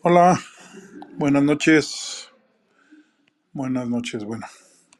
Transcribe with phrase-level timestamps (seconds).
[0.00, 0.40] Hola,
[1.16, 2.30] buenas noches.
[3.52, 4.46] Buenas noches, bueno.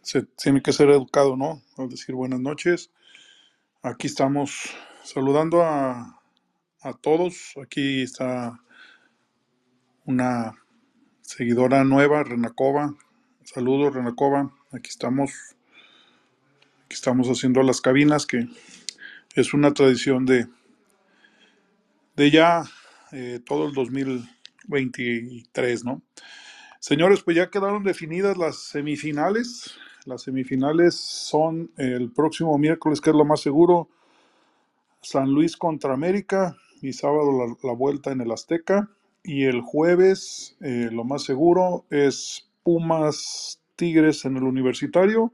[0.02, 1.62] Se tiene que ser educado, ¿no?
[1.76, 2.90] Al decir buenas noches.
[3.80, 6.20] Aquí estamos saludando a,
[6.82, 7.54] a todos.
[7.62, 8.60] Aquí está
[10.04, 10.56] una
[11.22, 12.96] seguidora nueva, Renacova.
[13.44, 14.52] Saludos, Renacova.
[14.72, 15.30] Aquí estamos.
[16.86, 18.48] Aquí estamos haciendo las cabinas, que
[19.36, 20.48] es una tradición de,
[22.16, 22.64] de ya
[23.12, 23.74] eh, todo el
[24.68, 26.02] 2023, ¿no?
[26.80, 29.76] Señores, pues ya quedaron definidas las semifinales.
[30.04, 33.88] Las semifinales son el próximo miércoles, que es lo más seguro,
[35.02, 38.88] San Luis contra América y sábado la, vuelta en el Azteca.
[39.24, 45.32] Y el jueves, eh, lo más seguro, es Pumas Tigres en el Universitario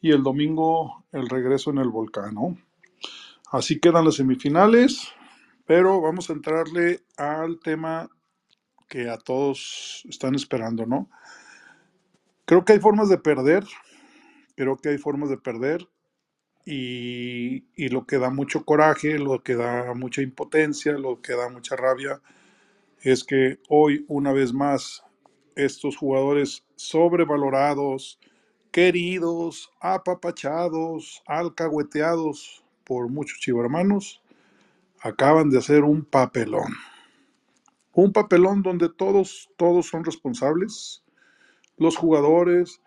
[0.00, 2.36] y el domingo el regreso en el Volcán.
[3.50, 5.08] Así quedan las semifinales,
[5.66, 8.10] pero vamos a entrarle al tema
[8.88, 11.10] que a todos están esperando, ¿no?
[12.44, 13.64] Creo que hay formas de perder,
[14.54, 15.88] creo que hay formas de perder
[16.64, 21.48] y, y lo que da mucho coraje, lo que da mucha impotencia, lo que da
[21.48, 22.20] mucha rabia
[23.02, 25.04] es que hoy una vez más
[25.54, 28.18] estos jugadores sobrevalorados,
[28.70, 34.22] queridos, apapachados, alcahueteados por muchos chivarmanos,
[35.00, 36.72] acaban de hacer un papelón.
[37.96, 41.02] Un papelón donde todos, todos son responsables,
[41.78, 42.82] los jugadores,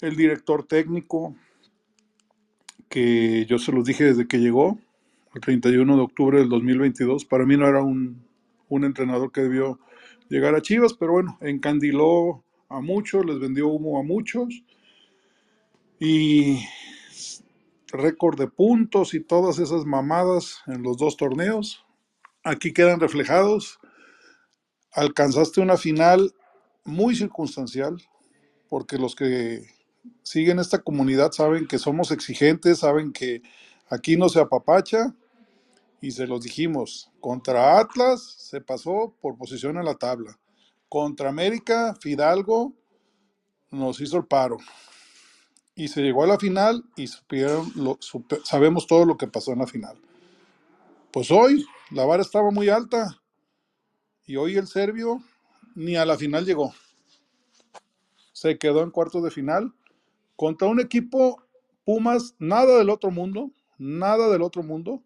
[0.00, 1.36] el director técnico,
[2.88, 4.76] que yo se los dije desde que llegó,
[5.36, 7.24] el 31 de octubre del 2022.
[7.24, 8.26] Para mí no era un,
[8.68, 9.78] un entrenador que debió
[10.28, 14.64] llegar a Chivas, pero bueno, encandiló a muchos, les vendió humo a muchos.
[16.00, 16.64] Y
[17.92, 21.86] récord de puntos y todas esas mamadas en los dos torneos.
[22.42, 23.78] Aquí quedan reflejados.
[24.92, 26.34] Alcanzaste una final
[26.84, 28.02] muy circunstancial,
[28.68, 29.66] porque los que
[30.22, 33.42] siguen esta comunidad saben que somos exigentes, saben que
[33.88, 35.14] aquí no se apapacha
[36.00, 37.10] y se los dijimos.
[37.20, 40.38] Contra Atlas se pasó por posición en la tabla.
[40.88, 42.72] Contra América, Fidalgo
[43.70, 44.58] nos hizo el paro.
[45.74, 47.98] Y se llegó a la final y supieron lo-
[48.44, 50.00] sabemos todo lo que pasó en la final.
[51.12, 53.20] Pues hoy la vara estaba muy alta
[54.28, 55.22] y hoy el serbio
[55.74, 56.74] ni a la final llegó.
[58.32, 59.72] Se quedó en cuartos de final
[60.36, 61.42] contra un equipo
[61.84, 65.02] Pumas, nada del otro mundo, nada del otro mundo,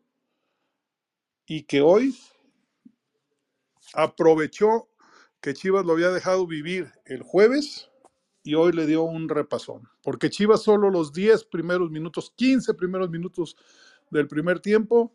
[1.47, 2.19] y que hoy
[3.95, 4.89] aprovechó
[5.41, 7.89] que Chivas lo había dejado vivir el jueves
[8.43, 9.89] y hoy le dio un repasón.
[10.03, 13.57] Porque Chivas solo los 10 primeros minutos, 15 primeros minutos
[14.11, 15.15] del primer tiempo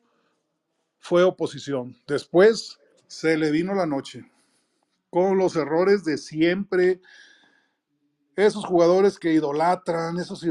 [0.99, 1.97] fue oposición.
[2.07, 4.29] Después se le vino la noche
[5.09, 7.01] con los errores de siempre.
[8.35, 10.45] Esos jugadores que idolatran, esos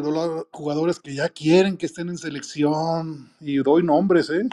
[0.53, 4.49] jugadores que ya quieren que estén en selección, y doy nombres, ¿eh?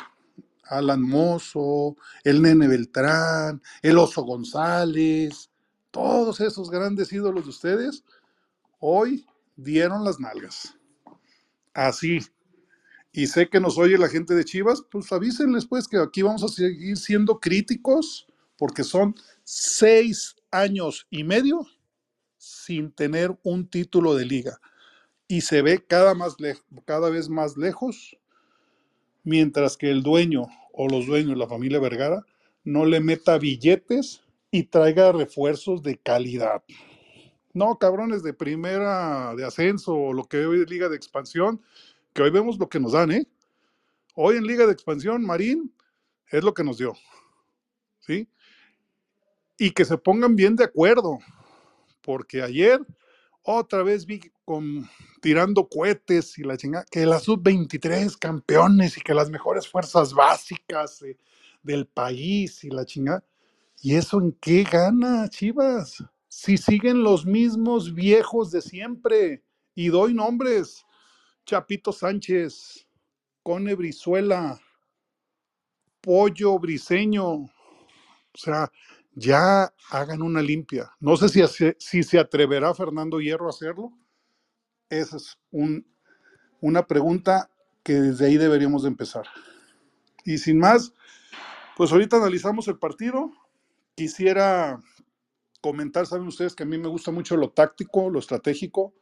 [0.65, 5.49] Alan Mozo, el Nene Beltrán, el Oso González,
[5.91, 8.03] todos esos grandes ídolos de ustedes,
[8.79, 9.25] hoy
[9.55, 10.75] dieron las nalgas.
[11.73, 12.19] Así.
[13.15, 16.43] Y sé que nos oye la gente de Chivas, pues avísenles pues que aquí vamos
[16.43, 18.27] a seguir siendo críticos
[18.57, 21.65] porque son seis años y medio
[22.37, 24.59] sin tener un título de liga.
[25.27, 26.35] Y se ve cada, más
[26.85, 28.17] cada vez más lejos,
[29.23, 32.25] mientras que el dueño o los dueños, la familia Vergara,
[32.63, 36.63] no le meta billetes y traiga refuerzos de calidad.
[37.53, 41.61] No, cabrones de primera, de ascenso, o lo que hoy es liga de expansión,
[42.13, 43.27] que hoy vemos lo que nos dan, ¿eh?
[44.15, 45.73] Hoy en liga de expansión, Marín
[46.29, 46.93] es lo que nos dio,
[47.99, 48.29] ¿sí?
[49.57, 51.19] Y que se pongan bien de acuerdo,
[52.01, 52.79] porque ayer
[53.43, 54.89] otra vez vi con
[55.21, 61.01] tirando cohetes y la chingada, que la sub-23 campeones y que las mejores fuerzas básicas
[61.01, 61.17] eh,
[61.61, 63.23] del país y la chingada.
[63.81, 66.03] ¿Y eso en qué gana, Chivas?
[66.27, 69.43] Si siguen los mismos viejos de siempre,
[69.75, 70.85] y doy nombres,
[71.45, 72.87] Chapito Sánchez,
[73.43, 74.59] Cone Brizuela,
[76.01, 77.49] Pollo Briseño, o
[78.37, 78.71] sea,
[79.15, 80.91] ya hagan una limpia.
[80.99, 81.41] No sé si,
[81.77, 83.93] si se atreverá Fernando Hierro a hacerlo.
[84.89, 85.85] Esa es un,
[86.61, 87.49] una pregunta
[87.83, 89.25] que desde ahí deberíamos de empezar.
[90.25, 90.93] Y sin más,
[91.75, 93.31] pues ahorita analizamos el partido.
[93.95, 94.81] Quisiera
[95.61, 98.93] comentar, saben ustedes que a mí me gusta mucho lo táctico, lo estratégico.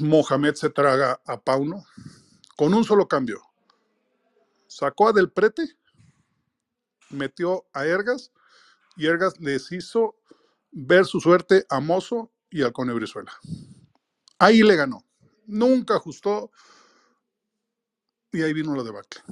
[0.00, 1.84] Mohamed se traga a Pauno
[2.56, 3.42] con un solo cambio.
[4.66, 5.76] Sacó a Del Prete,
[7.10, 8.32] metió a Ergas
[8.96, 10.16] y Ergas les hizo
[10.70, 13.32] ver su suerte a Mozo y al Cone Brizuela.
[14.38, 15.04] Ahí le ganó.
[15.46, 16.50] Nunca ajustó
[18.32, 19.22] y ahí vino la debacle.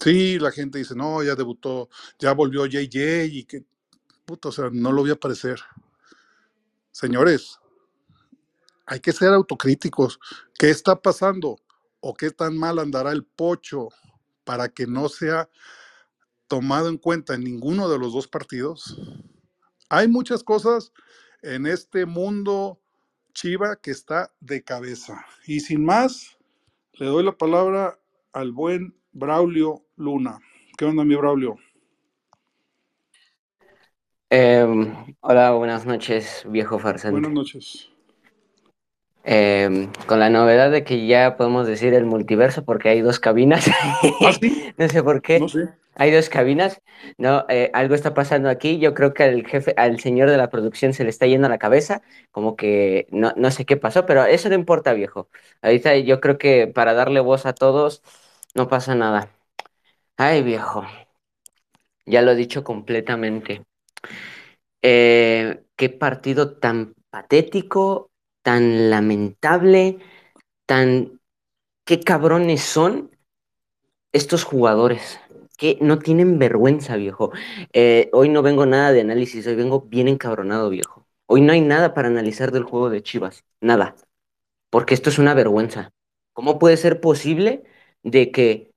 [0.00, 1.88] Sí, la gente dice, no, ya debutó,
[2.18, 3.64] ya volvió JJ y que,
[4.24, 5.60] puta, o sea, no lo voy a aparecer.
[6.92, 7.58] Señores,
[8.88, 10.18] hay que ser autocríticos.
[10.58, 11.60] ¿Qué está pasando?
[12.00, 13.88] ¿O qué tan mal andará el pocho
[14.44, 15.48] para que no sea
[16.46, 18.98] tomado en cuenta en ninguno de los dos partidos?
[19.90, 20.92] Hay muchas cosas
[21.42, 22.80] en este mundo
[23.34, 25.24] Chiva que está de cabeza.
[25.46, 26.38] Y sin más,
[26.94, 27.98] le doy la palabra
[28.32, 30.40] al buen Braulio Luna.
[30.76, 31.56] ¿Qué onda, mi Braulio?
[34.30, 34.66] Eh,
[35.20, 37.12] hola, buenas noches, viejo farsante.
[37.12, 37.90] Buenas noches.
[39.30, 43.68] Eh, con la novedad de que ya podemos decir el multiverso porque hay dos cabinas.
[44.24, 44.72] ¿Ah, sí?
[44.78, 45.38] no sé por qué.
[45.38, 45.68] No sé.
[45.96, 46.80] Hay dos cabinas.
[47.18, 48.78] No, eh, algo está pasando aquí.
[48.78, 51.50] Yo creo que al jefe, al señor de la producción se le está yendo a
[51.50, 52.00] la cabeza.
[52.30, 55.28] Como que no, no sé qué pasó, pero eso no importa, viejo.
[55.60, 58.02] Ahorita yo creo que para darle voz a todos
[58.54, 59.28] no pasa nada.
[60.16, 60.84] Ay, viejo.
[62.06, 63.62] Ya lo he dicho completamente.
[64.80, 68.10] Eh, qué partido tan patético,
[68.48, 69.98] tan lamentable,
[70.64, 71.20] tan...
[71.84, 73.14] Qué cabrones son
[74.10, 75.20] estos jugadores
[75.58, 77.30] que no tienen vergüenza, viejo.
[77.74, 81.06] Eh, hoy no vengo nada de análisis, hoy vengo bien encabronado, viejo.
[81.26, 83.96] Hoy no hay nada para analizar del juego de Chivas, nada.
[84.70, 85.92] Porque esto es una vergüenza.
[86.32, 87.64] ¿Cómo puede ser posible
[88.02, 88.72] de que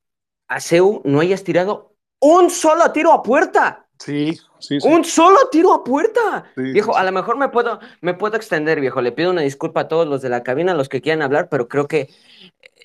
[0.49, 0.59] a
[1.05, 3.80] no hayas tirado un solo tiro a puerta?
[4.03, 4.87] Sí, sí, sí.
[4.87, 6.45] Un solo tiro a puerta.
[6.55, 8.99] Sí, viejo, sí, a lo mejor me puedo, me puedo extender, viejo.
[9.01, 11.49] Le pido una disculpa a todos los de la cabina, a los que quieran hablar,
[11.49, 12.09] pero creo que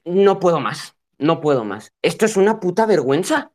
[0.05, 0.95] no puedo más.
[1.19, 1.93] No puedo más.
[2.03, 3.53] Esto es una puta vergüenza.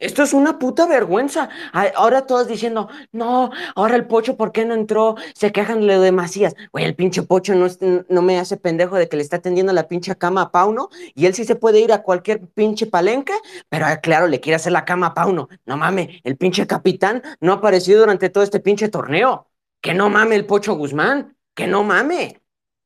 [0.00, 1.50] Esto es una puta vergüenza.
[1.72, 5.16] Ay, Ahora todos diciendo, no, ahora el pocho, ¿por qué no entró?
[5.34, 6.56] Se quejan lo de Macías.
[6.72, 7.66] Güey, el pinche pocho no,
[8.08, 11.26] no me hace pendejo de que le está tendiendo la pinche cama a Pauno y
[11.26, 13.34] él sí se puede ir a cualquier pinche palenque,
[13.68, 15.48] pero ah, claro, le quiere hacer la cama a Pauno.
[15.66, 19.48] No mames, el pinche capitán no ha aparecido durante todo este pinche torneo.
[19.82, 21.36] Que no mame el pocho Guzmán.
[21.54, 22.42] Que no mame.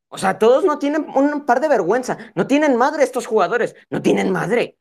[0.08, 2.18] O sea, todos no tienen un par de vergüenza.
[2.34, 3.74] No tienen madre estos jugadores.
[3.90, 4.78] No tienen madre.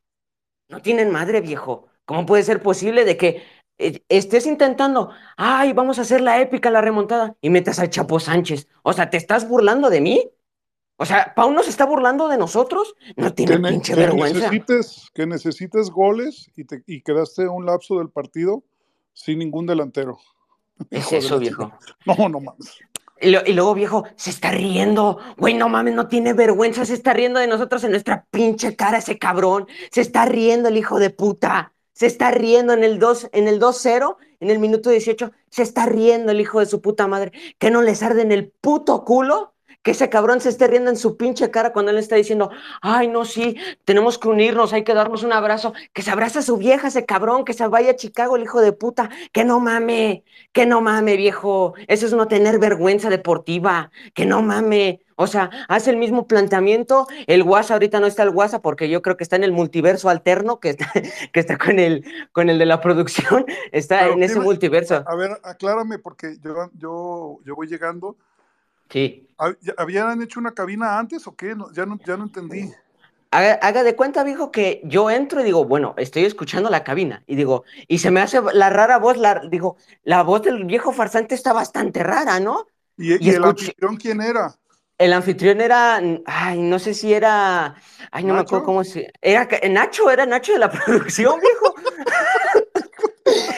[0.67, 1.89] No tienen madre, viejo.
[2.05, 3.43] ¿Cómo puede ser posible de que
[3.77, 8.19] eh, estés intentando, ay, vamos a hacer la épica, la remontada, y metas al Chapo
[8.19, 8.67] Sánchez?
[8.83, 10.29] O sea, ¿te estás burlando de mí?
[10.97, 12.93] O sea, ¿Pau no se está burlando de nosotros?
[13.15, 14.39] No tiene Que, pinche que vergüenza.
[14.39, 18.63] necesites, que necesites goles y, te, y quedaste un lapso del partido
[19.13, 20.17] sin ningún delantero.
[20.91, 21.71] Es eso, viejo.
[22.05, 22.77] No, no mames.
[23.21, 25.17] Y, lo- y luego, viejo, se está riendo.
[25.37, 26.83] Güey, no mames, no tiene vergüenza.
[26.85, 29.67] Se está riendo de nosotros en nuestra pinche cara ese cabrón.
[29.91, 31.73] Se está riendo el hijo de puta.
[31.93, 35.31] Se está riendo en el 2, en el 2-0, en el minuto 18.
[35.49, 37.31] Se está riendo el hijo de su puta madre.
[37.59, 39.53] Que no les arde en el puto culo.
[39.83, 43.09] Que ese cabrón se esté riendo en su pinche cara cuando él está diciendo, ay,
[43.09, 45.73] no, sí, tenemos que unirnos, hay que darnos un abrazo.
[45.91, 48.61] Que se abraza a su vieja, ese cabrón, que se vaya a Chicago, el hijo
[48.61, 49.09] de puta.
[49.33, 50.23] Que no mame,
[50.53, 51.73] que no mame, viejo.
[51.87, 53.91] Eso es no tener vergüenza deportiva.
[54.13, 55.01] Que no mame.
[55.23, 57.07] O sea, hace el mismo planteamiento.
[57.27, 60.09] El WhatsApp ahorita no está el WhatsApp porque yo creo que está en el multiverso
[60.09, 60.91] alterno, que está,
[61.33, 63.45] que está con, el, con el de la producción.
[63.71, 65.03] Está Pero en ese multiverso.
[65.07, 68.17] A ver, aclárame porque yo, yo, yo voy llegando.
[68.89, 69.27] Sí.
[69.37, 71.55] ¿Hab- ya- ¿Habían hecho una cabina antes o qué?
[71.55, 72.71] No, ya, no, ya no entendí.
[73.31, 77.23] Haga, haga de cuenta, viejo, que yo entro y digo, bueno, estoy escuchando la cabina.
[77.25, 80.91] Y digo, y se me hace la rara voz, la, digo, la voz del viejo
[80.91, 82.67] farsante está bastante rara, ¿no?
[82.95, 84.53] ¿Y, Y y el escuché- anfitrión quién era?
[84.97, 87.75] El anfitrión era, ay, no sé si era,
[88.11, 91.75] ay, no me acuerdo cómo se, era Nacho, era Nacho de la producción, viejo.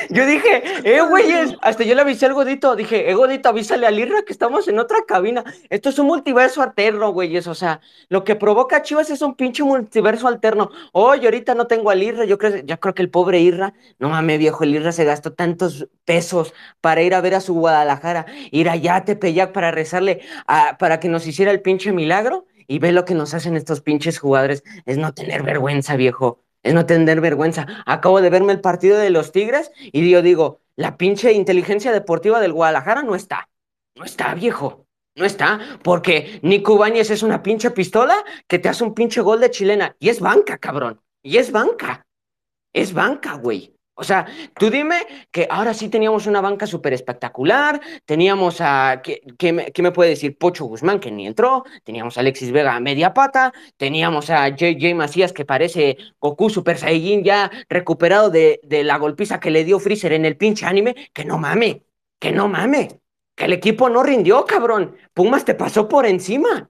[0.09, 3.91] Yo dije, eh, güeyes, hasta yo le avisé al Godito, dije, eh, Godito, avísale a
[3.91, 5.43] Lirra que estamos en otra cabina.
[5.69, 9.35] Esto es un multiverso alterno, güeyes, o sea, lo que provoca a Chivas es un
[9.35, 10.69] pinche multiverso alterno.
[10.91, 14.09] Oye, ahorita no tengo a Lirra, yo creo, yo creo que el pobre Irra, no
[14.09, 18.25] mames, viejo, el Irra se gastó tantos pesos para ir a ver a su Guadalajara,
[18.51, 22.79] ir allá a Tepeyac para rezarle, a- para que nos hiciera el pinche milagro, y
[22.79, 26.86] ve lo que nos hacen estos pinches jugadores, es no tener vergüenza, viejo es no
[26.86, 27.67] tener vergüenza.
[27.86, 32.41] Acabo de verme el partido de los Tigres y yo digo, la pinche inteligencia deportiva
[32.41, 33.48] del Guadalajara no está.
[33.95, 34.88] No está, viejo.
[35.15, 38.17] No está, porque Nico Báñez es una pinche pistola
[38.48, 39.95] que te hace un pinche gol de chilena.
[40.00, 41.00] Y es banca, cabrón.
[41.22, 42.05] Y es banca.
[42.74, 43.74] Es banca, güey.
[43.97, 44.27] O sea,
[44.59, 49.91] tú dime que ahora sí teníamos una banca súper espectacular, teníamos a, ¿qué, qué me,
[49.93, 50.37] puede decir?
[50.37, 54.93] Pocho Guzmán, que ni entró, teníamos a Alexis Vega a media pata, teníamos a JJ
[54.95, 59.79] Macías, que parece Goku Super Saiyajin ya recuperado de, de la golpiza que le dio
[59.79, 61.85] Freezer en el pinche anime, que no mame,
[62.19, 62.99] que no mame,
[63.33, 64.97] que el equipo no rindió, cabrón.
[65.13, 66.69] Pumas te pasó por encima.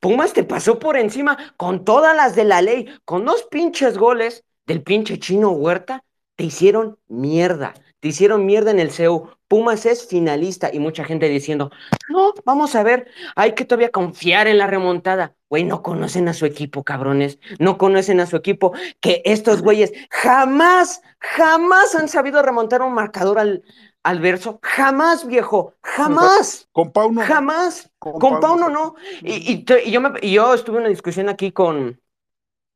[0.00, 4.44] Pumas te pasó por encima con todas las de la ley, con dos pinches goles
[4.66, 6.02] del pinche chino Huerta
[6.36, 9.30] te hicieron mierda, te hicieron mierda en el CEU.
[9.48, 11.70] Pumas es finalista y mucha gente diciendo,
[12.08, 15.34] no, vamos a ver, hay que todavía confiar en la remontada.
[15.48, 19.92] Güey, no conocen a su equipo, cabrones, no conocen a su equipo, que estos güeyes
[20.10, 23.62] jamás, jamás han sabido remontar un marcador al,
[24.02, 26.68] al verso, jamás, viejo, jamás.
[26.72, 27.22] Con Pauno.
[27.22, 27.90] Jamás.
[28.00, 28.96] Con, Pauno no.
[29.22, 32.00] Y, y, y, yo me, y yo estuve en una discusión aquí con,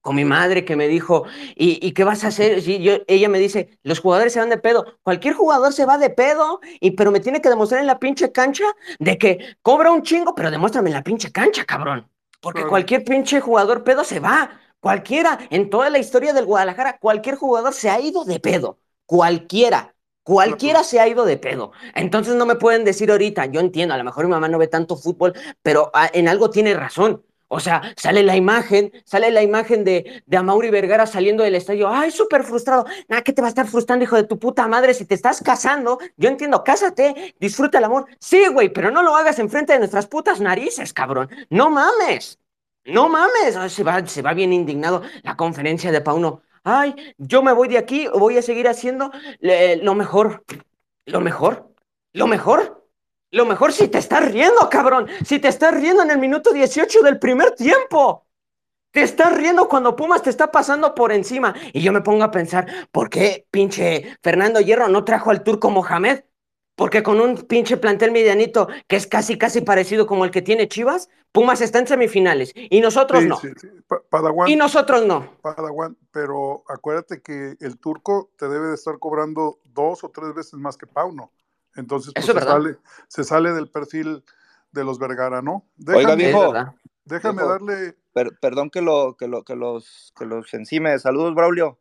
[0.01, 1.25] con mi madre que me dijo,
[1.57, 2.67] ¿y, y qué vas a hacer?
[2.67, 4.99] Y yo, ella me dice, los jugadores se van de pedo.
[5.03, 8.33] Cualquier jugador se va de pedo, y, pero me tiene que demostrar en la pinche
[8.33, 8.65] cancha
[8.99, 12.09] de que cobra un chingo, pero demuéstrame en la pinche cancha, cabrón.
[12.41, 12.71] Porque claro.
[12.71, 14.59] cualquier pinche jugador pedo se va.
[14.81, 18.79] Cualquiera, en toda la historia del Guadalajara, cualquier jugador se ha ido de pedo.
[19.05, 19.95] Cualquiera.
[20.23, 21.73] Cualquiera se ha ido de pedo.
[21.95, 24.69] Entonces no me pueden decir ahorita, yo entiendo, a lo mejor mi mamá no ve
[24.69, 27.23] tanto fútbol, pero en algo tiene razón.
[27.53, 31.89] O sea, sale la imagen, sale la imagen de, de Amaury Vergara saliendo del estadio.
[31.89, 32.85] Ay, súper frustrado.
[33.09, 34.95] Nada, ¿qué te va a estar frustrando, hijo de tu puta madre?
[34.95, 38.07] Si te estás casando, yo entiendo, cásate, disfruta el amor.
[38.21, 41.29] Sí, güey, pero no lo hagas enfrente de nuestras putas narices, cabrón.
[41.51, 42.39] No mames.
[42.85, 43.73] No mames.
[43.73, 46.43] Se, va, se va bien indignado la conferencia de Pauno.
[46.63, 50.45] Ay, yo me voy de aquí, voy a seguir haciendo eh, lo mejor.
[51.05, 51.75] Lo mejor.
[52.13, 52.80] Lo mejor.
[53.33, 55.07] Lo mejor si te estás riendo, cabrón.
[55.25, 58.27] Si te estás riendo en el minuto 18 del primer tiempo.
[58.91, 61.55] Te estás riendo cuando Pumas te está pasando por encima.
[61.73, 65.71] Y yo me pongo a pensar, ¿por qué pinche Fernando Hierro no trajo al turco
[65.71, 66.25] Mohamed?
[66.75, 70.67] Porque con un pinche plantel medianito que es casi, casi parecido como el que tiene
[70.67, 72.53] Chivas, Pumas está en semifinales.
[72.55, 73.37] Y nosotros sí, no.
[73.37, 73.69] Sí, sí.
[74.09, 75.37] Padawan, y nosotros no.
[75.43, 80.55] Padawan, pero acuérdate que el turco te debe de estar cobrando dos o tres veces
[80.55, 81.31] más que Pauno.
[81.77, 82.77] Entonces, pues, Eso se, sale,
[83.09, 84.25] se sale del perfil
[84.73, 85.67] de los Vergara, ¿no?
[85.77, 86.55] Déjame, Oiga, viejo,
[87.05, 87.49] déjame viejo.
[87.49, 87.97] darle.
[88.13, 90.99] per- perdón que, lo, que, lo, que, los, que los encime.
[90.99, 91.79] Saludos, Braulio.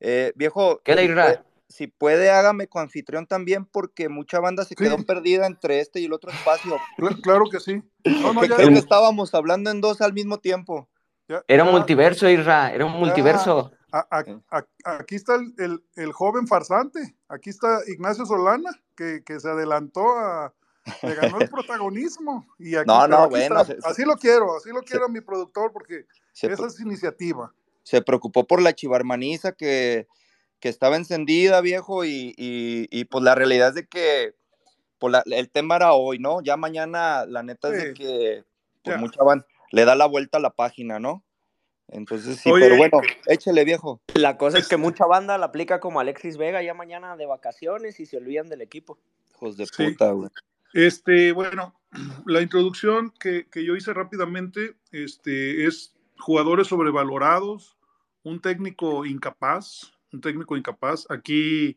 [0.00, 4.76] Eh, viejo, ¿Qué le puede, si puede, hágame coanfitrión también, porque mucha banda se Sí.
[4.76, 6.76] quedó perdida entre este y el otro espacio.
[6.96, 7.82] Cl- Claro que sí.
[8.04, 8.80] No, no, ya, creo que ya.
[8.80, 10.88] estábamos hablando en dos al mismo tiempo.
[11.28, 12.72] ya- Era un ya- multiverso, Isra.
[12.72, 13.70] Era un multiverso.
[13.92, 17.16] a- a- a- aquí está el, el- el joven farsante.
[17.28, 20.52] Aquí está Ignacio Solana, que, que se adelantó a.
[21.02, 22.46] Le ganó el protagonismo.
[22.58, 25.20] Y aquí, No, no, aquí bueno, se- así lo quiero, así lo quiero a mi
[25.20, 27.52] productor, porque Se, esa es iniciativa.
[27.84, 30.08] se preocupó por la chivarmaniza que,
[30.60, 34.34] que estaba encendida, viejo, y, y, y, pues la realidad es de que
[34.98, 36.40] pues la- el tema era hoy, ¿no?
[36.42, 38.44] Ya mañana la neta es de que
[38.82, 41.22] pues mucha van, le da la vuelta a la página, ¿no?
[41.88, 44.00] Entonces sí, Oye, pero bueno, échele viejo.
[44.14, 47.98] La cosa es que mucha banda la aplica como Alexis Vega ya mañana de vacaciones
[48.00, 48.98] y se olvidan del equipo.
[49.34, 49.90] Hijos de Sí.
[49.90, 50.28] puta, güey.
[50.74, 51.74] Este, bueno,
[52.26, 57.78] la introducción que, que yo hice rápidamente este, es jugadores sobrevalorados,
[58.22, 61.06] un técnico incapaz, un técnico incapaz.
[61.10, 61.74] Aquí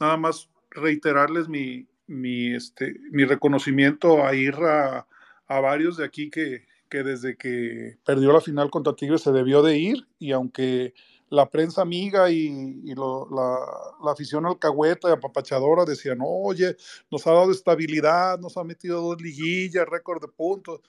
[0.00, 5.06] nada más reiterarles mi, mi, este, mi reconocimiento a ir a,
[5.46, 9.62] a varios de aquí que, que desde que perdió la final contra Tigres se debió
[9.62, 10.94] de ir y aunque
[11.28, 12.46] la prensa amiga y,
[12.84, 13.58] y lo- la,
[14.04, 16.76] la afición alcahueta y apapachadora decían, oye,
[17.10, 20.82] nos ha dado estabilidad, nos ha metido dos liguillas, récord de puntos.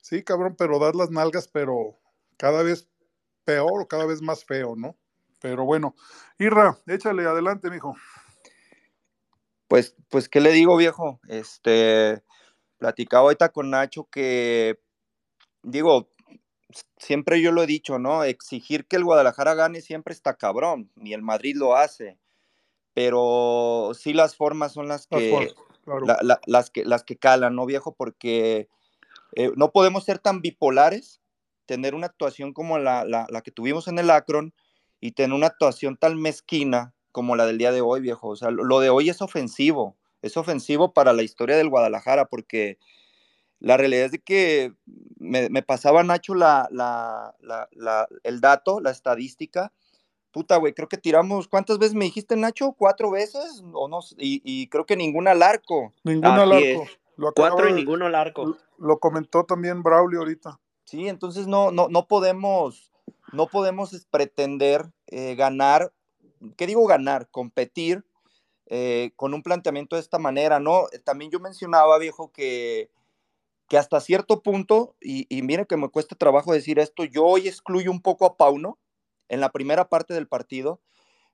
[0.00, 1.96] Sí, cabrón, pero dar las nalgas, pero
[2.36, 2.88] cada vez
[3.44, 4.96] peor o cada vez más feo, ¿no?
[5.40, 5.94] Pero bueno,
[6.40, 7.94] Irra, échale adelante, mijo.
[9.68, 11.20] Pues, pues, ¿qué le digo, viejo?
[11.28, 12.20] Este,
[12.78, 14.80] platicaba ahorita con Nacho que,
[15.62, 16.08] digo,
[16.96, 18.24] siempre yo lo he dicho, ¿no?
[18.24, 22.18] Exigir que el Guadalajara gane siempre está cabrón, ni el Madrid lo hace,
[22.94, 25.54] pero sí las formas son las Las que, formas,
[25.84, 26.06] claro.
[26.06, 27.94] la- la- las que, las que calan, ¿no, viejo?
[27.94, 28.68] Porque
[29.34, 31.20] eh, no podemos ser tan bipolares,
[31.66, 34.52] tener una actuación como la, la, que tuvimos en el Akron
[35.00, 38.28] y tener una actuación tan mezquina como la del día de hoy, viejo.
[38.28, 42.78] O sea, lo de hoy es ofensivo, es ofensivo para la historia del Guadalajara, porque
[43.62, 44.72] la realidad es de que
[45.18, 49.72] me, me pasaba Nacho la, la, la, la- el dato, la estadística.
[50.32, 52.72] Puta, güey, creo que tiramos, ¿cuántas veces me dijiste, Nacho?
[52.72, 53.62] ¿Cuatro veces?
[53.72, 55.92] O no, y, y creo que ninguna al arco.
[56.04, 56.86] Ninguna al arco.
[57.16, 58.46] Lo, Cuatro y de- ninguno al arco.
[58.46, 60.58] lo- lo comentó también Braulio ahorita.
[60.84, 62.90] Sí, entonces no, no, no podemos,
[63.32, 65.92] no podemos pretender eh, ganar
[66.56, 67.28] ¿qué digo ganar?
[67.30, 68.04] Competir
[68.66, 70.86] eh, con un planteamiento de esta manera, ¿no?
[71.04, 72.90] También yo mencionaba, viejo, que,
[73.72, 77.48] que hasta cierto punto, y, y mire que me cuesta trabajo decir esto, yo hoy
[77.48, 78.78] excluyo un poco a Pauno
[79.30, 80.82] en la primera parte del partido,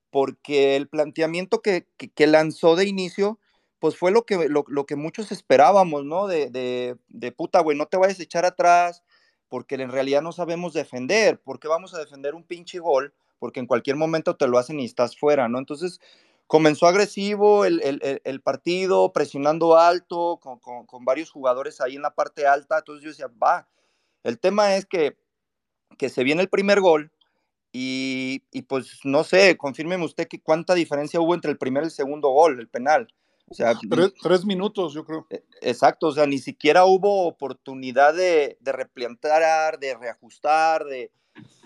[0.09, 3.41] porque el planteamiento que, que, lanzó de inicio,
[3.77, 6.27] pues fue lo que, lo, lo que muchos esperábamos, ¿no?
[6.27, 9.03] De, de, de puta, güey, no te vayas a echar atrás,
[9.49, 13.67] porque en realidad no sabemos defender, porque vamos a defender un pinche gol, porque en
[13.67, 15.59] cualquier momento te lo hacen y estás fuera, ¿no?
[15.59, 15.99] Entonces
[16.49, 22.01] comenzó agresivo el, el, el partido, presionando alto, con, con, con, varios jugadores ahí en
[22.01, 23.67] la parte alta, entonces yo decía, va,
[24.23, 25.15] el tema es que,
[25.99, 27.11] que se viene el primer gol,
[27.71, 31.85] y, y, pues no sé, confírmeme usted que cuánta diferencia hubo entre el primer y
[31.85, 33.07] el segundo gol, el penal.
[33.47, 35.27] O sea, tres, tres, minutos, yo creo.
[35.29, 41.11] E, Exacto, o sea, ni siquiera hubo oportunidad de, de replantar, de reajustar, de,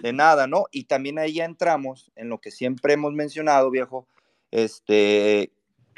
[0.02, 0.66] de, nada, ¿no?
[0.72, 4.10] Y también ahí ya entramos en lo que siempre hemos mencionado, viejo,
[4.54, 5.52] este,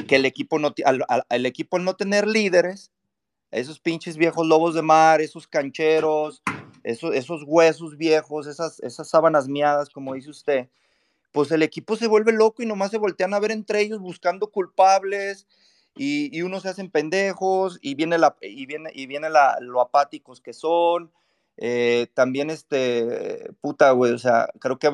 [0.08, 2.90] que el equipo no, al, equipo no tener líderes,
[3.52, 6.42] esos pinches viejos lobos de mar, esos cancheros,
[6.84, 10.70] esos, esos huesos viejos, esas, esas sábanas miadas, como dice usted,
[11.34, 14.48] pues el equipo se vuelve loco y nomás se voltean a ver entre ellos buscando
[14.48, 15.48] culpables
[15.94, 19.28] y, y unos se hacen pendejos y viene, la, y viene, y viene
[19.60, 21.12] lo apáticos que son.
[21.58, 24.90] Eh, también, este, puta, güey, o sea, creo que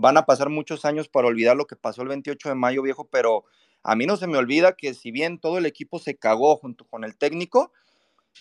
[0.00, 3.08] van a pasar muchos años para olvidar lo que pasó el 28 de mayo, viejo,
[3.08, 3.44] pero
[3.82, 6.84] a mí no se me olvida que si bien todo el equipo se cagó junto
[6.86, 7.72] con el técnico,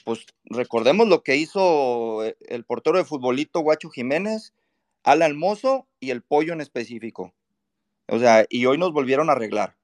[0.05, 4.53] pues recordemos lo que hizo eh, el portero de futbolito Guacho Jiménez,
[5.03, 7.33] Alan Mozo y el pollo en específico.
[8.07, 9.75] O sea, y hoy nos volvieron a arreglar.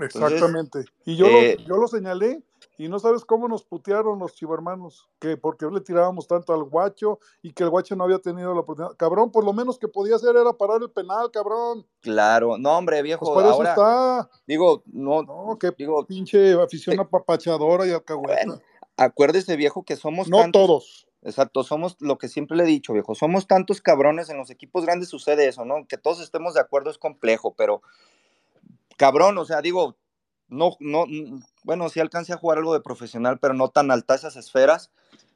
[0.00, 0.78] Exactamente.
[0.78, 2.42] Entonces, y yo, eh, lo, yo lo señalé
[2.78, 7.18] y no sabes cómo nos putearon los chivermanos, que porque le tirábamos tanto al guacho
[7.42, 8.96] y que el guacho no había tenido la oportunidad.
[8.96, 11.84] Cabrón, por lo menos que podía hacer era parar el penal, cabrón.
[12.00, 13.26] Claro, no, hombre, viejo.
[13.26, 14.30] Pues por eso está.
[14.46, 15.24] Digo, no.
[15.24, 18.44] No, que digo, pinche afición eh, apapachadora y alcahueta.
[18.46, 18.62] Bueno,
[18.96, 20.28] acuérdese, viejo, que somos.
[20.28, 21.08] No tantos, todos.
[21.22, 23.16] Exacto, somos lo que siempre le he dicho, viejo.
[23.16, 25.84] Somos tantos cabrones en los equipos grandes, sucede eso, ¿no?
[25.88, 27.82] Que todos estemos de acuerdo es complejo, pero
[28.96, 29.96] cabrón, o sea, digo,
[30.48, 31.04] no, no,
[31.68, 34.90] bueno, sí alcancé a jugar algo de profesional, pero no tan alta esas esferas.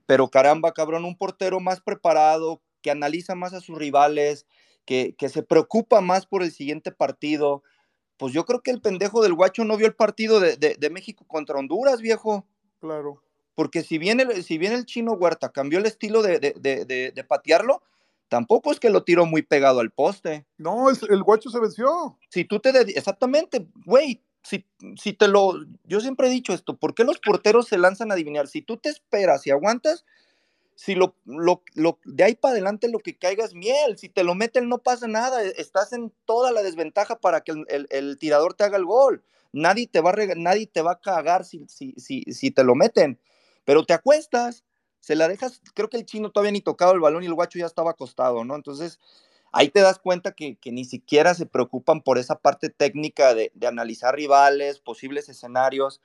[0.06, 4.46] Pero caramba, cabrón, un portero más preparado, que analiza más a sus rivales,
[4.86, 7.62] que, que se preocupa más por el siguiente partido.
[8.16, 10.88] Pues yo creo que el pendejo del guacho no vio el partido de, de, de
[10.88, 12.46] México contra Honduras, viejo.
[12.80, 13.22] Claro.
[13.54, 17.24] Porque si bien el, si bien el chino Huerta cambió el estilo de, de, de
[17.24, 17.82] patearlo,
[18.28, 20.46] tampoco es que lo tiró muy pegado al poste.
[20.56, 22.18] No, el, el guacho se venció.
[22.30, 22.70] Si tú te...
[22.70, 27.68] Exactamente, güey, si, si te lo, yo siempre he dicho esto, ¿por qué los porteros
[27.68, 28.48] se lanzan a adivinar?
[28.48, 30.04] Si tú te esperas y aguantas,
[30.74, 34.24] si lo, lo, lo de ahí para adelante lo que caiga es miel, si te
[34.24, 38.54] lo meten no pasa nada, estás en toda la desventaja para que el, el, tirador
[38.54, 39.22] te haga el gol.
[39.52, 42.74] Nadie te va a, nadie te va a cagar si, si, si, si te lo
[42.74, 43.20] meten,
[43.64, 44.64] pero te acuestas,
[44.98, 47.58] se la dejas, creo que el chino todavía ni tocado el balón y el guacho
[47.58, 48.56] ya estaba acostado, ¿no?
[48.56, 48.98] Entonces,
[49.52, 53.52] ahí te das cuenta que, que, ni siquiera se preocupan por esa parte técnica de,
[53.54, 56.00] de analizar rivales, posibles escenarios.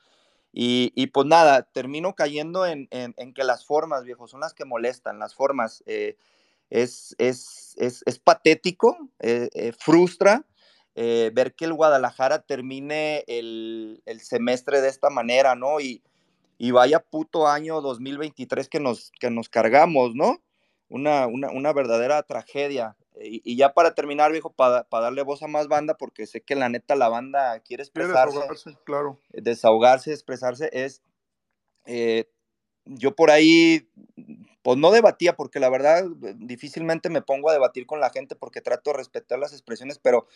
[0.53, 4.53] Y, y, pues nada, termino cayendo en, en, en, que las formas, viejo, son las
[4.53, 5.83] que molestan, las formas.
[5.86, 6.17] Eh,
[6.69, 10.45] es, es, es, es, patético, eh, eh, frustra
[10.95, 15.79] ver que el Guadalajara termine el, el, semestre de esta manera, ¿no?
[15.79, 16.01] Y,
[16.57, 20.41] y vaya puto año 2023 que nos, que nos cargamos, ¿no?
[20.89, 22.95] Una, una, una verdadera tragedia.
[23.21, 26.41] Y, y, ya para terminar, viejo, para pa darle voz a más banda, porque sé
[26.41, 28.32] que la neta la banda quiere expresarse.
[28.32, 29.19] Quiere desahogarse, claro.
[29.30, 31.01] Desahogarse, expresarse, es.
[31.86, 32.30] Eh,
[32.86, 33.89] yo por ahí,
[34.62, 38.62] pues no debatía, porque la verdad difícilmente me pongo a debatir con la gente porque
[38.62, 40.27] trato de respetar las expresiones, pero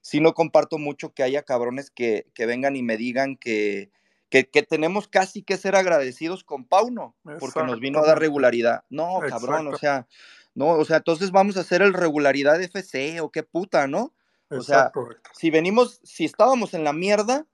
[0.00, 3.90] sí no comparto mucho que haya cabrones que, que vengan y me digan que,
[4.28, 8.84] que, que, tenemos casi que ser agradecidos con Pauno, porque nos vino a dar regularidad.
[8.90, 10.06] No, cabrón, o sea,
[10.54, 14.14] no, o sea, entonces vamos a hacer el regularidad FC o qué puta, ¿no?
[14.50, 15.06] O Exacto.
[15.06, 17.46] sea, si venimos, si estábamos en la mierda,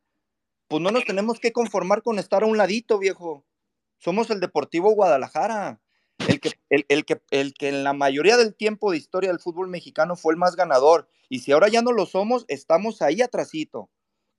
[0.67, 3.47] pues no nos tenemos que conformar con estar a un ladito, viejo.
[3.99, 5.81] Somos el Deportivo Guadalajara,
[6.27, 9.39] el que, el, el que, el que en la mayoría del tiempo de historia del
[9.39, 11.09] fútbol mexicano fue el más ganador.
[11.29, 13.91] Y si ahora ya no lo somos, estamos ahí atrasito,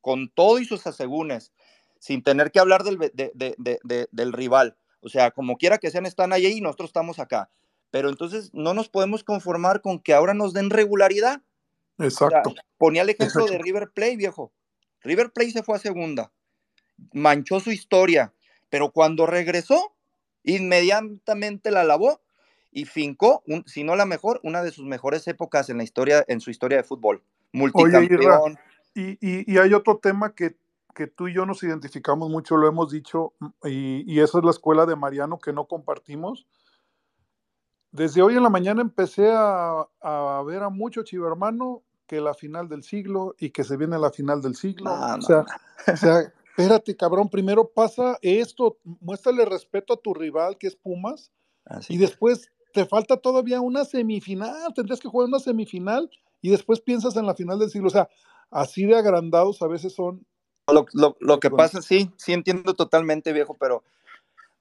[0.01, 1.53] con todo y sus asegúnes,
[1.99, 4.77] sin tener que hablar del, de, de, de, del rival.
[5.01, 7.49] O sea, como quiera que sean, están ahí y nosotros estamos acá
[7.91, 11.41] pero entonces no nos podemos conformar con que ahora nos den regularidad.
[11.97, 12.49] Exacto.
[12.51, 13.51] O sea, ponía el ejemplo Exacto.
[13.51, 14.51] de River Plate, viejo.
[15.01, 16.31] River Plate se fue a segunda,
[17.13, 18.33] manchó su historia,
[18.69, 19.95] pero cuando regresó,
[20.43, 22.21] inmediatamente la lavó
[22.71, 26.23] y fincó, un, si no la mejor, una de sus mejores épocas en la historia,
[26.27, 27.23] en su historia de fútbol.
[27.51, 28.59] Multicampeón, Oye,
[28.95, 30.55] Y, y- y hay otro tema que,
[30.93, 34.51] que tú y yo nos identificamos mucho, lo hemos dicho, y, y esa es la
[34.51, 36.45] escuela de Mariano que no compartimos.
[37.91, 42.67] Desde hoy en la mañana empecé a, a ver a mucho chivermano que la final
[42.67, 44.85] del siglo y que se viene la final del siglo.
[44.95, 45.45] No, o, no, sea,
[45.91, 51.31] o sea, espérate, cabrón, primero pasa esto, muéstrale respeto a tu rival que es Pumas
[51.65, 51.93] Así.
[51.95, 56.09] y después te falta todavía una semifinal, tendrías que jugar una semifinal
[56.41, 57.87] y después piensas en la final del siglo.
[57.87, 58.07] O sea,
[58.51, 60.25] así de agrandados a veces son.
[60.71, 63.83] Lo, lo- lo que pasa, sí, sí entiendo totalmente, viejo, pero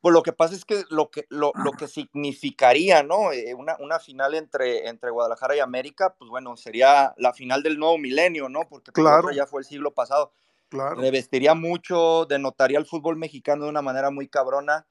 [0.00, 3.32] pues lo que pasa es que lo que, lo, lo que significaría, ¿no?
[3.32, 7.78] Eh, una, una final entre, entre Guadalajara y América, pues bueno, sería la final del
[7.78, 8.68] nuevo milenio, ¿no?
[8.68, 9.30] Porque pues, la Claro.
[9.32, 10.32] ya fue el siglo pasado.
[10.68, 10.96] Claro.
[11.00, 14.86] Revestiría mucho, denotaría al fútbol mexicano de una manera muy cabrona,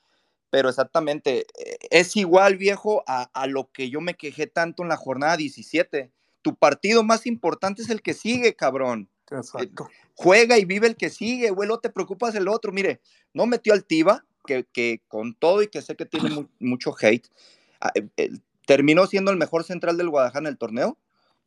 [0.50, 4.90] pero exactamente, eh, es igual, viejo, a, a lo que yo me quejé tanto en
[4.90, 6.12] la jornada 17.
[6.42, 9.90] Tu partido más importante es el que sigue, cabrón Exacto.
[10.16, 12.72] juega y vive el que sigue, güey, no te preocupas el otro.
[12.72, 13.02] Mire,
[13.34, 16.96] no metió al Tiva, que, que con todo y que sé que tiene mu- mucho
[17.00, 17.28] hate,
[17.80, 18.30] ah, eh, eh,
[18.66, 20.98] terminó siendo el mejor central del Guadalajara en el torneo.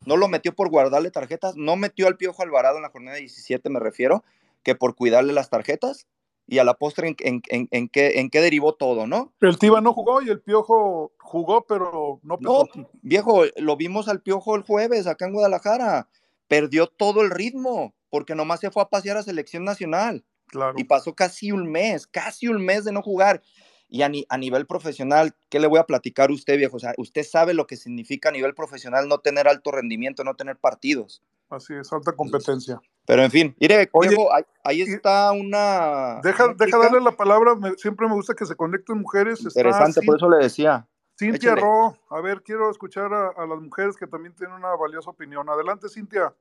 [0.05, 3.69] No lo metió por guardarle tarjetas, no metió al Piojo Alvarado en la jornada 17,
[3.69, 4.23] me refiero,
[4.63, 6.07] que por cuidarle las tarjetas.
[6.47, 9.31] Y a la postre, ¿en, en, en, en qué, en qué derivó todo, no?
[9.41, 12.89] El Tiva no jugó y el Piojo jugó, pero no No, pesó.
[13.03, 16.09] viejo, lo vimos al Piojo el jueves acá en Guadalajara.
[16.47, 20.25] Perdió todo el ritmo porque nomás se fue a pasear a selección nacional.
[20.51, 20.73] Claro.
[20.77, 23.41] y pasó casi un mes, casi un mes de no jugar.
[23.87, 26.77] Y a, ni- a nivel profesional, ¿qué le voy a platicar a usted, viejo?
[26.77, 30.35] O sea, usted sabe lo que significa a nivel profesional no tener alto rendimiento, no
[30.35, 31.21] tener partidos.
[31.49, 32.81] Así es, alta competencia.
[33.05, 34.29] Pero en fin, mire, Oye, viejo,
[34.63, 36.21] ahí, está una.
[36.23, 39.45] Deja, una deja darle la palabra, me- siempre me gusta que se conecten mujeres.
[39.45, 40.87] Está Interesante, por eso le decía.
[41.17, 41.61] Cintia échale.
[41.61, 45.49] Ro, a ver, quiero escuchar a, a las mujeres que también tienen una valiosa opinión.
[45.49, 46.33] Adelante, Cintia.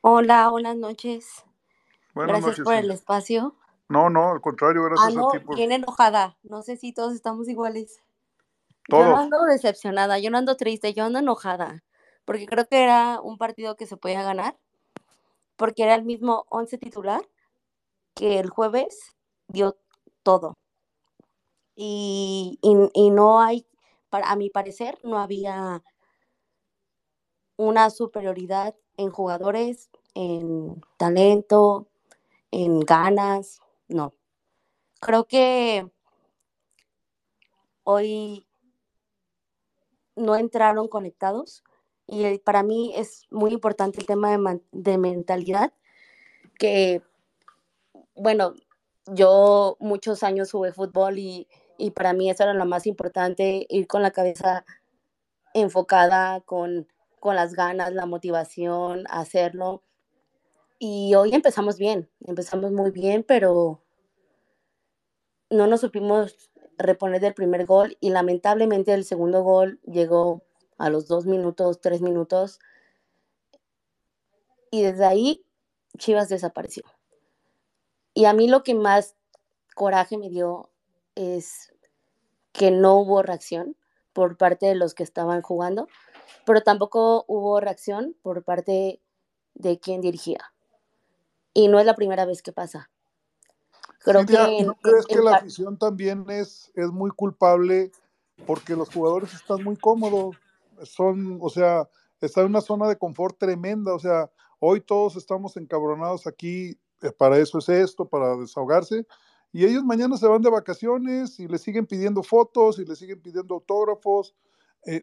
[0.00, 1.44] Hola, buenas noches.
[2.14, 2.64] Buenas Gracias noches.
[2.64, 3.56] por el espacio.
[3.88, 6.38] No, no, al contrario, Ah, gracias no, a ti por bien enojada.
[6.42, 8.02] No sé si todos estamos iguales.
[8.88, 9.18] Yo no todos.
[9.18, 11.84] ando decepcionada, yo no ando triste, yo ando enojada.
[12.24, 14.58] Porque creo que era un partido que se podía ganar.
[15.56, 17.22] Porque era el mismo 11 titular
[18.14, 19.16] que el jueves
[19.48, 19.76] dio
[20.22, 20.54] todo.
[21.74, 23.66] Y, y, y no hay,
[24.10, 25.82] para, a mi parecer, no había
[27.56, 31.88] una superioridad en jugadores, en talento,
[32.52, 34.14] en ganas, no.
[35.00, 35.90] Creo que
[37.82, 38.46] hoy
[40.14, 41.64] no entraron conectados
[42.06, 45.72] y para mí es muy importante el tema de, de mentalidad,
[46.58, 47.02] que,
[48.14, 48.54] bueno,
[49.06, 53.86] yo muchos años jugué fútbol y, y para mí eso era lo más importante, ir
[53.86, 54.64] con la cabeza
[55.54, 56.86] enfocada, con,
[57.18, 59.82] con las ganas, la motivación, hacerlo.
[60.84, 63.80] Y hoy empezamos bien, empezamos muy bien, pero
[65.48, 70.42] no nos supimos reponer del primer gol y lamentablemente el segundo gol llegó
[70.78, 72.58] a los dos minutos, tres minutos
[74.72, 75.46] y desde ahí
[75.98, 76.82] Chivas desapareció.
[78.12, 79.14] Y a mí lo que más
[79.76, 80.68] coraje me dio
[81.14, 81.72] es
[82.50, 83.76] que no hubo reacción
[84.12, 85.86] por parte de los que estaban jugando,
[86.44, 89.00] pero tampoco hubo reacción por parte
[89.54, 90.51] de quien dirigía.
[91.54, 92.90] Y no es la primera vez que pasa.
[94.00, 97.92] Creo Cintia, que en- ¿no crees en que la afición también es, es muy culpable
[98.46, 100.36] porque los jugadores están muy cómodos?
[100.82, 101.88] Son, o sea,
[102.20, 103.94] están en una zona de confort tremenda.
[103.94, 109.06] O sea, hoy todos estamos encabronados aquí, eh, para eso es esto, para desahogarse.
[109.52, 113.20] Y ellos mañana se van de vacaciones y le siguen pidiendo fotos y le siguen
[113.20, 114.34] pidiendo autógrafos.
[114.86, 115.02] Eh,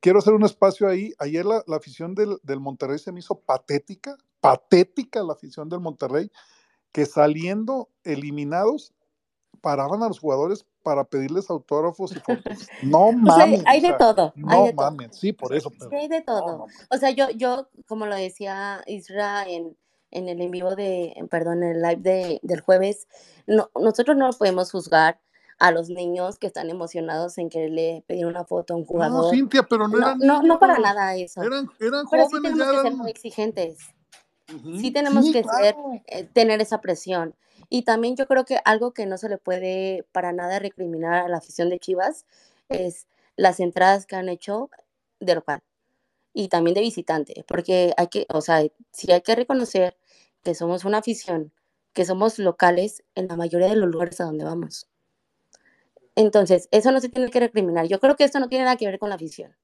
[0.00, 1.14] quiero hacer un espacio ahí.
[1.18, 5.80] Ayer la, la afición del, del Monterrey se me hizo patética, patética la afición del
[5.80, 6.30] Monterrey
[6.92, 8.92] que saliendo eliminados
[9.60, 12.68] paraban a los jugadores para pedirles autógrafos y fotos.
[12.82, 13.62] No O sea, mames.
[13.66, 14.90] hay o de sea, todo, hay No todo.
[14.90, 15.70] mames, sí, por eso.
[15.70, 16.58] Sí, hay de no, todo.
[16.58, 16.66] no.
[16.90, 19.76] O sea, yo, yo, como lo decía Isra en,
[20.10, 23.08] en el en vivo de, perdón, en el live de, del jueves,
[23.46, 25.20] no, nosotros no podemos juzgar
[25.58, 29.34] a los niños que están emocionados en quererle pedir una foto a un No, jugador.
[29.34, 31.42] Cintia, pero no No, eran no, no para nada eso.
[31.42, 32.96] Eran, eran Pero sí jóvenes, tenemos ya que ser eran.
[32.98, 33.78] muy exigentes.
[34.80, 37.34] Sí tenemos sí, que ser, eh, tener esa presión.
[37.68, 41.28] Y también yo creo que algo que no se le puede para nada recriminar a
[41.28, 42.24] la afición de Chivas
[42.68, 43.06] es
[43.36, 44.70] las entradas que han hecho
[45.20, 45.60] de local
[46.32, 49.96] y también de visitante, porque hay que, o sea, sí hay que reconocer
[50.44, 51.52] que somos una afición,
[51.92, 54.88] que somos locales en la mayoría de los lugares a donde vamos.
[56.14, 57.86] Entonces, eso no se tiene que recriminar.
[57.86, 59.56] Yo creo que esto no tiene nada que ver con la afición.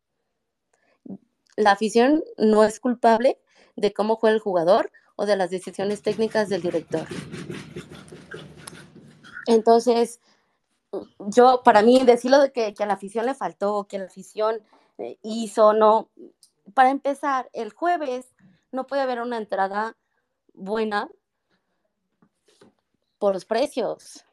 [1.57, 3.38] La afición no es culpable
[3.77, 7.07] de cómo juega el jugador o de las decisiones técnicas del director.
[9.47, 10.21] Entonces,
[11.19, 14.63] yo, para mí, decirlo de que, que a la afición le faltó, que la afición
[14.99, 16.11] eh, hizo, no.
[16.73, 18.35] Para empezar, el jueves
[18.73, 19.97] no puede haber una entrada
[20.53, 21.09] buena
[23.19, 24.25] por los precios.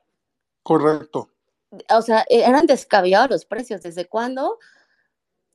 [0.63, 1.29] Correcto.
[1.89, 3.81] O sea, e, eran descabellados los precios.
[3.81, 4.59] ¿Desde cuándo?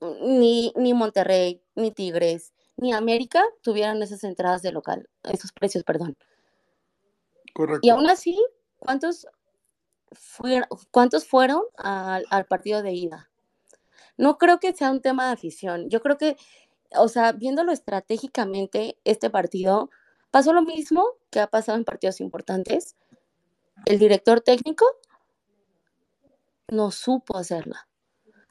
[0.01, 6.17] Ni, ni Monterrey, ni Tigres, ni América tuvieran esas entradas de local, esos precios, perdón.
[7.55, 7.81] Correcto.
[7.83, 8.37] Y aún así,
[8.79, 9.27] ¿cuántos
[10.13, 13.31] fueron, cuántos fueron al, al partido de ida?
[14.17, 15.89] No creo que sea un tema de afición.
[15.89, 16.37] Yo creo que,
[16.97, 19.91] o sea, viéndolo estratégicamente, este partido
[20.31, 22.97] pasó lo mismo que ha pasado en partidos importantes.
[23.85, 24.87] El director técnico
[26.69, 27.89] no supo hacerla.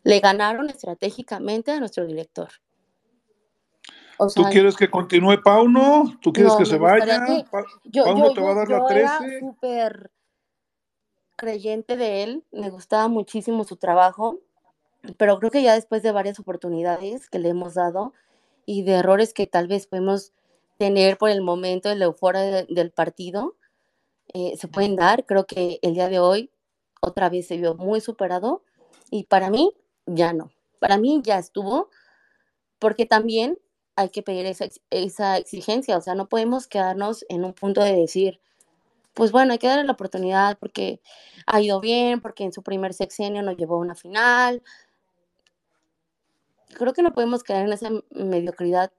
[0.04, 2.50] Le ganaron estratégicamente a nuestro director.
[4.18, 6.18] O ¿Tú quieres que continúe Pauno?
[6.22, 7.26] ¿Tú quieres no, que se vaya?
[7.26, 7.46] que-
[7.84, 9.40] yo, Pauno yo, te va a yo, dar la yo era 13.
[9.40, 10.12] súper
[11.36, 14.40] creyente de él, me gustaba muchísimo su trabajo,
[15.18, 18.14] pero creo que ya después de varias oportunidades que le hemos dado
[18.66, 20.32] y de errores que tal vez podemos
[20.78, 23.56] tener por el momento de la euforia de- del partido,
[24.34, 25.26] eh, se pueden dar.
[25.26, 26.52] Creo que el día de hoy
[27.02, 28.64] otra vez se vio muy superado
[29.12, 29.74] y para mí
[30.06, 30.52] ya no.
[30.80, 31.90] Para mí ya estuvo,
[32.80, 33.58] porque también
[33.96, 37.94] hay que pedir esa, esa exigencia, o sea, no podemos quedarnos en un punto de
[37.96, 38.40] decir,
[39.14, 41.00] pues bueno, hay que darle la oportunidad porque
[41.46, 44.62] ha ido bien, porque en su primer sexenio nos llevó a una final.
[46.74, 48.92] Creo que no podemos caer en esa mediocridad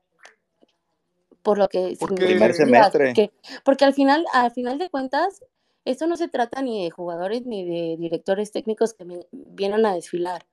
[1.42, 3.06] por lo que Porque- Primer semestre.
[3.08, 3.32] porque,
[3.64, 5.44] porque al final, al final de cuentas,
[5.84, 10.46] esto no se trata ni de jugadores ni de directores técnicos que vienen a desfilar.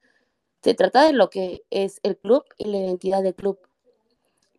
[0.62, 3.58] Se trata de lo que es el club y la identidad del club.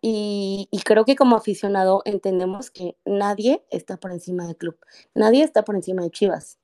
[0.07, 4.77] Y, y creo que como aficionado entendemos que nadie está por encima del club.
[5.15, 6.59] Nadie está por encima de Chivas.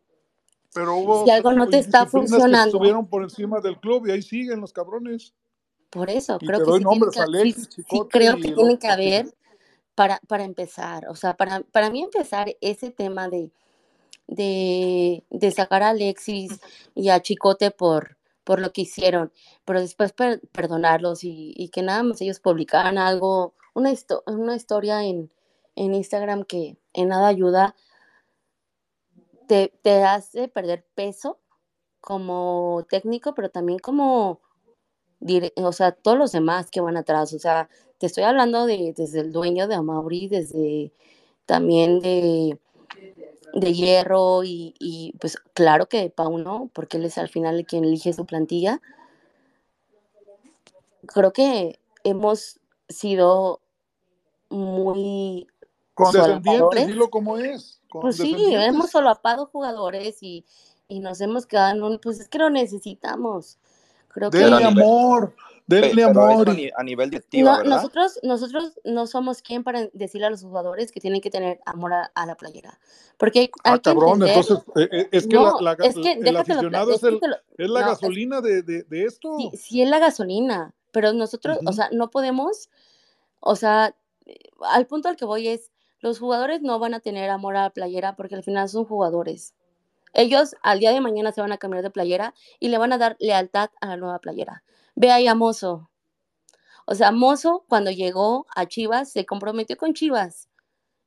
[0.74, 2.66] Pero hubo Si algo no te está funcionando.
[2.66, 5.32] estuvieron por encima del club y ahí siguen los cabrones.
[5.88, 8.18] Por eso, Y creo te que doy sí, tiene nombres, que, Alexis, sí creo que
[8.18, 9.34] el tiene otro que que- haber
[9.94, 11.08] para, para empezar.
[11.08, 13.50] O sea, para, para mí empezar ese tema de,
[14.26, 16.60] de, de sacar a Alexis
[16.94, 19.32] y a Chicote por, por lo que hicieron,
[19.64, 25.04] pero después per- perdonarlos y, que nada más ellos publicaran algo, una, histo- una historia
[25.04, 25.30] en,
[25.76, 27.76] en Instagram que en nada ayuda,
[29.46, 31.38] te, te hace perder peso
[32.00, 34.40] como técnico, pero también como,
[35.56, 39.20] o sea, todos los demás que van atrás, o sea, te estoy hablando de, desde
[39.20, 40.92] el dueño de Amauri, desde
[41.46, 42.58] también de,
[43.54, 47.84] de Hierro y, y, pues claro que de Pauno, porque él es al final quien
[47.84, 48.80] elige su plantilla.
[51.06, 53.60] Creo que hemos sido
[54.48, 55.46] muy
[55.94, 57.80] Condescendientes, dilo como es.
[57.90, 60.44] Pues sí, hemos solapado jugadores y,
[60.88, 63.58] y nos hemos quedado en un, pues es que lo necesitamos.
[64.08, 65.34] Creo que a nivel- amor,
[65.70, 66.48] denle Pero amor.
[66.48, 67.76] a, y- ni- a nivel directiva, no, ¿verdad?
[67.76, 71.92] nosotros, nosotros no somos quien para decirle a los jugadores que tienen que tener amor
[71.94, 72.78] a, a la playera.
[73.16, 75.94] Porque hay, Ah, hay cabrón, entender- entonces eh, eh, es que, No, la, la- es
[75.94, 79.04] que el aficionado es el- te lo- es la no, es- gasolina de, de- de
[79.04, 79.36] esto.
[79.38, 82.68] sí, sí es la gasolina, pero nosotros, o sea, no podemos,
[83.40, 83.94] o sea,
[84.26, 87.62] eh, al punto al que voy es, los jugadores no van a tener amor a
[87.62, 89.54] la playera porque al final son jugadores.
[90.14, 92.98] Ellos al día de mañana se van a cambiar de playera y le van a
[92.98, 94.64] dar lealtad a la nueva playera.
[94.94, 95.90] Ve ahí a Mozo.
[96.86, 100.48] O sea, Mozo cuando llegó a Chivas se comprometió con Chivas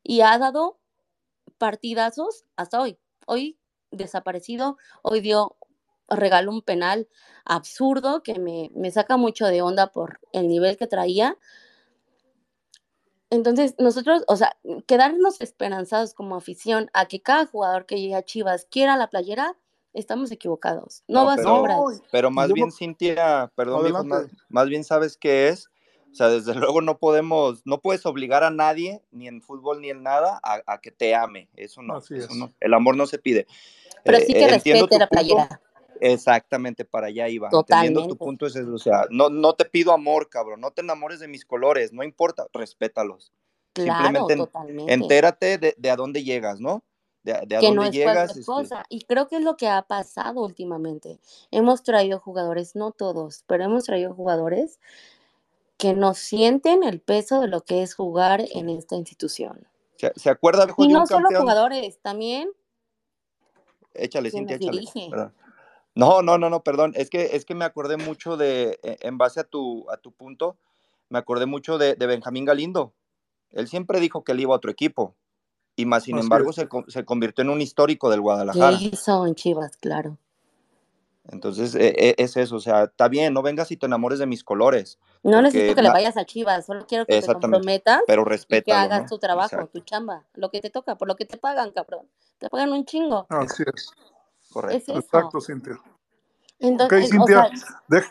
[0.03, 0.79] y ha dado
[1.57, 2.99] partidazos hasta hoy.
[3.27, 3.57] Hoy
[3.91, 5.57] desaparecido, hoy dio,
[6.09, 7.07] regaló un penal
[7.45, 11.37] absurdo que me, me saca mucho de onda por el nivel que traía.
[13.29, 14.55] Entonces, nosotros, o sea,
[14.87, 19.57] quedarnos esperanzados como afición a que cada jugador que llegue a Chivas quiera la playera,
[19.93, 21.03] estamos equivocados.
[21.07, 21.55] No, No, va a ser pero-
[21.89, 21.95] ahí.
[21.97, 25.69] No, Pero más yo bien, Cintia, perdón, viejo, más, más bien sabes qué es.
[26.11, 29.89] O sea, desde luego no podemos, no puedes obligar a nadie, ni en fútbol ni
[29.89, 31.49] en nada, a, a que te ame.
[31.55, 32.35] Eso no, Así eso es.
[32.35, 32.51] no.
[32.59, 33.47] El amor no se pide.
[34.03, 35.35] Pero Eh, sí que eh, entiendo respete tu la punto.
[35.35, 35.61] playera.
[36.01, 37.47] Exactamente, para allá iba.
[37.51, 38.15] Entendiendo tu Totalmente.
[38.15, 38.73] punto es eso.
[38.73, 40.59] O sea, no, no te pido amor, cabrón.
[40.59, 41.93] No te enamores de mis colores.
[41.93, 43.31] No importa, respétalos.
[43.73, 44.93] Claro, Simplemente en- totalmente.
[44.93, 46.83] Entérate de, de a dónde llegas, ¿no?
[47.23, 48.15] De, de a que dónde no es llegas.
[48.15, 48.85] cualquier este, cosa.
[48.89, 51.19] Y creo que es lo que ha pasado últimamente.
[51.51, 54.79] Hemos traído jugadores, no todos, pero hemos traído jugadores
[55.77, 59.67] que no sienten el peso de lo que es jugar en esta institución.
[59.97, 61.41] ¿Se, se acuerda, viejo, Y de no solo campeón?
[61.41, 62.49] jugadores, también
[63.93, 64.79] Échale, Cintia, échale.
[64.79, 65.09] dirige.
[65.95, 66.93] No, no, no, no, perdón.
[66.95, 70.11] Es que, es que me acordé mucho de, eh, en base a tu, a tu
[70.11, 70.57] punto,
[71.09, 72.93] me acordé mucho de, de Benjamín Galindo.
[73.51, 75.15] Él siempre dijo que él iba a otro equipo.
[75.75, 78.77] Y más, sin embargo, se, co- se convirtió en un histórico del ¿Qué Guadalajara.
[78.79, 79.77] hizo en Chivas?
[79.77, 80.17] Claro.
[81.29, 82.57] Entonces, e- e- es eso.
[82.57, 85.81] O sea, está bien, no vengas y te enamores de mis colores, No necesito que
[85.81, 89.07] le vayas a Chivas, solo quiero que te comprometas pero y que hagas ¿no?
[89.07, 92.07] tu trabajo, Exacto, tu chamba, lo que te toca, por lo que te pagan, cabrón.
[92.39, 93.25] Te pagan un chingo.
[93.29, 93.91] Así es.
[94.51, 94.99] Correcto.
[94.99, 95.73] Exacto, Cintia.
[95.73, 95.81] Ok,
[96.59, 97.49] Entonces, o Cintia,
[97.89, 98.03] sea,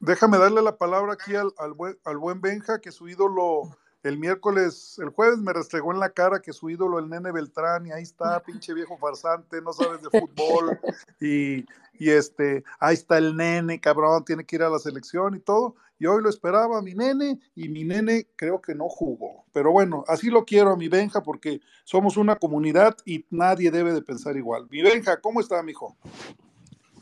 [0.00, 4.18] déjame darle la palabra aquí al, al buen, al buen Benja, que su ídolo el
[4.18, 7.92] miércoles, el jueves me restregó en la cara que su ídolo, el nene Beltrán, y
[7.92, 10.78] ahí está, pinche viejo farsante, no sabes de fútbol,
[11.20, 11.66] y,
[11.98, 15.76] y este, ahí está el nene, cabrón, tiene que ir a la selección y todo.
[16.00, 19.44] Y hoy lo esperaba mi nene, y mi nene creo que no jugó.
[19.52, 23.92] Pero bueno, así lo quiero a mi Benja, porque somos una comunidad y nadie debe
[23.92, 24.68] de pensar igual.
[24.70, 25.96] Mi Benja, ¿cómo está, mijo?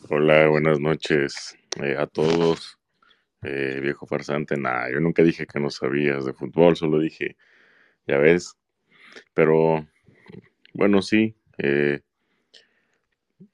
[0.09, 2.78] Hola, buenas noches eh, a todos.
[3.42, 7.37] Eh, viejo farsante, nada, yo nunca dije que no sabías de fútbol, solo dije,
[8.07, 8.57] ya ves.
[9.35, 9.87] Pero
[10.72, 12.01] bueno, sí, eh,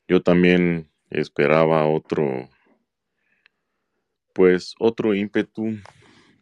[0.08, 2.48] yo también esperaba otro,
[4.32, 5.78] pues otro ímpetu,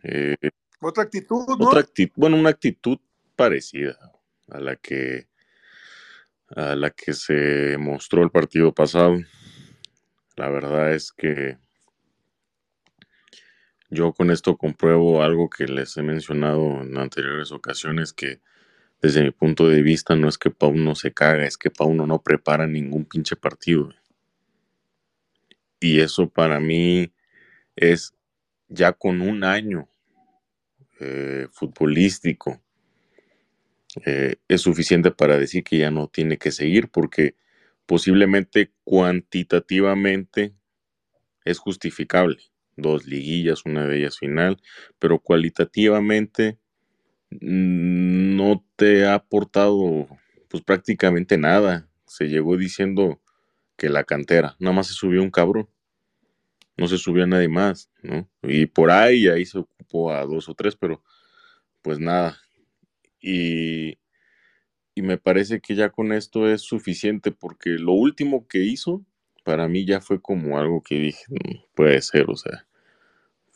[0.03, 0.37] eh,
[0.81, 1.67] Otra actitud, ¿no?
[1.67, 2.99] otra actitud, bueno, una actitud
[3.37, 3.99] parecida
[4.51, 5.29] a la que
[6.57, 9.17] a la que se mostró el partido pasado.
[10.37, 11.59] La verdad es que
[13.91, 18.41] yo con esto compruebo algo que les he mencionado en anteriores ocasiones, que
[19.03, 22.23] desde mi punto de vista no es que Pauno se caga, es que Pauno no
[22.23, 23.93] prepara ningún pinche partido.
[25.81, 27.13] Y eso para mí
[27.75, 28.15] es
[28.69, 29.89] ya con un año
[31.01, 32.61] eh, futbolístico,
[34.05, 37.35] eh, es suficiente para decir que ya no tiene que seguir, porque
[37.87, 40.55] posiblemente cuantitativamente
[41.45, 42.50] es justificable.
[42.81, 44.61] Dos liguillas, una de ellas final,
[44.99, 46.59] pero cualitativamente
[47.31, 50.09] mm, no te ha aportado
[50.49, 51.89] pues prácticamente nada.
[52.07, 53.21] Se llegó diciendo
[53.79, 55.69] que la cantera, nada más se subió un cabrón,
[56.77, 58.29] no se subió a nadie más, ¿no?
[58.43, 61.03] Y por ahí, ahí se ocupó a dos o tres, pero
[61.83, 62.39] pues nada.
[63.21, 63.99] Y,
[64.95, 69.05] y me parece que ya con esto es suficiente porque lo último que hizo
[69.45, 72.67] para mí ya fue como algo que dije, "No puede ser, o sea,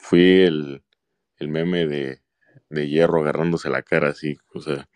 [0.05, 0.83] fui el,
[1.38, 2.21] el meme de,
[2.71, 4.88] de hierro agarrándose la cara así, o sea,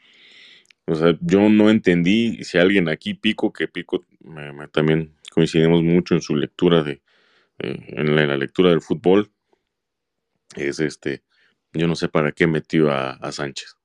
[0.86, 6.14] o sea, yo no entendí si alguien aquí, Pico, que Pico me- también coincidimos mucho
[6.14, 7.02] en su lectura de,
[7.60, 9.30] eh, en la, en la lectura del fútbol,
[10.56, 11.22] es este,
[11.72, 13.76] yo no sé para qué metió a, a Sánchez,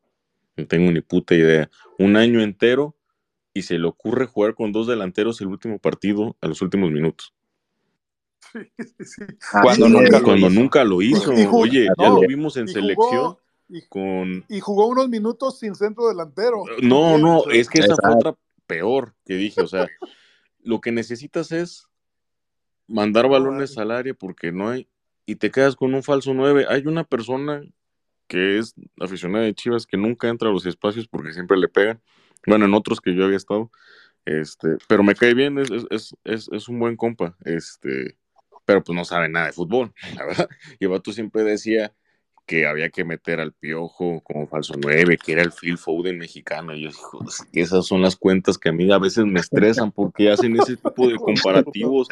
[0.58, 2.98] no tengo ni puta idea, un año entero
[3.54, 7.34] y se le ocurre jugar con dos delanteros el último partido a los últimos minutos.
[8.52, 9.22] Sí, sí, sí.
[9.62, 10.60] Cuando nunca lo Cuando hizo.
[10.60, 14.46] nunca lo hizo, Y jugó- oye, ya lo vimos en y selección jugó, y, con
[14.50, 16.64] y jugó unos minutos sin centro delantero.
[16.82, 18.36] No, no, es que esa fue otra
[18.68, 19.88] peor que dije, o sea,
[20.62, 21.88] lo que necesitas es
[22.88, 24.88] mandar balones al área porque no hay,
[25.26, 26.66] y te quedas con un falso 9.
[26.70, 27.64] Hay una persona
[28.28, 32.02] que es aficionada de Chivas que nunca entra a los espacios porque siempre le pegan.
[32.46, 33.72] Bueno, en otros que yo había estado,
[34.26, 38.18] este, pero me cae bien, es, es, es, es, es un buen compa, este,
[38.66, 40.50] pero pues no sabe nada de fútbol, la verdad.
[40.80, 41.94] Y el vato siempre decía
[42.46, 46.76] que había que meter al piojo como falso 9, que era el Phil Foden mexicano.
[46.76, 49.40] Y yo digo, "Es que esas son las cuentas que a mí a veces me
[49.40, 52.10] estresan porque hacen ese tipo de comparativos,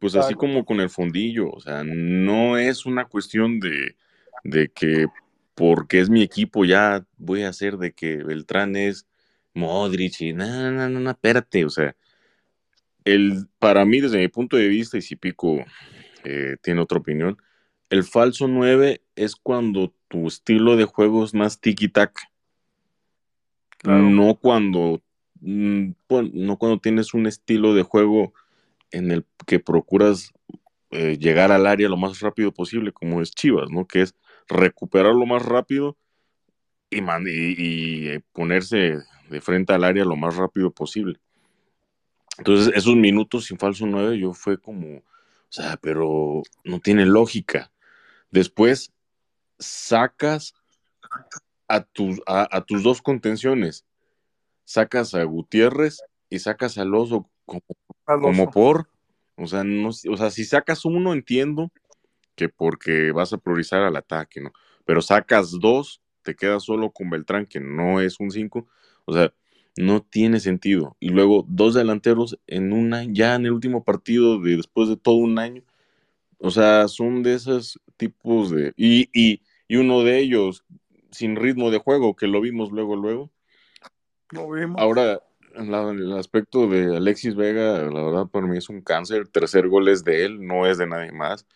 [0.00, 1.50] pues así como con el fondillo.
[1.50, 3.96] O sea, no es una cuestión de,
[4.44, 5.06] de que
[5.54, 9.06] porque es mi equipo ya voy a hacer de que Beltrán es
[9.54, 11.94] Modric y no, no, no, no, espérate, o sea,
[13.04, 15.64] el, para mí desde mi punto de vista, y si Pico
[16.24, 17.36] eh, tiene otra opinión,
[17.90, 22.12] el falso 9 es cuando tu estilo de juego es más tiki-tac.
[23.78, 24.02] Claro.
[24.02, 25.02] No cuando
[25.40, 28.32] mm, bueno, no cuando tienes un estilo de juego
[28.90, 30.32] en el que procuras
[30.90, 33.86] eh, llegar al área lo más rápido posible, como es Chivas, ¿no?
[33.86, 34.14] Que es
[34.48, 35.96] recuperar lo más rápido
[36.90, 37.54] y, man- y-
[38.12, 38.98] y, ponerse
[39.30, 41.18] de frente al área lo más rápido posible.
[42.38, 45.02] Entonces, esos minutos sin falso 9, yo fue como, o
[45.48, 47.70] sea, pero no tiene lógica.
[48.30, 48.92] Después
[49.58, 50.54] sacas
[51.68, 53.84] a tus, a, a tus dos contenciones,
[54.64, 57.62] sacas a Gutiérrez y sacas al oso como,
[58.06, 58.88] al como por,
[59.36, 61.70] o sea, no, o sea, si sacas uno, entiendo
[62.34, 64.52] que porque vas a priorizar al ataque, ¿no?
[64.84, 68.66] Pero sacas dos, te quedas solo con Beltrán, que no es un 5,
[69.04, 69.32] o sea,
[69.76, 70.96] no tiene sentido.
[71.00, 75.16] Y luego dos delanteros en una, ya en el último partido de después de todo
[75.16, 75.62] un año,
[76.38, 78.74] o sea, son de esos tipos de...
[78.76, 80.64] Y, y, y uno de ellos,
[81.10, 83.30] sin ritmo de juego, que lo vimos luego, luego.
[84.30, 84.80] Lo vimos.
[84.80, 85.22] Ahora,
[85.54, 89.28] la- el aspecto de Alexis Vega, la verdad para mí es un cáncer.
[89.28, 91.46] Tercer gol es de él, no es de nadie más.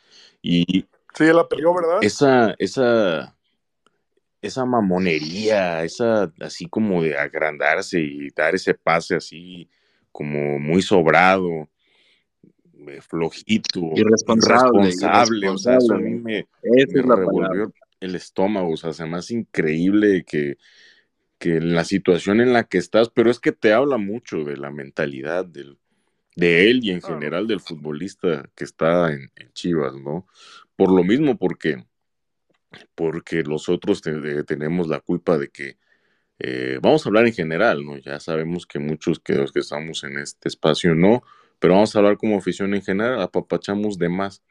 [0.43, 2.01] Y Sí, él la peleó, ¿verdad?
[2.01, 3.36] esa, esa,
[4.47, 9.69] esa mamonería, esa así como de agrandarse y dar ese pase así
[10.13, 11.69] como muy sobrado,
[12.89, 17.69] eh, flojito, Irresponsable, irresponsable, o sea, eso a mí me, revolvió palabra.
[18.01, 20.57] el estómago, o sea, se me hace increíble que,
[21.39, 24.57] que en la situación en la que estás, pero es que te habla mucho de
[24.57, 25.79] la mentalidad del,
[26.37, 30.27] de él y en general del futbolista que está en, en Chivas, ¿no?
[30.77, 31.85] Por lo mismo, porque,
[32.95, 35.79] porque nosotros te- tenemos la culpa de que,
[36.39, 37.97] eh, vamos a hablar en general, ¿no?
[37.99, 41.23] Ya sabemos que muchos que los que estamos en este espacio no,
[41.59, 44.43] pero vamos a hablar como afición en general, apapachamos de más.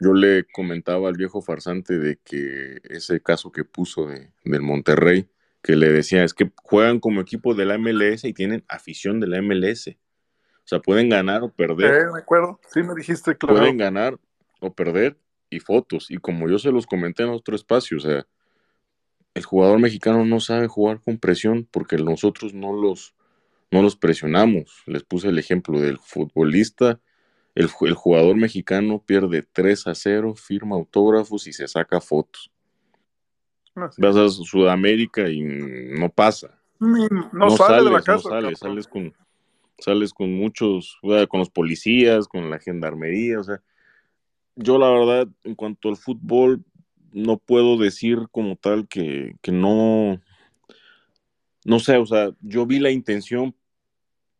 [0.00, 5.28] Yo le comentaba al viejo farsante de que ese caso que puso de, del Monterrey,
[5.62, 9.28] que le decía, es que juegan como equipo de la MLS y tienen afición de
[9.28, 9.96] la MLS.
[10.64, 12.58] O sea, pueden ganar o perder, Eh, me acuerdo.
[12.72, 13.56] Sí, me dijiste, claro.
[13.58, 14.18] pueden ganar
[14.60, 15.16] o perder
[15.52, 16.10] y fotos.
[16.10, 18.26] Y como yo se los comenté en otro espacio, o sea,
[19.34, 23.14] el jugador mexicano no sabe jugar con presión porque nosotros no los,
[23.70, 24.82] no los presionamos.
[24.86, 27.00] Les puse el ejemplo del futbolista.
[27.54, 32.50] El, el jugador mexicano pierde 3 a 0, firma autógrafos y se saca fotos.
[33.74, 34.02] Ah, sí.
[34.02, 36.58] Vas a Sudamérica y no pasa.
[36.78, 38.28] No, sale de la sales, casa.
[38.28, 39.14] no sales, sales con,
[39.78, 40.98] sales con muchos,
[41.28, 43.62] con los policías, con la gendarmería, o sea,
[44.56, 46.64] yo la verdad, en cuanto al fútbol,
[47.12, 50.20] no puedo decir como tal que, que no,
[51.64, 53.54] no sé, o sea, yo vi la intención,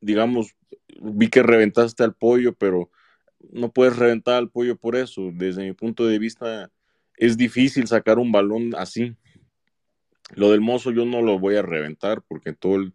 [0.01, 0.55] digamos,
[1.01, 2.91] vi que reventaste al pollo, pero
[3.51, 5.31] no puedes reventar al pollo por eso.
[5.33, 6.71] Desde mi punto de vista,
[7.17, 9.17] es difícil sacar un balón así.
[10.35, 12.95] Lo del mozo yo no lo voy a reventar porque todo el,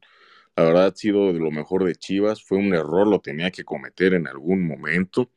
[0.55, 2.43] la verdad ha sido de lo mejor de Chivas.
[2.43, 5.29] Fue un error, lo tenía que cometer en algún momento.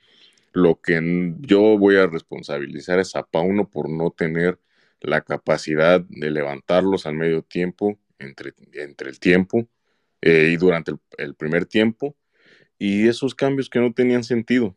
[0.53, 1.01] Lo que
[1.40, 4.59] yo voy a responsabilizar es a Pauno por no tener
[5.01, 9.68] la capacidad de levantarlos al medio tiempo, entre, entre el tiempo
[10.20, 12.16] eh, y durante el, primer tiempo.
[12.78, 14.76] Y esos cambios que no tenían sentido.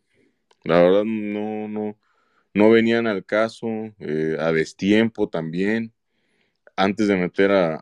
[0.64, 2.00] La verdad no, no,
[2.54, 3.68] no venían al caso,
[4.00, 5.94] eh, a destiempo también.
[6.76, 7.76] Antes de meter a,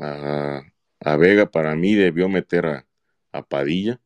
[0.00, 0.62] a,
[1.00, 2.66] a- Vega, para mí debió meter
[3.32, 4.00] a Padilla.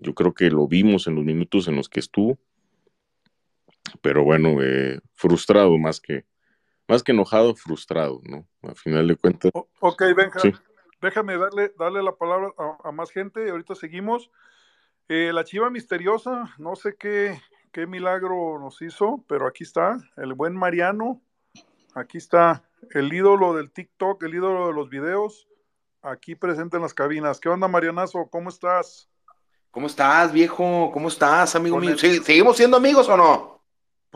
[0.00, 2.38] Yo creo que lo vimos en los minutos en los que estuvo.
[4.02, 6.24] Pero bueno, eh, frustrado más que,
[6.86, 8.46] más que enojado, frustrado, ¿no?
[8.62, 10.40] A final de cuentas, O- ok, Benja.
[10.40, 10.52] Sí.
[11.00, 14.30] Déjame darle, darle la palabra a, a más gente y ahorita seguimos.
[15.08, 17.40] Eh, la chiva misteriosa, no sé qué,
[17.72, 21.22] qué milagro nos hizo, pero aquí está, el buen Mariano.
[21.94, 25.48] Aquí está el ídolo del TikTok, el ídolo de los videos,
[26.02, 27.40] aquí presente en las cabinas.
[27.40, 28.28] ¿Qué onda, Marianazo?
[28.30, 29.07] ¿Cómo estás?
[29.78, 30.90] ¿Cómo estás, viejo?
[30.92, 31.90] ¿Cómo estás, amigo mío?
[31.90, 33.62] el- ¿Sí- ¿Seguimos siendo amigos o no?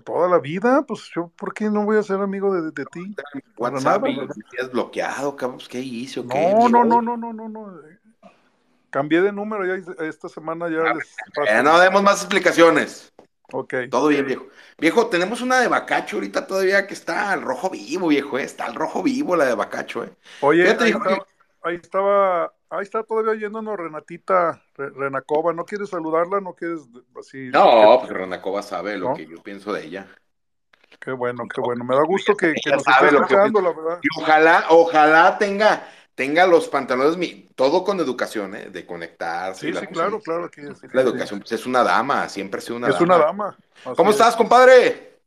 [0.05, 3.15] Toda la vida, pues yo, ¿por qué no voy a ser amigo de, de ti?
[3.57, 5.59] WhatsApp tienes bloqueado, cabrón.
[5.59, 6.35] Pues, ¿Qué hice o qué?
[6.35, 6.85] No, viejo?
[6.85, 7.81] no, no, no, no, no, no.
[8.91, 11.53] Cambié de número ya esta semana ya les paso.
[11.53, 13.13] Eh, no demos más explicaciones.
[13.53, 13.75] Ok.
[13.89, 14.47] Todo bien, viejo.
[14.79, 18.43] Viejo, tenemos una de Bacacho ahorita todavía que está al rojo vivo, viejo, eh.
[18.43, 20.13] Está al rojo vivo la de Bacacho, eh.
[20.41, 21.25] Oye, Fíjate, estaba,
[21.63, 25.53] ahí estaba, ahí está todavía yéndonos Renatita Re- Renacova.
[25.53, 26.41] ¿No quieres saludarla?
[26.41, 26.81] ¿No quieres
[27.19, 27.49] así?
[27.49, 29.15] No, porque Renacova sabe lo ¿No?
[29.15, 30.07] que yo pienso de ella.
[31.01, 31.85] Qué bueno, qué bueno.
[31.85, 33.99] Me da gusto que, que nos sabe esté lo que escuchando, la verdad.
[34.03, 38.71] Y ojalá, ojalá tenga, tenga los pantalones, mi- todo con educación, ¿eh?
[38.71, 39.67] De conectarse.
[39.67, 40.51] y Sí, la sí, claro, claro.
[40.51, 41.09] que sí, La sí.
[41.09, 43.05] educación, pues es una dama, siempre ha sido una Es dama.
[43.17, 43.57] una dama.
[43.85, 44.17] así ¿Cómo es.
[44.17, 45.19] estás, compadre?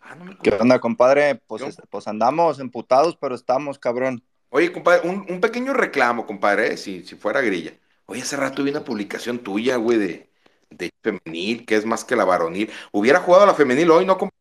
[0.00, 1.34] Ah, no me ¿Qué onda, compadre?
[1.46, 1.68] Pues, ¿Yo?
[1.68, 4.22] es- pues andamos emputados, pero estamos, cabrón.
[4.50, 6.76] Oye, compadre, un, un pequeño reclamo, compadre, ¿eh?
[6.76, 7.72] si, si fuera grilla.
[8.06, 10.30] Oye, hace rato vi una publicación tuya, güey, de,
[10.70, 12.70] de femenil, que es más que la varonil.
[12.92, 14.36] Hubiera jugado la femenil hoy, ¿no, compadre?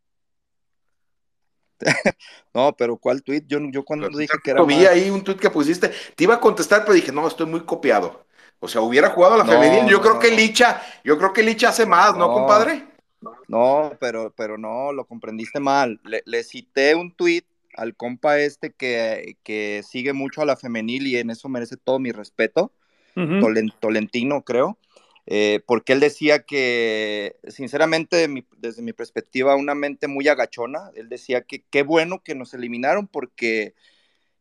[2.54, 3.44] No, pero ¿cuál tweet?
[3.48, 5.92] Yo, yo cuando dije que era Vi ahí un tuit que pusiste.
[6.16, 8.26] Te iba a contestar, pero dije, no, estoy muy copiado.
[8.60, 9.88] O sea, hubiera jugado la No, femenil.
[9.90, 10.32] Yo no, creo no, que.
[10.32, 12.34] Licha, yo creo que Licha hace más, ¿no, No.
[12.34, 12.86] compadre?
[13.48, 16.00] No, pero, pero no, lo comprendiste mal.
[16.04, 17.44] Le, le cité un tweet
[17.78, 22.00] al compa este que, que sigue mucho a la femenil y en eso merece todo
[22.00, 22.72] mi respeto.
[23.80, 24.78] Tolentino, creo,
[25.26, 30.92] eh, porque él decía que, sinceramente, de mi- desde mi perspectiva, una mente muy agachona,
[30.96, 33.74] él decía que qué bueno que nos eliminaron porque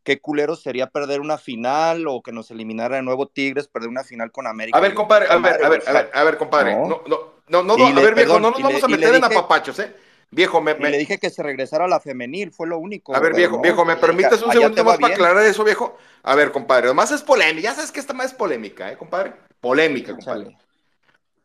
[0.05, 4.05] qué culero sería perder una final o que nos eliminara de nuevo Tigres, perder una
[4.05, 4.79] final con América.
[4.79, 6.75] A ver, compadre, a ver, a ver, a ver, a ver, compadre.
[6.75, 6.87] No.
[6.89, 7.03] No,
[7.49, 9.93] no, no, no, a ver, viejo, perdón, no nos vamos a meter en apapachos, ¿eh?
[10.31, 13.15] Viejo, me, Y me- le dije que se regresara a la femenil, fue lo único.
[13.15, 15.97] a ver, viejo, no, viejo, ¿me allá- permites un segundo más para aclarar eso, viejo?
[16.25, 19.33] A ver, compadre, además es polémica, ya sabes que esta más es polémica, ¿eh, compadre?
[19.61, 20.57] Polémica, compadre.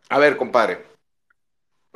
[0.10, 0.84] A ver, compadre.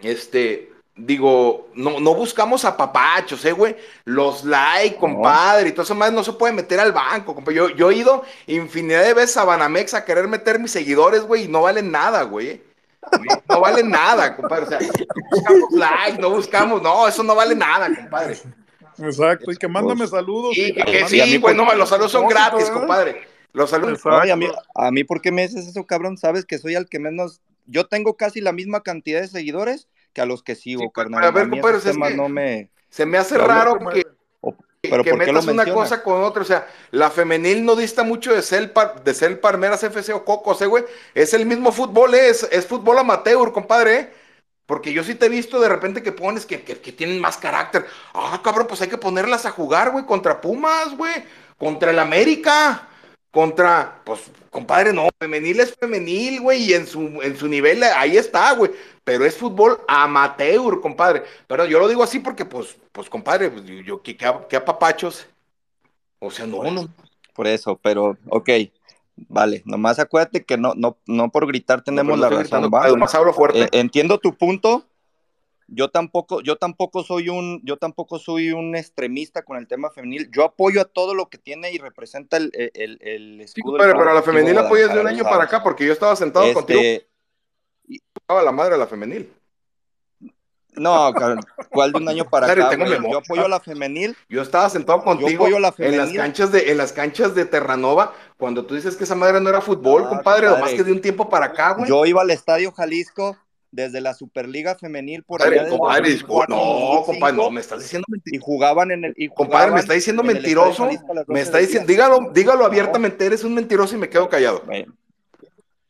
[0.01, 3.75] Este, digo, no, no buscamos a papachos, ¿eh, güey?
[4.03, 7.57] Los like, compadre, y todo eso más no se puede meter al banco, compadre.
[7.57, 11.45] Yo, yo he ido infinidad de veces a Banamex a querer meter mis seguidores, güey,
[11.45, 12.61] y no valen nada, güey.
[13.49, 14.65] No valen nada, compadre.
[14.65, 14.87] O sea, no
[15.31, 18.37] buscamos like, no buscamos, no, eso no vale nada, compadre.
[18.97, 20.53] Exacto, y que mándame saludos.
[20.55, 22.65] Sí, y- que, que Sí, a sí, mí güey, por- no, los saludos son gratis,
[22.67, 22.73] ¿verdad?
[22.73, 23.27] compadre.
[23.53, 24.01] Los saludos.
[24.05, 26.17] Ay, a mí, a mí, ¿por qué me dices eso, cabrón?
[26.17, 27.41] Sabes que soy al que menos.
[27.65, 31.23] Yo tengo casi la misma cantidad de seguidores que a los que sigo, Sí, carnal.
[31.23, 32.69] a ver, compadre, es que- no me.
[32.89, 34.05] Se me hace raro no que-
[34.89, 36.41] pero que ¿por qué lo metas una cosa con otra.
[36.41, 40.23] O sea, la femenil no dista mucho de ser, par- de ser Palmeras FC o
[40.25, 40.83] Cocos, ¿eh, güey?
[41.13, 42.29] Es el mismo fútbol, ¿eh?
[42.29, 44.13] es, es fútbol amateur, compadre, ¿eh?
[44.65, 47.37] Porque yo sí te he visto de repente que pones que, que- que tienen más
[47.37, 47.85] carácter.
[48.13, 51.13] Ah, cabrón, pues hay que ponerlas a jugar, güey, contra Pumas, güey,
[51.57, 52.87] contra el América,
[53.35, 58.15] contra, pues, compadre, no, femenil es femenil, güey, y en su, en su nivel ahí
[58.15, 58.71] está, güey.
[59.03, 61.23] Pero es fútbol amateur, compadre.
[61.45, 65.27] Pero yo lo digo así porque, pues, pues, compadre, pues, yo, a- que apapachos.
[66.19, 66.87] O sea, no, no.
[67.33, 68.49] Por eso, pero, ok.
[69.17, 72.85] Vale, nomás acuérdate que no, no, no por gritar tenemos No, la razón, gritando, ¿va?
[72.85, 73.63] Además hablo fuerte.
[73.63, 74.85] Eh, entiendo tu punto.
[75.67, 80.29] Yo tampoco, yo tampoco soy un, yo tampoco soy un extremista con el tema femenil.
[80.31, 83.77] Yo apoyo a todo lo que tiene y representa el, el, el Sí, escudo.
[83.79, 86.53] del pero a la femenil apoyas de un año para acá porque yo estaba sentado
[86.53, 87.07] contigo, Este,
[88.27, 89.31] a la madre de la femenil.
[90.75, 91.13] no,
[91.69, 92.77] ¿cuál de un año para Claro, acá?
[92.77, 93.11] tengo.
[93.11, 94.15] Yo apoyo a la femenil.
[94.29, 98.13] Yo estaba sentado contigo a la en las canchas de, en las canchas de Terranova,
[98.37, 100.59] cuando tú dices que esa madre no era fútbol, Ah, compadre, compadre.
[100.59, 101.89] nomás que de un tiempo para acá, güey.
[101.89, 103.37] Yo iba al Estadio Jalisco
[103.75, 107.61] desde la Superliga Femenil por Compadre, allá del compadre, 2004, no, compadre, no, 2005, me
[107.61, 108.45] estás diciendo y mentiroso.
[108.45, 110.85] jugaban en el y Compadre, me está diciendo mentiroso.
[110.85, 112.65] Me 12 está diciendo, dígalo, dígalo No.
[112.65, 114.63] abiertamente, eres un mentiroso y me quedo callado.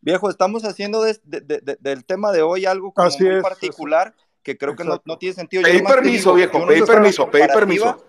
[0.02, 3.36] Viejo, estamos haciendo de- de- de- de- del tema de hoy algo como Así muy
[3.36, 4.14] es, particular
[4.44, 5.64] que creo que no, no tiene sentido.
[5.64, 8.06] Pedí permiso, digo, viejo, pedí permiso, pedí permiso.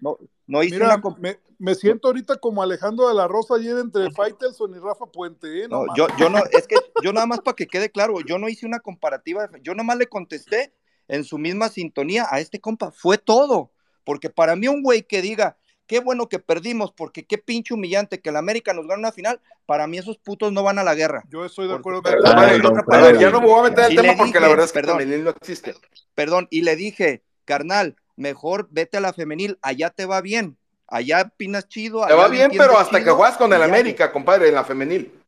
[0.00, 3.54] No, no hice Mira, una comp- me, me siento ahorita como Alejandro de la Rosa
[3.54, 5.68] ayer entre Faitelson y Rafa Puente, ¿eh?
[5.68, 8.38] No, no, yo, yo no, es que yo nada más para que quede claro, yo
[8.38, 10.72] no hice una comparativa, yo nomás le contesté
[11.08, 13.70] en su misma sintonía a este compa, fue todo,
[14.04, 18.20] porque para mí un güey que diga, qué bueno que perdimos, porque qué pinche humillante
[18.20, 20.94] que el América nos gane una final, para mí esos putos no van a la
[20.94, 21.22] guerra.
[21.28, 24.14] yo estoy de acuerdo con no, ya no me voy a meter al Y tema
[24.16, 25.24] porque la verdad es que perdón.
[25.24, 25.74] no existe.
[26.14, 30.56] Perdón, y le dije, carnal, mejor vete a la femenil, allá te va bien,
[30.86, 32.06] allá opinas chido.
[32.06, 35.18] Te va bien, pero hasta que chido, juegas con el América, compadre, en la femenil.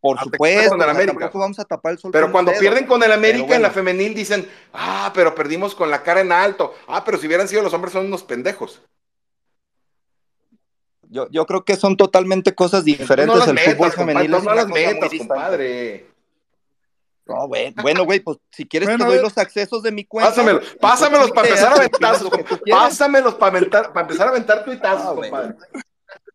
[0.00, 1.12] Por hasta que supuesto, con el América.
[1.12, 2.60] tampoco vamos a tapar el sol Pero cuando dedo.
[2.60, 6.32] pierden con el América en la femenil dicen, ah, pero perdimos con la cara en
[6.32, 6.74] alto.
[6.86, 8.82] Ah, pero si hubieran sido los hombres son unos pendejos.
[11.10, 13.36] Yo, yo creo que son totalmente cosas diferentes.
[13.36, 16.09] no el metas, fútbol compadre, femenil no las metas, compadre.
[17.34, 20.30] No, güey, bueno, güey, pues si quieres Bueno, te doy los accesos de mi cuenta.
[20.30, 22.30] Pásamelo, en pásamelos tu para empezar a aventazos.
[22.70, 25.54] Pásamelos para aventar, para empezar a aventar tuitazos, Ah, compadre.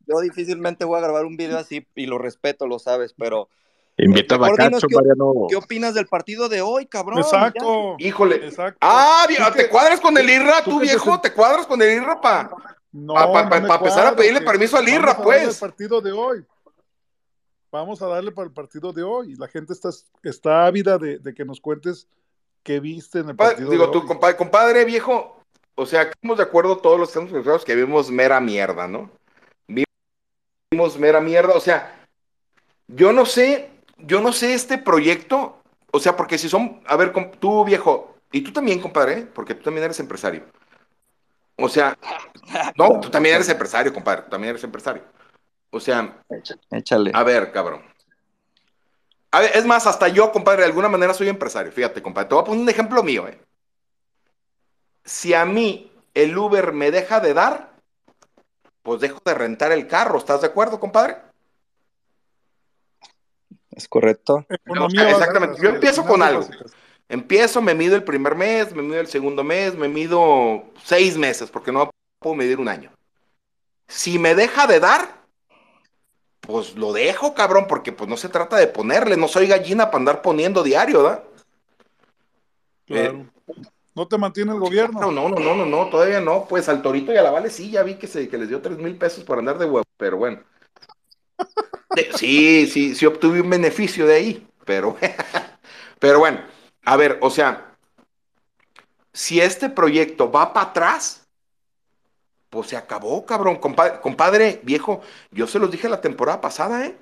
[0.07, 3.49] Yo difícilmente voy a grabar un video así y lo respeto, lo sabes, pero
[3.97, 5.33] Invita a Bacacho, qué- Mariano.
[5.49, 7.19] ¿qué opinas del partido de hoy, cabrón?
[7.19, 7.95] Exacto.
[7.97, 8.35] Híjole.
[8.47, 8.77] Exacto.
[8.81, 9.25] Ah,
[9.55, 11.21] ¿te cuadras con el IRRA, tú tú que te viejo?
[11.21, 12.49] ¿Te cuadras con el IRRA pa?
[12.91, 15.47] No, pa- pa- no empezar a pedirle permiso al IRRA, pues.
[15.61, 16.45] al partido de hoy.
[17.75, 19.35] Vamos a darle para el partido de hoy.
[19.35, 19.89] La gente está,
[20.23, 22.07] está ávida de, de que nos cuentes
[22.63, 24.05] qué viste en el Compadre, partido digo de tú, hoy.
[24.07, 25.41] compadre, compadre viejo,
[25.75, 29.11] o sea, estamos de acuerdo todos los que estamos que vimos mera mierda, ¿no?
[30.71, 32.07] Vimos mera mierda, o sea,
[32.87, 35.61] yo no sé, yo no sé este proyecto,
[35.91, 39.27] o sea, porque si son, a ver, tú viejo, y tú también, compadre, ¿eh?
[39.33, 40.43] porque tú también eres empresario.
[41.57, 41.97] O sea,
[42.77, 45.03] no, tú también eres empresario, compadre, tú también eres empresario.
[45.75, 46.21] O sea,
[46.71, 47.11] Échale.
[47.13, 47.83] a ver, cabrón.
[49.31, 51.69] A ver, es más, hasta yo, compadre, de alguna manera soy empresario.
[51.69, 52.29] Fíjate, compadre.
[52.29, 53.37] Te voy a poner un ejemplo mío, ¿eh?
[55.03, 57.73] Si a mí el Uber me deja de dar,
[58.83, 60.17] pues dejo de rentar el carro.
[60.17, 61.17] ¿Estás de acuerdo, compadre?
[63.71, 64.45] Es correcto.
[64.47, 65.61] Exactamente.
[65.61, 66.39] Yo empiezo con algo.
[66.39, 66.71] básicas.
[67.09, 71.51] Empiezo, me mido el primer mes, me mido el segundo mes, me mido seis meses,
[71.51, 72.93] porque no puedo medir un año.
[73.89, 75.24] Si me deja de dar,
[76.47, 79.97] pues lo dejo, cabrón, porque pues no se trata de ponerle, no soy gallina para
[79.97, 81.23] andar poniendo diario, ¿verdad?
[82.85, 83.25] Claro.
[83.95, 84.99] No te mantiene el gobierno.
[84.99, 86.45] No, no, no, no, no, no, todavía no.
[86.49, 88.61] Pues al Torito y a la Vale sí, ya vi que, se, que les dio
[88.61, 90.43] tres mil pesos por andar de huevo, pero bueno.
[92.15, 94.97] Sí, sí, sí obtuve un beneficio de ahí, pero,
[95.99, 96.41] pero bueno,
[96.83, 97.77] a ver, o sea,
[99.13, 101.24] si este proyecto va para atrás,
[102.49, 103.57] pues se acabó, cabrón.
[103.57, 106.97] Compadre, compadre, viejo, yo se los dije la temporada pasada, ¿eh?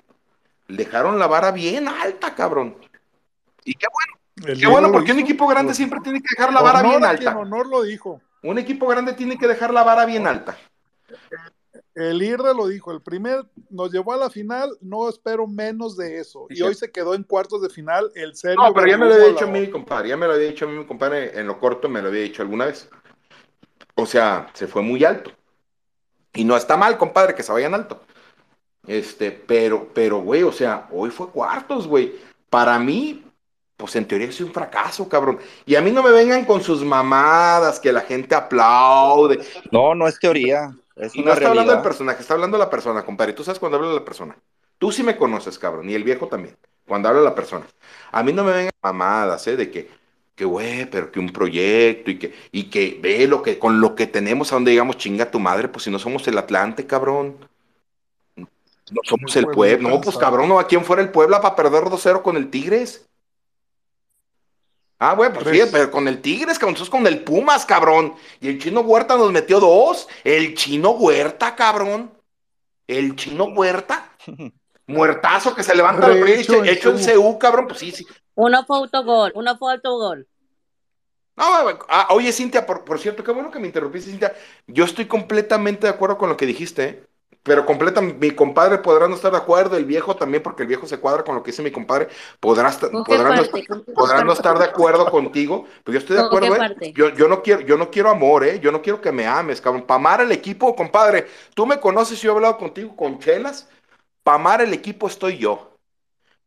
[0.67, 2.75] Dejaron la vara bien alta, cabrón.
[3.65, 6.61] Y qué bueno, El qué bueno, porque un equipo grande siempre tiene que dejar la
[6.61, 7.39] vara Honor bien a quien alta.
[7.39, 8.21] honor lo dijo.
[8.41, 10.57] Un equipo grande tiene que dejar la vara bien alta.
[11.95, 16.19] El IRDE lo dijo, el primer nos llevó a la final, no espero menos de
[16.19, 16.47] eso.
[16.49, 16.63] Y sí.
[16.63, 18.63] hoy se quedó en cuartos de final, el serio.
[18.63, 20.65] No, pero ya me lo había dicho a mí compadre, ya me lo había dicho
[20.65, 22.89] a mí mi compadre en lo corto, me lo había dicho alguna vez.
[23.95, 25.31] O sea, se fue muy alto.
[26.33, 28.01] Y no está mal, compadre, que se vayan alto.
[28.87, 32.15] Este, pero, pero, güey, o sea, hoy fue cuartos, güey.
[32.49, 33.23] Para mí,
[33.77, 35.39] pues en teoría es un fracaso, cabrón.
[35.65, 39.39] Y a mí no me vengan con sus mamadas, que la gente aplaude.
[39.71, 40.75] No, no es teoría.
[40.95, 43.33] Es Y no una está hablando del personaje, está hablando la persona, compadre.
[43.33, 44.37] Tú sabes cuando habla la persona.
[44.77, 46.57] Tú sí me conoces, cabrón, y el viejo también.
[46.87, 47.65] Cuando habla la persona.
[48.11, 49.55] A mí no me vengan mamadas, ¿eh?
[49.55, 49.89] De que,
[50.35, 53.95] que güey, pero que un proyecto y que, y que ve lo que, con lo
[53.95, 57.37] que tenemos a donde digamos, chinga tu madre, pues si no somos el Atlante, cabrón.
[58.35, 59.89] No somos el Puebla Puebla.
[59.89, 60.59] No, pues cabrón, ¿no?
[60.59, 63.05] ¿a quién fuera el Puebla para perder 2-0 con el Tigres?
[64.99, 68.15] Ah, güey, pues sí, pero con el Tigres, cabrón, nosotros con el Pumas, cabrón.
[68.39, 70.07] Y el Chino Huerta nos metió dos.
[70.23, 72.11] El Chino Huerta, cabrón.
[72.87, 74.11] El Chino Huerta.
[74.87, 77.17] Muertazo que se levanta la hecho, en hecho en.
[77.17, 78.05] CU, cabrón, pues sí, sí.
[78.35, 80.27] Uno fue autogol, uno fue autogol.
[81.35, 81.45] No,
[81.89, 84.33] ah, oye, Cintia, por, por cierto, qué bueno que me interrumpiste, Cintia.
[84.67, 87.03] Yo estoy completamente de acuerdo con lo que dijiste, ¿eh?
[87.41, 90.85] Pero completa, mi compadre podrá no estar de acuerdo, el viejo también, porque el viejo
[90.87, 92.07] se cuadra con lo que dice mi compadre,
[92.39, 96.15] podrá, estar- ¿Con qué podrá, no, podrá no estar de acuerdo contigo, pero yo estoy
[96.15, 96.93] de ¿Con qué acuerdo, ¿eh?
[96.95, 98.59] Yo, yo no quiero, yo no quiero amor, ¿eh?
[98.61, 99.81] Yo no quiero que me ames, cabrón.
[99.85, 103.67] Para amar el equipo, compadre, tú me conoces, yo he hablado contigo con chelas,
[104.23, 105.72] para amar el equipo estoy yo.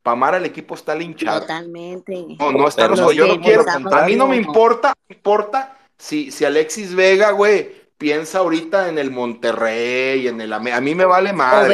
[0.06, 1.40] Para amar al equipo está la hinchada.
[1.40, 2.24] Totalmente.
[2.38, 3.16] No, no está nosotros.
[3.16, 3.62] Yo no quiero.
[4.02, 8.98] A mí no me importa, me importa si, si Alexis Vega, güey, piensa ahorita en
[8.98, 11.68] el Monterrey, en el Ame- a mí me vale madre.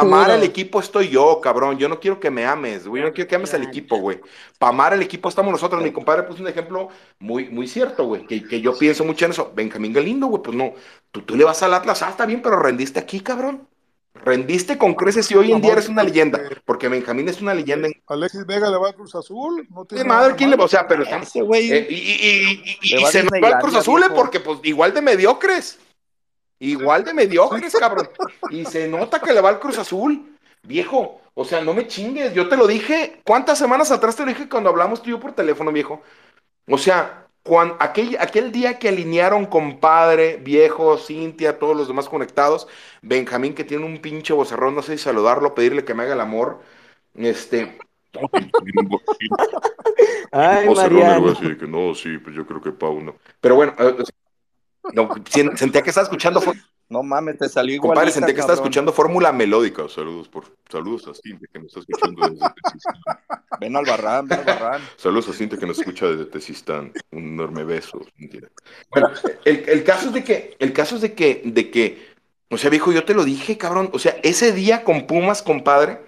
[0.00, 1.76] Amar al equipo estoy yo, cabrón.
[1.76, 3.02] Yo no quiero que me ames, güey.
[3.02, 4.20] Yo no quiero que ames al equipo, güey.
[4.60, 5.82] Para amar al equipo estamos nosotros.
[5.82, 8.26] Mi compadre puso un ejemplo muy, muy cierto, güey.
[8.28, 9.50] Que, que yo pienso mucho en eso.
[9.56, 10.74] Benjamín Galindo, güey, pues no.
[11.10, 13.68] Tú, tú le vas al Atlas, ah, está bien, pero rendiste aquí, cabrón.
[14.24, 16.40] Rendiste con creces y hoy en día eres una leyenda.
[16.64, 19.66] Porque Benjamín es una leyenda en Alexis Vega le va a Cruz Azul.
[19.70, 20.66] No tiene madre, ¿quién le malo.
[20.66, 21.28] O sea, pero estamos.
[21.28, 21.72] Ese güey.
[21.72, 24.14] eh, y, y- y- y- va se nos va Disneylandia, Cruz Azul, eh, viejo.
[24.14, 25.78] porque pues igual de mediocres.
[26.60, 28.08] Igual de mediocres, cabrón.
[28.50, 30.36] Y se nota que le va al Cruz Azul.
[30.62, 32.32] Viejo, o sea, no me chingues.
[32.34, 33.20] Yo te lo dije.
[33.24, 36.00] ¿Cuántas semanas atrás te lo dije cuando hablamos tú y yo por teléfono, viejo?
[36.68, 42.68] O sea, cuan- aquel, aquel día que alinearon compadre, viejo, Cintia, todos los demás conectados,
[43.02, 46.20] Benjamín que tiene un pinche vocerrón, no sé si saludarlo, pedirle que me haga el
[46.20, 46.60] amor.
[47.14, 47.78] Este.
[50.32, 51.30] Ay, Mariano.
[51.30, 53.16] así de que no, sí, pues yo creo que Pau no.
[53.40, 53.94] Pero bueno, eh,
[54.94, 55.10] no,
[55.56, 56.56] sentía que estaba escuchando, for-
[56.92, 57.94] No mames, te salió igual.
[57.94, 59.88] compadre, sentía que estaba escuchando fórmula melódica.
[59.88, 62.96] Saludos por, saludos a Cintia que nos está escuchando desde Tezistán.
[63.58, 64.82] Ven al barran, ven al barran.
[64.98, 66.92] Saludos a Cintia que nos escucha desde Tezistán.
[67.12, 68.42] Un enorme beso, Cintia.
[68.90, 69.08] Bueno,
[69.46, 72.12] el, el caso es de que, el caso es de que, de que,
[72.50, 73.88] o sea, viejo, yo te lo dije, cabrón.
[73.94, 75.98] O sea, ese día con Pumas, compadre,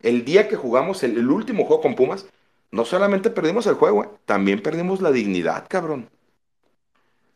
[0.00, 2.26] el día que jugamos el, el último juego con Pumas,
[2.72, 6.10] no solamente perdimos el juego, eh, también perdimos la dignidad, cabrón.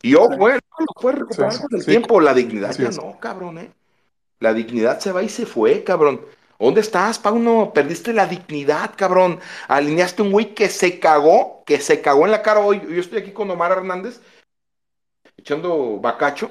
[0.02, 1.90] Y ojo, güey, no lo puedes recuperar Sí, con el sí.
[1.90, 2.20] tiempo.
[2.20, 2.96] La dignidad ya es.
[2.96, 3.70] no, cabrón, eh.
[4.40, 6.20] La dignidad se va y se fue, cabrón.
[6.58, 7.72] ¿Dónde estás, Pauno?
[7.72, 9.40] Perdiste la dignidad, cabrón.
[9.68, 12.80] Alineaste un güey que se cagó, que se cagó en la cara hoy.
[12.88, 14.20] Yo estoy aquí con Omar Hernández,
[15.36, 16.50] echando bacacho.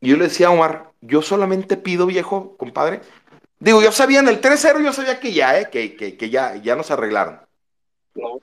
[0.00, 3.00] Y yo le decía a Omar, yo solamente pido, viejo, compadre.
[3.58, 6.56] Digo, yo sabía en el 3-0, yo sabía que ya, eh, que, que, que ya,
[6.56, 7.40] ya nos arreglaron.
[8.14, 8.40] No,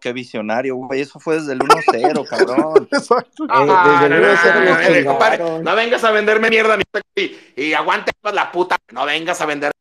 [0.00, 1.00] qué visionario, güey.
[1.00, 2.88] Eso fue desde el 1-0, cabrón.
[2.92, 3.44] Exacto.
[3.44, 6.82] Eh, desde el no, no, 1-0 no, no, no vengas a venderme mierda mi
[7.16, 8.76] y, y aguante la puta.
[8.92, 9.72] No vengas a venderme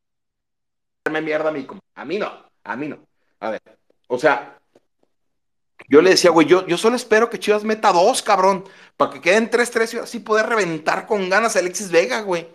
[1.22, 1.66] mierda a mí.
[1.66, 2.32] com- A mí no,
[2.64, 2.98] a mí no.
[3.39, 3.62] A ver,
[4.08, 4.58] o sea,
[5.89, 8.64] yo le decía, güey, yo, yo solo espero que Chivas meta dos, cabrón,
[8.98, 12.48] para que queden 3-3 y así poder reventar con ganas a Alexis Vega, güey.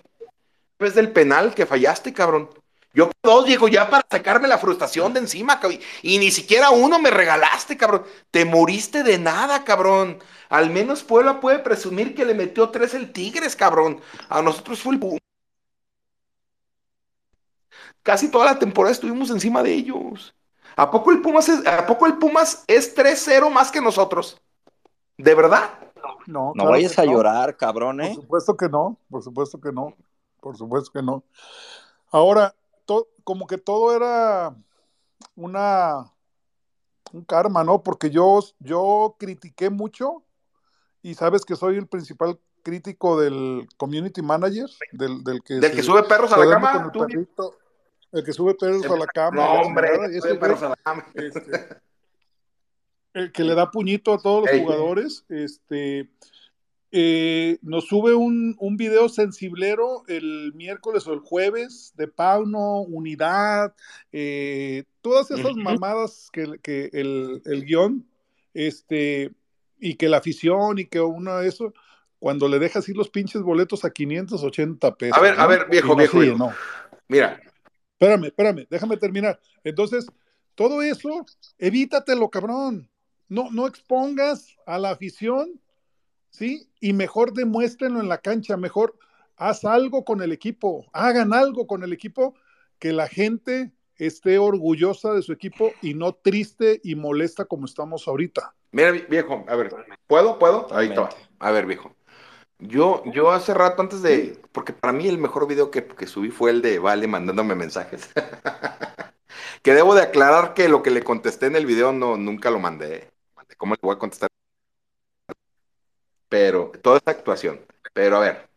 [0.78, 2.48] Después del penal que fallaste, cabrón.
[2.96, 5.80] Yo dos, viejo, ya para sacarme la frustración de encima, cabrón.
[6.00, 8.04] Y ni siquiera uno me regalaste, cabrón.
[8.30, 10.18] Te moriste de nada, cabrón.
[10.48, 14.00] Al menos Puebla puede presumir que le metió tres el Tigres, cabrón.
[14.30, 15.18] A nosotros fue el Pum.
[18.02, 20.34] Casi toda la temporada estuvimos encima de ellos.
[20.76, 24.40] ¿A poco el Pumas es, a poco el Pumas es 3-0 más que nosotros?
[25.18, 25.70] ¿De verdad?
[26.26, 27.12] No, No claro vayas que a no.
[27.12, 28.14] llorar, cabrón, Por ¿eh?
[28.14, 29.94] supuesto que no, por supuesto que no,
[30.40, 31.24] por supuesto que no.
[32.10, 32.54] Ahora,
[33.26, 34.54] como que todo era
[35.34, 36.12] una
[37.12, 37.82] un karma, ¿no?
[37.82, 40.22] Porque yo, yo critiqué mucho
[41.02, 45.78] y sabes que soy el principal crítico del community manager, del, del que, Del que
[45.78, 47.56] se- sube perros a la cama, el tú, perrito,
[48.12, 49.36] el que sube perros a la cama.
[49.44, 51.04] No, hombre, ese perros a la cama.
[51.14, 51.80] este,
[53.12, 56.10] el que le da puñito a todos los jugadores, este,
[56.92, 63.74] eh, nos sube un, un video sensiblero el miércoles o el jueves de Pauno, Unidad,
[64.12, 68.06] eh, todas esas mamadas que, que el, el guion,
[68.54, 69.32] este,
[69.78, 71.74] y que la afición y que uno de eso,
[72.18, 75.18] cuando le dejas ir los pinches boletos a 580 pesos.
[75.18, 75.48] A ver, a ¿no?
[75.48, 76.52] ver, viejo, no viejo, llenó.
[77.08, 77.40] Mira,
[77.98, 79.40] Espérame, espérame, déjame terminar.
[79.64, 80.06] Entonces,
[80.54, 81.24] todo eso,
[81.58, 82.90] evítatelo, cabrón.
[83.28, 85.60] No, no expongas a la afición,
[86.30, 86.70] ¿sí?
[86.80, 88.98] Y mejor demuéstrenlo en la cancha, mejor
[89.36, 92.34] haz algo con el equipo, hagan algo con el equipo,
[92.78, 98.06] que la gente esté orgullosa de su equipo y no triste y molesta como estamos
[98.06, 98.54] ahorita.
[98.72, 99.74] mira, viejo, a ver,
[100.06, 100.38] ¿puedo?
[100.38, 100.66] ¿Puedo?
[100.70, 101.08] Ahí está.
[101.38, 101.94] A ver, viejo.
[102.58, 106.30] Yo, yo hace rato antes de, porque para mí el mejor video que, que subí
[106.30, 108.10] fue el de Vale mandándome mensajes.
[109.62, 112.58] que debo de aclarar que lo que le contesté en el video no, nunca lo
[112.58, 113.10] mandé.
[113.58, 114.30] ¿Cómo le voy a contestar?
[116.28, 117.60] Pero, toda esta actuación.
[117.92, 118.48] Pero a ver.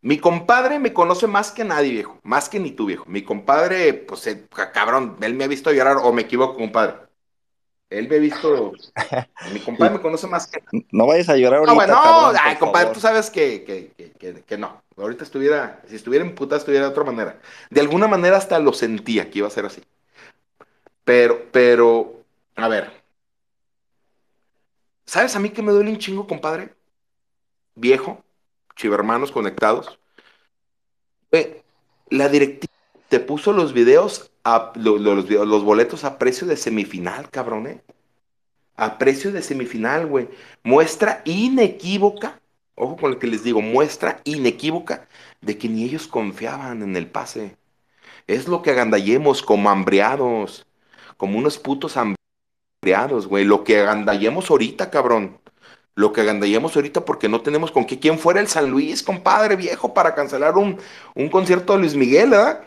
[0.00, 2.18] Mi compadre me conoce más que nadie, viejo.
[2.24, 3.04] Más que ni tú, viejo.
[3.06, 6.96] Mi compadre, pues, eh, cabrón, él me ha visto llorar o me equivoco, compadre.
[7.88, 8.72] Él me ha visto.
[9.52, 11.72] Mi compadre me conoce más que No vayas a llorar ahorita.
[11.72, 12.94] no, bueno, no, cabrón, ay, compadre, favor.
[12.94, 14.82] tú sabes que, que, que, que- que no.
[14.96, 17.38] Ahorita estuviera, si estuviera en puta, estuviera de otra manera.
[17.70, 19.82] De alguna manera hasta lo sentía que iba a ser así.
[21.04, 22.24] Pero, pero,
[22.56, 23.01] a ver.
[25.12, 26.74] ¿Sabes a mí que me duele un chingo, compadre?
[27.74, 28.24] Viejo,
[28.76, 29.98] chivermanos conectados.
[31.30, 31.62] Güey,
[32.08, 32.72] la directiva
[33.10, 37.66] te puso los videos, a, lo- lo- los, los boletos a precio de semifinal, cabrón,
[37.66, 37.82] ¿eh?
[38.74, 40.30] A precio de semifinal, güey.
[40.62, 42.40] Muestra inequívoca,
[42.74, 45.08] ojo con lo que les digo, muestra inequívoca
[45.42, 47.58] de que ni ellos confiaban en el pase.
[48.26, 50.64] Es lo que agandallemos como hambreados,
[51.18, 52.16] como unos putos hambreados,
[52.82, 53.44] güey.
[53.44, 55.38] Lo que agandallemos ahorita, cabrón.
[55.94, 57.98] Lo que agandallemos ahorita porque no tenemos con qué.
[58.00, 60.78] ¿Quién fuera el San Luis, compadre viejo, para cancelar un,
[61.14, 62.64] un concierto de Luis Miguel, ¿verdad?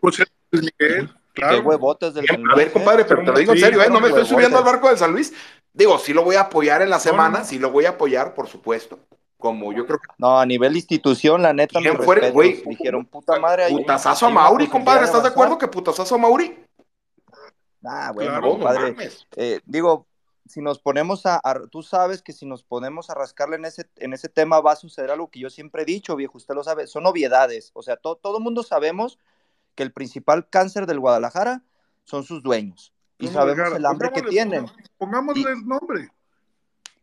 [0.00, 0.18] Pues
[0.50, 1.60] Luis Miguel, Qué claro.
[1.62, 3.06] huevotes del San A ver, Luis, compadre, ¿eh?
[3.08, 3.88] pero te lo digo en serio, ¿eh?
[3.90, 4.28] No me estoy huevotes.
[4.28, 5.32] subiendo al barco de San Luis.
[5.72, 7.44] Digo, sí lo voy a apoyar en la semana, no.
[7.44, 8.98] sí lo voy a apoyar, por supuesto.
[9.38, 12.62] Como yo creo que No, a nivel institución, la neta, ¿Quién fuera, güey?
[12.66, 13.68] Dijeron, puta madre.
[13.68, 15.32] Putazazo a Mauri, compadre, ¿estás de avanzar.
[15.32, 16.58] acuerdo que putazazo a Mauri?
[17.84, 18.96] Ah, bueno, Claro, no.
[19.36, 20.06] Eh, digo,
[20.46, 23.88] si nos ponemos a, a- tú sabes que si nos ponemos a rascarle en ese,
[23.96, 26.64] en ese tema va a suceder algo que yo siempre he dicho, viejo, usted lo
[26.64, 27.70] sabe, son obviedades.
[27.74, 29.18] O sea, to- todo el mundo sabemos
[29.74, 31.62] que el principal cáncer del Guadalajara
[32.04, 32.92] son sus dueños.
[33.18, 33.76] Y sabemos Vergara.
[33.76, 34.66] el hambre que tienen.
[34.96, 36.08] Pongámosle Y- el nombre.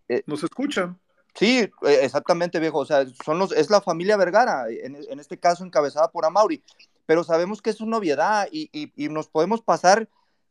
[0.07, 0.99] Eh, Nos escuchan.
[1.33, 2.79] Sí, eh, exactamente, viejo.
[2.79, 6.63] O sea, son los, es la familia Vergara, en, en este caso encabezada por Amauri.
[7.05, 10.07] Pero sabemos que es una obviedad y, y- y nos podemos pasar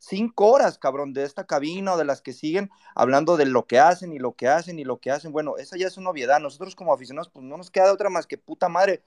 [0.07, 3.79] cinco horas, cabrón, de esta cabina o de las que siguen hablando de lo que
[3.79, 5.31] hacen y lo que hacen y lo que hacen.
[5.31, 6.39] Bueno, esa ya es una obviedad.
[6.39, 9.01] Nosotros como aficionados, pues no nos queda otra más que puta madre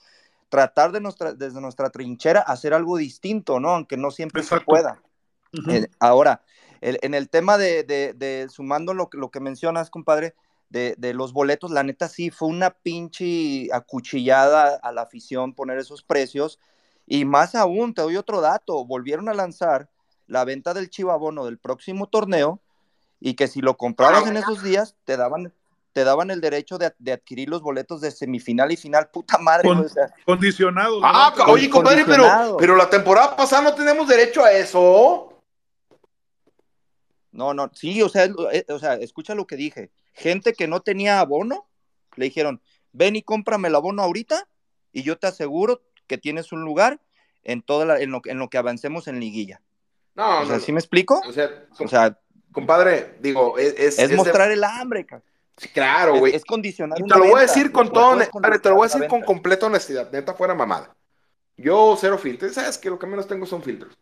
[0.49, 3.71] tratar de nuestra, desde nuestra trinchera hacer algo distinto, ¿no?
[3.71, 5.03] Aunque no siempre se pueda.
[5.69, 6.43] Eh, ahora,
[6.81, 10.35] el- en el tema de, de- de- sumando lo, que- lo que mencionas, compadre,
[10.69, 15.79] de, de los boletos, la neta sí, fue una pinche acuchillada a la afición poner
[15.79, 16.59] esos precios.
[17.07, 19.89] Y más aún, te doy otro dato, volvieron a lanzar
[20.29, 22.61] la venta del chivabono del próximo torneo
[23.21, 25.53] y que si lo comprabas en esos días, te daban,
[25.93, 29.09] te daban el derecho de, de adquirir los boletos de semifinal y final.
[29.13, 31.01] Puta madre, Con- o sea, Condicionados.
[31.03, 31.45] Ah, ¿no?
[31.53, 35.33] oye, compadre, pero, pero la temporada pasada no tenemos derecho a eso.
[37.33, 39.91] No, no, sí, o sea, eh, o sea, escucha lo que dije.
[40.13, 41.67] Gente que no tenía abono,
[42.17, 42.61] le dijeron,
[42.93, 44.49] ven y cómprame el abono ahorita
[44.93, 47.01] y yo te aseguro que tienes un lugar
[47.45, 49.61] en, toda la- en, lo, en lo que avancemos en liguilla.
[50.19, 51.23] No, O sea, no, ¿sí me explico?
[51.27, 51.49] O sea,
[51.79, 52.19] O sea,
[52.53, 55.23] compadre, digo, es, es, es de- mostrar el hambre, ca-
[55.57, 56.35] sí, claro, es, güey.
[56.35, 58.87] es condicionar Y una te lo voy a decir con todo, compadre, te lo voy
[58.87, 60.95] a condicionar decir con completa honestidad, neta fuera mamada.
[61.57, 63.97] Yo cero filtros, sabes que lo que menos tengo son filtros.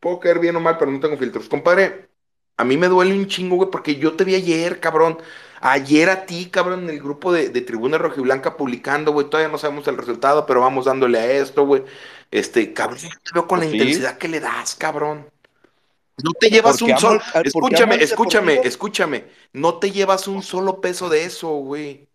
[0.00, 1.48] Puedo caer bien o mal, pero no tengo filtros.
[1.50, 2.08] Compadre,
[2.56, 5.18] a mí me duele un chingo, güey, porque yo te vi ayer, cabrón.
[5.60, 9.28] Ayer a ti, cabrón, en el grupo de, de Tribuna Rojiblanca publicando, güey.
[9.28, 11.84] Todavía no sabemos el resultado, pero vamos dándole a esto, güey.
[12.30, 13.72] Este, cabrón, yo te veo con la sí.
[13.72, 15.30] intensidad que le das, cabrón.
[16.22, 17.20] No te llevas un solo.
[17.42, 18.68] Escúchame, escúchame, deportivo.
[18.68, 19.24] escúchame.
[19.52, 22.08] No te llevas un solo peso de eso, güey.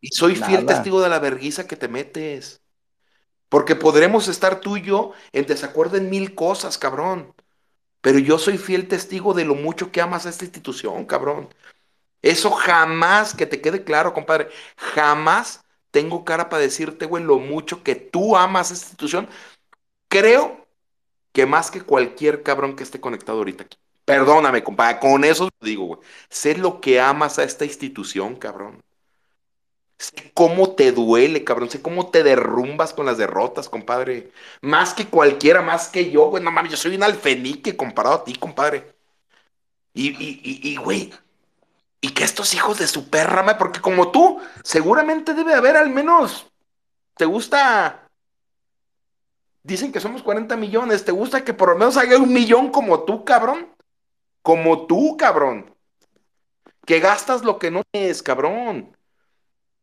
[0.00, 2.60] Y soy fiel testigo de la verguiza que te metes.
[3.48, 7.34] Porque podremos estar tú y yo en desacuerdo en mil cosas, cabrón.
[8.00, 11.52] Pero yo soy fiel testigo de lo mucho que amas a esta institución, cabrón.
[12.22, 17.82] Eso jamás, que te quede claro, compadre, jamás tengo cara para decirte, güey, lo mucho
[17.82, 19.28] que tú amas esta institución.
[20.08, 20.66] Creo
[21.32, 23.78] que más que cualquier cabrón que esté conectado ahorita aquí.
[24.04, 26.00] Perdóname, compadre, con eso digo, güey.
[26.28, 28.82] Sé lo que amas a esta institución, cabrón.
[29.98, 31.70] Sé cómo te duele, cabrón.
[31.70, 34.32] Sé cómo te derrumbas con las derrotas, compadre.
[34.62, 36.42] Más que cualquiera, más que yo, güey.
[36.42, 38.94] No mames, yo soy un alfenique comparado a ti, compadre.
[39.94, 41.12] Y, y, y, y, güey,
[42.00, 46.46] y que estos hijos de su perra, porque como tú, seguramente debe haber al menos,
[47.16, 48.08] ¿te gusta?
[49.62, 53.04] Dicen que somos 40 millones, ¿te gusta que por lo menos haya un millón como
[53.04, 53.68] tú, cabrón?
[54.42, 55.74] Como tú, cabrón.
[56.86, 58.96] Que gastas lo que no tienes, cabrón.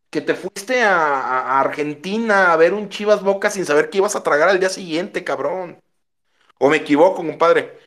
[0.10, 4.16] Que te fuiste a, a Argentina a ver un Chivas Boca sin saber que ibas
[4.16, 5.80] a tragar al día siguiente, cabrón.
[6.58, 7.87] ¿O me equivoco, compadre?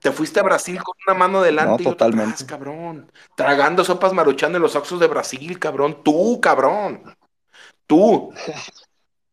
[0.00, 2.34] Te fuiste a Brasil con una mano adelante No, y totalmente.
[2.34, 3.10] atrás, cabrón.
[3.34, 6.02] Tragando sopas maruchan en los Oxos de Brasil, cabrón.
[6.04, 7.02] Tú, cabrón.
[7.86, 8.32] Tú.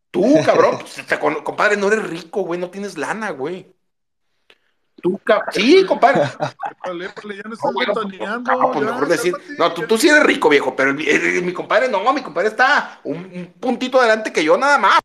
[0.09, 0.77] Tú, cabrón.
[0.79, 2.59] Pues, te compadre, no eres rico, güey.
[2.59, 3.73] No tienes lana, güey.
[5.01, 5.49] Tú, cabrón.
[5.51, 6.21] Sí, compadre.
[6.21, 8.51] Ya no No, estás bueno, botaneando.
[8.51, 9.33] no, pues ya, mejor decir.
[9.57, 10.75] No, tú, tú sí eres rico, viejo.
[10.75, 12.13] Pero el- el- el- mi compadre no.
[12.13, 14.99] Mi compadre está un, un puntito adelante que yo, nada más.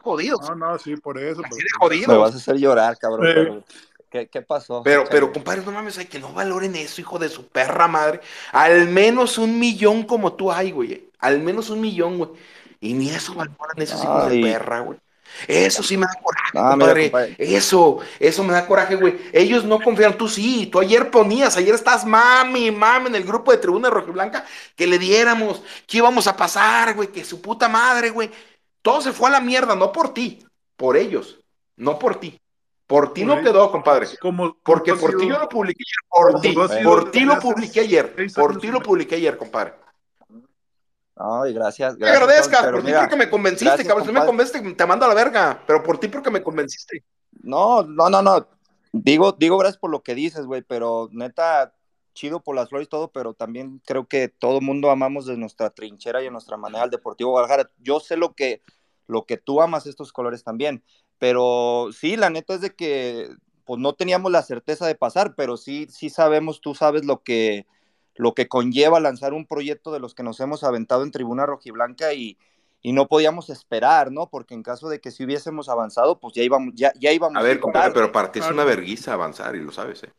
[0.00, 0.40] Jodidos.
[0.50, 1.40] No, no, sí, por eso.
[1.44, 2.18] Así pero- de Me jodidos.
[2.20, 3.26] vas a hacer llorar, cabrón.
[3.26, 3.62] Eh.
[4.10, 4.82] ¿Qué, qué pasó?
[4.84, 8.20] Pero, pero, compadre, no mames, hay que no valoren eso, hijo de su perra madre.
[8.52, 11.10] Al menos un millón como tú hay, güey.
[11.18, 12.30] Al menos un millón, güey.
[12.80, 14.98] Y ni eso valoran esos hijos de perra, güey.
[15.48, 17.02] Eso sí me da coraje, mira, compadre.
[17.10, 17.36] compadre.
[17.38, 19.18] Eso, eso me da coraje, güey.
[19.32, 20.66] Ellos no confían, tú sí.
[20.66, 24.44] Tú ayer ponías, ayer estás mami, mami en el grupo de Tribuna Rojiblanca
[24.76, 28.30] que le diéramos, que íbamos a pasar, güey, que su puta madre, güey.
[28.82, 30.46] Todo se fue a la mierda, no por ti,
[30.76, 31.38] por ellos,
[31.76, 32.38] no por ti.
[32.86, 34.06] Por ti no quedó, compadre.
[34.20, 38.14] Como, Porque por ti yo lo publiqué ayer, por ti, por ti lo publiqué ayer,
[38.34, 39.74] por ti y lo publiqué ayer, compadre.
[41.16, 41.94] Ay, gracias.
[41.94, 44.06] Te gracias agradezcas, pero por ti porque me convenciste, gracias, cabrón.
[44.06, 47.02] Si no me convenciste, te mando a la verga, pero por ti porque me convenciste.
[47.42, 48.46] No, no, no, no.
[48.92, 51.74] Digo, digo gracias por lo que dices, güey, pero neta,
[52.14, 55.70] chido por las flores y todo, pero también creo que todo mundo amamos de nuestra
[55.70, 57.70] trinchera y de nuestra manera al Deportivo Guadalajara.
[57.78, 58.62] Yo sé lo que,
[59.06, 60.82] lo que tú amas estos colores también,
[61.18, 63.30] pero sí, la neta es de que
[63.64, 67.66] pues no teníamos la certeza de pasar, pero sí, sí sabemos, tú sabes lo que,
[68.14, 72.12] lo que conlleva lanzar un proyecto de los que nos hemos aventado en Tribuna Rojiblanca
[72.14, 72.38] y,
[72.80, 74.28] y no podíamos esperar, ¿no?
[74.30, 77.42] Porque en caso de que si hubiésemos avanzado, pues ya íbamos, ya, ya íbamos A
[77.42, 78.08] ver, compadre, tarde.
[78.12, 78.54] pero es Claro.
[78.54, 80.12] una verguiza avanzar y lo sabes, ¿eh?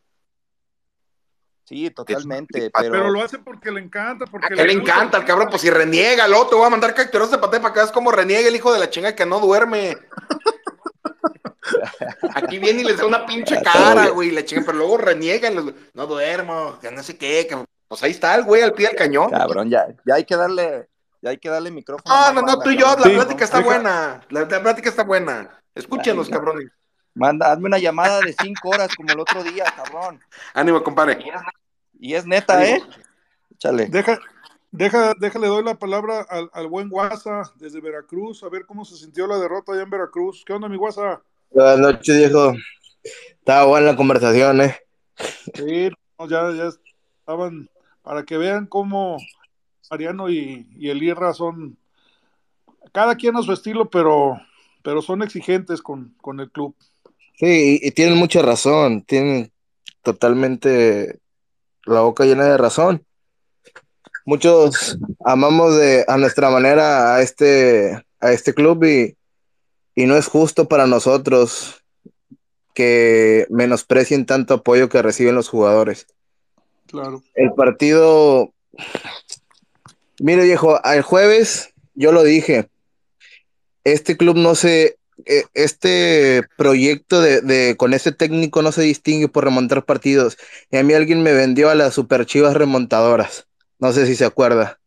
[1.67, 4.25] Sí, totalmente, Pero- lo hace porque le encanta.
[4.25, 4.93] Porque ¿A qué le gusta.
[4.93, 5.49] encanta al cabrón?
[5.49, 8.09] Pues si reniega, luego te voy a mandar capturas de paté para que veas cómo
[8.09, 9.97] reniega el hijo de la chinga que no duerme.
[12.35, 15.55] Aquí viene y les da una pinche cara, güey, la chinga, pero luego reniega, y
[15.55, 18.87] les- no duermo, que no sé qué, que- pues ahí está el güey al pie
[18.87, 19.31] del cañón.
[19.31, 20.87] cabrón, ya, ya hay que darle,
[21.21, 22.03] ya hay que darle micrófono.
[22.13, 24.41] No, a no, no, banda, tú y yo, la Sí, plática está deja- buena, la,
[24.45, 25.61] la plática está buena.
[25.75, 26.35] Escúchenos, no.
[26.37, 26.67] cabrones.
[27.17, 30.21] Manda, hazme una llamada de cinco horas como el otro día, cabrón.
[30.53, 31.17] Ánimo, compadre.
[31.99, 32.79] Y es neta, ¿eh?
[33.55, 33.87] Échale.
[33.87, 34.19] Deja,
[34.69, 38.95] deja, déjale, doy la palabra al, al buen Guasa desde Veracruz, a ver cómo se
[38.97, 40.43] sintió la derrota allá en Veracruz.
[40.45, 41.21] ¿Qué onda, mi Guasa?
[41.49, 42.53] Buenas noches, viejo.
[43.31, 44.77] Estaba buena la conversación, ¿eh?
[45.55, 45.89] Sí,
[46.19, 46.69] no, ya, ya
[47.19, 47.67] estaban,
[48.03, 49.17] para que vean cómo
[49.89, 51.79] Mariano y, y el Irra son,
[52.93, 54.39] cada quien a su estilo, pero,
[54.83, 56.75] pero son exigentes con, con el club.
[57.37, 59.03] Sí, y, y tienen mucha razón.
[59.03, 59.51] Tienen
[60.03, 61.19] totalmente
[61.85, 63.05] la boca llena de razón.
[64.25, 69.15] Muchos amamos de, a nuestra manera a este, a este club y,
[69.95, 71.83] y no es justo para nosotros
[72.73, 76.07] que menosprecien tanto apoyo que reciben los jugadores.
[76.87, 77.23] Claro.
[77.35, 78.53] El partido,
[80.19, 82.69] mire viejo, el jueves yo lo dije,
[83.83, 84.97] este club no se,
[85.53, 90.37] este proyecto de, de- con este técnico no se distingue por remontar partidos.
[90.71, 93.47] Y a mí alguien me vendió a las super chivas remontadoras.
[93.79, 94.79] No sé si se acuerda.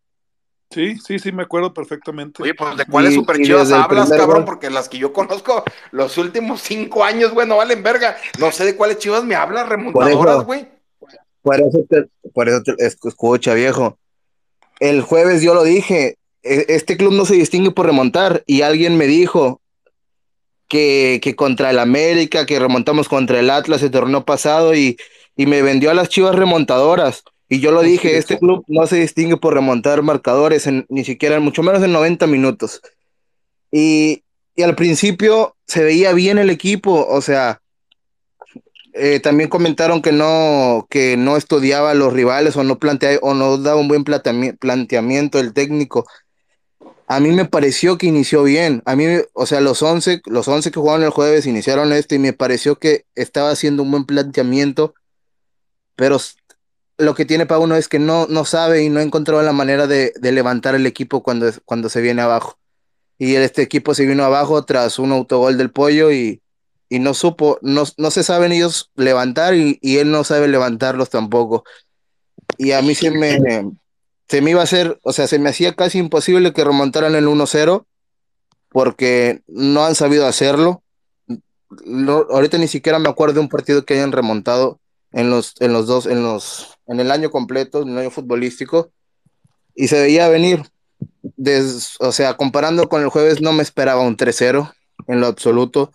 [0.72, 2.42] Sí, sí, sí, me acuerdo perfectamente.
[2.44, 6.16] Oye, pues de cuáles super chivas hablas, cabrón, gol- porque las que yo conozco los
[6.16, 8.16] últimos cinco años, güey, no valen verga.
[8.38, 10.68] No sé de cuáles chivas me hablas, remontadoras, güey.
[11.42, 13.98] Por eso te, por eso te- es- escucha, viejo.
[14.78, 18.96] El jueves yo lo dije, e- este club no se distingue por remontar y alguien
[18.96, 19.59] me dijo
[20.70, 24.96] que, que contra el América, que remontamos contra el Atlas el torneo pasado y,
[25.36, 27.24] y me vendió a las chivas remontadoras.
[27.48, 28.20] Y yo lo dije, es.
[28.20, 32.28] este club no se distingue por remontar marcadores, en- ni siquiera, mucho menos en 90
[32.28, 32.80] minutos.
[33.72, 34.22] Y,
[34.54, 37.60] y al principio se veía bien el equipo, o sea,
[38.92, 43.34] eh, también comentaron que no, que no estudiaba a los rivales o no plantea, o
[43.34, 46.06] no daba un buen planteami- planteamiento el técnico.
[47.12, 48.84] A mí me pareció que inició bien.
[48.86, 52.18] A mí, o sea, los 11, los 11 que jugaron el jueves iniciaron este y
[52.20, 54.94] me pareció que estaba haciendo un buen planteamiento,
[55.96, 56.18] pero
[56.98, 59.88] lo que tiene Pauno es que no, no sabe y no ha encontrado la manera
[59.88, 62.60] de, de levantar el equipo cuando, cuando se viene abajo.
[63.18, 66.40] Y este equipo se vino abajo tras un autogol del pollo y,
[66.88, 71.10] y no supo, no, no se saben ellos levantar y, y él no sabe levantarlos
[71.10, 71.64] tampoco.
[72.56, 73.40] Y a mí se me,
[74.30, 77.26] se me iba a hacer, o sea, se me hacía casi imposible que remontaran el
[77.26, 77.84] 1-0
[78.68, 80.84] porque no han sabido hacerlo.
[81.84, 84.78] No- ahorita ni siquiera me acuerdo de un partido que hayan remontado
[85.12, 88.92] en los, en los dos, en los, en el año completo, en el año futbolístico,
[89.74, 90.62] y se veía venir.
[91.98, 94.72] O sea, comparando con el jueves, no me esperaba un 3-0
[95.08, 95.92] en lo absoluto.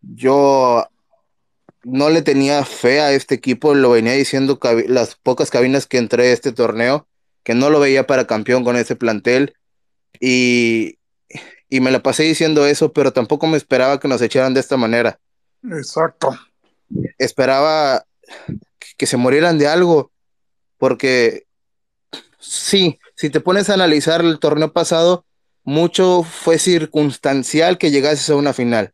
[0.00, 0.86] Yo
[1.84, 6.28] no le tenía fe a este equipo, lo venía diciendo las pocas cabinas que entré
[6.28, 7.06] a este torneo,
[7.48, 9.54] que no lo veía para campeón con ese plantel,
[10.20, 10.98] y,
[11.70, 14.76] y me la pasé diciendo eso, pero tampoco me esperaba que nos echaran de esta
[14.76, 15.18] manera.
[15.64, 16.38] Exacto.
[17.16, 18.04] Esperaba
[18.98, 20.12] que se murieran de algo,
[20.76, 21.46] porque
[22.38, 25.24] sí, si te pones a analizar el torneo pasado,
[25.64, 28.92] mucho fue circunstancial que llegases a una final.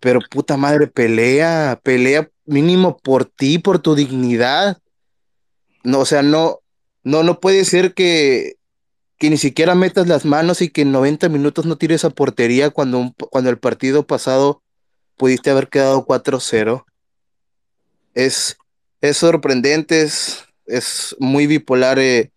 [0.00, 4.78] Pero puta madre, pelea, pelea mínimo por ti, por tu dignidad.
[5.84, 6.58] No, o sea, no,
[7.06, 8.56] no, no puede ser que,
[9.18, 12.70] que ni siquiera metas las manos y que en 90 minutos no tires a portería
[12.70, 14.62] cuando, un- cuando el partido pasado
[15.16, 16.86] pudiste haber quedado 4-0.
[18.14, 18.56] Es,
[19.00, 22.32] es sorprendente, es, es muy bipolar eh,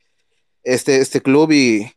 [0.63, 1.91] este, este club y,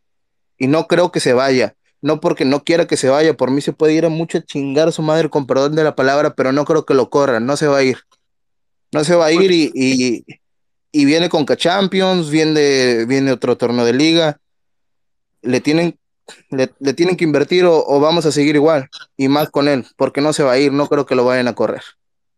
[0.59, 1.77] y no creo que se vaya.
[2.03, 4.43] No porque no quiera que se vaya, por mí se puede ir a mucho a
[4.43, 7.47] chingar a su madre con perdón de la palabra, pero no creo que lo corran,
[7.47, 7.99] no se va a ir.
[8.93, 10.25] No se va a ir y, y,
[10.93, 14.39] y viene con Champions, viene, viene otro torneo de liga.
[15.41, 15.99] Le tienen,
[16.51, 20.35] le, tienen que invertir o, vamos a seguir igual y más con él, porque no
[20.35, 21.83] se va a ir, no creo que lo vayan a correr.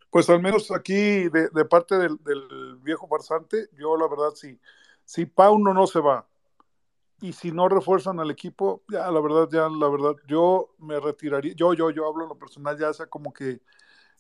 [0.09, 4.59] Pues al menos aquí, de, parte del, del viejo farsante, yo la verdad sí,
[5.05, 6.27] si Pauno no se va
[7.21, 11.55] y si no refuerzan al equipo, ya la verdad, ya la verdad, yo me retiraría,
[11.55, 13.61] yo, yo, yo hablo en lo personal, ya sea como que,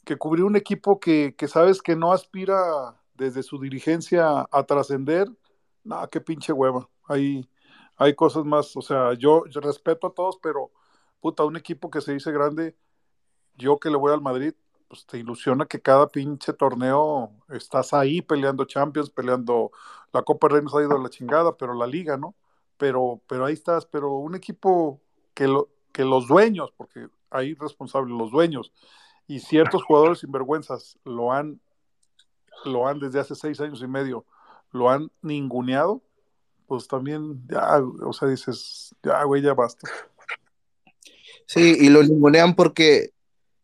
[0.04, 5.28] que cubrir un equipo que, que sabes que no aspira desde su dirigencia a trascender,
[5.84, 7.48] no, qué pinche hueva, hay,
[7.96, 10.70] hay cosas más, o sea, yo, yo respeto a todos, pero
[11.20, 12.76] puta, un equipo que se dice grande,
[13.56, 14.54] yo que le voy al Madrid,
[14.88, 19.70] pues te ilusiona que cada pinche torneo estás ahí peleando Champions, peleando
[20.12, 22.34] la Copa Rey nos ha ido a la chingada, pero la liga, ¿no?
[22.76, 25.00] Pero, pero ahí estás, pero un equipo
[25.34, 28.72] que, lo, que los dueños, porque hay responsables los dueños,
[29.26, 31.60] y ciertos jugadores sinvergüenzas lo han,
[32.64, 34.24] lo han desde hace seis años y medio,
[34.72, 36.02] lo han ninguneado,
[36.66, 39.88] pues también ya, o sea, dices, ya, güey, ya basta.
[41.46, 43.12] Sí, y lo ningunean porque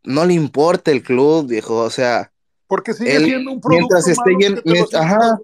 [0.05, 2.33] no le importa el club, viejo, o sea.
[2.67, 5.41] Porque sigue él, siendo un producto mientras esté lleno, ajá,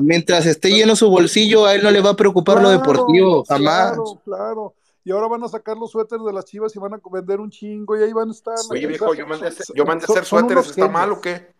[0.00, 3.92] mientras esté lleno su bolsillo, a él no le va a preocupar lo deportivo, jamás.
[3.94, 4.74] Claro, claro.
[5.02, 7.50] Y ahora van a sacar los suéteres de las chivas y van a vender un
[7.50, 8.54] chingo y ahí van a estar.
[8.70, 11.54] Oye, viejo, yo mandé, a hacer- yo mandé a hacer suéteres, ¿está mal o qué?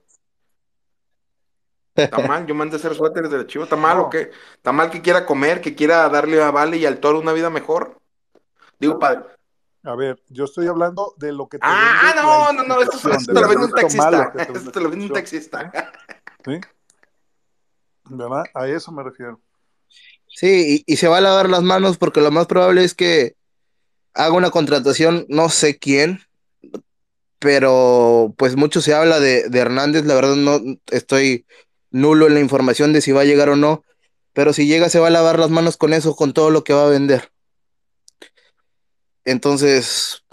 [2.05, 2.46] ¿Está mal?
[2.46, 4.05] Yo mandé a hacer suéteres de la chiva, ¿está mal No.
[4.05, 4.30] o qué?
[4.55, 7.51] ¿Está mal que quiera comer, que quiera darle a Vale y al toro una vida
[7.51, 7.98] mejor?
[8.78, 9.20] Digo, padre.
[9.82, 13.32] A ver, yo estoy hablando de lo que te Ah, no, no, no, esto, te
[13.32, 14.32] lo vende un taxista.
[14.32, 15.72] te Esto te lo vende un taxista.
[16.44, 16.61] ¿sí?
[18.05, 18.44] ¿Verdad?
[18.55, 19.40] A eso me refiero.
[20.26, 23.36] Sí, y, y se va a lavar las manos porque lo más probable es que
[24.14, 26.20] haga una contratación, no sé quién,
[27.38, 31.46] pero pues mucho se habla de, de Hernández, la verdad no estoy
[31.91, 33.84] nulo en la información de si va a llegar o no,
[34.32, 36.72] pero si llega se va a lavar las manos con eso, con todo lo que
[36.72, 37.30] va a vender.
[39.24, 40.24] Entonces,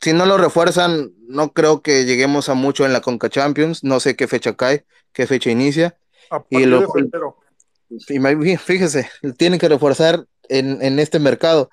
[0.00, 4.00] si no lo refuerzan, no creo que lleguemos a mucho en la Conca Champions, no
[4.00, 5.96] sé qué fecha cae, qué fecha inicia.
[6.30, 11.70] A Y lo- de fíjese, tienen que reforzar en, en este mercado.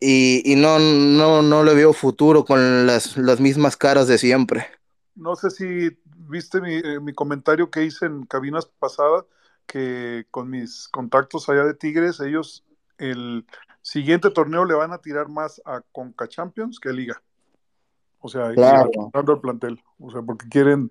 [0.00, 4.66] Y, y no, no, no le veo futuro con las, las mismas caras de siempre.
[5.14, 5.90] No sé si
[6.32, 9.24] viste mi, eh, mi comentario que hice en cabinas pasadas,
[9.66, 12.64] que con mis contactos allá de Tigres, ellos
[12.98, 13.46] el
[13.80, 17.22] siguiente torneo le van a tirar más a Conca Champions que a Liga.
[18.18, 18.90] O sea, Claro.
[19.14, 19.80] el plantel.
[19.98, 20.90] O sea, porque quieren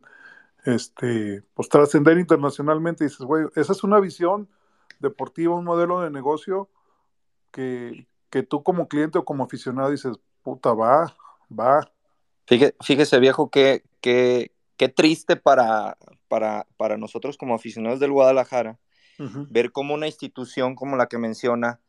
[0.65, 3.03] este, pues trascender internacionalmente.
[3.03, 4.49] Y dices, güey, esa es una visión
[4.99, 6.69] deportiva, un modelo de negocio
[7.51, 11.15] que, que tú como cliente o como aficionado dices, puta, va,
[11.57, 11.89] va,
[12.47, 14.51] Fíjese, fíjese viejo, que, que,
[14.82, 15.95] qué triste para,
[16.27, 18.79] para, para nosotros como aficionados del Guadalajara
[19.51, 21.79] ver cómo una institución como la que menciona,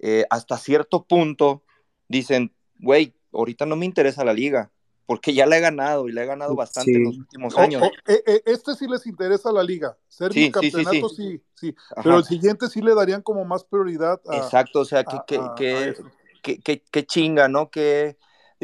[0.00, 1.62] eh, hasta cierto punto
[2.08, 4.72] dicen, güey, ahorita no me interesa la liga,
[5.06, 7.80] porque ya la he ganado y la he ganado bastante en los últimos años.
[7.80, 9.96] o- eh, eh, este sí les interesa la liga.
[10.08, 10.72] Ser Sí, sí,
[11.14, 11.76] sí, sí.
[12.02, 15.54] Pero el siguiente sí le darían como más prioridad a, Exacto, o sea, que, a-
[15.54, 17.70] que- que chinga, ¿no?
[17.70, 18.16] Que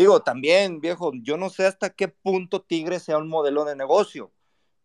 [0.03, 4.33] digo, también, viejo, yo no sé hasta qué punto Tigre sea un modelo de negocio,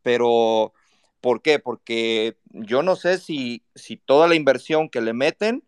[0.02, 0.74] pero
[1.22, 1.60] ¿por qué?
[1.60, 5.64] Porque yo no sé si, si toda la inversión que le meten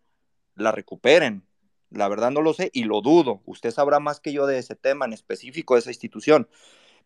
[0.54, 1.46] la recuperen.
[1.90, 3.42] La verdad no lo sé y lo dudo.
[3.46, 6.48] Usted sabrá más que yo de ese tema en específico de esa institución.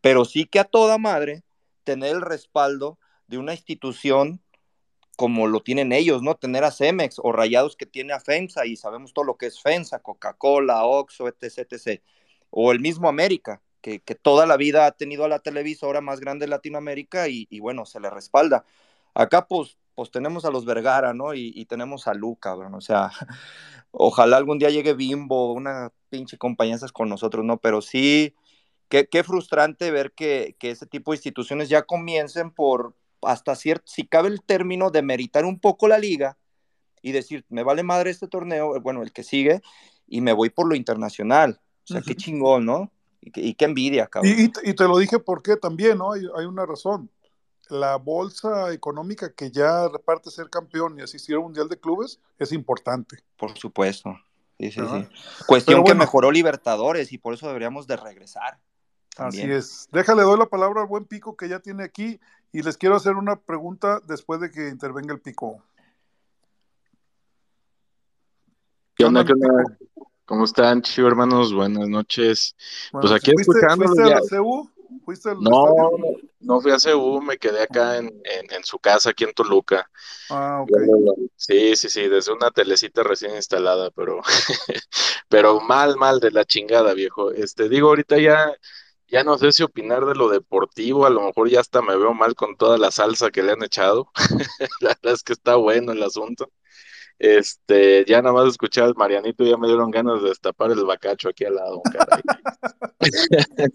[0.00, 1.44] Pero sí que a toda madre
[1.84, 4.42] tener el respaldo de una institución
[5.16, 6.36] como lo tienen ellos, ¿no?
[6.36, 9.60] Tener a Cemex o Rayados que tiene a FEMSA y sabemos todo lo que es
[9.60, 12.02] FEMSA, Coca-Cola, Oxxo, etc, etc.
[12.50, 16.20] O el mismo América, que, que toda la vida ha tenido a la televisora más
[16.20, 18.64] grande de Latinoamérica y, bueno, se le respalda.
[19.14, 21.34] Acá pues, pues tenemos a los Vergara, ¿no?
[21.34, 23.10] Y, tenemos a Lu, cabrón, o sea,
[23.90, 27.58] ojalá algún día llegue Bimbo, una pinche compañía con nosotros, ¿no?
[27.58, 28.34] Pero sí,
[28.88, 33.84] qué, qué frustrante ver que, que ese tipo de instituciones ya comiencen por, hasta cierto,
[33.86, 36.38] si cabe el término, de meritar un poco la liga
[37.02, 39.62] y decir, me vale madre este torneo, bueno, el que sigue,
[40.06, 41.60] y me voy por lo internacional.
[41.84, 42.90] O sea, qué chingón, ¿no?
[43.20, 44.32] Y, qué- y qué envidia, cabrón.
[44.36, 46.12] Y, y te- y te lo dije porque también, ¿no?
[46.12, 47.10] Hay, hay una razón.
[47.68, 52.52] La bolsa económica que ya reparte ser campeón y asistir al Mundial de Clubes es
[52.52, 53.18] importante.
[53.36, 54.18] Por supuesto.
[54.58, 55.08] Sí, sí, sí.
[55.46, 58.58] Cuestión que mejoró Libertadores y por eso deberíamos de regresar.
[59.16, 59.52] Así también.
[59.52, 59.88] es.
[59.92, 62.20] Déjale, doy la palabra al buen Pico que ya tiene aquí
[62.52, 65.62] y les quiero hacer una pregunta después de que intervenga el Pico.
[68.96, 69.48] ¿Qué onda, qué onda?
[70.30, 71.52] ¿Cómo están, chivo hermanos?
[71.52, 72.56] Buenas noches.
[72.98, 74.70] Pues aquí ¿fuiste, escuchándolo ¿fuiste a CU?
[75.04, 75.90] ¿Fuiste al No, estadio?
[76.40, 79.90] no, fui a CU, me quedé acá en, en, en su casa, aquí en Toluca.
[80.28, 80.78] Ah, ok.
[81.36, 84.20] Sí, sí, sí, desde una telecita recién instalada, pero,
[85.28, 87.32] pero mal, mal de la chingada, viejo.
[87.32, 88.52] Este, digo, ahorita ya,
[89.08, 92.14] ya no sé si opinar de lo deportivo, a lo mejor ya hasta me veo
[92.14, 94.10] mal con toda la salsa que le han echado.
[94.80, 96.50] La verdad es que está bueno el asunto.
[97.20, 101.44] Este, ya nada más escuchar Marianito, ya me dieron ganas de destapar el bacacho aquí
[101.44, 102.22] al lado, caray.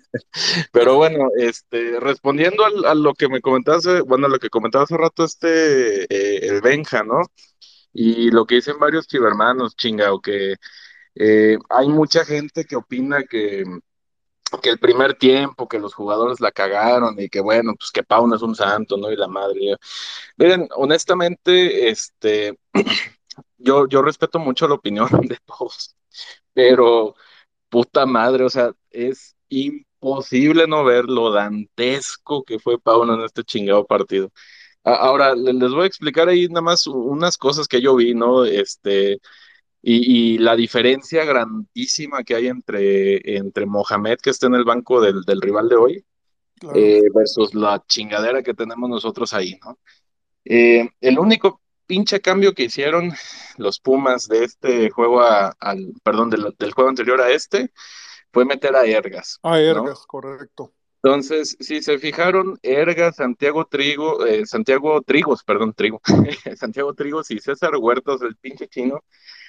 [0.72, 4.98] Pero bueno, este, respondiendo a, lo que me comentaste, bueno, a lo que comentaba hace
[4.98, 7.22] rato este, eh, el Benja, ¿no?
[7.94, 10.56] Y lo que dicen varios chivermanos, chingao, que
[11.14, 13.64] eh, hay mucha gente que opina que,
[14.64, 18.28] que el primer tiempo, que los jugadores la cagaron y que bueno, pues que Pau
[18.28, 19.12] no es un santo, ¿no?
[19.12, 19.76] Y la madre.
[20.38, 22.58] Miren, honestamente, este,
[23.66, 25.96] yo, yo respeto mucho la opinión de todos,
[26.54, 27.16] pero
[27.70, 33.44] puta madre, o sea, es imposible no ver lo dantesco que fue Pauno en este
[33.44, 34.32] chingado partido.
[34.84, 38.46] Ahora, le- les voy a explicar ahí nada más unas cosas que yo vi, ¿no?
[38.46, 39.20] Este,
[39.82, 45.02] y, y la diferencia grandísima que hay entre, entre Mohamed, que está en el banco
[45.02, 46.06] del, del rival de hoy,
[46.60, 46.92] Claro.
[46.92, 49.80] eh, versus la chingadera que tenemos nosotros ahí, ¿no?
[50.46, 53.14] Eh, el único pinche cambio que hicieron
[53.58, 57.72] los Pumas de este juego a- al, perdón, del, del juego anterior a este,
[58.32, 59.40] fue meter a Ergas,
[59.70, 59.82] ¿no?
[59.84, 60.74] Ergas, correcto.
[61.04, 66.02] Entonces, si se fijaron, Ergas, Santiago Trigo, eh, Santiago Trigos, perdón, Trigo,
[66.58, 69.04] Santiago Trigos y César Huertas, el pinche chino,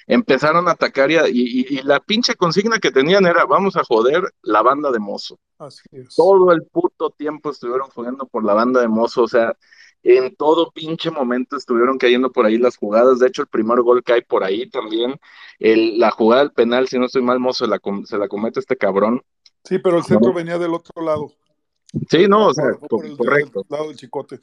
[0.05, 4.21] empezaron a atacar a- y- y la pinche consigna que tenían era, vamos a joder
[4.43, 5.39] la banda de Mozo.
[5.57, 6.15] Así es.
[6.15, 9.57] Todo el puto tiempo estuvieron jugando por la banda de Mozo, o sea,
[10.15, 13.19] en todo pinche momento estuvieron cayendo por ahí las jugadas.
[13.19, 15.19] De hecho, el primer gol cae por ahí también.
[15.59, 18.27] El- la jugada del penal, si no estoy mal, Mozo se la, com- se la
[18.27, 19.21] comete este cabrón.
[19.63, 21.31] Sí, pero el centro venía del otro lado.
[22.09, 23.61] Sí, no, o sea, por el, correcto.
[23.61, 24.39] del lado del chicote.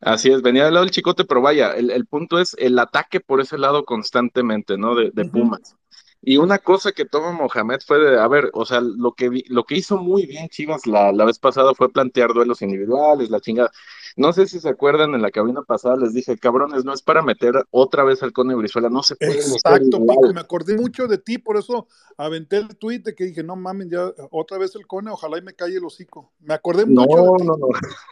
[0.00, 3.20] Así es, venía del lado del chicote, pero vaya, el, el punto es el ataque
[3.20, 4.94] por ese lado constantemente, ¿no?
[4.94, 5.24] De, de.
[5.26, 5.76] Pumas.
[6.24, 9.44] Y una cosa que toma Mohamed fue de, a ver, o sea, lo que, vi-
[9.48, 13.40] lo que hizo muy bien Chivas la, la vez pasada fue plantear duelos individuales, la
[13.40, 13.72] chingada.
[14.16, 17.22] No sé si se acuerdan, en la cabina pasada les dije, cabrones, no es para
[17.22, 20.34] meter otra vez al Cone Brizuela, no se puede Exacto, igual.
[20.34, 21.86] Me acordé mucho de ti, por eso
[22.16, 25.42] aventé el tweet de que dije, no mames, ya otra vez el cone, ojalá y
[25.42, 26.32] me calle el hocico.
[26.40, 27.44] Me acordé No, mucho de ti.
[27.44, 27.68] no, no.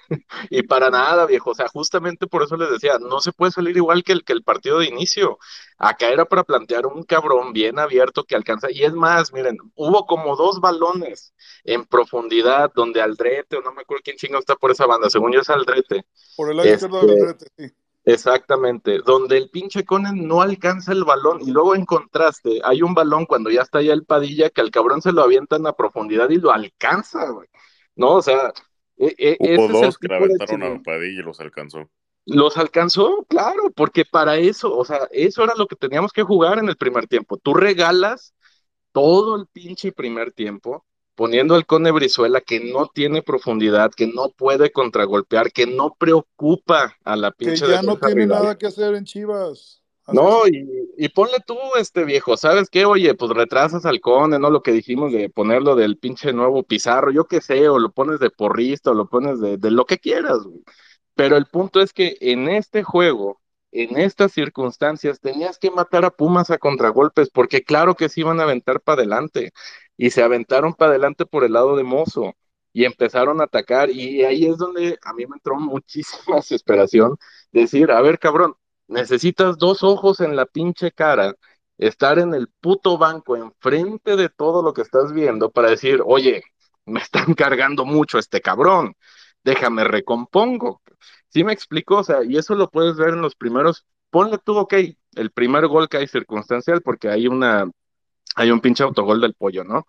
[0.50, 1.50] Y para nada, viejo.
[1.50, 4.32] O sea, justamente por eso les decía, no se puede salir igual que el, que
[4.32, 5.38] el partido de inicio.
[5.78, 8.70] Acá era para plantear un cabrón bien abierto que alcanza.
[8.70, 13.82] Y es más, miren, hubo como dos balones en profundidad donde Aldrete, o no me
[13.82, 15.89] acuerdo quién chingo está por esa banda, según yo es Aldrete.
[16.36, 17.74] Por el lado izquierdo del Este, sí.
[18.04, 22.94] Exactamente, donde el pinche Conen no alcanza el balón y luego en contraste hay un
[22.94, 26.30] balón cuando ya está ya el Padilla que al cabrón se lo avientan a profundidad
[26.30, 27.48] y lo alcanza, güey.
[27.96, 28.14] ¿No?
[28.14, 28.52] O sea,
[28.96, 30.82] e- e- Hubo ese es el dos que aventaron a.
[30.82, 31.90] Padilla y los alcanzó.
[32.24, 36.58] Los alcanzó, claro, porque para eso, o sea, eso era lo que teníamos que jugar
[36.58, 37.36] en el primer tiempo.
[37.36, 38.34] Tú regalas
[38.92, 40.84] todo el pinche primer tiempo
[41.20, 46.96] poniendo al Cone Brizuela que no tiene profundidad, que no puede contragolpear, que no preocupa
[47.04, 48.42] a la Que pinche ya no tiene rival.
[48.42, 49.82] nada que hacer en Chivas.
[50.08, 50.66] No, y,
[50.96, 52.86] y ponle tú, este viejo, ¿sabes qué?
[52.86, 54.48] Oye, pues retrasas al Cone, ¿no?
[54.48, 58.18] Lo que dijimos de ponerlo del pinche nuevo Pizarro, yo qué sé, o lo pones
[58.18, 60.62] de porrista, o lo pones de, de lo que quieras, güey.
[61.16, 63.39] Pero el punto es que en este juego,
[63.72, 68.40] en estas circunstancias, tenías que matar a Pumas a contragolpes, porque claro que se iban
[68.40, 69.52] a aventar para adelante,
[69.96, 72.34] y se aventaron para adelante por el lado de Mozo,
[72.72, 77.16] y empezaron a atacar, y ahí es donde a mí me entró muchísima desesperación,
[77.52, 78.56] decir, a ver, cabrón,
[78.88, 81.34] necesitas dos ojos en la pinche cara,
[81.78, 86.42] estar en el puto banco enfrente de todo lo que estás viendo para decir, oye,
[86.86, 88.94] me están cargando mucho este cabrón,
[89.44, 90.82] déjame recompongo.
[91.28, 91.98] ¿Sí me explico?
[91.98, 94.74] O sea, y eso lo puedes ver en los primeros, ponle tú, ok,
[95.14, 97.70] el primer gol que hay circunstancial porque hay una,
[98.36, 99.86] hay un pinche autogol del pollo, ¿no?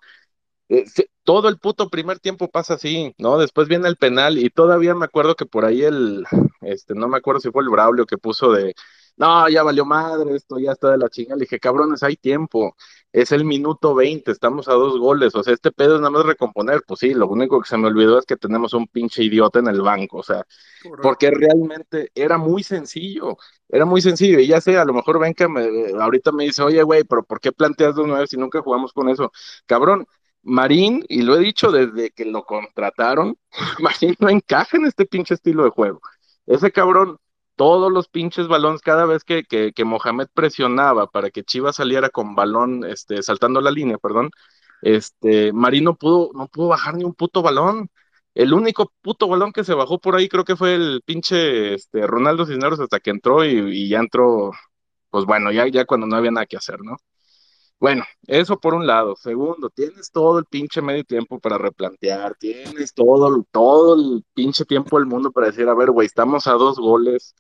[0.69, 0.85] Eh,
[1.23, 3.37] todo el puto primer tiempo pasa así, ¿no?
[3.37, 6.25] Después viene el penal y todavía me acuerdo que por ahí el,
[6.61, 8.73] este, no me acuerdo si fue el Braulio que puso de,
[9.21, 11.35] no, ya valió madre, esto ya está de la chingada.
[11.37, 12.75] Le dije, cabrones, hay tiempo,
[13.11, 16.25] es el minuto 20, estamos a dos goles, o sea, este pedo es nada más
[16.25, 16.81] recomponer.
[16.87, 19.67] Pues sí, lo único que se me olvidó es que tenemos un pinche idiota en
[19.67, 20.43] el banco, o sea,
[20.81, 21.01] Correcto.
[21.01, 23.37] porque realmente era muy sencillo,
[23.69, 24.39] era muy sencillo.
[24.39, 27.23] Y ya sé, a lo mejor ven que me, ahorita me dice, oye, güey, pero
[27.23, 29.31] ¿por qué planteas dos nueve si nunca jugamos con eso?
[29.67, 30.07] Cabrón,
[30.43, 33.37] Marín, y lo he dicho desde que lo contrataron,
[33.79, 36.01] Marín no encaja en este pinche estilo de juego.
[36.47, 37.17] Ese cabrón,
[37.61, 42.33] todos los pinches balones, cada vez que, que, Mohamed presionaba para que Chivas saliera con
[42.33, 44.31] balón, este, saltando la línea, perdón,
[44.81, 47.89] este, Marín no pudo, no pudo bajar ni un puto balón.
[48.33, 52.07] El único puto balón que se bajó por ahí creo que fue el pinche este,
[52.07, 53.49] Ronaldo Cisneros hasta que entró y,
[53.83, 54.51] y ya entró,
[55.11, 56.97] pues bueno, ya, ya cuando no había nada que hacer, ¿no?
[57.79, 59.15] Bueno, eso por un lado.
[59.15, 64.97] Segundo, tienes todo el pinche medio tiempo para replantear, tienes todo, todo el pinche tiempo
[64.97, 67.35] del mundo para decir, a ver, güey, estamos a dos goles.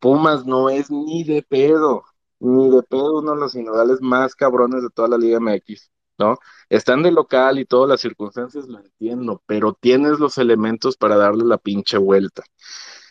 [0.00, 2.04] Pumas no es ni de pedo,
[2.40, 6.38] ni de pedo uno de los sinodales más cabrones de toda la Liga MX, ¿no?
[6.68, 11.44] Están de local y todas las circunstancias lo entiendo, pero tienes los elementos para darle
[11.44, 12.42] la pinche vuelta.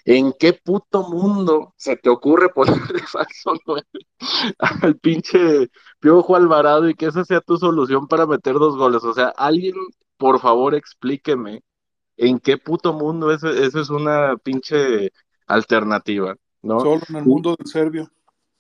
[0.06, 3.84] ¿En qué puto mundo se te ocurre ponerle falso 9
[4.60, 5.70] al pinche
[6.00, 9.04] Piojo Alvarado y que esa sea tu solución para meter dos goles?
[9.04, 9.76] O sea, alguien,
[10.18, 11.62] por favor, explíqueme
[12.18, 15.12] en qué puto mundo eso, eso es una pinche
[15.48, 16.36] alternativa,
[16.68, 16.80] ¿no?
[16.80, 18.12] Solo en el mundo del serbio.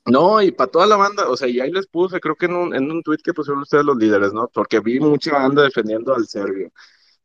[0.05, 2.55] No, y para toda la banda, o sea, y ahí les puse, creo que en
[2.55, 4.47] un, en un tweet que pusieron ustedes los líderes, ¿no?
[4.47, 6.71] Porque vi mucha banda defendiendo al serbio.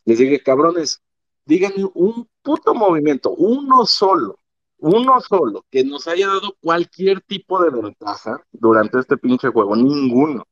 [0.05, 1.01] Les dije, cabrones,
[1.45, 4.37] díganme un puto movimiento, uno solo,
[4.79, 10.45] uno solo, que nos haya dado cualquier tipo de ventaja durante este pinche juego, ninguno.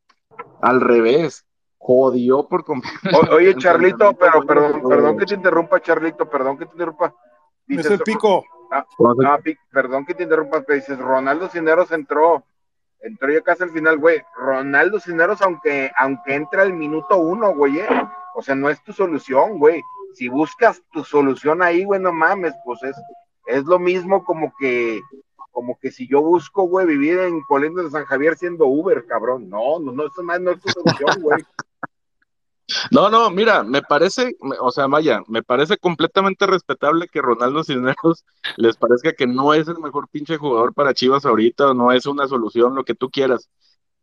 [0.62, 1.44] Al revés,
[1.78, 3.18] jodió por completo.
[3.32, 7.12] Oye, Charlito, pero perdón, perdón que te interrumpa, Charlito, perdón que te interrumpa.
[7.66, 8.44] Es el pico.
[8.70, 8.86] Ah,
[9.26, 9.38] ah,
[9.70, 12.44] perdón que te interrumpa, pero dices, Ronaldo Cineros entró,
[13.00, 14.22] entró ya casi al final, güey.
[14.36, 17.88] Ronaldo Cineros, aunque, aunque entra al minuto uno, güey, eh,
[18.34, 19.82] o sea, no es tu solución, güey.
[20.14, 22.96] Si buscas tu solución ahí, güey, no mames, pues es,
[23.46, 25.00] es lo mismo como que,
[25.52, 29.48] como que si yo busco, güey, vivir en Colinas de San Javier siendo Uber, cabrón.
[29.48, 31.42] No, no, no, eso más no es tu solución, güey.
[32.90, 38.24] No, no, mira, me parece, o sea, vaya, me parece completamente respetable que Ronaldo Cisneros
[38.56, 42.06] les parezca que no es el mejor pinche jugador para Chivas ahorita, o no es
[42.06, 43.48] una solución, lo que tú quieras.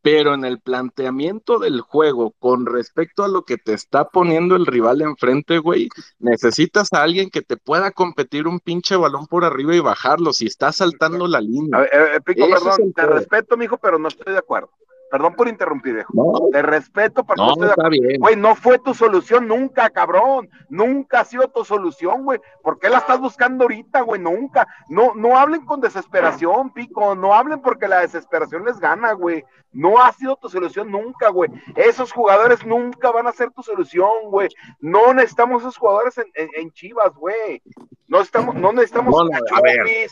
[0.01, 4.65] Pero en el planteamiento del juego, con respecto a lo que te está poniendo el
[4.65, 5.89] rival enfrente, güey,
[6.19, 10.45] necesitas a alguien que te pueda competir un pinche balón por arriba y bajarlo si
[10.47, 11.41] está saltando la
[11.71, 11.81] A línea.
[11.81, 14.71] ver, eh, eh, Pico, perdón, te respeto, mijo, pero no estoy de acuerdo.
[15.09, 16.11] Perdón por interrumpir, viejo.
[16.13, 18.17] No, Te respeto, pero no, no, estoy de.
[18.17, 20.49] Güey, no fue tu solución nunca, cabrón.
[20.69, 22.41] Nunca ha sido tu solución, güey.
[22.61, 24.19] ¿Por qué la estás buscando ahorita, güey?
[24.21, 24.67] Nunca.
[24.89, 27.15] No, no hablen con desesperación, Pico.
[27.15, 29.45] No hablen porque la desesperación les gana, güey.
[29.71, 31.49] No ha sido tu solución nunca, güey.
[31.75, 34.49] Esos jugadores nunca van a ser tu solución, güey.
[34.81, 37.61] No necesitamos esos jugadores en, en- en Chivas, güey.
[38.07, 40.07] No, estamos, no necesitamos No, a ver.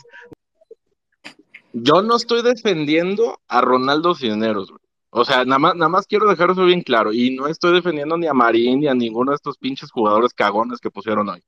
[1.72, 4.80] Yo no estoy defendiendo a Ronaldo Cisneros, güey.
[5.18, 7.10] O sea, nada más, nada más quiero dejar eso bien claro.
[7.10, 10.78] Y no estoy defendiendo ni a Marín ni a ninguno de estos pinches jugadores cagones
[10.78, 11.42] que pusieron hoy.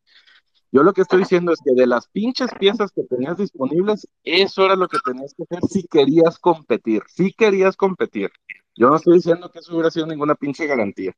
[0.73, 4.65] Yo lo que estoy diciendo es que de las pinches piezas que tenías disponibles, eso
[4.65, 8.31] era lo que tenías que hacer si querías competir, si querías competir.
[8.75, 11.13] Yo no estoy diciendo que eso hubiera sido ninguna pinche garantía.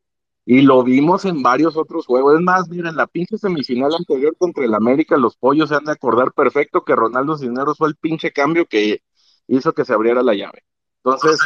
[0.45, 2.35] Y lo vimos en varios otros juegos.
[2.35, 5.93] Es más, miren, la pinche semifinal anterior contra el América, los pollos se han de
[5.93, 9.05] acordar perfecto que Ronaldo Cisneros fue el pinche cambio que
[9.47, 10.65] hizo que se abriera la llave.
[11.05, 11.39] Entonces,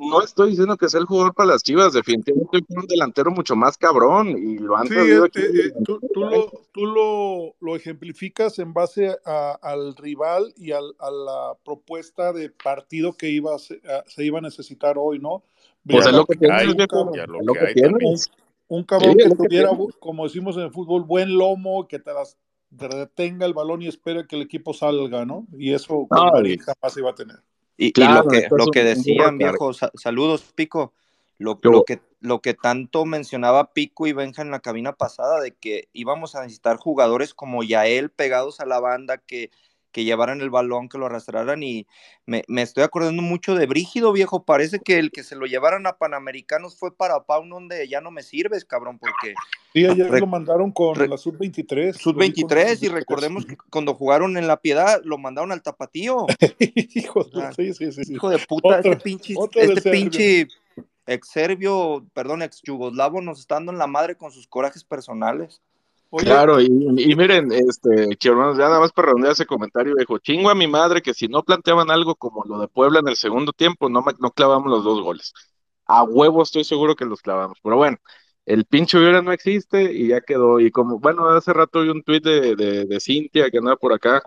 [0.00, 3.54] no estoy diciendo que sea el jugador para las chivas, definitivamente es un delantero mucho
[3.54, 5.40] más cabrón y lo han Sí, eh, aquí.
[5.40, 10.94] eh, tú, tú lo, tú lo, lo ejemplificas en base a- al rival y al-
[10.98, 13.80] a la propuesta de partido que iba a se,
[14.24, 15.42] iba a necesitar hoy, ¿no?
[15.86, 18.30] Pues es lo que tienes, hay, cabrón, a lo que que hay tienes.
[18.68, 19.94] un cabrón que tuviera, tienes.
[19.98, 22.36] como decimos en el fútbol, buen lomo, que te las
[22.70, 25.46] retenga el balón y espere que el equipo salga, ¿no?
[25.58, 27.42] Y eso No, jamás iba a tener.
[27.80, 30.92] Y, y lo que, lo que decían, viejo, sa- saludos, Pico.
[31.38, 35.40] Lo, ¿Qué lo, que, lo que tanto mencionaba Pico y Benja en la cabina pasada,
[35.40, 39.50] de que íbamos a necesitar jugadores como Yael pegados a la banda, que,
[39.92, 41.62] que llevaran el balón, que lo arrastraran.
[41.62, 41.86] Y
[42.26, 44.44] me, me estoy acordando mucho de Brígido, viejo.
[44.44, 48.10] Parece que el que se lo llevaran a Panamericanos fue para Pau, donde ya no
[48.10, 49.34] me sirves, cabrón, porque
[49.72, 52.90] Sí, ayer lo mandaron con la sub-23, lo vi con la sub-23 y sub-23.
[52.92, 56.26] recordemos que cuando jugaron en La Piedad lo mandaron al tapatío.
[56.94, 58.14] Hijo, de- sea, sí, sí, sí, sí.
[58.14, 60.48] hijo de puta, este pinche, este pinche
[61.06, 65.60] ex serbio, perdón, ex yugoslavo nos está dando en la madre con sus corajes personales.
[66.14, 66.68] Claro, y,
[67.16, 71.00] miren, este, hermanos, ya nada más para redondear ese comentario, dijo, chingo a mi madre
[71.00, 74.30] que si no planteaban algo como lo de Puebla en el segundo tiempo, no, no
[74.32, 75.32] clavamos los dos goles.
[75.86, 77.96] A huevo estoy seguro que los clavamos, pero bueno,
[78.44, 80.60] el pinche hubiera no existe y ya quedó.
[80.60, 83.92] Y como, bueno, hace rato vi un tuit de, de, de Cintia que andaba por
[83.94, 84.22] acá,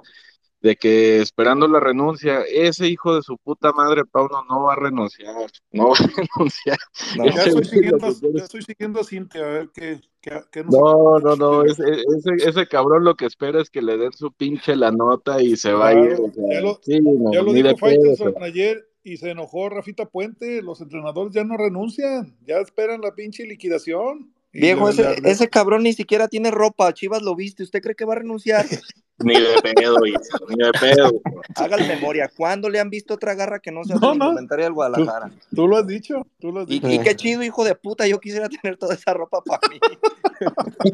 [0.63, 4.75] de que esperando la renuncia, ese hijo de su puta madre, Pauno, no va a
[4.77, 5.35] renunciar,
[5.73, 5.97] no va a
[6.37, 6.77] renunciar.
[7.17, 10.63] No, ya estoy siguiendo, ya es estoy siguiendo a Cintia, a ver qué, qué, qué
[10.63, 14.13] nos No, no, no, ese, ese, ese cabrón lo que espera es que le den
[14.13, 17.41] su pinche la nota y se vaya, Claro, o sea, ya lo, sí, no, ya
[17.41, 20.61] lo ni de dijo Faitelson ayer y se enojó Rafita Puente.
[20.61, 24.33] Los entrenadores ya no renuncian, ya esperan la pinche liquidación.
[24.53, 28.13] Viejo, ese, ese cabrón ni siquiera tiene ropa, Chivas lo viste, ¿usted cree que va
[28.13, 28.65] a renunciar?
[29.19, 30.19] Ni de pedo, hijo,
[30.49, 31.21] ni de pedo.
[31.55, 34.25] Hagan memoria, ¿cuándo le han visto otra garra que no sea No, no.
[34.25, 35.31] indumentaria del Guadalajara?
[35.55, 36.89] tú lo has dicho, tú lo has Y, dicho.
[36.89, 39.79] y qué chido, hijo de puta, yo quisiera tener toda esa ropa para mí.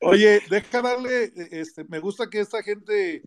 [0.00, 3.22] Oye, deja darle, eh, este, me gusta que esta gente,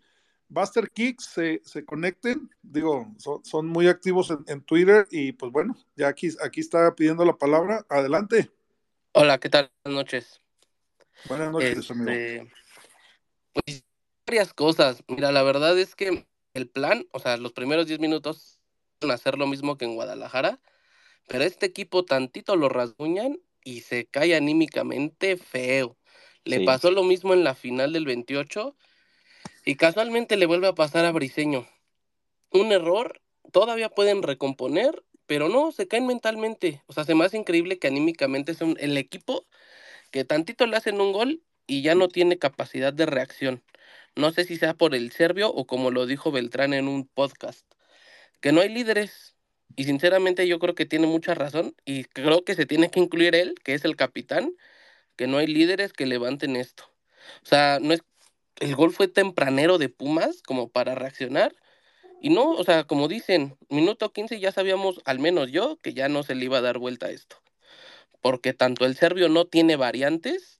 [0.48, 2.50] Buster Kicks, se, se conecten.
[2.62, 6.94] Digo, son, son muy activos en, en Twitter y pues bueno, ya aquí, aquí está
[6.94, 7.84] pidiendo la palabra.
[7.88, 8.50] Adelante.
[9.12, 9.70] Hola, ¿qué tal?
[9.84, 10.40] Buenas noches.
[11.28, 12.10] Buenas noches, amigo.
[12.10, 12.50] Este,
[13.52, 13.84] pues
[14.28, 15.02] varias cosas.
[15.08, 18.60] Mira, la verdad es que el plan, o sea, los primeros 10 minutos
[19.00, 20.60] van a hacer lo mismo que en Guadalajara,
[21.28, 25.96] pero este equipo tantito lo rasguñan y se cae anímicamente feo.
[26.44, 26.64] Le Sí.
[26.66, 28.76] pasó lo mismo en la final del 28
[29.64, 31.66] y casualmente le vuelve a pasar a Briseño.
[32.50, 36.82] Un error, todavía pueden recomponer, pero no, se caen mentalmente.
[36.86, 39.46] O sea, se me hace increíble que anímicamente es un- el equipo
[40.10, 43.62] que tantito le hacen un gol y ya no tiene capacidad de reacción.
[44.18, 47.64] No sé si sea por el serbio o como lo dijo Beltrán en un podcast,
[48.40, 49.36] que no hay líderes.
[49.76, 53.36] Y sinceramente yo creo que tiene mucha razón y creo que se tiene que incluir
[53.36, 54.56] él, que es el capitán,
[55.14, 56.84] que no hay líderes que levanten esto.
[57.44, 58.02] O sea, no es
[58.58, 61.54] el gol fue tempranero de Pumas como para reaccionar.
[62.20, 66.08] Y no, o sea, como dicen, minuto 15 ya sabíamos, al menos yo, que ya
[66.08, 67.36] no se le iba a dar vuelta a esto.
[68.20, 70.57] Porque tanto el serbio no tiene variantes,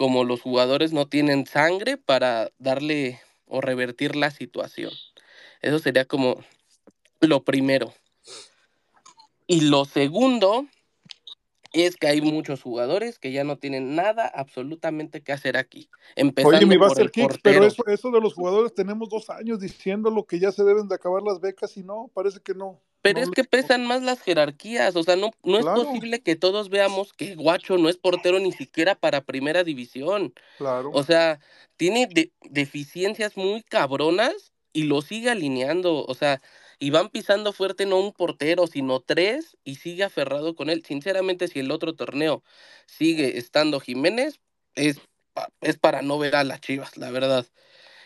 [0.00, 4.90] como los jugadores no tienen sangre para darle o revertir la situación.
[5.60, 6.40] Eso sería como
[7.20, 7.92] lo primero.
[9.46, 10.64] Y lo segundo
[11.74, 15.90] es que hay muchos jugadores que ya no tienen nada absolutamente que hacer aquí.
[16.16, 19.28] Empezando Oye, mi por Buster el Kicks, pero eso, eso de los jugadores tenemos dos
[19.28, 22.80] años diciéndolo que ya se deben de acabar las becas y no, parece que no.
[23.02, 26.36] Pero no es que pesan más las jerarquías, o sea, no, no es posible que
[26.36, 30.34] todos veamos que Guacho no es portero ni siquiera para primera división.
[30.58, 30.90] Claro.
[30.92, 31.40] O sea,
[31.76, 36.04] tiene de- deficiencias muy cabronas y lo sigue alineando.
[36.04, 36.42] O sea,
[36.78, 40.84] y van pisando fuerte no un portero, sino tres y sigue aferrado con él.
[40.86, 42.42] Sinceramente, si el otro torneo
[42.86, 44.40] sigue estando Jiménez,
[44.74, 45.00] es,
[45.32, 47.46] pa- es para no ver a las chivas, la verdad.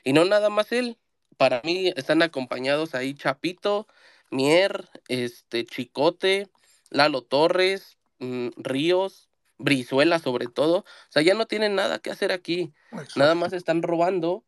[0.04, 0.98] Y no nada más él.
[1.36, 3.88] Para mí están acompañados ahí Chapito,
[4.34, 6.48] Mier, este, Chicote,
[6.90, 9.28] Lalo Torres, mm, Ríos,
[9.58, 10.78] Brizuela sobre todo.
[10.78, 12.72] O sea, ya no tienen nada que hacer aquí.
[13.16, 14.44] Nada más están robando,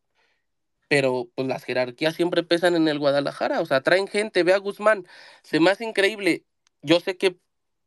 [0.89, 3.61] pero pues las jerarquías siempre pesan en el Guadalajara.
[3.61, 5.07] O sea, traen gente, ve a Guzmán.
[5.43, 6.43] Se me hace increíble.
[6.81, 7.37] Yo sé que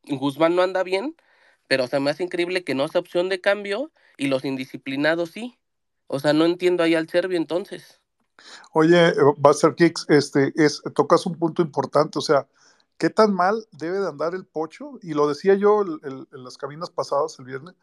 [0.05, 1.14] Guzmán no anda bien,
[1.66, 5.59] pero se me hace increíble que no sea opción de cambio y los indisciplinados sí.
[6.06, 7.99] O sea, no entiendo ahí al serbio entonces.
[8.73, 12.47] Oye, Buster Kicks, este, es, tocas un punto importante, o sea,
[12.99, 14.99] ¿qué tan mal debe de andar el pocho?
[15.03, 17.75] Y lo decía yo en las cabinas pasadas el viernes,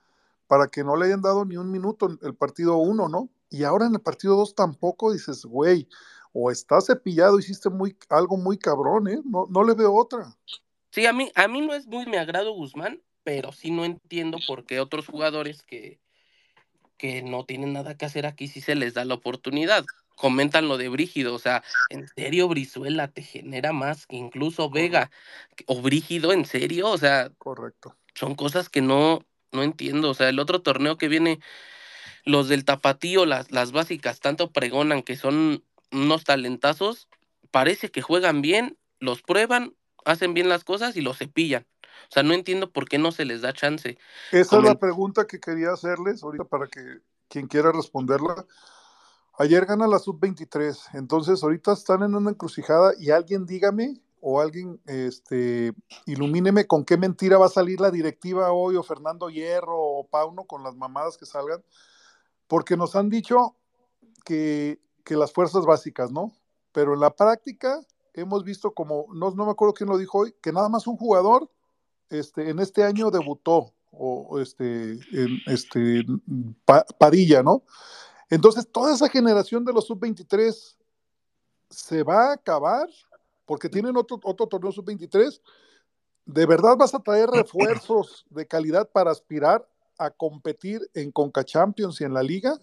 [0.47, 3.29] para que no le hayan dado ni un minuto en el partido uno, ¿no?
[3.49, 5.87] Y ahora en el partido dos tampoco dices, güey,
[6.33, 7.69] o estás cepillado, hiciste
[8.09, 9.21] algo muy cabrón, ¿eh?
[9.25, 10.35] No, no le veo otra.
[10.91, 14.37] Sí, a mí, a mí no es muy mi agrado Guzmán, pero sí no entiendo
[14.47, 15.99] por qué otros jugadores que,
[16.97, 19.85] que no tienen nada que hacer aquí sí se les da la oportunidad.
[20.17, 25.11] Comentan lo de Brígido, o sea, en serio Brizuela te genera más que incluso Vega
[25.67, 27.95] o Brígido, en serio, o sea, Correcto.
[28.15, 30.09] son cosas que no, no entiendo.
[30.09, 31.39] O sea, el otro torneo que viene,
[32.25, 37.07] los del tapatío, las, las básicas, tanto pregonan que son unos talentazos,
[37.51, 41.67] parece que juegan bien, los prueban, hacen bien las cosas y los cepillan.
[42.09, 43.99] O sea, no entiendo por qué no se les da chance.
[44.31, 48.45] Esa es la pregunta que quería hacerles ahorita para que quien quiera responderla.
[49.39, 54.81] Ayer gana la sub-23, entonces ahorita están en una encrucijada y alguien dígame o alguien
[54.87, 55.73] este,
[56.07, 60.45] ilumíneme con qué mentira va a salir la directiva hoy o Fernando Hierro o Pauno
[60.45, 61.63] con las mamadas que salgan,
[62.47, 63.55] porque nos han dicho
[64.25, 66.31] que, que las fuerzas básicas, ¿no?
[66.71, 67.85] Pero en la práctica
[68.15, 70.97] hemos visto como, no, no me acuerdo quién lo dijo hoy, que nada más un
[70.97, 71.51] jugador
[72.09, 76.05] este, en este año debutó, o este, en, este,
[76.65, 77.63] Pa- Padilla, ¿no?
[78.29, 80.75] Entonces, toda esa generación de los sub-23
[81.69, 82.87] se va a acabar
[83.45, 85.41] porque tienen otro, otro torneo sub-23.
[86.25, 89.65] ¿De verdad vas a traer refuerzos de calidad para aspirar
[89.97, 92.59] a competir en Conca Champions y en la liga?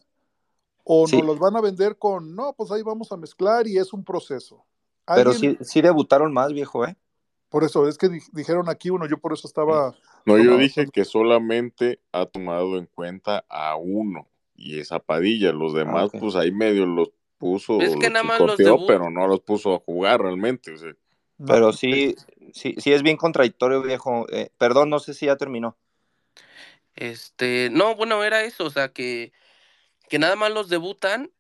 [0.84, 1.16] ¿O Sí.
[1.16, 4.04] nos los van a vender con, no, pues ahí vamos a mezclar y es un
[4.04, 4.66] proceso?
[5.06, 6.96] Pero sí, sí debutaron más, viejo, ¿eh?
[7.48, 9.94] Por eso, es que di- dijeron aquí uno, yo por eso estaba...
[10.26, 15.52] No, yo dije que solamente ha tomado en cuenta a uno y esa Padilla.
[15.52, 16.16] Los demás, ok.
[16.20, 19.40] pues ahí medio los puso, Es que los nada más los chicoteó, pero no los
[19.40, 20.72] puso a jugar realmente.
[20.72, 20.94] O sea,
[21.38, 22.14] No, Pero sí,
[22.52, 24.26] sí, sí es bien contradictorio, viejo.
[24.30, 25.76] Eh, perdón, no sé si ya terminó.
[26.96, 29.32] Este, no, bueno, era eso, o sea, que,
[30.08, 31.30] que nada más los debutan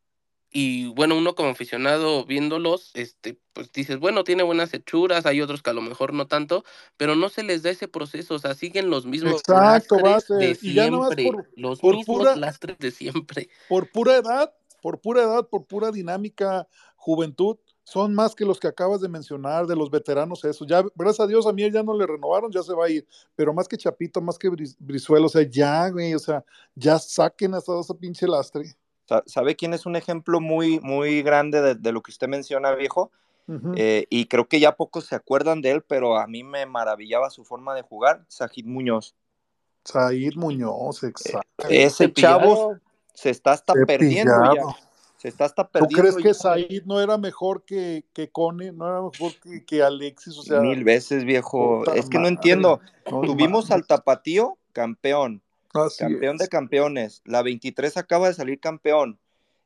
[0.56, 5.62] y bueno, uno como aficionado viéndolos, este, pues dices, bueno, tiene buenas hechuras, hay otros
[5.62, 6.64] que a lo mejor no tanto,
[6.96, 10.74] pero no se les da ese proceso, o sea, siguen los mismos Exacto, de y
[10.74, 13.48] ya siempre, por- los por mismos pura- lastres de siempre.
[13.68, 18.68] por pura edad, por pura edad, por pura dinámica, juventud, son más que los que
[18.68, 20.64] acabas de mencionar, de los veteranos, eso.
[20.66, 23.06] Ya, gracias a Dios, a mí ya no le renovaron, ya se va a ir.
[23.34, 24.48] Pero más que Chapito, más que
[24.78, 26.44] Brizuela, o sea, ya, güey, o sea,
[26.76, 28.76] ya saquen hasta esa pinche lastre.
[29.06, 32.72] Sa- ¿Sabe quién es un ejemplo muy, muy grande de, de lo que usted menciona,
[32.74, 33.10] viejo?
[33.76, 37.28] Eh, y creo que ya pocos se acuerdan de él, pero a mí me maravillaba
[37.28, 39.14] su forma de jugar, Sajid Muñoz.
[39.84, 41.68] Said Muñoz, exacto.
[41.68, 42.40] Ese Cepillado.
[42.40, 42.76] chavo
[43.12, 44.62] se está hasta perdiendo ya.
[45.18, 46.00] Se está hasta ¿Tú perdiendo.
[46.00, 46.32] crees que.
[46.32, 48.72] Said no era mejor que, que Cone?
[48.72, 50.38] ¿No era mejor que, que Alexis?
[50.38, 51.84] O sea, Mil veces, viejo.
[51.92, 52.80] Es que no entiendo.
[53.10, 55.42] no Tuvimos al Tapatío campeón,
[55.74, 56.50] Así campeón de es.
[56.50, 57.22] campeones.
[57.24, 59.18] La 23 acaba de salir campeón.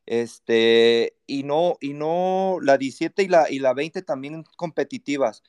[0.07, 5.43] Este, y no, y no, la 17 y la, y la 20 también competitivas.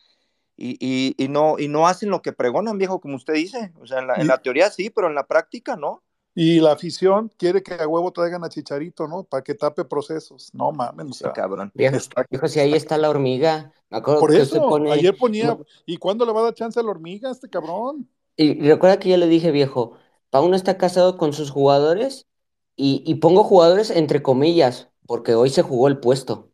[0.57, 3.71] Y, y, y no, y no hacen lo que pregonan, viejo, como usted dice.
[3.81, 6.03] O sea, en la, en la teoría sí, pero en la práctica no.
[6.35, 9.23] Y la afición quiere que a huevo traigan a Chicharito, ¿no?
[9.23, 10.53] Para que tape procesos.
[10.53, 11.71] No mames, o sea, cabrón.
[11.73, 13.71] Viejo, está- viejo, si ahí está la hormiga.
[13.89, 14.91] Me acuerdo Por que eso, pone.
[14.91, 17.49] ayer ponía, no, ¿y cuándo le va a dar chance a la hormiga a este
[17.49, 18.09] cabrón?
[18.35, 19.97] y recuerda que yo le dije, viejo,
[20.29, 22.27] Pauno está casado con sus jugadores
[22.75, 26.51] y, y pongo jugadores entre comillas, porque hoy se jugó el puesto.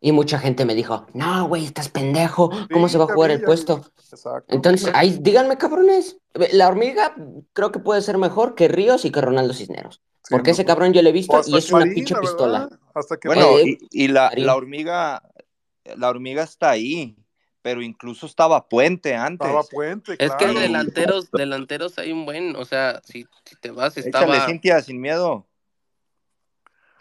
[0.00, 3.30] Y mucha gente me dijo, no, güey, estás pendejo, ¿cómo Sí, se va a jugar
[3.32, 3.82] el puesto?
[4.12, 4.44] Exacto.
[4.54, 6.18] Entonces, ahí, díganme, cabrones,
[6.52, 7.14] la hormiga
[7.52, 10.02] creo que puede ser mejor que Ríos y que Ronaldo Cisneros.
[10.22, 12.58] Sí, Porque no, ese cabrón yo lo he visto y es una pinche la pistola.
[12.60, 15.22] verdad, Hasta que Bueno, Eh, y, y la, la hormiga,
[15.96, 17.17] la hormiga está ahí,
[17.68, 19.46] pero incluso estaba Puente antes.
[19.46, 20.58] estaba Puente, Es que claro.
[20.58, 24.46] delanteros, delanteros hay un buen, o sea, si, si te vas, Échale, estaba...
[24.46, 25.46] Cintia, sin miedo.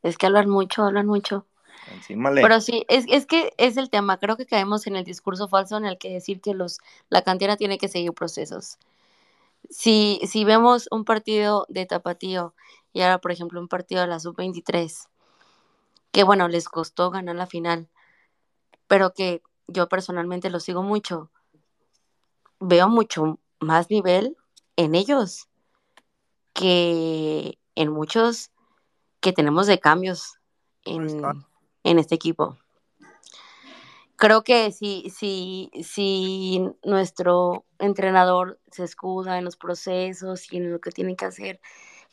[0.02, 1.46] Es que hablan mucho, hablan mucho.
[1.92, 2.40] Encímale.
[2.40, 4.18] Pero sí, es, es que es el tema.
[4.18, 6.78] Creo que caemos en el discurso falso en el que decir que los,
[7.10, 8.78] la cantera tiene que seguir procesos.
[9.68, 12.54] Si, si vemos un partido de Tapatío
[12.94, 15.08] y ahora, por ejemplo, un partido de la Sub-23,
[16.12, 17.88] que bueno, les costó ganar la final,
[18.86, 21.30] pero que yo personalmente lo sigo mucho,
[22.60, 24.36] veo mucho más nivel
[24.76, 25.48] en ellos
[26.52, 28.50] que en muchos
[29.20, 30.38] que tenemos de cambios
[30.84, 31.22] en,
[31.82, 32.58] en este equipo.
[34.16, 40.80] Creo que si, si, si nuestro entrenador se escuda en los procesos y en lo
[40.80, 41.60] que tiene que hacer,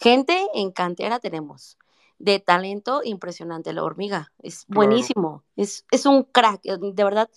[0.01, 1.77] Gente en cantera tenemos.
[2.23, 4.31] De talento impresionante, la hormiga.
[4.39, 4.75] Es Claro.
[4.75, 5.43] buenísimo.
[5.55, 6.61] Es, es un crack.
[6.65, 7.29] eh, De verdad,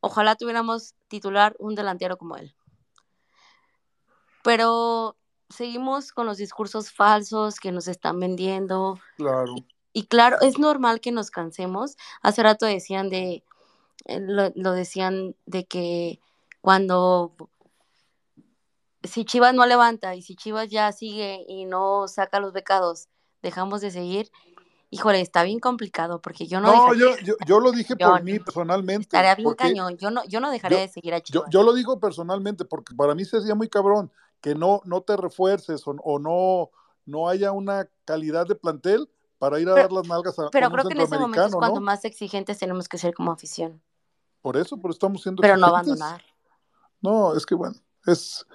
[0.00, 2.54] ojalá tuviéramos titular un delantero como él.
[4.42, 5.16] Pero
[5.50, 8.98] seguimos con los discursos falsos que nos están vendiendo.
[9.16, 9.54] Claro.
[9.92, 11.96] Y claro, es normal que nos cansemos.
[12.22, 13.44] Hace rato decían de,
[14.06, 16.20] eh, lo, lo decían de que
[16.62, 17.34] cuando,
[19.02, 23.08] si Chivas no levanta y si Chivas ya sigue y no saca los becados,
[23.46, 24.30] dejamos de seguir.
[24.90, 28.18] Híjole, está bien complicado porque yo no, No, yo, yo, yo lo dije Yo por
[28.20, 28.24] no.
[28.24, 29.02] mí personalmente.
[29.02, 29.96] estaría bien cañón.
[29.96, 32.94] Yo no, yo no dejaría yo- de seguir a Yo, yo lo digo personalmente porque
[32.94, 36.70] para mí sería muy cabrón que no, no te refuerces o, o no,
[37.04, 40.68] no haya una calidad de plantel para ir a Pero- dar las nalgas a Pero
[40.68, 41.86] un creo que en ese momento es cuando ¿no?
[41.86, 43.82] más exigentes tenemos que ser como afición.
[44.40, 46.22] Por eso, pero estamos siendo Pero no abandonar.
[47.02, 47.74] No, es que bueno,
[48.06, 48.46] es,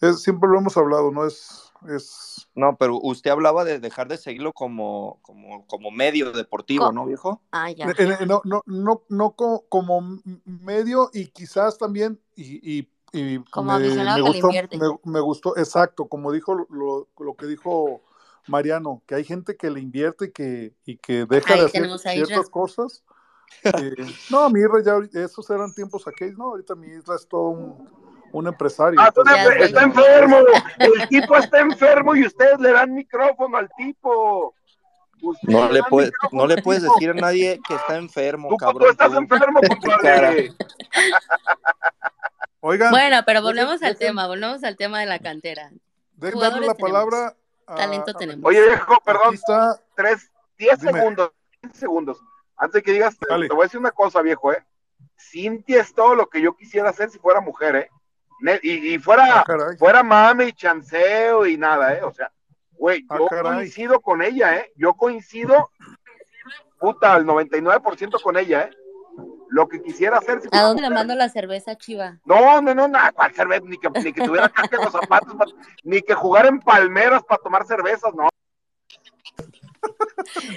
[0.00, 1.24] es siempre lo hemos hablado, ¿no?
[1.24, 6.86] Es, es No, pero usted hablaba de dejar de seguirlo como, como, como medio deportivo,
[6.86, 7.42] Co- ¿no, viejo?
[7.52, 7.90] Ah, ya.
[7.90, 12.88] Eh, eh, no, no, no, no co- como m- medio y quizás también y, y-
[13.12, 14.78] y Como me, aficionado me que le gustó, invierte.
[14.78, 18.02] me, me gustó, exacto, como dijo lo, lo que dijo
[18.46, 21.98] Mariano, que hay gente que le invierte y que, y que deja Ahí de hacer
[21.98, 23.04] ciertas cosas.
[23.64, 23.94] Eh,
[24.30, 27.88] no, mi Isra ya, esos eran tiempos aquellos, no, ahorita mi Isra es todo un,
[28.32, 29.00] un empresario.
[29.00, 29.64] Ah, entonces, sé.
[29.64, 30.36] está enfermo.
[30.78, 34.54] El tipo está enfermo y ustedes le dan micrófono al tipo.
[35.22, 38.82] Ustedes No le, puede, no le puedes decir a nadie que está enfermo, Tú, cabrón.
[38.82, 39.16] tú estás tú.
[39.16, 40.52] enfermo, compadre.
[42.60, 45.70] Oigan, Bueno, pero volvemos al tema, volvemos al tema de la cantera.
[46.16, 47.36] dejen darle la tenemos, palabra
[47.66, 48.44] a, Talento a- tenemos.
[48.44, 50.92] Oye, viejo, aquí perdón, está, tres, diez Dime.
[50.92, 51.30] segundos,
[51.62, 52.18] diez segundos.
[52.56, 53.48] Antes de que digas, Dale.
[53.48, 54.64] te voy a decir una cosa, viejo, ¿eh?
[55.18, 57.90] Cintia es todo lo que yo quisiera hacer si fuera mujer, ¿eh?
[58.62, 62.02] Y, y fuera, Ah, fuera mame y chanceo y nada, ¿eh?
[62.02, 62.30] O sea,
[62.72, 64.72] güey, Ah, yo coincido con ella, ¿eh?
[64.76, 65.70] Yo coincido,
[66.78, 68.70] puta, al 99% con ella, ¿eh?
[69.48, 72.18] Lo que quisiera hacer si ¿A dónde le mando la cerveza, Chiva?
[72.24, 73.62] No, no, no, nada, ¿cuál cerveza?
[73.64, 75.46] Ni que, ni que tuviera caca en los zapatos, pa-
[75.84, 78.28] ni que jugar en palmeras para tomar cervezas, no.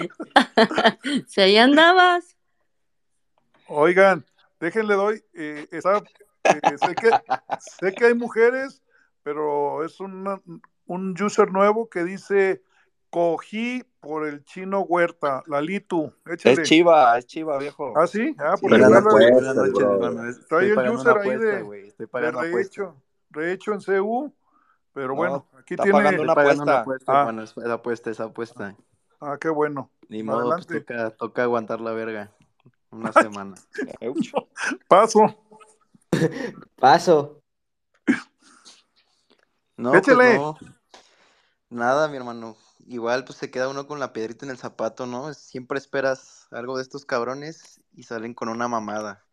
[1.28, 2.36] Si ahí andabas.
[3.68, 4.24] Oigan,
[4.58, 6.02] déjenle doy, eh, está,
[6.44, 7.10] eh, sé, que,
[7.58, 8.82] sé que hay mujeres,
[9.22, 10.40] pero es una-
[10.86, 12.62] un user nuevo que dice,
[13.10, 16.62] cogí por el chino Huerta, Lalitu, échale.
[16.62, 17.92] Es chiva, es chiva, viejo.
[17.96, 20.28] Ah, sí, ah, Sí, trae la- apuesta, Buenas noches, hermano.
[20.28, 21.58] Estoy el user ahí apuesta, de.
[21.88, 22.56] Estoy de pagando apuesta.
[22.82, 24.34] rehecho, rehecho en CU,
[24.92, 27.12] pero No, bueno, aquí está tiene, pagando una pagando una apuesta.
[27.12, 27.20] apuesta, Ah.
[27.20, 27.42] hermano.
[27.42, 28.76] Es es apuesta, es apuesta.
[29.20, 32.30] ah, qué bueno, Ni modo, pues toca, toca aguantar la verga.
[32.90, 33.54] Una semana.
[34.88, 35.34] Paso,
[36.76, 37.42] Paso.
[39.76, 40.36] No, pues échale.
[40.36, 40.56] no.
[41.70, 42.56] Nada, mi hermano.
[42.86, 45.32] Igual, pues se queda uno con la piedrita en el zapato, ¿no?
[45.34, 49.24] Siempre esperas algo de estos cabrones y salen con una mamada.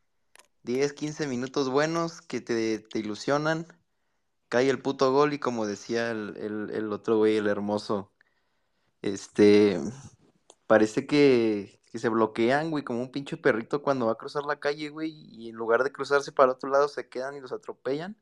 [0.64, 3.66] 10, 15 minutos buenos que te, te ilusionan.
[4.50, 8.14] Cae el puto gol y como decía el, el, el otro güey, el hermoso,
[9.02, 9.80] este,
[10.68, 14.60] parece que, que se bloquean, güey, como un pinche perrito cuando va a cruzar la
[14.60, 18.18] calle, güey, y en lugar de cruzarse para otro lado se quedan y los atropellan.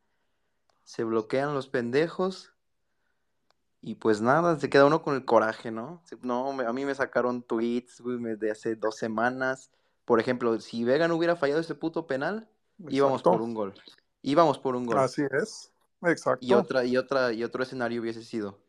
[0.83, 2.53] Se bloquean los pendejos.
[3.81, 6.01] Y pues nada, se queda uno con el coraje, ¿no?
[6.21, 9.71] No, a mí me sacaron tweets, güey, de hace dos semanas.
[10.05, 12.47] Por ejemplo, si Vega no hubiera fallado ese puto penal,
[12.89, 13.73] íbamos por un gol.
[14.21, 14.97] Íbamos por un gol.
[14.97, 15.71] así es,
[16.01, 16.57] Y exacto.
[16.57, 18.59] otra, y otra, y otro escenario hubiese sido.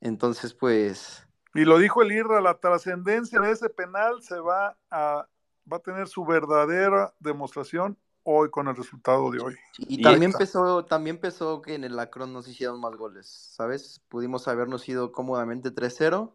[0.00, 5.28] Entonces, pues, Y lo dijo el IRRA, la trascendencia de ese penal se va a,
[5.72, 9.54] va a tener su verdadera demostración hoy con el resultado de hoy.
[9.78, 14.00] y Y- también pesó, también pesó que en el Akron nos hicieron más goles, ¿sabes?
[14.08, 16.34] Pudimos habernos ido cómodamente 3-0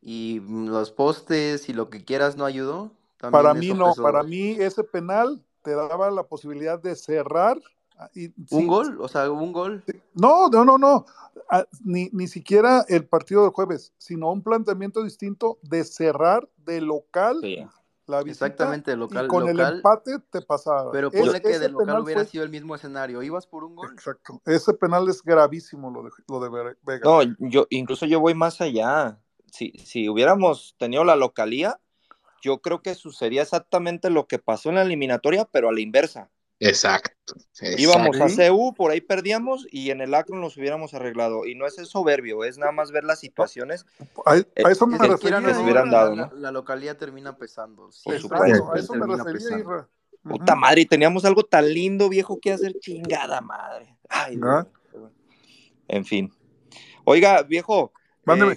[0.00, 2.92] y los postes y lo que quieras no ayudó.
[3.18, 4.02] También Para mí no, pesó.
[4.02, 7.58] para mí ese penal te daba la posibilidad de cerrar.
[7.98, 9.84] Ah, Y, Un sí, gol, o sea, un gol.
[10.14, 11.04] no, no, no, no.
[11.50, 16.80] Ah, Ni, ni siquiera el partido del jueves, sino un planteamiento distinto de cerrar de
[16.80, 17.56] local Sí.
[18.06, 20.90] la visita Exactamente, y local, con el empate te pasaba.
[20.92, 23.22] Pero ponle que del local penal hubiera fue- sido el mismo escenario.
[23.22, 23.90] ¿Ibas por un gol?
[23.92, 24.40] Exacto.
[24.46, 27.04] Ese penal es gravísimo lo de, lo de Ve- Vega.
[27.04, 29.18] No, yo incluso yo voy más allá.
[29.50, 31.80] Si, si hubiéramos tenido la localía,
[32.42, 36.30] yo creo que sucedería exactamente lo que pasó en la eliminatoria, pero a la inversa.
[36.60, 37.34] Exacto.
[37.76, 38.26] Íbamos a.
[38.50, 41.46] CU, por ahí perdíamos y en el Akron nos hubiéramos arreglado.
[41.46, 43.86] Y no es el soberbio, es nada más ver las situaciones.
[44.26, 45.40] A, Eh, a eso me Es que refería.
[45.40, 46.34] que se no, hubieran dado, la- ¿no?
[46.34, 47.92] la localía termina pesando.
[47.92, 48.46] Sí, Por supuesto.
[48.46, 49.88] Exacto, a eso me refería.
[50.22, 53.96] Puta madre, y teníamos algo tan lindo, viejo, que hacer chingada madre.
[54.08, 54.36] Ay.
[54.36, 54.66] Dios.
[55.86, 56.32] En fin.
[57.04, 57.92] Oiga, viejo,
[58.24, 58.52] Mándeme.
[58.52, 58.56] Eh,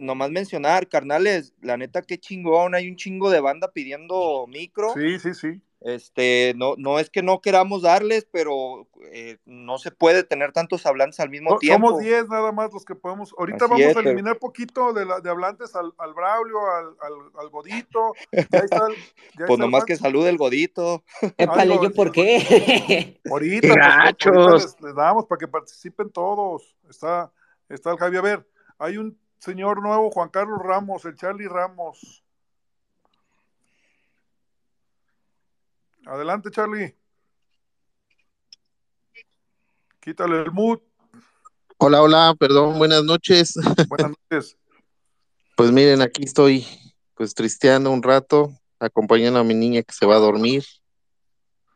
[0.00, 4.92] nomás mencionar, carnales, la neta, qué chingón, hay un chingo de banda pidiendo micro.
[4.94, 5.60] Sí, sí, sí.
[5.82, 10.86] Este, no, no es que no queramos darles, pero eh, no se puede tener tantos
[10.86, 11.88] hablantes al mismo No, tiempo.
[11.88, 13.34] somos 10 nada más los que podemos.
[13.38, 16.58] Ahorita Así vamos es, a pero- eliminar poquito de, la- de hablantes al, al Braulio,
[16.70, 18.14] al, al, al Godito.
[18.32, 18.94] Ya está el-
[19.38, 21.04] ya Pues nomás que salude el godito.
[21.36, 23.20] Épale, Ay, ¿yo por qué?
[23.30, 26.74] Ahorita, ¡Qué pues, ahorita les, les damos para que participen todos.
[26.88, 27.30] Está,
[27.68, 28.16] está el Javi.
[28.16, 28.48] A ver,
[28.78, 32.24] hay un señor nuevo, Juan Carlos Ramos, el Charlie Ramos.
[36.06, 36.94] Adelante, Charlie.
[39.98, 40.78] Quítale el mood.
[41.78, 43.54] Hola, hola, perdón, buenas noches.
[43.88, 44.56] Buenas noches.
[45.56, 46.64] Pues miren, aquí estoy,
[47.14, 50.64] pues tristeando un rato, acompañando a mi niña que se va a dormir,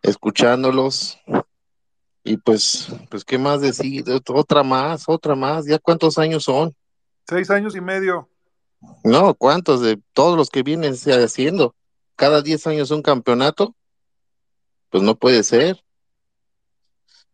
[0.00, 1.18] escuchándolos.
[2.22, 4.04] Y pues, pues, ¿qué más decir?
[4.28, 5.66] Otra más, otra más.
[5.66, 6.72] ¿Ya cuántos años son?
[7.26, 8.28] Seis años y medio.
[9.02, 9.80] No, ¿cuántos?
[9.80, 11.74] De todos los que vienen haciendo.
[12.14, 13.74] Cada diez años un campeonato.
[14.90, 15.82] Pues no puede ser.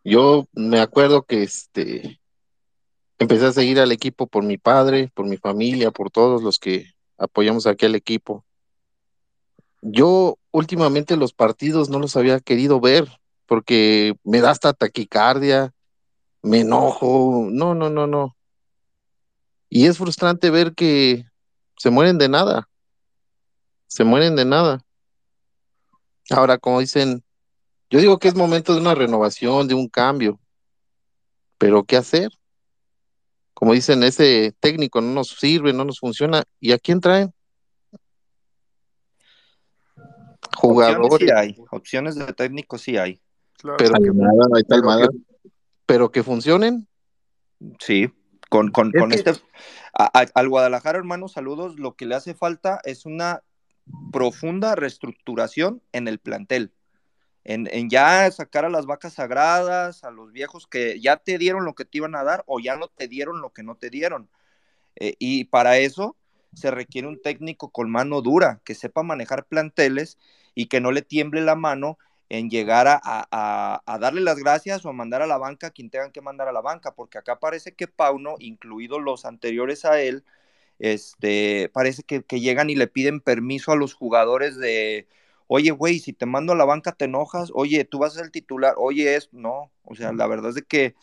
[0.05, 2.21] Yo me acuerdo que este
[3.19, 6.93] empecé a seguir al equipo por mi padre, por mi familia, por todos los que
[7.19, 8.45] apoyamos aquí al equipo.
[9.83, 13.09] Yo últimamente los partidos no los había querido ver
[13.47, 15.73] porque me da hasta taquicardia,
[16.43, 18.37] me enojo, no, no, no, no.
[19.69, 21.25] Y es frustrante ver que
[21.77, 22.69] se mueren de nada,
[23.87, 24.85] se mueren de nada.
[26.31, 27.23] Ahora, como dicen,
[27.91, 30.39] yo digo que es momento de una renovación, de un cambio,
[31.59, 32.31] pero ¿qué hacer?
[33.55, 36.43] Como dicen, ese técnico no nos sirve, no nos funciona.
[36.61, 37.33] ¿Y a quién traen?
[39.97, 41.19] Opciones Jugadores.
[41.19, 43.21] sí hay, opciones de técnico sí hay.
[43.55, 43.77] Claro.
[43.79, 45.19] Pero, Almada, ahí está pero que,
[45.87, 46.87] pero que funcionen.
[47.79, 48.13] Sí,
[48.51, 49.31] con, con, Es con que- este,
[49.95, 53.43] a- a- al Guadalajara, hermano, saludos, lo que le hace falta es una
[54.13, 56.73] profunda reestructuración en el plantel,
[57.49, 61.75] en, ya sacar a las vacas sagradas, a los viejos que ya te dieron lo
[61.75, 64.29] que te iban a dar o ya no te dieron lo que no te dieron.
[64.97, 66.17] Eh, y para eso
[66.55, 70.19] se requiere un técnico con mano dura, que sepa manejar planteles
[70.55, 71.99] y que no le tiemble la mano
[72.29, 75.71] en llegar a, a- a- darle las gracias o a mandar a la banca a
[75.71, 79.85] quien tengan que mandar a la banca, porque acá parece que Pauno, incluidos los anteriores
[79.85, 80.25] a él,
[80.79, 85.09] este, parece que llegan y le piden permiso a los jugadores de,
[85.47, 88.25] oye, güey, si te mando a la banca te enojas, oye, tú vas a ser
[88.27, 90.95] el titular, oye, es, no, o sea, la verdad es de que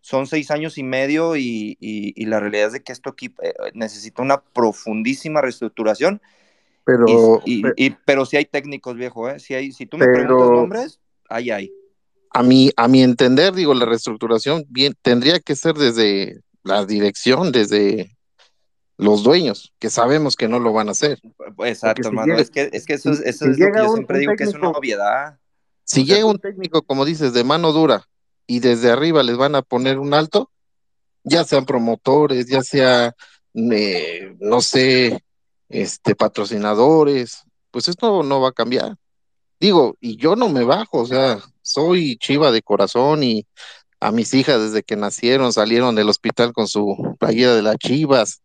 [0.00, 3.42] son seis años y medio y, y- y la realidad es de que esto equipo
[3.42, 6.20] eh, necesita una profundísima reestructuración,
[6.84, 9.40] Pero, y, pero si hay técnicos, viejo, ¿eh?
[9.40, 11.72] Si, hay, si tú me Pero- preguntas nombres, ahí hay.
[12.30, 17.50] a mi, a mi entender, digo, la reestructuración bien, tendría que ser desde la dirección,
[17.50, 18.15] desde
[18.98, 21.20] los dueños, que sabemos que no lo van a hacer.
[21.64, 23.78] Exacto, si llega- es que, es que eso, es, si- eso si es lo que
[23.78, 25.38] yo siempre digo que es una obviedad.
[25.84, 28.08] Si llega un técnico, como dices, de mano dura
[28.46, 30.50] y desde arriba les van a poner un alto,
[31.24, 33.14] ya sean promotores, ya sea,
[33.54, 35.22] eh, no sé,
[35.68, 38.96] este, patrocinadores, pues esto no va a cambiar.
[39.60, 43.46] Digo, y yo no me bajo, o sea, soy chiva de corazón y
[44.00, 48.42] a mis hijas desde que nacieron salieron del hospital con su playera de las chivas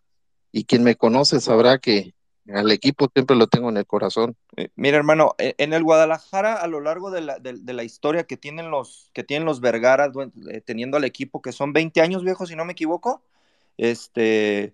[0.52, 2.14] y quien me conoce sabrá que
[2.54, 4.36] al equipo siempre lo tengo en el corazón.
[4.58, 7.84] Eh, Mira, hermano, eh, en el Guadalajara, a lo largo de la, de, de la
[7.84, 10.12] historia que tienen los, que tienen los Vergara,
[10.50, 13.24] eh, teniendo al equipo, que son 20 años viejos, si no me equivoco,
[13.78, 14.74] este,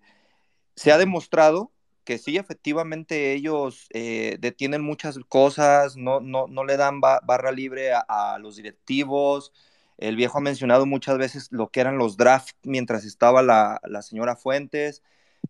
[0.75, 1.71] se ha demostrado
[2.03, 7.51] que sí, efectivamente, ellos eh, detienen muchas cosas, no, no, no le dan ba- barra
[7.51, 9.51] libre a, a los directivos.
[9.97, 14.01] El viejo ha mencionado muchas veces lo que eran los drafts mientras estaba la, la
[14.01, 15.03] señora Fuentes,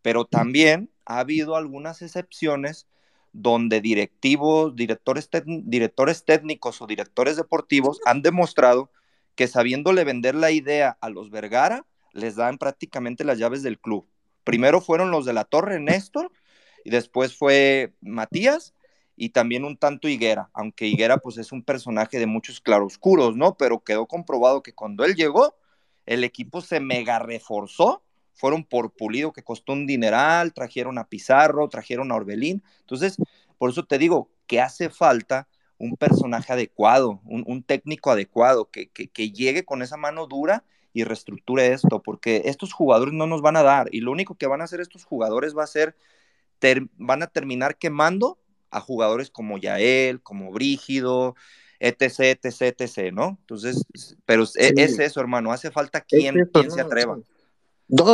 [0.07, 2.87] pero también ha habido algunas excepciones
[3.33, 8.89] donde directivos, directores, técnicos o directores deportivos han demostrado
[9.35, 14.07] que sabiéndole vender la idea a los Vergara, les dan prácticamente las llaves del club.
[14.45, 16.31] Primero fueron los de la Torre Néstor
[16.85, 18.75] y después fue Matías
[19.17, 23.57] y también un tanto Higuera, aunque Higuera pues es un personaje de muchos claroscuros, ¿no?
[23.57, 25.57] Pero quedó comprobado que cuando él llegó,
[26.05, 28.05] el equipo se mega reforzó,
[28.37, 33.17] fueron por Pulido que costó un dineral, trajeron a Pizarro, trajeron a Orbelín, entonces
[33.57, 35.47] por eso te digo que hace falta
[35.79, 40.63] un personaje adecuado, un, un técnico adecuado, que, que, que llegue con esa mano dura
[40.93, 44.47] y reestructure esto, porque estos jugadores no nos van a dar y lo único que
[44.47, 45.95] van a hacer estos jugadores va a ser,
[46.59, 48.39] ter- van a terminar quemando
[48.71, 51.35] a jugadores como Yael, como Brígido,
[51.79, 53.37] etc, etc, etc, ¿no?
[53.41, 53.85] Entonces,
[54.25, 54.73] pero es, Sí.
[54.77, 56.85] es eso, hermano, hace falta quien, Es quien se ¿no?
[56.87, 57.17] atreva.
[57.17, 57.23] No,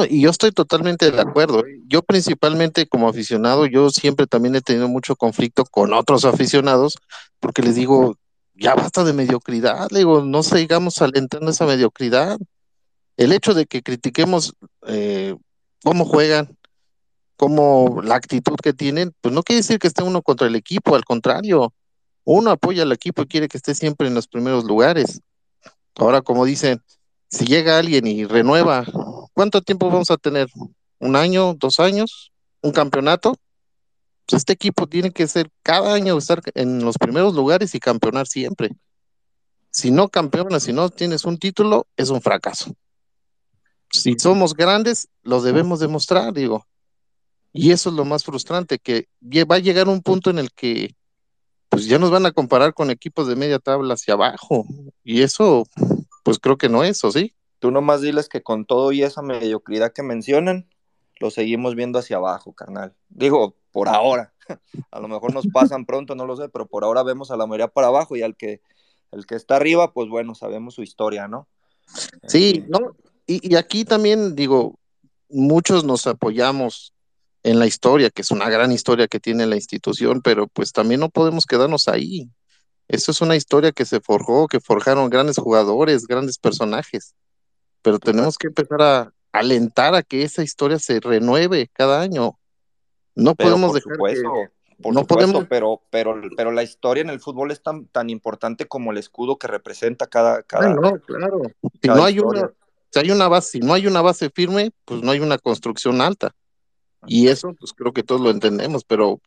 [0.10, 1.66] y yo estoy totalmente de acuerdo.
[1.66, 1.82] ¿eh?
[1.88, 6.98] Yo principalmente como aficionado, yo siempre también he tenido mucho conflicto con otros aficionados,
[7.40, 8.18] porque les digo,
[8.56, 12.38] ya basta de mediocridad, le digo, no sigamos alentando esa mediocridad.
[13.18, 14.54] El hecho de que critiquemos
[14.88, 15.36] eh,
[15.84, 16.56] cómo juegan,
[17.36, 20.96] cómo la actitud que tienen, pues no quiere decir que esté uno contra el equipo,
[20.96, 21.74] al contrario,
[22.26, 25.22] uno apoya al equipo y quiere que esté siempre en los primeros lugares.
[25.96, 26.82] Ahora, como dicen,
[27.28, 28.86] si llega alguien y renueva,
[29.34, 30.48] ¿cuánto tiempo vamos a tener?
[31.00, 32.32] ¿Un año, dos años?
[32.62, 33.36] ¿Un campeonato?
[34.26, 38.28] Pues este equipo tiene que ser cada año estar en los primeros lugares y campeonar
[38.28, 38.72] siempre.
[39.70, 42.74] Si no campeonas, si no tienes un título, es un fracaso.
[43.92, 46.66] Si somos grandes, lo debemos demostrar, digo.
[47.52, 49.08] Y eso es lo más frustrante, que
[49.46, 50.96] va a llegar un punto en el que
[51.74, 54.66] pues ya nos van a comparar con equipos de media tabla hacia abajo.
[55.04, 55.68] Y eso,
[56.24, 57.34] pues creo que no es, ¿o sí?
[57.64, 60.68] Tú nomás diles que con todo y esa mediocridad que mencionan,
[61.22, 62.94] lo seguimos viendo hacia abajo, carnal.
[63.08, 64.34] Digo, por ahora.
[64.92, 67.48] A lo mejor nos pasan pronto, no lo sé, pero por ahora vemos a la
[67.48, 68.60] mayoría para abajo y al que,
[69.14, 71.48] el que está arriba, pues bueno, sabemos su historia, ¿no?
[72.28, 74.78] Sí, Este, no, y, y aquí también digo,
[75.30, 76.94] muchos nos apoyamos
[77.44, 81.00] en la historia, que es una gran historia que tiene la institución, pero pues también
[81.00, 82.30] no podemos quedarnos ahí.
[82.90, 87.16] Eso es una historia que se forjó, que forjaron grandes jugadores, grandes personajes,
[87.84, 92.40] pero tenemos que empezar a alentar a que esa historia se renueve cada año.
[93.14, 96.64] No Pero podemos por dejar supuesto, que, por no supuesto, podemos, pero, pero, pero la
[96.64, 100.44] historia en el fútbol es tan, tan importante como el escudo que representa cada, Ah,
[100.48, 101.42] cada, no, claro.
[101.62, 102.56] Si cada no hay una, historia.
[102.90, 106.02] si hay una base, si no hay una base firme, pues no hay una construcción
[106.02, 106.34] alta.
[107.06, 109.20] Y eso, pues creo que todos lo entendemos, pero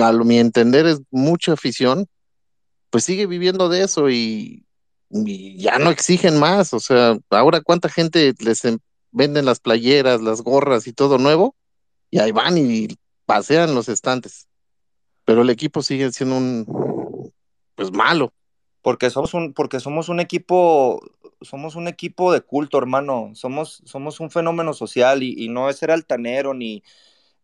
[0.00, 2.06] a mi entender es mucha afición,
[2.90, 4.66] pues sigue viviendo de eso y,
[5.12, 6.72] ya no exigen más.
[6.74, 8.78] O sea, ahora cuánta gente les em-
[9.10, 11.54] venden las playeras, las gorras y todo nuevo,
[12.10, 12.88] y ahí van y
[13.26, 14.48] pasean los estantes.
[15.24, 17.32] Pero el equipo sigue siendo un,
[17.74, 18.32] pues malo.
[18.80, 21.00] Porque somos un, porque somos un equipo,
[21.40, 23.30] somos un equipo de culto, hermano.
[23.34, 26.82] Somos, somos un fenómeno social y, y no es ser altanero ni,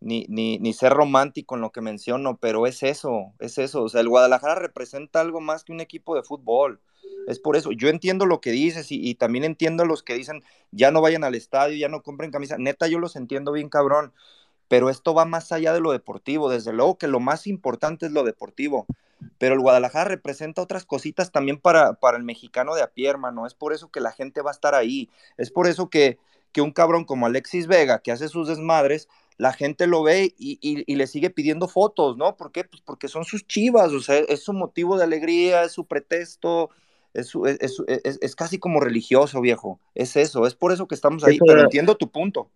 [0.01, 3.83] ni, ni, ni ser romántico en lo que menciono, pero es eso, es eso.
[3.83, 6.81] O sea, el Guadalajara representa algo más que un equipo de fútbol.
[7.27, 7.73] Es por eso.
[7.73, 11.25] Yo entiendo lo que dices y, también entiendo a los que dicen ya no vayan
[11.25, 12.57] al estadio, ya no compren camisa.
[12.59, 14.13] Neta, yo los entiendo bien, cabrón.
[14.69, 16.51] Pero esto va más allá de lo deportivo.
[16.51, 18.87] Desde luego que lo más importante es lo deportivo.
[19.39, 23.47] Pero el Guadalajara representa otras cositas también para, para el mexicano de a pie, hermano.
[23.47, 25.11] Es por eso que la gente va a estar ahí.
[25.37, 26.19] Es por eso que,
[26.53, 29.09] que un cabrón como Alexis Vega, que hace sus desmadres,
[29.39, 32.37] la gente lo ve y, y- y le sigue pidiendo fotos, ¿no?
[32.37, 32.65] ¿Por qué?
[32.65, 36.71] Pues porque son sus chivas, o sea, es su motivo de alegría, es su pretexto,
[37.15, 39.81] es, su- es, es- es- casi como religioso, viejo.
[39.95, 42.51] Es eso, es por eso que estamos ahí, pero entiendo tu punto.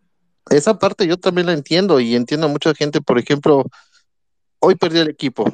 [0.50, 3.64] esa parte yo también la entiendo y entiendo a mucha gente, por ejemplo,
[4.58, 5.44] hoy perdió el equipo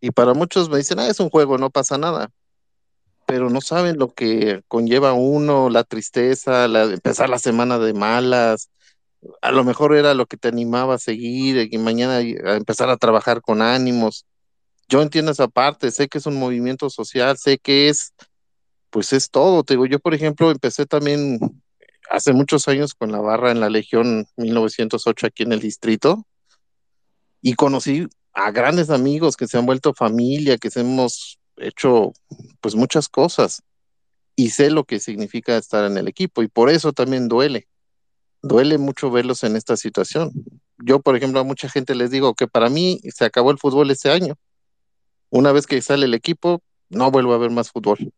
[0.00, 2.30] y para muchos me dicen, ah, es un juego, no pasa nada,
[3.26, 8.70] pero no saben lo que conlleva uno, la tristeza, la, empezar la semana de malas,
[9.42, 12.96] a lo mejor era lo que te animaba a seguir y mañana a empezar a
[12.96, 14.26] trabajar con ánimos.
[14.88, 18.12] Yo entiendo esa parte, sé que es un movimiento social, sé que es,
[18.90, 19.62] pues es todo.
[19.62, 21.38] Te digo, yo por ejemplo empecé también
[22.10, 26.26] hace muchos años con la barra en la Legión 1908 aquí en el distrito
[27.40, 32.12] y conocí a grandes amigos que se han vuelto familia, que hemos hecho
[32.60, 33.62] pues muchas cosas
[34.34, 37.68] y sé lo que significa estar en el equipo y por eso también duele
[38.42, 40.32] duele mucho verlos en esta situación.
[40.78, 43.90] Yo, por ejemplo, a mucha gente les digo que para mí se acabó el fútbol
[43.90, 44.36] este año.
[45.30, 48.12] Una vez que sale el equipo, no vuelvo a ver más fútbol.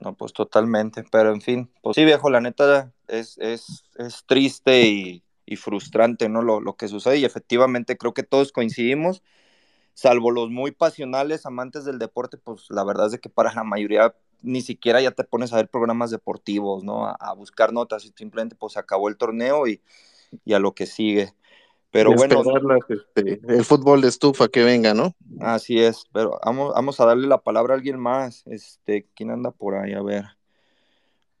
[0.00, 4.86] No, pues totalmente, pero en fin, pues sí, viejo, la neta es, es, es triste
[4.86, 5.22] y,
[5.56, 6.42] frustrante, ¿no?
[6.42, 9.20] Lo, lo que sucede y efectivamente creo que todos coincidimos,
[9.94, 14.14] salvo los muy pasionales, amantes del deporte, pues la verdad es que para la mayoría
[14.42, 17.06] ni siquiera ya te pones a ver programas deportivos, ¿no?
[17.06, 19.82] A, a buscar notas y simplemente pues se acabó el torneo y,
[20.44, 21.34] y a lo que sigue.
[21.90, 25.16] Pero bueno, las, este, el fútbol de estufa que venga, ¿no?
[25.40, 28.44] así es, pero vamos, vamos a darle la palabra a alguien más.
[28.46, 29.92] Este, ¿quién anda por ahí?
[29.94, 30.24] A ver.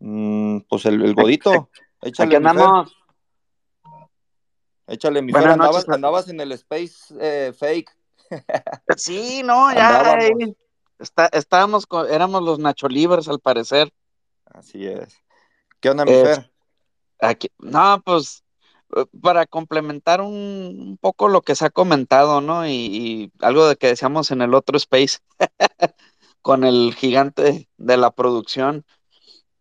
[0.00, 1.70] Mm, pues el, el godito.
[2.02, 2.96] Échale, Aquí andamos.
[4.88, 7.96] Échale, mi Andabas, andabas en el Space eh, Fake.
[8.96, 10.56] Sí, no, ya Andábamos.
[11.00, 13.90] Está, estábamos, con- éramos los Nacho Libres al parecer.
[14.44, 15.16] Así es.
[15.80, 16.52] ¿Qué onda, mi Eh, Fer?
[17.20, 18.44] aquí, no, pues
[18.96, 22.66] eh, para complementar un, un poco lo que se ha comentado, ¿no?
[22.68, 25.18] Y, y algo de que decíamos en el otro space
[26.42, 28.84] con el gigante de la producción.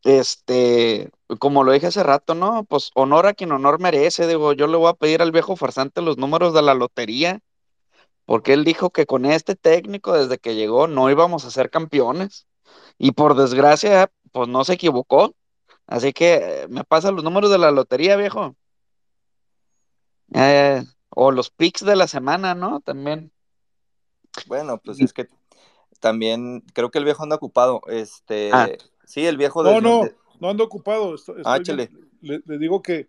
[0.04, 2.66] este, como lo dije hace rato, ¿no?
[2.66, 6.02] Pues honor a quien honor merece, digo, yo le voy a pedir al viejo farsante
[6.02, 7.40] los números de la lotería,
[8.30, 12.46] porque él dijo que con este técnico desde que llegó no íbamos a ser campeones,
[13.00, 15.34] y por desgracia, pues no se equivocó,
[15.88, 18.56] así que me pasa los números de la lotería, viejo.
[20.36, 22.82] Eh, o los picks de la semana, ¿no?
[22.82, 23.32] También.
[24.46, 25.26] Bueno, pues es que
[26.00, 27.82] también creo que el viejo anda ocupado.
[27.88, 28.70] Este, Ah.
[29.06, 31.16] sí, el viejo No, desde- no, de- no ando ocupado.
[31.16, 31.90] Estoy, Ah, estoy
[32.22, 33.08] le digo que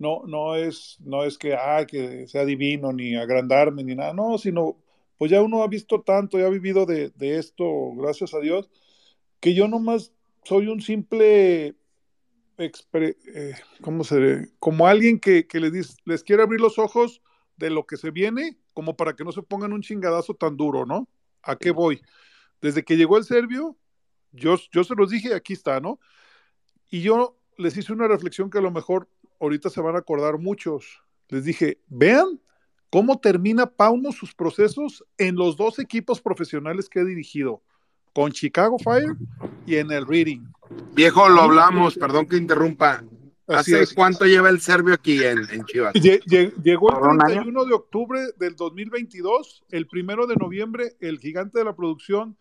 [0.00, 4.14] no, no es, no es que, ah, que sea divino, ni agrandarme, ni nada.
[4.14, 4.76] No, sino,
[5.18, 7.64] pues ya uno ha visto tanto, ya ha vivido de, de esto,
[7.94, 8.70] gracias a Dios,
[9.40, 10.12] que yo nomás
[10.44, 11.76] soy un simple,
[12.56, 17.22] expre- eh, ¿cómo se Como alguien que, que les, dice- les quiere abrir los ojos
[17.56, 20.86] de lo que se viene, como para que no se pongan un chingadazo tan duro,
[20.86, 21.08] ¿no?
[21.42, 22.00] ¿A qué voy?
[22.62, 23.76] Desde que llegó el serbio,
[24.32, 26.00] yo, yo se los dije, aquí está, ¿no?
[26.90, 29.08] Y yo les hice una reflexión que a lo mejor
[29.40, 31.02] ahorita se van a acordar muchos.
[31.28, 32.40] Les dije, vean
[32.90, 37.62] cómo termina Pauno sus procesos en los dos equipos profesionales que ha dirigido,
[38.12, 39.14] con Chicago Fire
[39.66, 40.44] y en el Reading.
[40.94, 43.04] Viejo, lo hablamos, perdón que interrumpa.
[43.46, 43.94] Así ¿Hace es.
[43.94, 45.92] cuánto lleva el serbio aquí en, en Chivas?
[45.94, 47.34] Lle- lle- Llegó el ¿Por un año?
[47.42, 52.36] 31 de octubre del 2022, el primero de noviembre, el gigante de la producción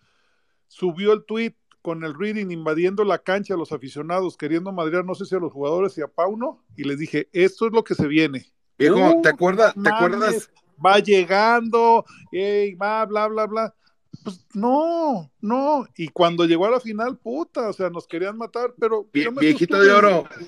[0.67, 1.55] subió el tweet
[1.89, 5.39] con el reading invadiendo la cancha a los aficionados, queriendo madrear, no sé si a
[5.39, 8.45] los jugadores y a Pauno, y les dije, esto es lo que se viene.
[8.77, 9.73] Viejo, Uh, ¿te acuerdas?
[9.73, 10.51] ¿Te acuerdas?
[10.85, 13.75] Va llegando, ey, va, bla, bla, bla.
[14.23, 15.87] Pues no, no.
[15.97, 19.81] Y cuando llegó a la final, puta, o sea, nos querían matar, pero Vie- viejito
[19.81, 20.45] de oro, ¿te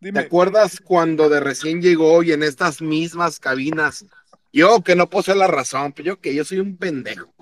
[0.00, 4.04] Dime, acuerdas cuando de recién llegó y en estas mismas cabinas?
[4.52, 7.32] Yo que no poseo la razón, pues yo que yo soy un pendejo.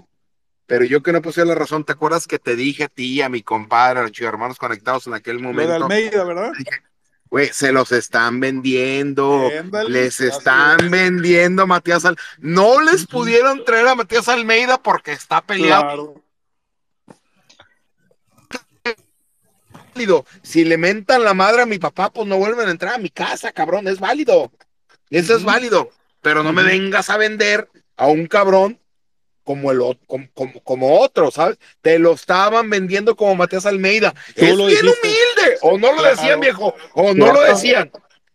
[0.72, 3.28] Pero yo que no poseo la razón, ¿te acuerdas que te dije a ti, a
[3.28, 5.74] mi compadre, a los chicos hermanos conectados en aquel lo de momento?
[5.74, 6.50] Almeida, ¿verdad?
[7.26, 9.50] Güey, se los están vendiendo.
[9.88, 10.90] Les están es.
[10.90, 12.16] vendiendo a Matías Al.
[12.38, 16.14] No les pudieron traer a Matías Almeida porque está peleado.
[18.48, 18.94] Claro.
[19.92, 20.24] válido.
[20.40, 23.10] Si le mentan la madre a mi papá, pues no vuelven a entrar a mi
[23.10, 23.88] casa, cabrón.
[23.88, 24.50] Es válido.
[25.10, 25.90] Eso es válido.
[26.22, 27.68] Pero no me vengas a vender
[27.98, 28.78] a un cabrón
[29.44, 31.59] como el o- como, como, como otro, ¿sabes?
[31.81, 34.14] Te lo estaban vendiendo como Matías Almeida.
[34.36, 35.09] Tú es lo bien dijiste.
[35.09, 35.59] humilde.
[35.62, 36.16] O no lo Claro.
[36.16, 36.74] decían, viejo.
[36.94, 37.90] O no lo decían.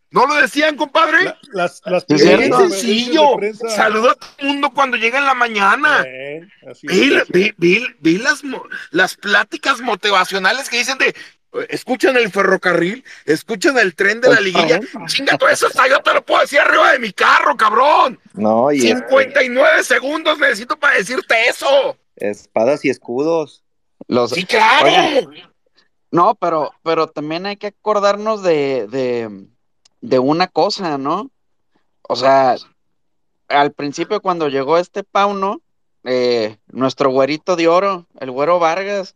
[0.09, 1.25] ¿No lo decían, compadre?
[1.25, 3.31] La- las, las es bien sencillo.
[3.75, 6.03] Saluda a todo el mundo cuando llega en la mañana.
[6.07, 7.27] Eh, así Vi, es.
[7.27, 8.41] vi- vi- vi las,
[8.91, 11.13] las pláticas motivacionales que dicen de
[11.69, 14.79] escuchan el ferrocarril, escuchan el tren de la liguilla.
[15.07, 18.19] Chinga, todo eso hasta yo te lo puedo decir arriba de mi carro, cabrón.
[18.33, 21.97] No, y este, 59 segundos necesito para decirte eso.
[22.15, 23.63] espadas y escudos.
[24.07, 25.29] Los, Sí, claro.
[26.11, 29.47] No, pero, pero también hay que acordarnos de, de,
[30.01, 31.31] de una cosa, ¿no?
[32.01, 32.55] O sea,
[33.49, 35.61] al principio cuando llegó este Pauno,
[36.03, 39.15] eh, nuestro güerito de oro, el güero Vargas,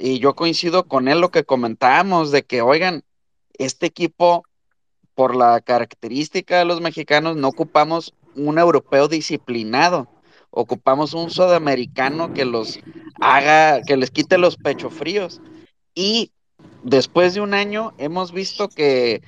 [0.00, 3.04] y yo coincido con él lo que comentábamos, de que, oigan,
[3.58, 4.44] este equipo,
[5.14, 10.08] por la característica de los mexicanos, no ocupamos un europeo disciplinado,
[10.50, 12.80] ocupamos un sudamericano que los
[13.20, 15.42] haga, que les quite los pechos fríos.
[15.94, 16.32] Y
[16.82, 19.20] después de un año hemos visto que,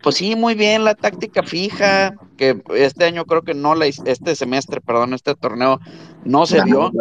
[0.00, 4.36] pues sí, muy bien la táctica fija, que este año creo que no la, este
[4.36, 5.80] semestre, perdón, este torneo
[6.24, 6.92] no se vio,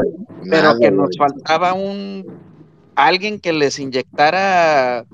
[0.49, 2.48] pero que nos faltaba un
[3.07, 5.05] alguien que les inyectara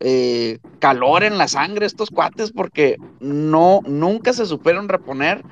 [0.00, 5.42] eh, calor en la sangre a estos cuates, porque no, nunca se supieron reponer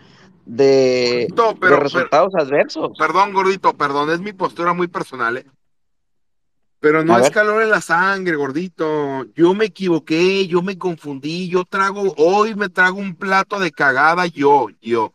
[0.44, 2.90] de, de pero- pero- resultados adversos.
[2.98, 5.46] Perdón, gordito, perdón, es mi postura muy personal, ¿eh?
[6.80, 7.32] Pero no A es ver.
[7.32, 9.24] calor en la sangre, gordito.
[9.36, 14.26] Yo me equivoqué, yo me confundí, yo trago, hoy me trago un plato de cagada,
[14.26, 15.12] yo, yo.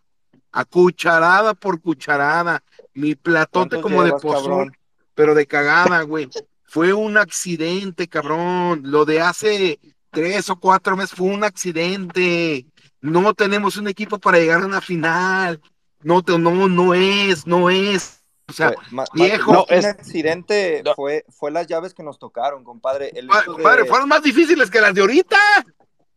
[0.53, 2.63] A cucharada por cucharada.
[2.93, 4.71] Mi platote ¿Cuántos como de cabrón?
[5.13, 6.29] pero de cagada, güey.
[6.67, 8.81] Fue un accidente, cabrón.
[8.83, 9.79] Lo de hace
[10.11, 12.65] tres o cuatro meses fue un accidente.
[13.01, 15.61] No tenemos un equipo para llegar a una final.
[16.03, 18.21] No, te- no, no es, no es.
[18.49, 19.51] O sea, ma- viejo.
[19.53, 20.93] No, un es- accidente No.
[20.95, 23.11] fue, fue las llaves que nos tocaron, compadre.
[23.15, 25.37] El de- Compadre, fueron más difíciles que las de ahorita.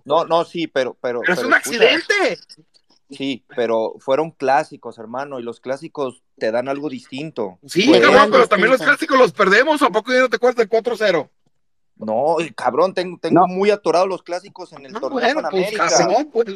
[0.05, 2.39] No, no, sí, pero, pero, Pero es un escucha, accidente.
[3.11, 7.59] Sí, pero fueron clásicos, hermano, y los clásicos te dan algo distinto.
[7.67, 9.83] Sí, Fue- cabrón, pero también los clásicos los perdemos.
[9.83, 11.29] ¿A poco ya no te acuerdas del 4-0?
[11.97, 13.47] No, cabrón, tengo, tengo No.
[13.47, 16.47] muy atorados los clásicos en el No, torneo bueno, pues cabrón, pues,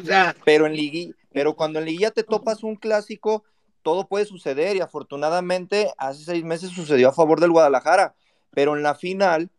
[0.43, 3.43] Pero en liguilla, pero cuando en liguilla te topas un clásico,
[3.83, 8.15] todo puede suceder y afortunadamente hace seis meses sucedió a favor del Guadalajara,
[8.51, 9.51] pero en la final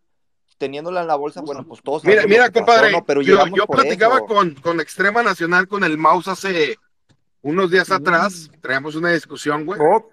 [0.58, 3.04] teniéndola en la bolsa, bueno, pues todos Mira, mira, pasó, compadre, ¿no?
[3.04, 6.78] Pero yo, yo platicaba con, con Extrema Nacional, con el Mouse hace
[7.46, 9.78] unos días atrás, traíamos una discusión, güey.
[9.80, 10.06] Ot-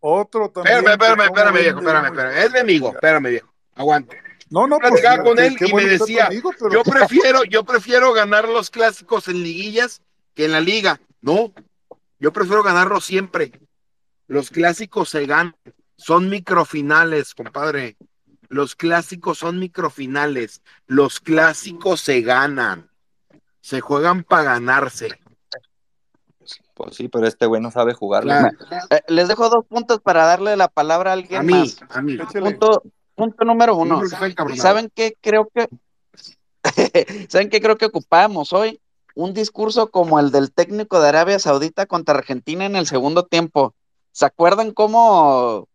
[0.00, 0.78] otro también.
[0.78, 2.38] Espérame, espérame, espérame, viejo, espérame, espérame.
[2.44, 3.52] Es mi amigo, espérame, viejo.
[3.74, 4.22] Aguante.
[4.50, 8.48] No, no, pues platicaba con él y me decía, pero- yo prefiero, yo prefiero ganar
[8.48, 10.02] los clásicos en liguillas
[10.34, 11.00] que en la liga.
[11.20, 11.52] No,
[12.18, 13.52] yo prefiero ganarlos siempre.
[14.26, 15.54] Los clásicos se ganan,
[15.96, 17.96] son microfinales, compadre.
[18.48, 20.62] Los clásicos son microfinales.
[20.86, 22.90] Los clásicos se ganan.
[23.60, 25.20] Se juegan para ganarse.
[26.74, 28.30] Pues sí, pero este güey no sabe jugarlo.
[28.30, 28.56] Claro.
[28.90, 31.76] Eh, les dejo dos puntos para darle la palabra a alguien A mí, más.
[31.90, 32.16] a mí.
[32.18, 32.82] Punto,
[33.14, 34.00] punto número uno.
[34.56, 35.68] ¿Saben qué creo que
[37.28, 38.80] ¿Saben qué creo que ocupábamos hoy?
[39.14, 43.74] Un discurso como el del técnico de Arabia Saudita contra Argentina en el segundo tiempo.
[44.12, 45.68] ¿Se acuerdan cómo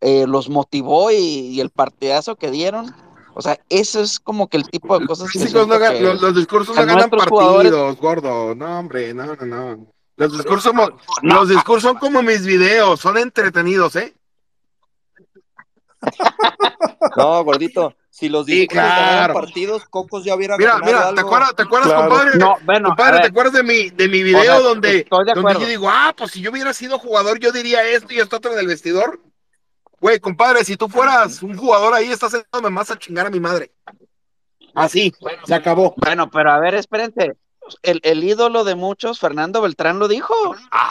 [0.00, 2.94] eh, los motivó y, y el partidazo que dieron?
[3.34, 6.34] O sea, eso es como que el tipo de cosas que no que los, los
[6.36, 8.54] discursos no ganan partidos, jugadores- gordo.
[8.54, 9.86] No, hombre, no, no, no.
[10.16, 10.72] Los discursos,
[11.22, 14.14] los discursos son como mis videos, son entretenidos, ¿eh?
[17.16, 19.34] No, gordito, si los Sí, discursos claro.
[19.34, 22.08] partidos, Cocos ya hubiera Mira, ganado mira, ¿te acuerdas, te acuerdas Claro.
[22.08, 22.38] compadre?
[22.38, 25.66] No, bueno, compadre, ¿te acuerdas de mi, de mi video O sea, donde, donde yo
[25.66, 28.58] digo, ah, pues si yo hubiera sido jugador, yo diría esto y esto otro en
[28.60, 29.20] el vestidor?
[30.00, 33.40] Güey, compadre, si tú fueras un jugador ahí, estás sentándome más a chingar a mi
[33.40, 33.72] madre.
[34.74, 35.12] Así,
[35.44, 35.94] se acabó.
[35.98, 37.34] Bueno, pero a ver, espérense.
[37.82, 40.34] El, el ídolo de muchos, Fernando Beltrán, lo dijo.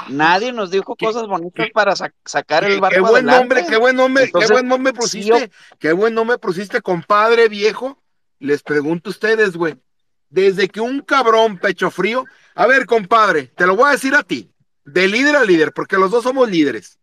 [0.10, 3.40] Nadie nos dijo cosas bonitas para sa- sacar el barco qué buen adelante.
[3.40, 7.48] nombre, qué buen nombre, Entonces, qué buen nombre sí, pusiste, qué buen nombre pusiste, compadre
[7.49, 8.02] viejo.
[8.40, 9.76] Les pregunto a ustedes, güey.
[10.30, 12.26] Desde que un cabrón pecho frío,
[12.56, 14.52] a ver, compadre, te lo voy a decir a ti,
[14.86, 16.98] de líder a líder, porque los dos somos líderes.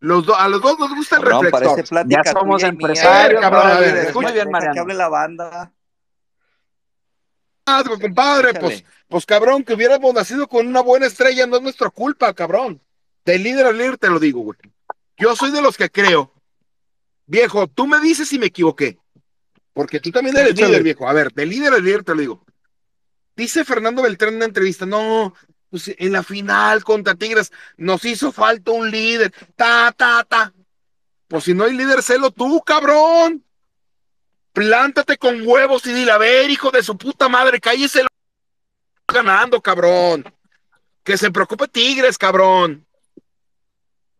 [0.00, 1.82] Los do- a los dos nos gusta el reflector.
[1.88, 2.70] plática Ya somos y mía.
[2.72, 4.26] empresarios, A ver, cabrón, a ver, Deja- escucha.
[4.28, 4.74] Muy bien, deja Mariano.
[4.74, 5.72] que hable la banda.
[7.64, 12.34] Compadre, pues, pues cabrón, que hubiéramos nacido con una buena estrella no es nuestra culpa,
[12.34, 12.80] cabrón.
[13.24, 14.58] De líder a líder te lo digo, güey.
[15.16, 16.32] Yo soy de los que creo.
[17.26, 18.98] Viejo, tú me dices si me equivoqué.
[19.72, 21.08] Porque tú también eres líder, viejo.
[21.08, 22.44] A ver, de líder a líder te lo digo.
[23.36, 25.34] Dice Fernando Beltrán en una entrevista, no,
[25.70, 29.32] pues en la final contra Tigres nos hizo falta un líder.
[29.56, 30.52] Ta, ta, ta.
[31.26, 33.43] Pues si no hay líder, celo tú, cabrón.
[34.54, 38.06] Plántate con huevos y dile, a ver, hijo de su puta madre, cállese el
[39.12, 40.24] ganando, cabrón.
[41.02, 42.86] Que se preocupe Tigres, cabrón.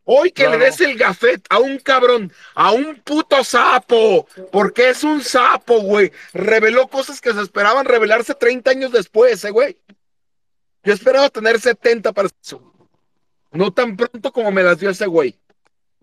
[0.02, 0.59] Hoy que Claro.
[0.59, 5.81] le des el gafet a un cabrón, a un puto sapo, porque es un sapo,
[5.81, 6.12] güey.
[6.35, 9.78] Reveló cosas que se esperaban revelarse 30 años después, eh, güey.
[10.82, 12.74] Yo esperaba tener 70 para eso.
[13.52, 15.39] No tan pronto como me las dio ese güey.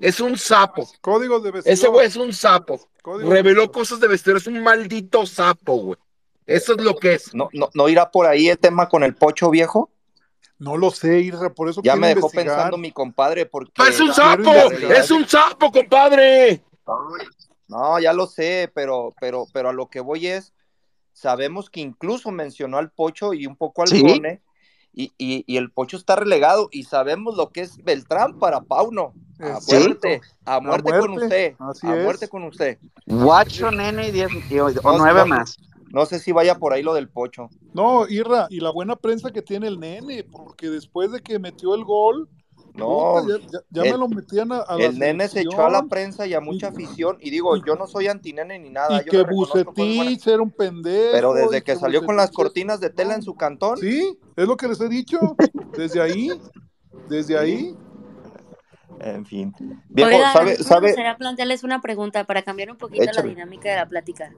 [0.01, 0.89] Es un sapo.
[0.99, 1.73] Códigos de vestidor.
[1.73, 2.79] Ese güey es un sapo.
[3.01, 3.71] Código de Reveló vestidor.
[3.71, 4.35] cosas de vestir.
[4.35, 5.97] Es un maldito sapo, güey.
[6.47, 7.33] Eso es lo que es.
[7.35, 9.91] ¿No, no, ¿No irá por ahí el tema con el pocho viejo?
[10.57, 12.55] No lo sé, Irra, por eso Ya me dejó investigar.
[12.55, 13.71] pensando mi compadre porque...
[13.87, 14.51] ¡Es un sapo!
[14.93, 16.63] ¡Es un sapo, compadre!
[17.67, 20.53] No, ya lo sé, pero, pero, pero a lo que voy es,
[21.13, 24.21] sabemos que incluso mencionó al Pocho y un poco al Sí.
[24.93, 29.13] Y, y el Pocho está relegado, y sabemos lo que es Beltrán para Pauno.
[29.41, 32.03] A muerte, a muerte, con usted, así a es.
[32.03, 32.77] muerte con usted.
[33.07, 35.25] Guacho, nene y diez y- o, o No, nueve no.
[35.27, 35.57] más.
[35.91, 37.49] No sé si vaya por ahí lo del Pocho.
[37.73, 41.75] No, Irra, y la buena prensa que tiene el nene, porque después de que metió
[41.75, 42.29] el gol,
[42.75, 45.41] No, puta, ya, ya- ya el- me lo metían a, a la el nene se
[45.41, 48.69] echó a la prensa y a mucha afición, y digo, yo no soy antinene ni
[48.69, 49.01] nada.
[49.01, 51.11] y yo que Bucetich era un pendejo.
[51.11, 54.55] Pero desde que salió con las cortinas de tela en su cantón, Sí, es lo
[54.55, 55.35] que les he dicho.
[55.75, 56.29] Desde ahí,
[57.09, 57.75] desde ahí.
[59.03, 59.53] En fin.
[59.89, 60.87] Viejo, Oigan, a ¿sabe, me sabe?
[60.87, 63.21] gustaría plantearles una pregunta para cambiar un poquito Échale.
[63.29, 64.31] la dinámica de la plática.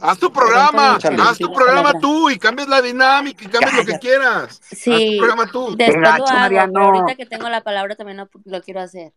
[0.00, 1.16] Haz tu programa, Échale.
[1.20, 4.60] haz tu programa tú y cambias la dinámica y cambias lo que quieras.
[4.60, 5.76] Haz tu Sí, programa tú.
[5.76, 9.12] después lo pero ahorita que tengo la palabra también lo, lo quiero hacer.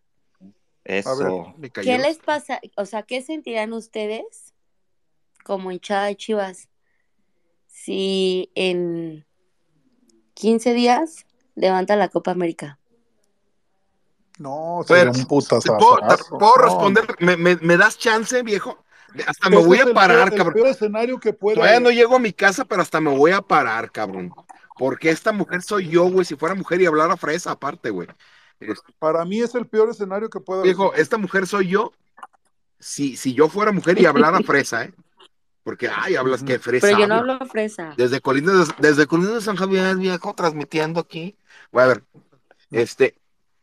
[0.83, 1.53] Eso.
[1.57, 1.69] Me.
[1.69, 2.59] ¿Qué les pasa?
[2.75, 4.55] O sea, ¿qué sentirán ustedes
[5.43, 6.69] como hinchada de Chivas
[7.67, 9.25] si en
[10.33, 11.25] 15 días
[11.55, 12.79] levanta la Copa América?
[14.41, 15.77] No, sería un ¿Te putazazo.
[15.77, 17.03] puedo, te puedo responder?
[17.19, 18.83] ¿Me, me, me das chance, viejo?
[19.27, 20.53] Hasta me Ese voy a el parar, peor- el cabrón.
[20.53, 21.83] peor escenario que pueda Todavía haber.
[21.87, 24.33] no llego a mi casa, pero hasta me voy a parar, cabrón.
[24.77, 26.25] Porque esta mujer soy yo, güey.
[26.25, 28.07] Si fuera mujer y hablara fresa, aparte, güey.
[28.99, 30.73] Para mí es el peor escenario que pueda haber.
[30.75, 31.91] Viejo, esta mujer soy yo.
[32.79, 34.93] Si, si yo fuera mujer y hablara fresa, ¿eh?
[35.63, 36.87] Porque, ay, hablas que fresa.
[36.87, 37.33] Pero yo no hablo.
[37.33, 37.93] hablo fresa.
[37.97, 41.35] Desde Colinas de, desde Colinas de San Javier, viejo, transmitiendo aquí.
[41.71, 42.03] Voy a ver.
[42.71, 43.15] Este,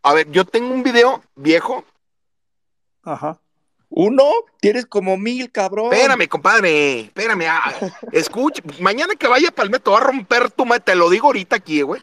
[0.02, 1.84] a ver, yo tengo un video viejo
[3.02, 3.38] Ajá.
[3.90, 4.24] Uno,
[4.60, 5.92] tienes como mil, cabrón.
[5.94, 7.46] Espérame, compadre, espérame.
[7.48, 7.72] ah,
[8.12, 11.80] escucha, mañana que vaya Palmetto, va a romper tu madre, te lo digo ahorita aquí,
[11.80, 12.02] güey.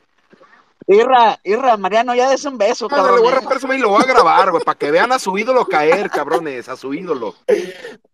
[0.88, 3.20] Irra, Irra, Mariano, ya des un beso, Ah, le cabrón.
[3.22, 5.38] voy a romper su y lo voy a grabar, güey, para que vean a su
[5.38, 7.36] ídolo caer, cabrones, a su ídolo.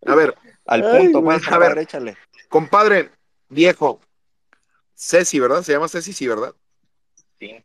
[0.06, 0.36] A ver,
[0.66, 1.38] Al Ay, punto, güey.
[1.38, 1.78] pues, A ver.
[1.78, 2.16] échale.
[2.48, 3.10] compadre,
[3.48, 4.00] viejo.
[4.94, 5.62] Ceci, ¿verdad?
[5.62, 6.54] Se llama Ceci, sí, ¿verdad?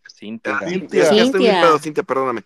[0.07, 0.57] Cintia.
[0.57, 1.03] Ah, Cintia.
[1.03, 1.61] Es que estoy muy Cintia.
[1.61, 2.43] pedo, Cintia, perdóname.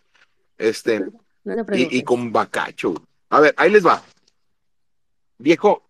[0.57, 0.99] Este,
[1.43, 2.93] No y, y con bacacho.
[3.29, 4.03] A ver, ahí les va.
[5.37, 5.87] Viejo.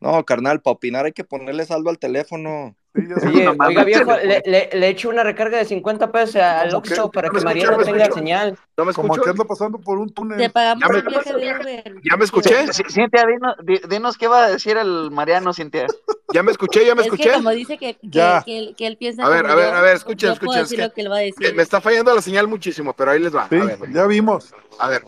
[0.00, 2.74] No, carnal, para opinar hay que ponerle saldo al teléfono.
[2.92, 3.28] Sí.
[3.28, 6.74] Oye, oiga viejo, le, le, le echo una recarga de 50 pesos al.
[6.74, 8.18] Oxxo para No que escucho, Mariano no me tenga escucho.
[8.18, 8.58] señal.
[8.76, 9.22] ¿No me Como escucho?
[9.22, 10.50] que ando pasando por un Te túnel.
[10.50, 11.94] pagamos Ya me- el viaje de Uber.
[12.10, 12.72] ¿Ya me escuché?
[12.72, 15.86] Cintia, dinos, di- dinos qué va a decir el Mariano, Cintia.
[16.32, 16.84] ¿Ya me escuché?
[16.84, 17.28] ¿Ya me Es escuché?
[17.30, 18.42] que como dice que, que, Ya.
[18.44, 20.70] que él, que él piensa A ver, a ver, yo, a ver, escuchen, escuchen, es
[20.70, 21.54] que- lo que él va a Me, decir.
[21.54, 23.46] me está fallando la señal muchísimo, pero ahí les va.
[23.48, 24.52] Sí, A ver, ya vimos.
[24.80, 25.02] a ver.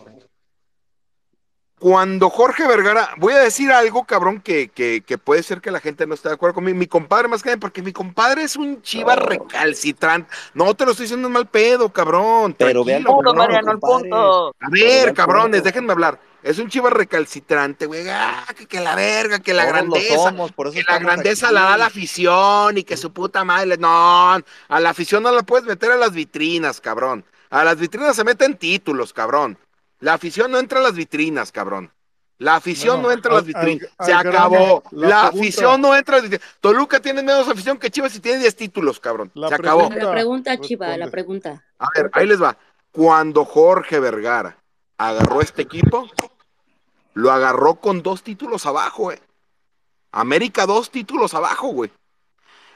[1.83, 5.81] Cuando Jorge Vergara, voy a decir algo, cabrón, que, que, que puede ser que la
[5.81, 6.77] gente no esté de acuerdo conmigo.
[6.77, 10.33] Mi compadre, más que nada, porque mi compadre es un chiva recalcitrante.
[10.53, 12.55] No te lo estoy diciendo en mal pedo, cabrón.
[12.57, 14.55] Pero ve al tranquilo, Punto, Mariano, el punto.
[14.61, 15.63] A ver, cabrones, punto.
[15.65, 16.21] déjenme hablar.
[16.41, 18.07] Es un chiva recalcitrante, güey.
[18.09, 20.15] Ah, que, que la verga, que la Todos grandeza.
[20.15, 21.55] somos, por eso Que la grandeza aquí.
[21.55, 23.75] la da la afición y que su puta madre.
[23.77, 23.89] No,
[24.35, 27.25] a la afición no la puedes meter a las vitrinas, cabrón.
[27.49, 29.57] A las vitrinas se meten títulos, cabrón.
[30.03, 31.89] La afición no entra a las vitrinas, cabrón.
[32.39, 33.87] La afición Bueno, no entra a las vitrinas.
[33.97, 34.83] al- se al grano, acabó.
[34.91, 36.55] la afición no entra a las vitrinas.
[36.59, 39.31] Toluca tiene menos afición que Chivas y tiene 10 títulos, cabrón.
[39.33, 39.89] La se acabó.
[39.89, 41.63] La pregunta, Chiva, la pregunta.
[41.79, 42.57] A ver, ahí les va.
[42.91, 44.57] Cuando Jorge Vergara
[44.97, 46.09] agarró este equipo,
[47.13, 49.19] lo agarró con dos títulos abajo, güey.
[50.11, 51.91] América dos títulos abajo, güey.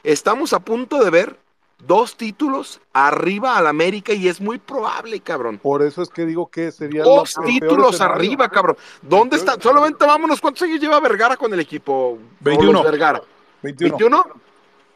[0.02, 1.38] Estamos a punto de ver
[1.78, 5.58] dos títulos arriba al América y es muy probable, cabrón.
[5.58, 8.76] Por eso es que digo que sería Dos títulos arriba, cabrón.
[9.02, 9.60] ¿Dónde está?
[9.60, 10.40] Solamente vámonos.
[10.40, 11.92] ¿Cuántos años lleva Vergara con el equipo?
[11.92, 12.72] O 21.
[12.72, 13.22] los Vergara.
[13.62, 13.98] 21.
[13.98, 14.32] ¿21?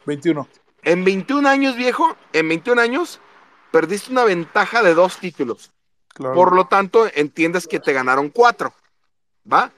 [0.05, 0.47] 21.
[0.83, 3.21] En 21 años, viejo, en 21 años,
[3.71, 5.71] perdiste una ventaja de dos títulos.
[6.09, 6.35] Claro.
[6.35, 8.73] Por lo tanto, entiendes que te ganaron cuatro.
[9.51, 9.71] ¿Va?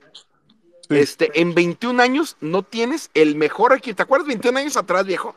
[0.90, 0.98] Sí.
[0.98, 3.95] Este, en 21 años no tienes el mejor equipo.
[3.95, 5.36] ¿Te acuerdas 21 años atrás, viejo?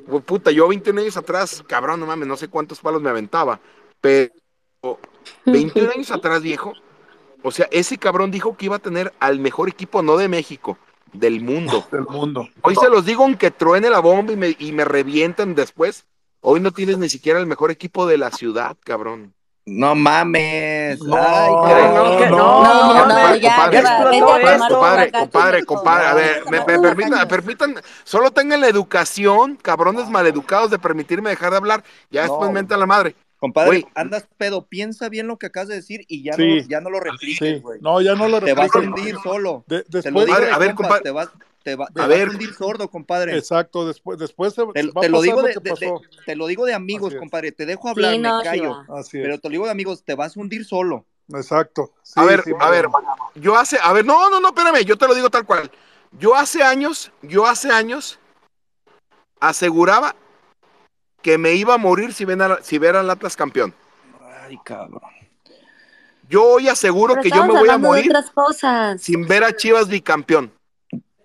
[0.00, 3.60] Pues, puta, yo 21 años atrás, cabrón, no mames, no sé cuántos palos me aventaba.
[4.00, 4.32] Pero
[5.44, 6.72] 21 años atrás, viejo.
[7.42, 10.78] O sea, ese cabrón dijo que iba a tener al mejor equipo, no de México,
[11.12, 11.86] del mundo.
[11.92, 12.48] Del mundo.
[12.62, 16.06] Hoy se los digo aunque truene la bomba y me, y me revienten después.
[16.40, 19.34] Hoy no tienes ni siquiera el mejor equipo de la ciudad, cabrón.
[19.68, 20.98] No mames.
[21.02, 26.58] No, Ay, no, que No, no, no, compadre, ya, compadre, Compadre, compadre, a ver, me,
[26.64, 27.74] me permitan, permitan,
[28.04, 31.84] solo tengan la educación, cabrones maleducados, de permitirme dejar de hablar.
[32.10, 32.32] Ya No.
[32.32, 33.14] después me entra la madre.
[33.38, 33.86] Compadre, Güey.
[33.94, 36.56] andas pedo, piensa bien lo que acabas de decir y ya, Sí.
[36.62, 37.60] no, ya no lo repliques, Sí.
[37.60, 37.78] güey.
[37.80, 39.62] No, ya no lo Te vas a hundir solo.
[39.68, 41.02] De- Te lo después, digo Padre, de a ver, compas, compadre.
[41.04, 41.28] te vas,
[41.62, 42.28] te va- te A vas ver.
[42.28, 43.36] a hundir sordo, compadre.
[43.36, 46.00] exacto, después, después se, Te, va a te lo digo lo de, que de- pasó.
[46.00, 47.52] de- te lo digo de amigos, compadre.
[47.52, 48.84] Te dejo hablar, Sí, no, me callo.
[48.88, 49.18] Así.
[49.18, 51.04] Pero te lo digo de amigos, te vas a hundir solo.
[51.32, 51.92] Exacto.
[52.02, 52.86] Sí, a ver, sí, a ver,
[53.34, 55.70] yo hace, a ver, no, no, no, espérame, yo te lo digo tal cual.
[56.12, 58.18] Yo hace años, yo hace años
[59.40, 60.16] aseguraba
[61.22, 63.74] que me iba a morir si ven a, si al Atlas campeón.
[64.42, 65.02] Ay, cabrón.
[66.28, 69.00] Yo hoy aseguro Pero que yo me voy a morir otras cosas.
[69.02, 70.52] sin ver a Chivas bicampeón.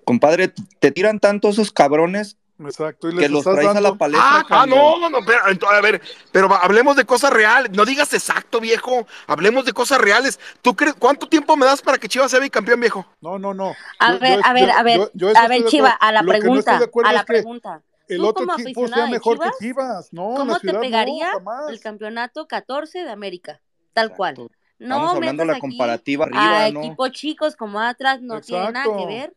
[0.04, 3.10] Compadre, te tiran tanto esos cabrones Exacto.
[3.10, 3.98] Y que los estás traes a la dando.
[3.98, 4.30] palestra.
[4.32, 6.02] Ah, ah, no, no, pero, a ver,
[6.32, 7.72] pero hablemos de cosas reales.
[7.72, 9.06] No digas exacto, viejo.
[9.28, 10.40] Hablemos de cosas reales.
[10.62, 13.06] ¿Tú crees cuánto tiempo me das para que Chivas sea bicampeón, viejo?
[13.22, 13.76] No, no, no.
[14.00, 15.70] A Yo- ver, yo- a ver, yo- a ver, yo- yo eso a ver, de
[15.70, 16.08] Chiva, acuerdo.
[16.08, 17.82] a la Lo que no estoy pregunta, a la es que pregunta.
[18.08, 20.08] El Tú otro equipo sea mejor Chivas, que Chivas.
[20.14, 23.62] No, ¿Cómo te pegaría no, el campeonato 14 de América?
[23.94, 24.36] Tal cual.
[24.36, 26.86] No Estamos hablando de la aquí comparativa a arriba, ¿no?
[26.86, 29.34] equipos chicos como Atlas, no tiene nada que ver.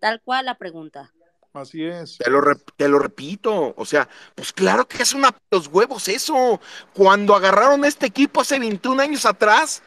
[0.00, 1.12] Tal cual la pregunta.
[1.52, 2.18] Así es.
[2.18, 2.40] Te lo,
[2.76, 3.74] te lo repito.
[3.76, 6.60] O sea, pues claro que es una los huevos eso.
[6.94, 9.82] Cuando agarraron este equipo hace 21 años atrás,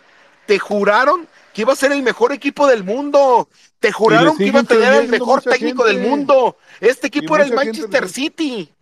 [0.45, 3.47] te juraron que iba a ser el mejor equipo del mundo.
[3.79, 6.57] Te juraron que iba a tener el mejor técnico del mundo.
[6.81, 8.73] Este equipo Y era el gente Manchester City.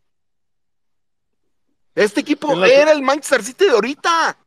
[1.94, 4.38] Este equipo la- era el Manchester City de ahorita.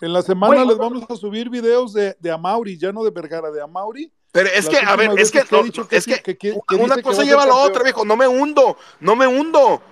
[0.00, 3.50] En la semana les vamos a subir videos de, de Amauri, ya no de Vergara,
[3.50, 4.10] de Amauri.
[4.32, 6.60] Pero es que, a ver, es que, no, dicho que es sí, que, que qui-
[6.68, 7.70] que una cosa lleva a la campeón.
[7.70, 8.04] otra, viejo.
[8.04, 9.82] No me hundo, no me hundo.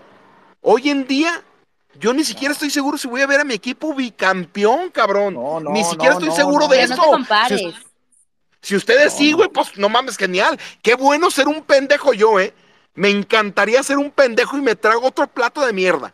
[0.61, 1.43] Hoy en día,
[1.99, 5.35] yo ni siquiera estoy seguro si voy a ver a mi equipo bicampeón, cabrón.
[5.35, 6.69] No, no, ni siquiera no, estoy no, seguro no.
[6.69, 7.03] de esto.
[7.49, 7.75] Si,
[8.63, 10.59] si ustedes sí, güey, pues no mames, genial.
[10.83, 12.55] Qué bueno ser un pendejo yo, ¿eh?
[12.95, 16.13] Me encantaría ser un pendejo y me trago otro plato de mierda.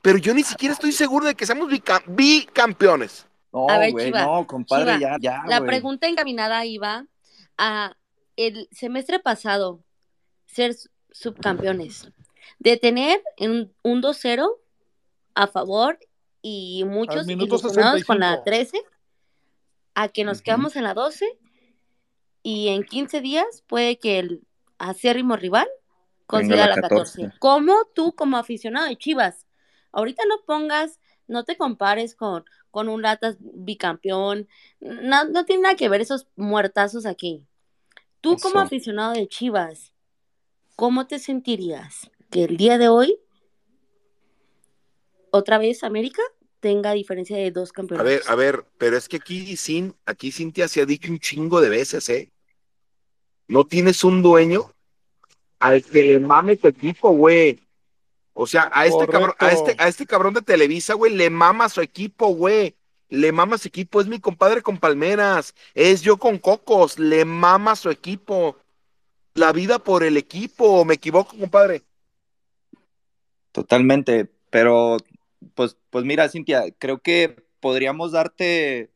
[0.00, 3.26] pero yo ni siquiera estoy seguro de que seamos bica- bicampeones.
[3.52, 5.70] No, A ver, güey, Chiva, no, compadre, Chiva, ya, ya, La güey.
[5.70, 7.06] pregunta encaminada iba
[7.56, 7.96] a
[8.36, 9.82] el semestre pasado
[10.46, 10.76] ser
[11.10, 12.10] subcampeones,
[12.58, 14.48] de tener un, un 2-0
[15.34, 15.98] a favor
[16.42, 18.44] y muchos ilusionados con la 65.
[18.44, 18.82] 13,
[19.94, 20.44] a que nos Ujú.
[20.44, 21.26] quedamos en la 12
[22.42, 24.46] y en 15 días puede que el
[24.78, 25.68] acérrimo rival
[26.26, 27.22] consiga la la 14.
[27.22, 27.38] 14.
[27.40, 29.46] ¿Cómo tú como aficionado de Chivas?
[29.90, 34.48] Ahorita no pongas, no te compares con, con un Latas bicampeón,
[34.80, 37.44] no, no tiene nada que ver esos muertazos aquí.
[38.20, 39.92] Tú como aficionado de Chivas,
[40.76, 43.18] ¿cómo te sentirías que el día de hoy
[45.30, 46.22] otra vez América
[46.60, 48.04] tenga diferencia de dos A campeonatos?
[48.04, 51.60] ver, a ver, pero es que aquí, Sin, aquí Cintia se ha dicho un chingo
[51.60, 52.32] de veces, ¿eh?
[53.48, 54.72] No tienes un dueño
[55.60, 57.60] al que le mame tu equipo, güey.
[58.40, 61.68] O sea, a este, cabrón, a, este, a este cabrón de Televisa, güey, le mama
[61.68, 62.76] su equipo, güey.
[63.08, 64.00] Le mama su equipo.
[64.00, 65.54] Es mi compadre con Palmeras.
[65.74, 66.98] Es yo con Cocos.
[66.98, 68.56] Le mama su equipo.
[69.34, 70.84] La vida por el equipo.
[70.84, 71.82] ¿Me equivoco, compadre?
[73.52, 74.98] Totalmente, pero
[75.54, 78.92] pues, pues mira, Cintia, creo que podríamos darte,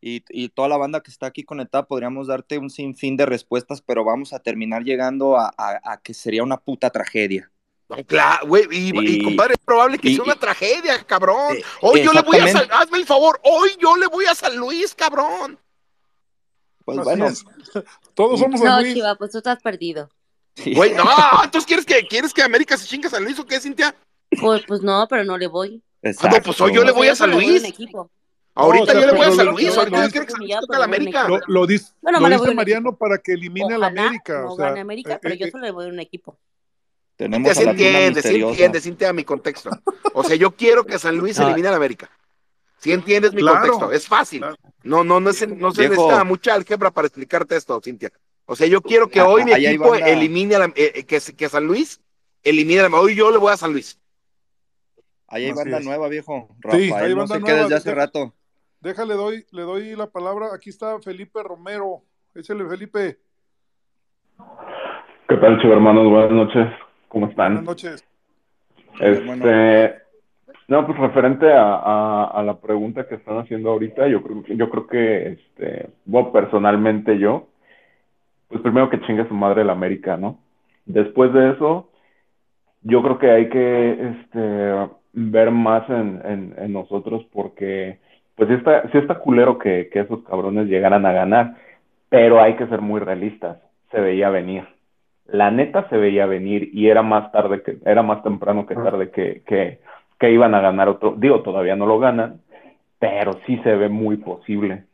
[0.00, 3.82] y, y toda la banda que está aquí conectada, podríamos darte un sinfín de respuestas,
[3.82, 7.50] pero vamos a terminar llegando a, a- a que sería una puta tragedia.
[7.88, 8.64] No, claro, güey.
[8.70, 11.56] Y, y, Y- compadre, es probable que y- sea una y- tragedia, cabrón.
[11.56, 14.34] Eh, Hoy yo le voy a San, hazme el favor, hoy yo le voy a
[14.34, 15.58] San Luis, cabrón.
[16.84, 17.28] Pues bueno.
[18.14, 18.94] Todos somos No, San Luis.
[18.94, 20.10] Chiva, pues tú estás perdido.
[20.74, 21.04] Güey, no,
[21.44, 23.94] entonces quieres que quieres que América se chingue a San Luis o qué, Cintia?
[24.40, 25.82] Pues, pues no, pero no le voy.
[26.04, 27.62] Ah, no, pues hoy yo le voy a San Luis.
[28.54, 30.56] Ahorita o sea, yo le voy a San Luis, ahorita yo quiero que San Luis
[30.60, 31.28] toque a la América.
[31.28, 34.40] Lo, lo, dis- Yo lo dice Mariano para que elimine a la América.
[34.42, 36.00] no o sea, gane América, eh, pero eh, yo eh, solo le voy a un
[36.00, 36.36] equipo.
[37.18, 39.68] Tenemos Ya a se la tuna entiende, sí entiende, sí entiende mi contexto.
[40.14, 41.44] O sea, yo quiero que San Luis Ah.
[41.44, 42.08] elimine a la América.
[42.78, 43.58] Si entiendes mi Claro.
[43.60, 44.38] contexto, es fácil.
[44.40, 44.56] Claro.
[44.84, 45.94] No, no, no, es, no se Viejo.
[46.02, 48.10] necesita mucha álgebra para explicarte esto, Cintia.
[48.46, 51.20] O sea, yo quiero que Ah, hoy mi equipo elimine a la, eh, eh, que,
[51.36, 52.00] que San Luis
[52.42, 54.00] elimine a la Hoy yo le voy a San Luis.
[55.26, 55.84] Ahí hay Así banda es.
[55.84, 56.48] nueva, viejo.
[56.70, 57.62] Sí, Rafael hay no banda se queda nueva.
[57.64, 58.34] desde hace Deja- rato.
[58.80, 60.54] Déjale, doy, le doy la palabra.
[60.54, 62.04] Aquí está Felipe Romero.
[62.34, 63.18] Échale, Felipe.
[65.28, 66.08] ¿Qué tal, chivo hermanos?
[66.08, 66.66] Buenas noches.
[67.08, 67.54] ¿Cómo están?
[67.54, 68.04] Buenas noches.
[69.00, 69.94] Este,
[70.68, 74.70] no, pues referente a, a, a la pregunta que están haciendo ahorita, yo creo, yo
[74.70, 77.48] creo que, este, bueno, personalmente yo,
[78.48, 80.38] pues primero que chingue su madre el América, ¿no?
[80.84, 81.88] Después de eso,
[82.82, 87.98] yo creo que hay que, este, ver más en, en, en nosotros porque,
[88.36, 91.56] pues sí está, sí está culero que, que esos cabrones llegaran a ganar,
[92.08, 93.58] pero hay que ser muy realistas,
[93.90, 94.64] se veía venir
[95.28, 99.10] la neta se veía venir y era más tarde que, era más temprano que tarde
[99.10, 99.78] que, que,
[100.18, 102.40] que iban a ganar otro, digo, todavía no lo ganan,
[102.98, 104.84] pero sí se ve muy posible.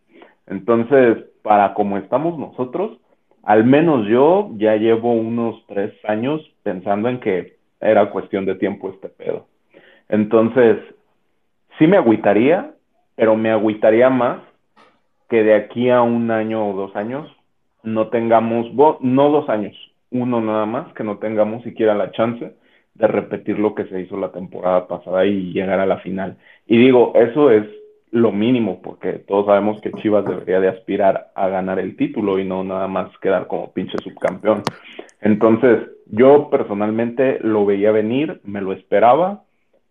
[0.47, 2.99] Entonces, para como estamos nosotros,
[3.43, 8.91] al menos yo ya llevo unos tres años pensando en que era cuestión de tiempo
[8.91, 9.47] este pedo.
[10.09, 10.79] Entonces,
[11.79, 12.73] sí me agüitaría,
[13.15, 14.41] pero me agüitaría más
[15.29, 17.31] que de aquí a un año o dos años
[17.83, 18.67] no tengamos,
[19.01, 19.77] no dos años,
[20.15, 22.55] uno nada más, que no tengamos siquiera la chance
[22.95, 26.37] de repetir lo que se hizo la temporada pasada y llegar a la final.
[26.67, 27.67] Y digo, eso es
[28.13, 32.45] lo mínimo, porque todos sabemos que Chivas debería de aspirar a ganar el título y
[32.45, 34.63] no nada más quedar como pinche subcampeón.
[35.21, 39.43] Entonces, yo personalmente lo veía venir, me lo esperaba,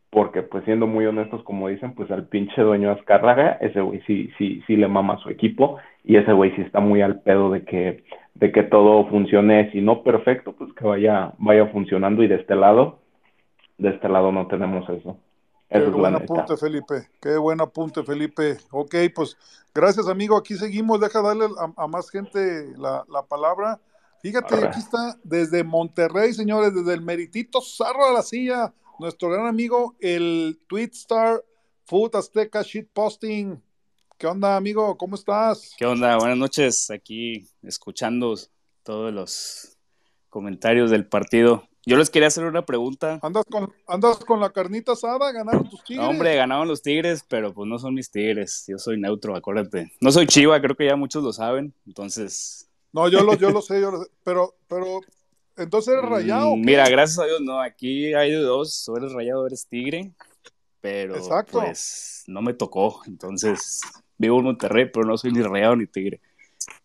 [0.10, 4.30] porque pues siendo muy honestos, como dicen, pues al pinche dueño Azcárraga, ese güey sí,
[4.38, 7.52] sí, sí le mama a su equipo y ese güey sí está muy al pedo
[7.52, 8.04] de que,
[8.34, 12.56] de que todo funcione, si no perfecto, pues que vaya, vaya funcionando y de este
[12.56, 13.00] lado,
[13.78, 15.18] de este lado no tenemos eso.
[15.70, 17.08] Qué Eso buen apunte, Felipe.
[17.20, 18.58] Qué buen apunte, Felipe.
[18.70, 19.36] Ok, pues
[19.74, 20.38] gracias, amigo.
[20.38, 21.02] Aquí seguimos.
[21.02, 23.80] Deja darle a, a más gente la, la palabra.
[24.22, 29.48] Fíjate, aquí está desde Monterrey, señores, desde el meritito Zarro a la silla, nuestro gran
[29.48, 31.44] amigo, el Twitstar
[31.86, 33.62] Food Azteca Shitposting.
[34.24, 34.98] ¿Qué onda, amigo?
[34.98, 35.74] ¿Cómo estás?
[35.78, 36.16] ¿Qué onda?
[36.16, 38.34] Buenas noches, aquí escuchando
[38.82, 39.78] todos los
[40.30, 41.68] comentarios del partido.
[41.86, 43.20] Yo les quería hacer una pregunta.
[43.22, 45.30] ¿Andas con, andas con la carnita asada?
[45.34, 46.06] ¿Ganaron tus tigres?
[46.06, 48.64] No, hombre, ganaron los Tigres, pero pues no son mis Tigres.
[48.66, 49.92] Yo soy neutro, acuérdate.
[50.00, 51.74] No soy Chiva, creo que ya muchos lo saben.
[51.86, 54.10] Entonces, No, yo lo, yo lo sé, yo lo sé.
[54.24, 55.02] Pero, pero,
[55.58, 56.56] entonces eres rayado.
[56.56, 56.66] mm, qué?
[56.66, 57.60] mira, gracias a Dios, no.
[57.60, 58.88] Aquí hay dos.
[58.88, 60.14] O eres rayado eres Tigre.
[60.80, 61.60] Pero Exacto.
[61.60, 63.02] pues no me tocó.
[63.06, 63.82] Entonces,
[64.18, 66.22] vivo en Monterrey, pero no soy ni rayado ni Tigre.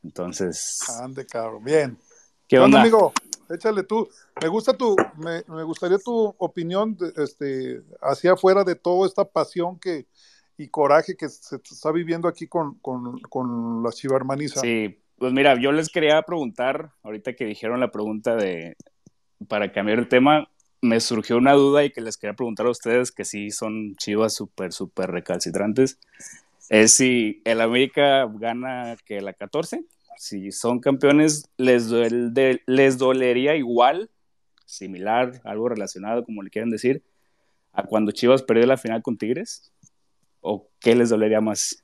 [0.02, 1.64] Entonces, Ande, cabrón.
[1.64, 1.98] Bien.
[2.46, 2.80] ¿qué onda?
[2.80, 3.12] amigo?
[3.50, 4.08] échale tú.
[4.40, 9.24] Me gusta tu, me, me gustaría tu opinión, de- este, hacia afuera de toda esta
[9.24, 10.06] pasión que
[10.58, 14.60] y coraje que se está viviendo aquí con, con, con la chivarmaniza.
[14.60, 18.76] Sí, pues mira, yo les quería preguntar, ahorita que dijeron la pregunta de,
[19.46, 20.50] para cambiar el tema,
[20.80, 24.34] me surgió una duda y que les quería preguntar a ustedes, que sí son chivas
[24.34, 26.00] súper, súper recalcitrantes,
[26.68, 29.84] es si el América gana que la 14,
[30.16, 34.10] si son campeones, ¿les, duel- de- les dolería igual,
[34.66, 37.02] similar, algo relacionado, como le quieran decir,
[37.72, 39.72] a cuando Chivas perdió la final con Tigres?
[40.40, 41.82] ¿O qué les dolería más?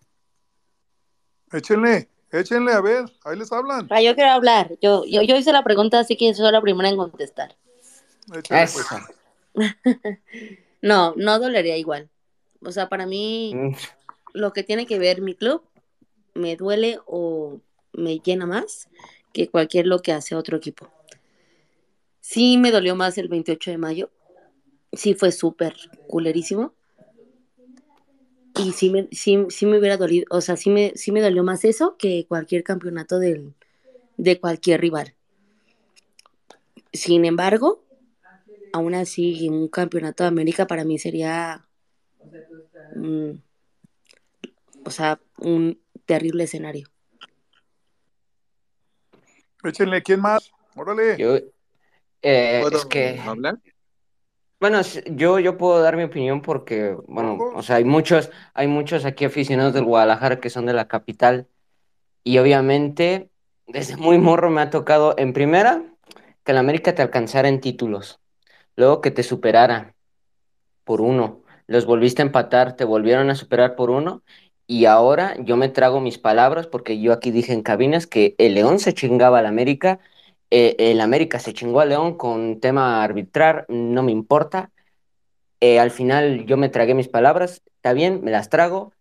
[1.53, 3.87] Échenle, échenle, a ver, ahí les hablan.
[3.91, 4.73] Ah, yo quiero hablar.
[4.83, 7.55] Yo, yo, yo hice la pregunta, así que soy la primera en contestar.
[8.35, 8.87] Échenle, pues.
[10.83, 12.11] No, no dolería igual.
[12.61, 13.75] O sea, para mí, Mm.
[14.35, 15.63] Lo que tiene que ver mi club
[16.35, 17.61] me duele o
[17.93, 18.89] me llena más
[19.33, 20.91] que cualquier lo que hace otro equipo.
[22.21, 24.11] Sí me dolió más el 28 de mayo.
[24.93, 25.75] Sí fue súper
[26.07, 26.75] culerísimo.
[28.57, 31.43] Y sí me, sí, sí me hubiera dolido, o sea, sí me, sí me dolió
[31.45, 33.55] más eso que cualquier campeonato del,
[34.17, 35.15] de cualquier rival.
[36.95, 37.85] Sin embargo,
[38.73, 41.67] aún así, un campeonato de América para mí sería,
[42.91, 43.43] un-
[44.85, 46.89] o sea, un terrible escenario.
[49.63, 50.51] Échenle, ¿quién más?
[50.77, 51.17] Órale.
[51.17, 51.37] Yo,
[52.23, 53.59] eh, ¿Puedo es que, hablar?
[54.61, 59.05] bueno, yo, yo puedo dar mi opinión porque, bueno, o sea, hay muchos, hay muchos
[59.05, 61.49] aquí aficionados del Guadalajara que son de la capital
[62.23, 63.31] y obviamente
[63.67, 65.83] desde muy morro me ha tocado, en primera,
[66.45, 68.21] que el América te alcanzara en títulos,
[68.77, 69.95] luego que te superara
[70.85, 74.23] por uno, los volviste a empatar, te volvieron a superar por uno
[74.67, 78.55] y ahora yo me trago mis palabras porque yo aquí dije en cabinas que el
[78.55, 80.01] León se chingaba al América,
[80.51, 84.71] eh, el América se chingó al León con tema arbitrar, no me importa.
[85.61, 88.93] Eh, al final yo me tragué mis palabras, está bien, me las trago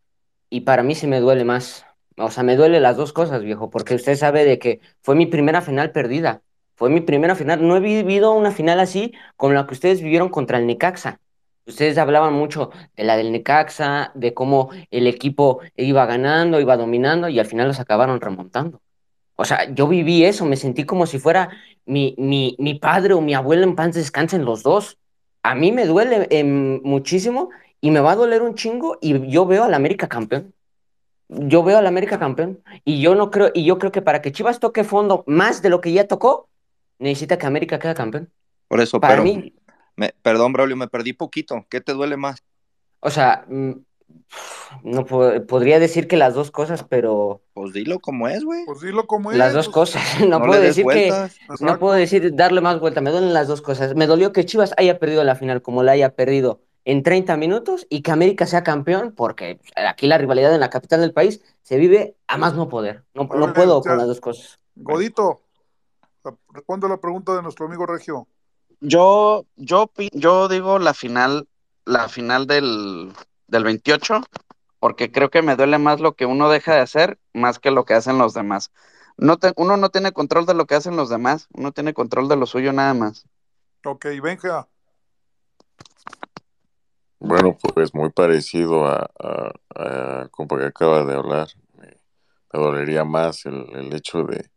[0.49, 1.85] y para mí sí me duele más.
[2.17, 5.25] O sea, me duele las dos cosas, viejo, porque usted sabe de que fue mi
[5.25, 6.43] primera final perdida.
[6.75, 7.65] Fue mi primera final.
[7.67, 11.19] No he vivido una final así como la que ustedes vivieron contra el Necaxa.
[11.65, 17.29] Ustedes hablaban mucho de la del Necaxa, de cómo el equipo iba ganando, iba dominando
[17.29, 18.81] y al final los acabaron remontando.
[19.35, 21.49] O sea, yo viví eso, me sentí como si fuera
[21.85, 24.97] mi, mi, mi padre o mi abuelo en paz descansen los dos.
[25.41, 27.49] A mí me duele em, muchísimo
[27.81, 30.53] y me va a doler un chingo y yo veo al América campeón.
[31.29, 34.31] Yo veo al América campeón y yo no creo, y yo creo que para que
[34.31, 36.47] Chivas toque fondo más de lo que ya tocó,
[36.99, 38.29] necesita que América quede campeón.
[38.67, 39.53] Por eso, Para pero, mí,
[39.95, 41.65] me- perdón, Braulio, me perdí poquito.
[41.69, 42.43] ¿Qué te duele más?
[43.05, 43.71] o sea, mm,
[44.83, 48.65] no po- podría decir que las dos cosas, pero Pues dilo como es, güey.
[48.65, 49.37] Pues dilo como es.
[49.37, 50.03] las dos pues, cosas.
[50.29, 51.11] No, No puedo le des decir que,
[51.59, 53.01] no puedo decir darle más vuelta.
[53.01, 53.95] Me duelen las dos cosas.
[53.95, 57.87] Me dolió que Chivas haya perdido la final como la haya perdido en 30 minutos
[57.89, 61.77] y que América sea campeón, porque aquí la rivalidad en la capital del país se
[61.77, 63.03] vive a más no poder.
[63.13, 63.89] No, no puedo ya.
[63.89, 64.59] con las dos cosas.
[64.75, 65.41] Godito,
[66.53, 68.27] responde a la pregunta de nuestro amigo Regio.
[68.85, 71.47] Yo, yo, yo digo la final,
[71.85, 73.13] la final del,
[73.47, 74.21] del 28,
[74.79, 77.85] porque creo que me duele más lo que uno deja de hacer más que lo
[77.85, 78.71] que hacen los demás.
[79.15, 82.27] No te- uno no tiene control de lo que hacen los demás, uno tiene control
[82.27, 83.25] de lo suyo nada más.
[83.85, 84.67] Ok, Benja.
[87.19, 91.47] Bueno, pues muy parecido a, a, a compa que acaba de hablar.
[91.77, 94.49] Me, me dolería más el, el hecho de,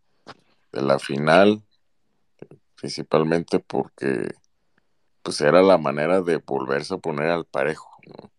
[0.73, 1.63] de la final,
[2.87, 4.29] principalmente porque
[5.23, 8.31] pues era la manera de volverse a poner al parejo, ¿no?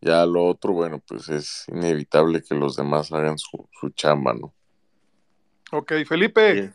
[0.00, 4.54] Ya lo otro, bueno, pues es inevitable que los demás hagan su, su chamba, ¿no?
[5.70, 6.70] Ok, Felipe.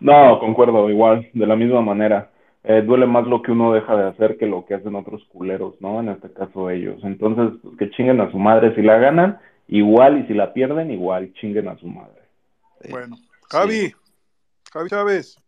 [0.00, 2.30] No, concuerdo, igual, de la misma manera.
[2.62, 5.74] Eh, duele más lo que uno deja de hacer que lo que hacen otros culeros,
[5.80, 6.00] ¿no?
[6.00, 7.00] En este caso ellos.
[7.04, 10.90] Entonces, pues, que chinguen a su madre si la ganan, igual, y si la pierden,
[10.90, 12.20] igual, chinguen a su madre.
[12.90, 13.16] Bueno,
[13.50, 13.94] Javi.
[14.74, 15.43] Javi Chávez.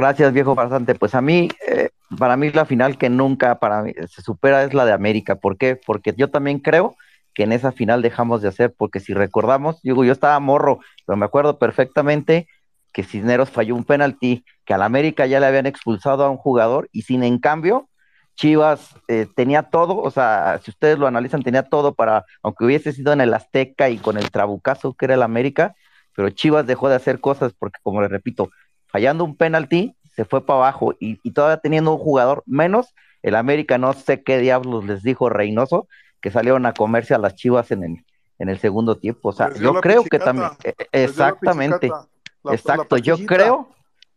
[0.00, 0.94] Gracias, viejo farsante.
[0.94, 4.72] Pues a mí, eh, para mí la final que nunca para mí se supera es
[4.72, 5.34] la de América.
[5.34, 5.76] ¿Por qué?
[5.76, 6.96] Porque yo también creo
[7.34, 11.18] que en esa final dejamos de hacer, porque si recordamos, digo, yo estaba morro, pero
[11.18, 12.48] me acuerdo perfectamente
[12.94, 16.88] que Cisneros falló un penalti, que al América ya le habían expulsado a un jugador
[16.92, 17.90] y sin en cambio
[18.36, 22.94] Chivas eh, tenía todo, o sea, si ustedes lo analizan, tenía todo para, aunque hubiese
[22.94, 25.74] sido en el Azteca y con el trabucazo que era el América,
[26.16, 28.50] pero Chivas dejó de hacer cosas porque, como les repito,
[28.90, 33.34] fallando un penalti, se fue para abajo y, y todavía teniendo un jugador menos, el
[33.34, 35.88] América no sé qué diablos les dijo Reynoso,
[36.20, 38.04] que salieron a comerse a las Chivas en el,
[38.38, 39.30] en el segundo tiempo.
[39.30, 42.08] O sea, dio yo creo que también, eh, les dio la exactamente, pichicata,
[42.42, 43.68] la- la exacto, yo creo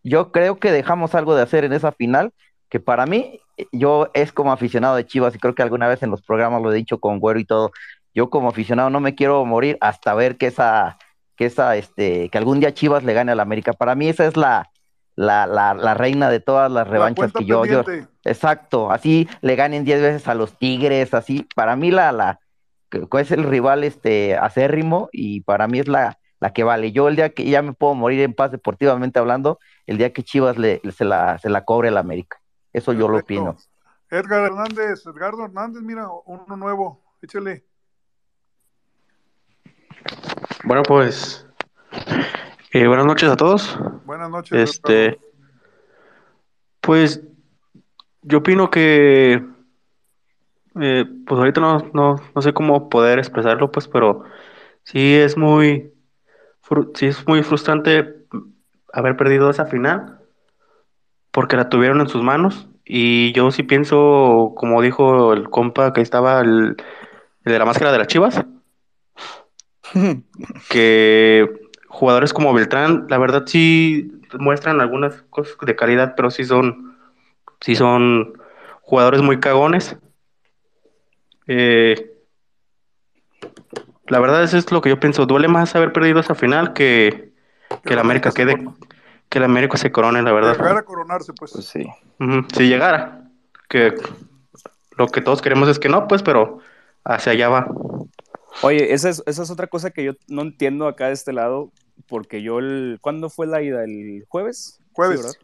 [0.03, 2.33] yo creo que dejamos algo de hacer en esa final,
[2.69, 3.39] que para mí,
[3.71, 6.71] yo es como aficionado de Chivas, y creo que alguna vez en los programas lo
[6.71, 7.71] he dicho con Güero y todo,
[8.13, 10.97] yo como aficionado no me quiero morir hasta ver que esa,
[11.43, 13.73] que esa, este, que algún día Chivas le gane al América.
[13.73, 14.69] Para mí esa es la,
[15.15, 17.83] la, la, la reina de todas las revanchas que yo, yo,
[18.23, 22.39] exacto, así le ganen 10 veces a los Tigres, así, para mí la, la,
[23.19, 26.91] es el rival este acérrimo y para mí es la, la que vale.
[26.91, 30.23] Yo el día que ya me puedo morir en paz deportivamente hablando, el día que
[30.23, 32.39] Chivas le, se, la, se la cobre al América.
[32.71, 33.57] Eso yo lo opino.
[34.09, 37.65] Edgar Hernández, Edgardo Hernández, mira, uno nuevo, échale.
[40.63, 41.45] Bueno, pues
[42.71, 43.77] eh, buenas noches a todos.
[44.05, 44.69] Buenas noches.
[44.69, 45.19] Este,
[46.79, 47.21] pues
[48.21, 49.43] yo opino que,
[50.79, 54.23] eh, pues ahorita no, no, no sé cómo poder expresarlo, pues, pero
[54.83, 55.91] sí es muy,
[56.95, 58.15] sí es muy frustrante
[58.93, 60.19] haber perdido esa final
[61.31, 65.99] porque la tuvieron en sus manos y yo sí pienso, como dijo el compa que
[65.99, 66.77] estaba el,
[67.43, 68.45] el de la máscara de las Chivas,
[70.69, 76.97] que jugadores como Beltrán, la verdad sí muestran algunas cosas de calidad, pero sí son,
[77.61, 78.33] sí son
[78.81, 79.95] jugadores muy cagones.
[81.47, 82.13] Eh,
[84.07, 85.25] la verdad eso es lo que yo pienso.
[85.25, 87.33] Duele más haber perdido esa final que,
[87.83, 88.67] que el América quede,
[89.29, 90.57] que el América se corone, la verdad.
[90.57, 91.51] Llegar a coronarse, pues.
[91.51, 91.85] sí.
[92.19, 93.29] Ujú, Si llegara,
[93.69, 93.93] que
[94.97, 96.59] lo que todos queremos es que no, pues, pero
[97.03, 97.67] hacia allá va.
[98.61, 101.71] Oye, esa es, esa es otra cosa que yo no entiendo acá de este lado,
[102.07, 102.97] porque yo el...
[103.01, 103.83] ¿Cuándo fue la ida?
[103.83, 104.79] ¿El jueves?
[104.93, 105.37] Jueves.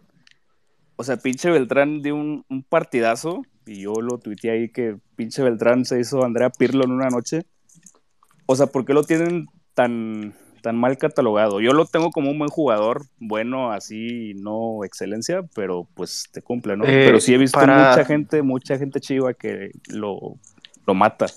[0.95, 5.43] o sea, pinche Beltrán dio un, un partidazo, y yo lo tuiteé ahí que pinche
[5.43, 7.45] Beltrán se hizo Andrea Pirlo en una noche.
[8.45, 11.61] O sea, ¿por qué lo tienen tan, tan mal catalogado?
[11.61, 16.77] Yo lo tengo como un buen jugador, bueno, así, no excelencia, pero pues te cumple,
[16.77, 16.85] ¿no?
[16.85, 20.37] Eh, pero sí he visto para- mucha gente, mucha gente chiva que lo,
[20.87, 21.27] lo mata.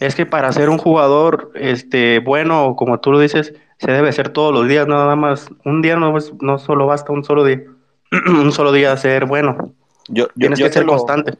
[0.00, 4.28] Es que para ser un jugador este, bueno, como tú lo dices, se debe ser
[4.30, 5.48] todos los días, nada más.
[5.64, 7.62] Un día no, es- no solo basta un solo día.
[8.26, 9.74] un solo día ser bueno.
[10.08, 11.38] Yo, yo, Tienes yo que ser lo, constante.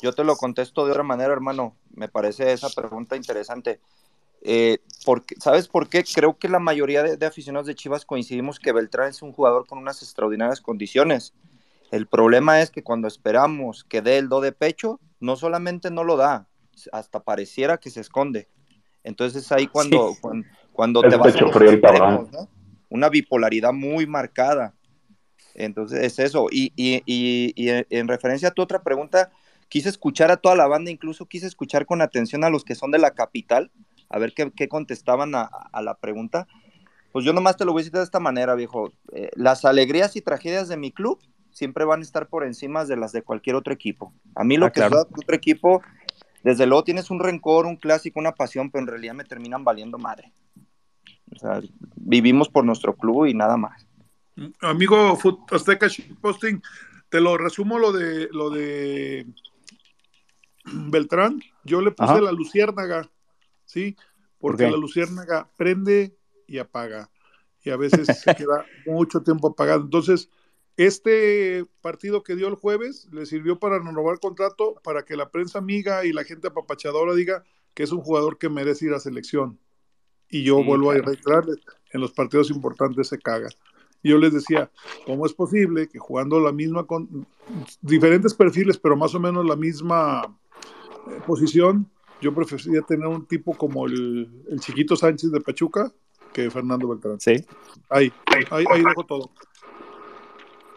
[0.00, 1.74] yo te lo contesto de otra manera, hermano.
[1.94, 3.80] Me parece esa pregunta interesante.
[4.42, 6.04] Eh, porque, ¿Sabes por qué?
[6.04, 9.66] Creo que la mayoría de, de aficionados de Chivas coincidimos que Beltrán es un jugador
[9.66, 11.32] con unas extraordinarias condiciones.
[11.90, 16.04] El problema es que cuando esperamos que dé el do de pecho, no solamente no
[16.04, 16.46] lo da,
[16.92, 18.48] hasta pareciera que se esconde.
[19.04, 20.20] Entonces es ahí cuando, Sí.
[20.72, 22.30] cuando, te vas a los extremos.
[22.32, 22.48] ¿no?
[22.88, 24.74] Una bipolaridad muy marcada.
[25.54, 26.46] Entonces es eso.
[26.50, 29.30] Y, y, y, y en- en referencia a tu otra pregunta,
[29.68, 32.90] quise escuchar a toda la banda, incluso quise escuchar con atención a los que son
[32.90, 33.70] de la capital,
[34.08, 36.46] a ver qué, qué contestaban a, a la pregunta.
[37.12, 38.90] Pues yo nomás te lo voy a decir de esta manera, viejo.
[39.12, 41.20] Eh, las alegrías y tragedias de mi club
[41.50, 44.14] siempre van a estar por encima de las de cualquier otro equipo.
[44.34, 45.00] A mí lo Ah, que claro.
[45.14, 45.82] otro equipo,
[46.42, 49.98] desde luego tienes un rencor, un clásico, una pasión, pero en realidad me terminan valiendo
[49.98, 50.32] madre.
[51.34, 51.60] O sea,
[51.96, 53.86] vivimos por nuestro club y nada más.
[54.60, 55.18] Amigo
[55.50, 55.88] Azteca
[56.20, 56.60] Posting,
[57.08, 59.26] te lo resumo lo de lo de
[60.64, 61.40] Beltrán.
[61.64, 62.20] Yo le puse Ajá.
[62.20, 63.08] la luciérnaga,
[63.64, 63.96] ¿sí?
[64.38, 66.16] ¿Por Porque la luciérnaga prende
[66.46, 67.10] y apaga.
[67.64, 69.82] Y a veces se queda mucho tiempo apagado.
[69.82, 70.28] Entonces,
[70.76, 75.58] este partido que dio el jueves le sirvió para renovar contrato, para que la prensa
[75.58, 77.44] amiga y la gente apapachadora diga
[77.74, 79.58] que es un jugador que merece ir a selección.
[80.28, 81.02] Y yo Sí, vuelvo claro.
[81.02, 81.58] a reiterarles,
[81.92, 83.48] en los partidos importantes se caga.
[84.02, 84.70] Yo les decía,
[85.06, 87.26] ¿cómo es posible que jugando la misma, con
[87.82, 90.22] diferentes perfiles, pero más o menos la misma
[91.08, 91.88] eh, posición,
[92.20, 95.92] yo preferiría tener un tipo como el, el chiquito Sánchez de Pachuca
[96.32, 97.20] que Fernando Beltrán.
[97.20, 97.44] Sí.
[97.90, 98.12] Ahí,
[98.50, 99.30] ahí, ahí dejo todo.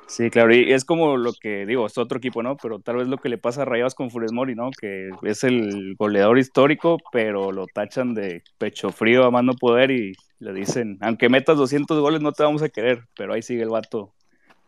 [0.08, 2.58] Sí, claro, y es como lo que digo, es otro equipo, ¿no?
[2.58, 4.70] Pero tal vez lo que le pasa a Rayados con Funes Mori, ¿no?
[4.80, 9.90] Que es el goleador histórico, pero lo tachan de pecho frío a más no poder
[9.92, 13.64] y le dicen, aunque metas 200 goles no te vamos a querer, pero ahí sigue
[13.64, 14.14] el vato.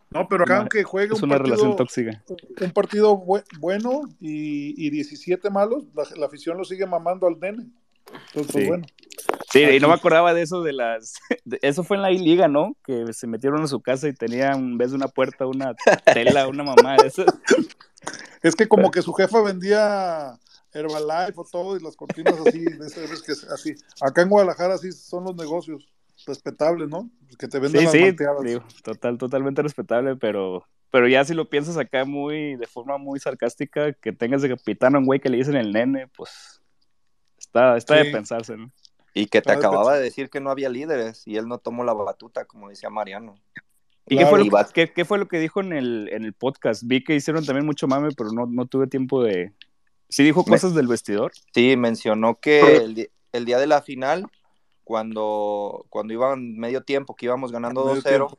[0.09, 2.65] No, pero acá Una- aunque juegue es un una relación partido, tóxica.
[2.65, 7.39] un partido bu- bueno y, y 17 malos, la, la afición lo sigue mamando al
[7.39, 7.67] nene.
[8.11, 8.67] Entonces, pues Sí.
[8.67, 8.85] bueno.
[9.51, 11.15] Sí, y no me acordaba de eso de las...
[11.45, 12.75] de- eso fue en la I-Liga, ¿no?
[12.83, 15.73] Que se metieron a su casa y tenían, en vez de una puerta, una
[16.13, 17.25] tela, una mamá esas.
[18.43, 20.37] Es que como que su jefa vendía
[20.73, 23.75] Herbalife o todo y las cortinas así, de esas veces que así.
[24.01, 25.87] Acá en Guadalajara así son los negocios
[26.25, 27.09] respetables, ¿no?
[27.39, 28.15] Que te venden Sí, las sí,
[28.45, 33.19] digo, total, totalmente respetable, pero, pero ya si lo piensas acá muy, de forma muy
[33.19, 36.56] sarcástica, que tengas de capitán a un güey que le dicen el nene, pues
[37.47, 38.11] está, está de Sí.
[38.11, 38.71] pensarse, ¿no?
[39.13, 41.93] Y que te acababa de decir que no había líderes y él no tomó la
[41.93, 43.35] batuta, como decía Mariano.
[44.09, 46.33] ¿Y qué, fue lo, va- qué- qué fue lo que dijo en el, en el
[46.33, 46.83] podcast?
[46.85, 49.51] Vi que hicieron también mucho mame, pero no, no tuve tiempo de...
[50.07, 51.31] ¿Sí dijo Me- cosas del vestidor?
[51.53, 54.27] Sí, mencionó que el, el día de la final,
[54.83, 58.37] cuando, cuando iban medio tiempo, que íbamos ganando Medio 2-0, tiempo.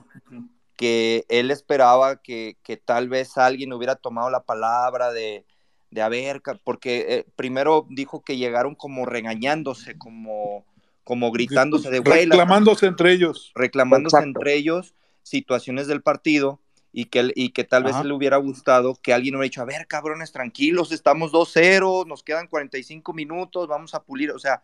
[0.76, 5.44] que él esperaba que, que tal vez alguien hubiera tomado la palabra de,
[5.90, 10.64] de a ver, ca- porque eh, primero dijo que llegaron como regañándose, como,
[11.04, 13.52] como gritándose de güey, la- Reclamándose entre ellos.
[13.54, 14.40] reclamándose Exacto.
[14.40, 16.60] entre ellos situaciones del partido
[16.92, 18.04] y que, él- y que tal vez Ajá.
[18.04, 22.46] le hubiera gustado que alguien hubiera dicho, a ver, cabrones, tranquilos, estamos 2-0, nos quedan
[22.48, 24.62] 45 minutos, vamos a pulir, o sea,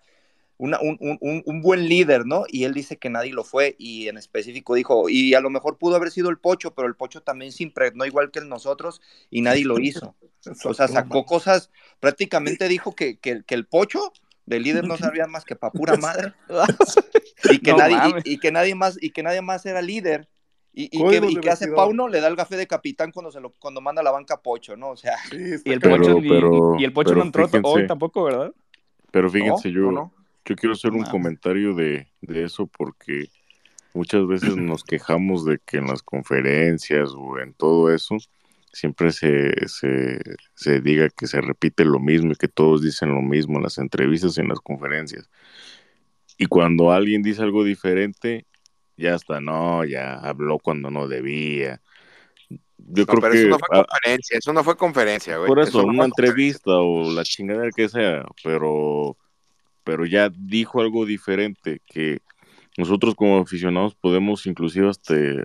[0.57, 2.45] una- un, un- un- un buen líder, ¿no?
[2.49, 5.79] Y él dice que nadie lo fue y en específico dijo, y a lo mejor
[5.79, 9.01] pudo haber sido el Pocho, pero el Pocho también se impregnó igual que nosotros
[9.31, 10.15] y nadie lo hizo.
[10.65, 11.71] O sea, sacó cosas,
[12.01, 14.13] prácticamente dijo que, que, que el Pocho
[14.47, 16.35] de líder no servía más que para pura madre
[17.51, 20.29] y que No nadie y, y que nadie más y que nadie más era líder
[20.73, 21.69] y, y que, y hace.
[21.69, 24.43] Pauno le da el café de capitán cuando se lo cuando manda a la banca
[24.43, 27.25] Pocho no o sea Sí, Y el Pero- Pocho, pero- y el Pocho pero no
[27.25, 28.53] entró hoy tampoco, ¿verdad?
[29.11, 30.13] Pero fíjense, No, yo, no.
[30.45, 33.29] Yo quiero hacer un comentario de, de eso porque
[33.95, 38.17] muchas veces nos quejamos de que en las conferencias o en todo eso
[38.73, 40.21] siempre se, se,
[40.55, 43.79] se diga que se repite lo mismo y que todos dicen lo mismo en las
[43.79, 45.31] entrevistas y en las conferencias.
[46.37, 48.47] Y cuando alguien dice algo diferente,
[48.97, 51.81] ya está, no, ya habló cuando no debía.
[52.79, 55.47] Yo No, creo pero que eso no fue ah, conferencia, eso no fue conferencia, güey.
[55.47, 59.17] por eso, no una entrevista o la chingadera que sea, pero,
[59.85, 62.21] pero ya dijo algo diferente que
[62.77, 65.43] nosotros como aficionados podemos inclusive hasta eh,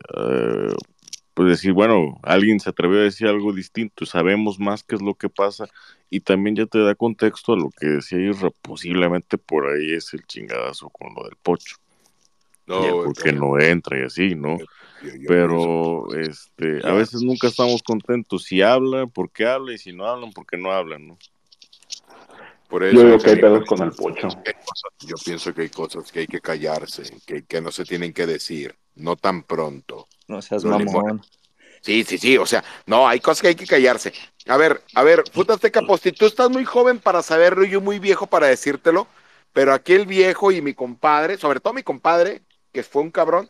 [1.35, 5.13] pues decir, bueno, alguien se atrevió a decir algo distinto, sabemos más qué es lo
[5.15, 5.67] que pasa
[6.09, 10.13] y también ya te da contexto a lo que decía Isra, posiblemente por ahí es
[10.13, 11.77] el chingadazo con lo del pocho,
[12.65, 14.57] No, ya porque no entra y así, ¿no?
[14.57, 14.65] yo-
[15.01, 18.43] yo Pero este, a veces nunca estamos contentos.
[18.43, 21.17] Si habla, porque habla, y si no hablan, porque no hablan, ¿no?
[22.69, 24.27] Por Yo eso digo es que hay que- pedos con el Pocho.
[24.99, 28.25] yo pienso que hay cosas que hay que callarse, que, que no se tienen que
[28.27, 30.07] decir, no tan pronto.
[30.27, 31.21] no seas Lo mamón
[31.81, 34.13] Sí, sí, sí, o sea, no, hay cosas que hay que callarse.
[34.47, 37.79] A ver, a ver, puta Azteca Posti, tú estás muy joven para saberlo y yo
[37.81, 39.07] muy viejo para decírtelo,
[39.53, 42.41] pero aquí el viejo y mi compadre, sobre todo mi compadre,
[42.73, 43.49] que fue un cabrón,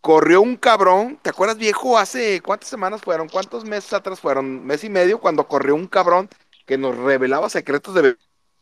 [0.00, 1.98] corrió un cabrón, ¿te acuerdas viejo?
[1.98, 6.28] Hace cuántas semanas fueron, cuántos meses atrás fueron, mes y medio, cuando corrió un cabrón
[6.64, 8.16] que nos revelaba secretos de...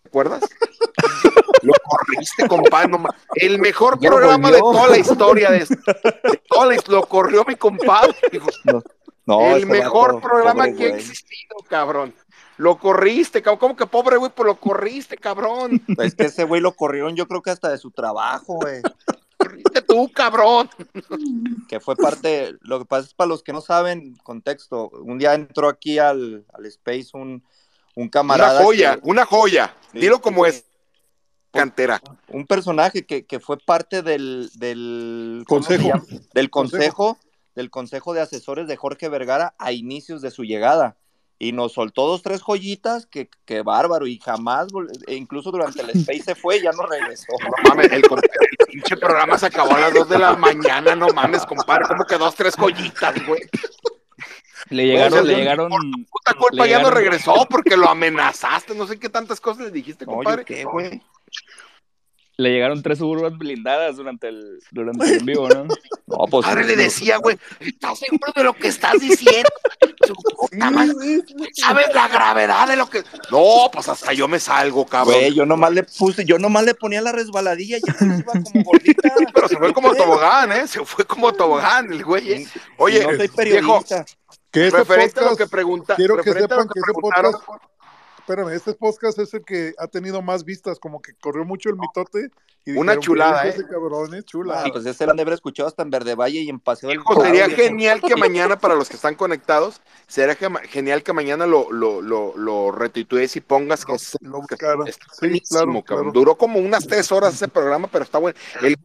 [0.08, 0.42] ¿Te acuerdas?
[1.62, 2.88] Lo corriste, compadre.
[2.88, 3.04] no
[3.34, 7.44] el mejor Ya programa de toda la historia de, de toda la his- lo corrió
[7.44, 8.14] mi compadre.
[9.26, 12.14] no el mejor programa pobre que ha existido, cabrón.
[12.58, 13.58] Lo corriste, cabrón.
[13.58, 14.30] ¿Cómo que pobre güey?
[14.34, 15.82] Pues lo corriste, cabrón.
[15.98, 18.80] es que ese güey lo corrieron yo creo que hasta de su trabajo güey
[19.36, 20.68] Corriste tú, cabrón.
[21.68, 25.34] que fue parte, lo que pasa es para los que no saben, contexto, un día
[25.34, 27.42] entró aquí al, al Space un,
[28.00, 28.58] un camarada.
[28.60, 29.74] Una joya, que- una joya.
[29.92, 30.50] Sí, Dilo como sí.
[30.50, 30.64] es.
[31.50, 32.00] Cantera.
[32.28, 36.06] un personaje que, que fue parte del, del ¿cómo se Consejo.
[36.34, 37.18] del consejo,
[37.56, 40.96] del consejo de asesores de Jorge Vergara a inicios de su llegada.
[41.40, 44.66] Y nos soltó dos, tres joyitas que, que bárbaro, y jamás,
[45.06, 47.26] e incluso durante el Space se fue y ya no regresó.
[47.40, 48.02] No mames, el,
[48.66, 51.84] pinche programa se acabó a las 2 de la mañana, no mames, compadre.
[51.88, 53.40] ¿Cómo que dos, tres joyitas, güey?
[54.70, 55.70] Le llegaron, le llegaron...
[56.10, 59.64] Puta culpa le ya no llegaron- regresó porque lo amenazaste, no sé qué tantas cosas
[59.66, 60.44] le dijiste, No, ¿yo compadre.
[60.44, 61.00] qué, güey?
[62.40, 65.66] Le llegaron tres suburbas blindadas durante el, durante el en vivo, ¿no?
[66.06, 66.46] No, pues.
[66.46, 69.48] Padre le decía, güey, ¿estás seguro de lo que estás diciendo?
[70.06, 70.94] Su puta madre,
[71.52, 73.02] ¿Sabes la gravedad de lo que.?
[73.30, 75.16] No, pues hasta yo me salgo, cabrón.
[75.16, 78.22] Güey, yo nomás le puse, yo nomás le ponía la resbaladilla y ya se iba
[78.32, 79.12] como gordita.
[79.34, 80.66] Pero se fue como tobogán, ¿eh?
[80.66, 82.32] Se fue como tobogán el güey.
[82.32, 82.46] ¿eh?
[82.78, 83.84] Oye, no soy viejo.
[84.58, 87.42] Que este referente a lo que pregunta, quiero que sepan que que podcast,
[88.28, 91.76] espérame, este podcast es el que ha tenido más vistas, como que corrió mucho el
[91.76, 92.28] mitote.
[92.66, 93.50] Y Una dijeron, chulada, "¿Qué ¿eh?
[93.52, 94.62] es ese cabrón, es chula.
[94.62, 96.90] Ah, pues ese lo han de haber escuchado hasta en Verde Valle y en Paseo
[96.90, 101.14] del Hijo, sería genial que mañana, para los que están conectados, sería que genial que
[101.14, 104.86] mañana lo, lo, lo, lo y pongas que es, Lo buscaron.
[104.86, 106.10] está Sí, claro.
[106.12, 108.38] Duró como unas tres horas ese programa, pero está bueno.
[108.60, 108.76] El-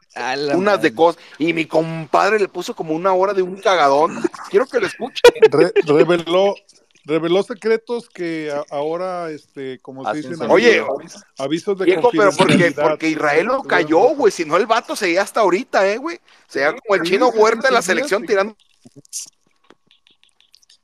[0.56, 1.22] unas de cosas.
[1.38, 4.22] Y mi compadre le puso como una hora de un cagadón.
[4.50, 5.22] Quiero que lo escuche.
[5.52, 6.56] Re- reveló,
[7.06, 10.50] reveló secretos que a- ahora, este, como se dicen.
[10.50, 14.32] Oye, avisos, avisos de Viejo, pero porque, porque Israel lo cayó, güey.
[14.32, 16.20] Si no, el vato seguía hasta ahorita, ¿eh, güey?
[16.48, 18.56] Seguía como el chino Huerta en la selección tirando.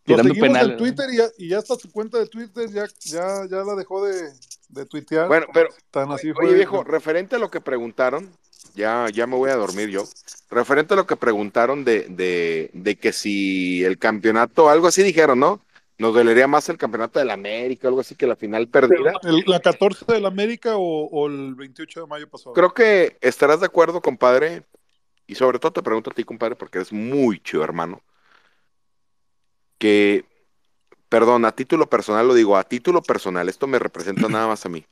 [0.05, 2.69] Lo tirando seguimos penales, en Twitter y ya, y ya hasta su cuenta de Twitter
[2.71, 4.31] ya, ya, ya la dejó de,
[4.69, 5.27] de tuitear.
[5.27, 6.53] Bueno, pero, Tan así oye, fue.
[6.55, 8.31] viejo, referente a lo que preguntaron,
[8.75, 10.03] Ya, ya me voy a dormir yo.
[10.49, 15.39] Referente a lo que preguntaron de, de, de que si el campeonato, algo así dijeron,
[15.39, 15.61] ¿no?
[15.99, 19.13] Nos dolería más el campeonato de la América, algo así que la final perdida.
[19.23, 22.53] El- ¿La 14 del América o, o el 28 de mayo pasado?
[22.53, 24.63] Creo que estarás de acuerdo, compadre,
[25.27, 28.01] y sobre todo te pregunto a ti, compadre, porque eres muy chido, hermano,
[29.77, 30.26] que,
[31.09, 34.69] perdón, a título personal lo digo, a título personal, esto me representa nada más a
[34.69, 34.85] mí.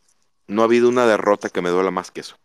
[0.47, 2.35] No ha habido una derrota que me duela más que eso.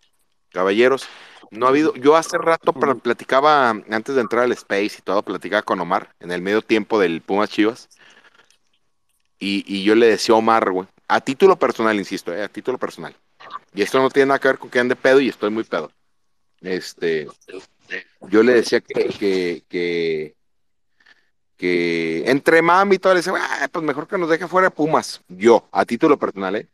[0.51, 1.09] Caballeros,
[1.51, 5.23] no ha habido, yo hace rato pl- platicaba, antes de entrar al Space y todo,
[5.23, 7.89] platicaba con Omar en el medio tiempo del Pumas Chivas,
[9.43, 12.79] y, y yo le decía a Omar, güey, a título personal, insisto, eh, a título
[12.79, 13.15] personal,
[13.75, 15.91] y esto no tiene nada que ver con que ande pedo y estoy muy pedo.
[16.61, 17.27] Este,
[18.29, 20.35] yo le decía que, que, que,
[21.57, 25.21] que entre mami y todo, le decía, "Ah, pues mejor que nos deje fuera Pumas.
[25.29, 26.69] Yo, a título personal, ¿eh?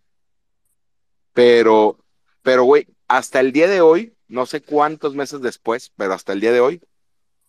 [1.33, 1.97] Pero,
[2.43, 6.41] pero, güey, hasta el día de hoy, no sé cuántos meses después, pero hasta el
[6.41, 6.81] día de hoy,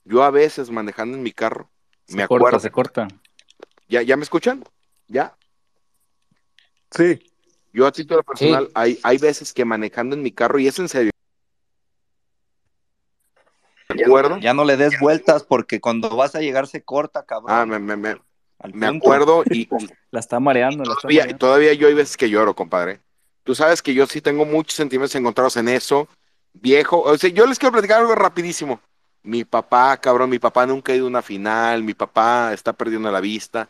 [0.06, 1.70] yo a veces manejando en mi carro,
[2.08, 2.60] me Se corta, acuerdo.
[2.60, 3.08] se corta.
[3.88, 4.64] ¿Ya, ¿Ya me escuchan?
[5.10, 5.36] ¿Ya?
[6.92, 7.20] Sí.
[7.74, 10.88] Yo a título personal, hay, hay veces que manejando en mi carro, y es en
[10.90, 11.12] serio.
[13.94, 14.38] ¿De acuerdo?
[14.38, 17.52] Ya no le des vueltas porque cuando vas a llegar se corta, cabrón.
[17.52, 18.16] Ah, me, me, me,
[18.60, 21.40] Al me acuerdo y, y La está mareando, la está todavía, mareando.
[21.40, 23.02] todavía yo hay veces que lloro, compadre.
[23.44, 26.08] Tú sabes que yo sí tengo muchos sentimientos encontrados en eso.
[26.54, 28.80] Viejo, o sea, yo les quiero platicar algo rapidísimo.
[29.24, 33.12] Mi papá, cabrón, mi papá nunca ha ido a una final, mi papá está perdiendo
[33.12, 33.70] la vista.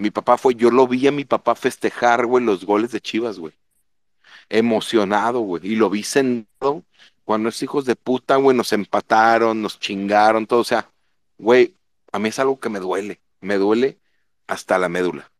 [0.00, 3.38] Mi papá fue, yo lo vi a mi papá festejar, güey, los goles de Chivas,
[3.38, 3.52] güey.
[4.48, 5.66] Emocionado, güey.
[5.66, 6.82] Y lo vi sentado
[7.26, 10.60] cuando esos hijos de puta, güey, nos empataron, nos chingaron, todo.
[10.60, 10.90] O sea,
[11.36, 11.74] güey,
[12.12, 13.20] a mí es algo que me duele.
[13.42, 13.98] Me duele
[14.46, 15.30] hasta la médula.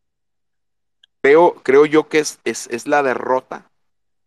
[1.23, 3.71] Creo, creo yo que es, es, es la derrota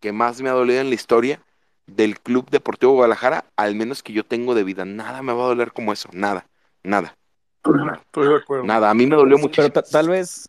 [0.01, 1.41] que más me ha dolido en la historia
[1.87, 4.85] del Club Deportivo Guadalajara, al menos que yo tengo de vida.
[4.85, 6.49] Nada me va a doler como eso, nada,
[6.83, 7.17] nada,
[7.65, 8.65] Estoy de acuerdo.
[8.65, 8.91] nada.
[8.91, 9.69] A mí me dolió muchísimo.
[9.73, 10.49] Pero ta- tal vez,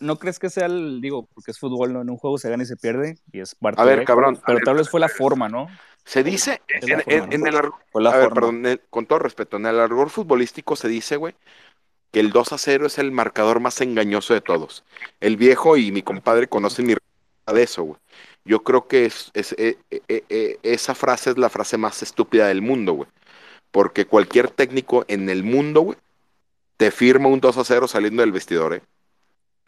[0.00, 2.02] ¿no crees que sea el, digo, porque es fútbol, ¿no?
[2.02, 4.40] En un juego se gana y se pierde y es parte A ver, de, cabrón,
[4.46, 5.68] Pero ver, tal vez fue la forma, ¿no?
[6.04, 7.34] Se dice, en, la forma, en- ¿no?
[7.34, 7.56] en el
[8.06, 11.34] a ver, perdón, con todo respeto, en el argor futbolístico se dice, güey,
[12.12, 14.84] que el 2 a 0 es el marcador más engañoso de todos.
[15.20, 17.98] El viejo y mi compadre conocen mi de eso, güey.
[18.44, 22.46] Yo creo que es, es- eh, eh, eh, esa frase es la frase más estúpida
[22.46, 23.08] del mundo, güey.
[23.70, 25.98] Porque cualquier técnico en el mundo, güey,
[26.76, 28.82] te firma un 2 a 0 saliendo del vestidor, ¿eh?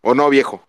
[0.02, 0.62] ¿O no, viejo?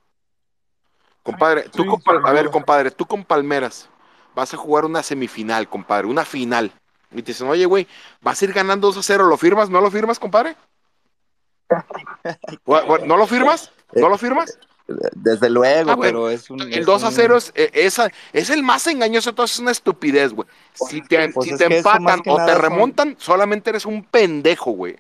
[1.24, 3.90] Compadre, tú Sí, con a ver, compadre, tú con Palmeras
[4.33, 6.72] vas a jugar una semifinal, compadre, una final.
[7.11, 7.88] Y te dicen, oye, güey,
[8.22, 9.69] vas a ir ganando 2 a 0, ¿lo firmas?
[9.69, 10.56] ¿No lo firmas, compadre?
[12.66, 13.72] ¿No lo firmas?
[13.93, 14.57] ¿No lo firmas?
[14.88, 16.61] Desde luego, Ah, bueno, pero es un.
[16.61, 19.59] El es 2 a un- 0 es, eh, esa, es el más engañoso, entonces es
[19.61, 20.48] una estupidez, güey.
[20.74, 24.72] Si te, Pues si es te empatan o te son- remontan, solamente eres un pendejo,
[24.72, 24.98] güey.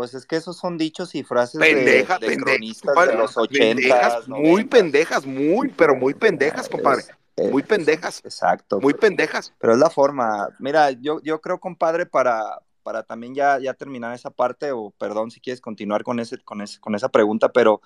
[0.00, 3.12] Pues es que esos son dichos y frases Pendeja, de, de pendeja, cronistas compadre.
[3.12, 7.04] de los pendejas, ochentas, muy pendejas, muy, pero muy pendejas, compadre.
[7.36, 8.80] Muy pendejas, Exacto.
[8.80, 9.52] muy pendejas.
[9.58, 10.48] Pero es la forma.
[10.58, 15.30] Mira, yo, yo creo, compadre, para, para también ya, ya terminar esa parte, o perdón
[15.30, 17.82] si quieres continuar con, ese, con, ese, con esa pregunta, pero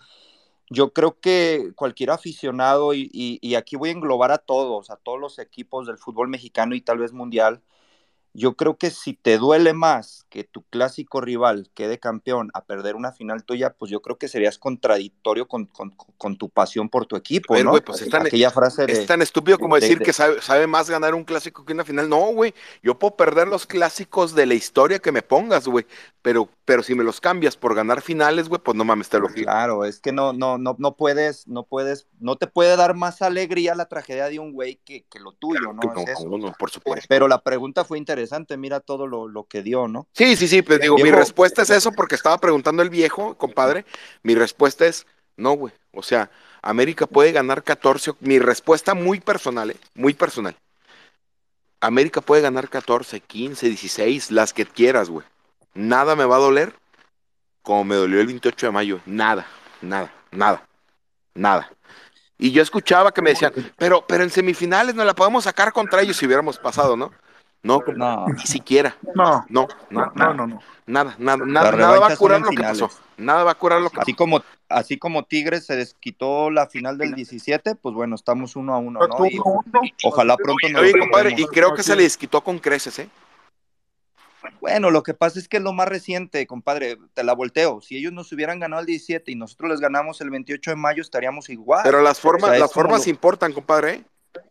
[0.71, 4.95] yo creo que cualquier aficionado, y, y, y aquí voy a englobar a todos, a
[4.99, 7.61] todos los equipos del fútbol mexicano y tal vez mundial,
[8.35, 12.97] yo creo que si te duele más que tu clásico rival quede campeón a perder
[12.97, 17.07] una final tuya, pues yo creo que serías contradictorio con, con, con tu pasión por
[17.07, 17.71] tu equipo, ver, ¿no?
[17.71, 18.93] güey, pues es tan, Aquella frase de...
[18.93, 21.73] es tan estúpido como de- decir de- que sabe, sabe más ganar un clásico que
[21.73, 22.09] una final.
[22.09, 25.87] No, güey, yo puedo perder los clásicos de la historia que me pongas, güey,
[26.21, 29.29] pero, pero si me los cambias por ganar finales, güey, pues no mames, te lo.
[29.29, 33.23] Claro, es que no, no, no, no puedes, no puedes, no te puede dar más
[33.23, 35.75] alegría la tragedia de un güey que, que lo tuyo, ¿no?
[35.75, 37.07] No, Es no, no, por supuesto.
[37.09, 38.24] Pero la pregunta fue interesante,
[38.57, 40.07] mira todo lo, lo que dio, ¿no?
[40.13, 43.85] Sí, sí, sí, pues digo, mi respuesta es eso porque estaba preguntando el viejo, compadre.
[44.23, 45.73] Mi respuesta es no, güey.
[45.93, 46.31] O sea,
[46.63, 48.13] América puede ganar 14.
[48.21, 49.77] Mi respuesta muy personal, ¿eh?
[49.95, 50.57] Muy personal.
[51.81, 55.27] América puede ganar 14, 15, 16, las que quieras, güey.
[55.75, 56.75] Nada me va a doler
[57.65, 59.01] como me dolió el 28 de mayo.
[59.07, 59.47] Nada,
[59.81, 60.67] nada, nada,
[61.35, 61.71] nada.
[62.39, 66.03] Y yo escuchaba que me decían, pero, pero en semifinales no la podemos sacar contra
[66.03, 67.11] ellos si hubiéramos pasado, ¿no?
[67.65, 68.27] No, No.
[68.29, 68.95] ni siquiera.
[69.15, 70.61] No, No, no, no, no, no.
[70.87, 72.91] Nada, nada, nada, nada va a curar lo que pasó.
[73.17, 76.99] Nada va a curar lo que Así como, así como Tigres se desquitó la final
[76.99, 79.27] del 17, pues bueno, estamos uno a uno, ¿no?
[79.27, 79.39] Y
[80.05, 83.09] ojalá pronto nos Oye, compadre, y creo que se le desquitó con creces, ¿eh?
[84.61, 87.81] Bueno, lo que pasa es que es lo más reciente, compadre, te la volteo.
[87.81, 91.01] Si ellos nos hubieran ganado el 17 y nosotros les ganamos el 28 de mayo,
[91.01, 91.81] estaríamos igual.
[91.85, 94.05] Pero las formas, O sea, es las formas lo- importan, compadre, ¿eh?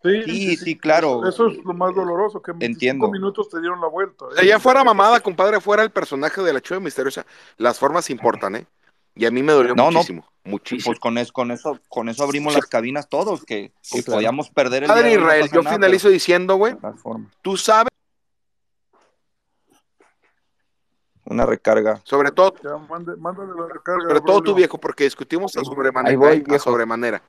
[0.04, 1.26] Sí, Sí, sí, claro.
[1.28, 2.74] Eso es lo más doloroso, que en 25
[3.06, 3.12] Entiendo.
[3.12, 4.26] minutos te dieron la vuelta.
[4.26, 7.26] O sea, ya fuera mamada, compadre, fuera el personaje de la Chuva Misteriosa,
[7.58, 8.66] las formas importan, ¿eh?
[9.16, 9.92] Y a mí me dolió No, no.
[9.92, 10.86] muchísimo, muchísimo.
[10.88, 14.84] Pues con eso, con eso, con eso abrimos las cabinas todos, que, que podíamos perder
[14.84, 16.76] el Padre día no Israel, yo nada, finalizo pero- diciendo, güey,
[17.42, 17.88] tú sabes,
[21.26, 22.02] Una recarga.
[22.04, 24.02] sobre todo, Ya, mande- mándale la recarga.
[24.04, 24.56] sobre todo Braulio.
[24.56, 26.44] viejo, porque discutimos a Ahí sobremanera, voy, ¿eh?
[26.46, 26.64] a viejo.
[26.66, 27.22] sobremanera.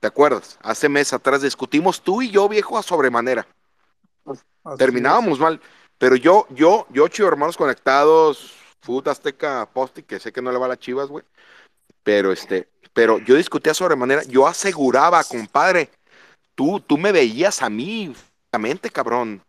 [0.00, 0.58] ¿Te acuerdas?
[0.62, 3.46] Hace meses atrás discutimos tú y yo, viejo, a sobremanera.
[4.24, 5.60] Así Terminábamos mal,
[5.98, 10.58] pero yo, yo, yo, chivo hermanos conectados, Food Azteca Posti, que sé que no le
[10.58, 11.24] va a las chivas, güey,
[12.02, 15.90] pero este, pero yo discutía sobremanera, yo aseguraba, compadre,
[16.54, 18.14] tú, tú me veías a mí,
[18.50, 19.42] francamente, cabrón.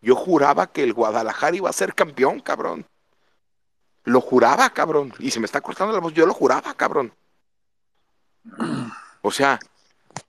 [0.00, 2.86] Yo juraba que el Guadalajara iba a ser campeón, cabrón.
[4.04, 5.14] Lo juraba, cabrón.
[5.18, 7.12] Y se me está cortando la voz, yo lo juraba, cabrón.
[9.26, 9.58] O sea,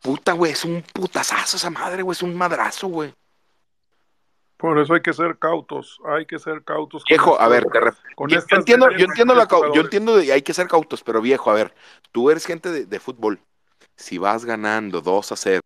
[0.02, 3.14] puta, güey, es un putazazo esa madre, güey, es un madrazo, güey.
[4.56, 7.04] Por eso hay que ser cautos, hay que ser cautos.
[7.04, 7.80] con Viejo, a ver, te
[8.16, 11.52] con yo, entiendo, yo entiendo la yo entiendo de hay que ser cautos, pero viejo,
[11.52, 11.76] a ver,
[12.14, 13.42] tú eres gente de, de fútbol.
[13.98, 15.60] Si vas ganando 2 a 0,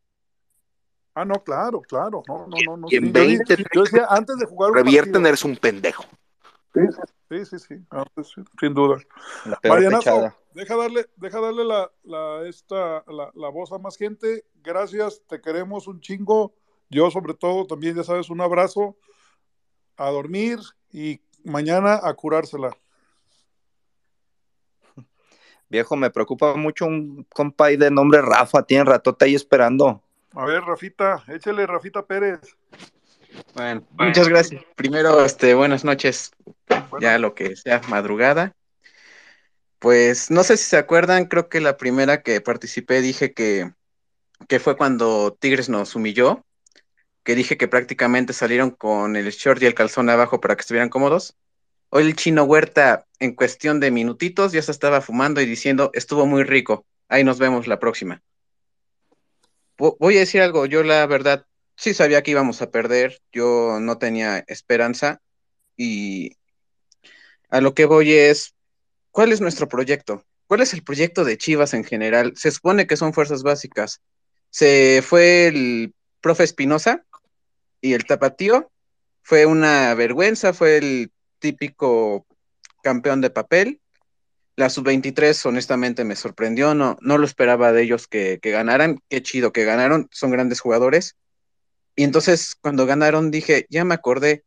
[1.14, 2.24] Ah, no, claro, claro.
[2.28, 2.78] No, no, no.
[2.78, 5.28] no Y en sí, yo di- 20, yo decía, antes de jugar un revierten, partido.
[5.28, 6.04] eres un pendejo.
[6.74, 8.98] Sí, sí, sí, antes sí, sin duda.
[9.64, 14.46] Marianazo, deja darle, deja darle la, la, esta, la, la voz a más gente.
[14.64, 16.54] Gracias, te queremos un chingo.
[16.90, 18.98] Yo, sobre todo, también, ya sabes, un abrazo.
[19.96, 20.60] A dormir
[20.92, 22.76] y mañana a curársela.
[25.70, 30.02] Viejo, me preocupa mucho un compa ahí de nombre Rafa, tiene ratote ahí esperando.
[30.34, 32.58] A ver, Rafita, échale, Rafita Pérez.
[33.54, 34.64] Bueno, muchas gracias.
[34.76, 36.32] Primero, este, buenas noches,
[37.00, 38.54] ya lo que sea madrugada.
[39.80, 43.72] Pues no sé si se acuerdan, creo que la primera que participé dije que,
[44.48, 46.46] que fue cuando Tigres nos humilló,
[47.24, 50.90] que dije que prácticamente salieron con el short y el calzón abajo para que estuvieran
[50.90, 51.36] cómodos.
[51.90, 56.26] Hoy el chino Huerta, en cuestión de minutitos, ya se estaba fumando y diciendo, estuvo
[56.26, 58.22] muy rico, ahí nos vemos la próxima.
[59.78, 61.46] Vo- Voy a decir algo, yo la verdad
[61.80, 65.22] sí sabía que íbamos a perder, yo no tenía esperanza
[65.78, 66.36] y
[67.50, 68.54] a lo que voy es,
[69.12, 70.26] ¿cuál es nuestro proyecto?
[70.46, 72.34] ¿Cuál es el proyecto de Chivas en general?
[72.36, 74.02] Se supone que son fuerzas básicas.
[74.50, 77.06] Se fue el profe Espinosa
[77.80, 78.70] y el tapatío,
[79.24, 82.28] fue una vergüenza, fue el típico
[82.84, 83.80] campeón de papel.
[84.58, 89.24] La sub-23 honestamente me sorprendió, no, no lo esperaba de ellos que, que ganaran, qué
[89.24, 91.16] chido que ganaron, son grandes jugadores.
[91.96, 94.44] Y entonces cuando ganaron dije, ya me acordé,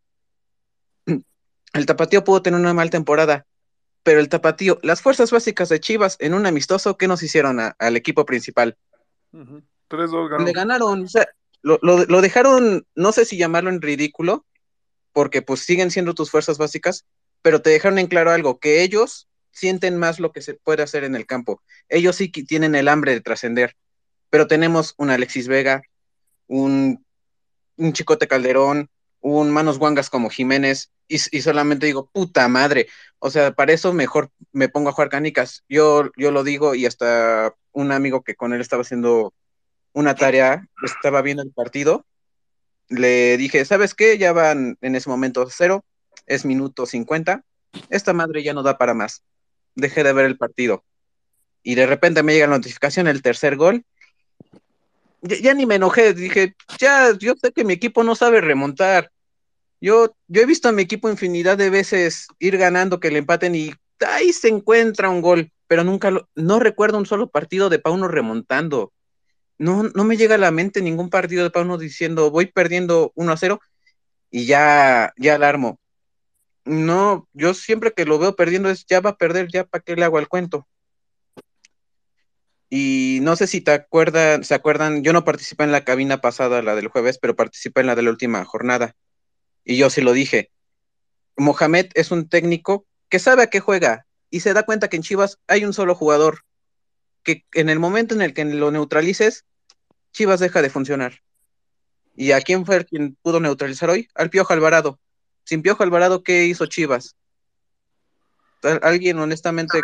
[1.72, 3.46] el Tapatío pudo tener una mal temporada,
[4.02, 7.76] pero el Tapatío, las fuerzas básicas de Chivas en un amistoso, ¿qué nos hicieron a-
[7.78, 8.76] al equipo principal?
[9.32, 9.62] Ujú.
[9.88, 10.44] 3-2 ganó.
[10.44, 11.28] Le ganaron, o sea,
[11.62, 14.46] lo, lo- lo dejaron, no sé si llamarlo en ridículo,
[15.12, 17.04] porque pues siguen siendo tus fuerzas básicas,
[17.42, 21.04] pero te dejaron en claro algo, que ellos sienten más lo que se puede hacer
[21.04, 21.62] en el campo.
[21.88, 23.76] Ellos sí que tienen el hambre de trascender,
[24.30, 25.82] pero tenemos un Alexis Vega,
[26.46, 27.04] un,
[27.76, 33.52] un Chicote Calderón, un Manos Guangas como Jiménez, y, solamente digo, puta madre, o sea,
[33.52, 35.62] para eso mejor me pongo a jugar canicas.
[35.68, 39.34] Yo, yo lo digo y hasta un amigo que con él estaba haciendo
[39.92, 42.06] una tarea, estaba viendo el partido,
[42.88, 44.16] le dije, ¿sabes qué?
[44.16, 45.84] Ya van en ese momento cero,
[46.26, 47.44] es minuto 50,
[47.90, 49.22] esta madre ya no da para más.
[49.74, 50.84] Dejé de ver el partido.
[51.62, 53.84] Y de repente me llega la notificación, el tercer gol.
[55.22, 59.10] Ya, ni me enojé, dije, ya, yo sé que mi equipo no sabe remontar.
[59.80, 63.54] Yo, yo he visto a mi equipo infinidad de veces ir ganando, que le empaten
[63.54, 63.72] y
[64.06, 68.08] ahí se encuentra un gol, pero nunca lo, no recuerdo un solo partido de Pauno
[68.08, 68.92] remontando.
[69.58, 73.32] No, no me llega a la mente ningún partido de Pauno diciendo voy perdiendo 1
[73.32, 73.60] a 0
[74.30, 75.78] y ya, ya alarmo.
[76.64, 79.94] No, yo siempre que lo veo perdiendo es ya va a perder, ya para qué
[79.94, 80.66] le hago al cuento.
[82.74, 86.62] Y no sé si te acuerdan, se acuerdan, yo no participé en la cabina pasada,
[86.62, 88.96] la del jueves, pero participé en la de la última jornada.
[89.62, 90.50] Y yo sí lo dije.
[91.36, 95.02] Mohamed es un técnico que sabe a qué juega y se da cuenta que en
[95.02, 96.44] Chivas hay un solo jugador
[97.24, 99.44] que en el momento en el que lo neutralices,
[100.14, 101.20] Chivas deja de funcionar.
[102.16, 104.08] ¿Y a quién fue quien pudo neutralizar hoy?
[104.14, 104.98] Al Piojo Alvarado.
[105.44, 107.16] Sin Piojo Alvarado, ¿qué hizo Chivas?
[108.62, 109.82] ¿Al- ¿Alguien honestamente,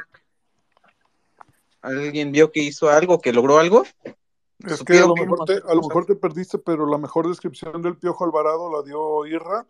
[1.89, 3.85] alguien vio que hizo algo, que logró algo?
[3.85, 6.87] Es que a Supieron lo, que mejor no- te, a lo mejor te perdiste, pero
[6.87, 9.67] la mejor descripción del Piojo Alvarado la dio Irra,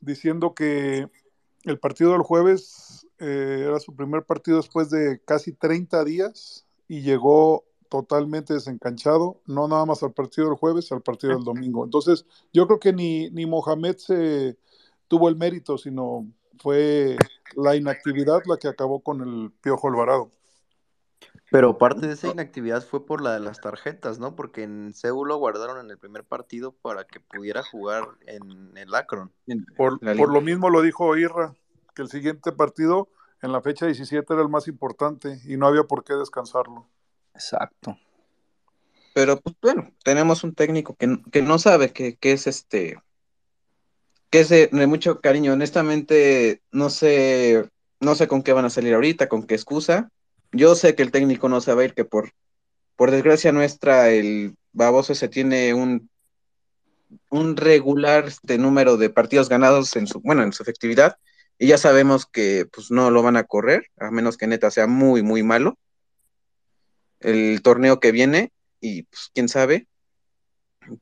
[0.00, 1.08] diciendo que
[1.64, 7.02] el partido del jueves eh, era su primer partido después de casi 30 días y
[7.02, 11.84] llegó totalmente desencanchado, no nada más al partido del jueves, al partido del domingo.
[11.84, 14.56] Entonces, yo creo que ni, ni Mohamed se
[15.08, 16.26] tuvo el mérito, sino
[16.58, 17.16] fue
[17.56, 20.30] la inactividad la que acabó con el Piojo Alvarado.
[21.54, 24.34] Pero parte de esa inactividad fue por la de las tarjetas, ¿no?
[24.34, 28.92] Porque en Seúl lo guardaron en el primer partido para que pudiera jugar en el
[28.92, 29.32] Akron.
[29.76, 31.54] Por, por lo mismo lo dijo Irra,
[31.94, 33.08] que el siguiente partido
[33.40, 36.88] en la fecha 17 era el más importante y no había por qué descansarlo.
[37.34, 37.96] Exacto.
[39.14, 43.00] Pero pues bueno, tenemos un técnico que, que no sabe que, que es este,
[44.28, 45.52] que es de, de mucho cariño.
[45.52, 50.10] Honestamente, no sé, no sé con qué van a salir ahorita, con qué excusa.
[50.54, 52.32] Yo sé que el técnico no se va a ir, que por,
[52.96, 56.08] por desgracia nuestra, el baboso se tiene un,
[57.30, 61.16] un regular este, número de partidos ganados en su, bueno, en su efectividad,
[61.58, 64.86] y ya sabemos que pues no lo van a correr, a menos que neta sea
[64.86, 65.76] muy, muy malo
[67.20, 69.88] el torneo que viene, y pues quién sabe.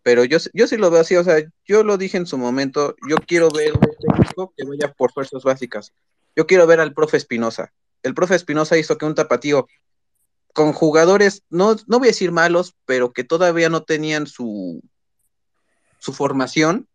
[0.03, 2.95] Pero yo, yo sí lo veo así, o sea, yo lo dije en su momento,
[3.09, 5.93] yo quiero ver un técnico que vaya por fuerzas básicas.
[6.37, 7.73] Yo quiero ver al profe Espinosa.
[8.03, 9.67] El profe Espinosa hizo que un tapatío
[10.53, 14.83] con jugadores, no, no voy a decir malos, pero que todavía no tenían su,
[15.99, 16.89] su formación,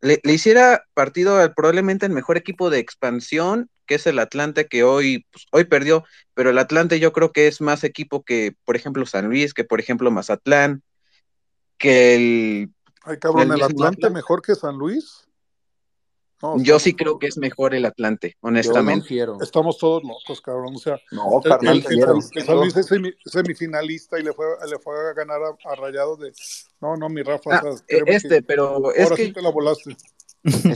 [0.00, 4.66] le, le hiciera partido al probablemente el mejor equipo de expansión, que es el Atlante,
[4.66, 8.54] que hoy, pues, hoy perdió, pero el Atlante yo creo que es más equipo que,
[8.64, 10.82] por ejemplo, San Luis, que por ejemplo Mazatlán,
[11.76, 12.70] que el...
[13.02, 15.28] Ay, cabrón, el ¿el mismo Atlante mejor que San Luis?
[16.42, 19.14] No, Yo sí creo que es mejor el Atlante, honestamente.
[19.42, 20.74] Estamos todos locos, cabrón.
[20.74, 22.38] O sea, No, el, carnal, el- San, felicito.
[22.38, 25.74] el San Luis es semi- semifinalista y le fue, le fue a ganar a, a
[25.76, 26.32] Rayados de.
[26.80, 27.56] No, no, mi Rafa.
[27.56, 29.96] Ah, o sea, créeme este, que pero es ahora que sí te la volaste.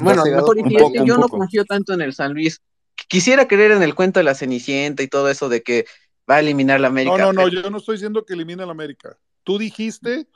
[0.03, 2.61] Bueno, a lo mejor y yo no confío tanto en el San Luis.
[3.09, 5.87] Quisiera creer en el cuento de la Cenicienta y todo eso de que
[6.31, 7.17] va a eliminar la América.
[7.17, 9.17] No, no, no, pero- yo no estoy diciendo que elimine al América.
[9.43, 10.27] Tú dijiste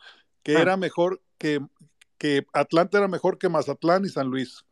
[0.43, 0.63] que Ah.
[0.63, 1.61] era mejor que,
[2.17, 4.65] que Atlanta era mejor que Mazatlán y San Luis.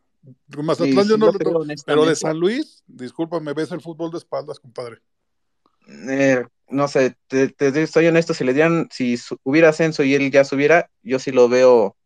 [0.63, 1.85] Mazatlán sí yo no lo honestamente.
[1.87, 4.99] Pero de San Luis, disculpa, me ves el fútbol de espaldas, compadre.
[6.09, 10.15] eh, no sé, te, te estoy honesto, si le dieran, si su- hubiera ascenso y
[10.15, 11.97] él ya subiera, yo sí lo veo,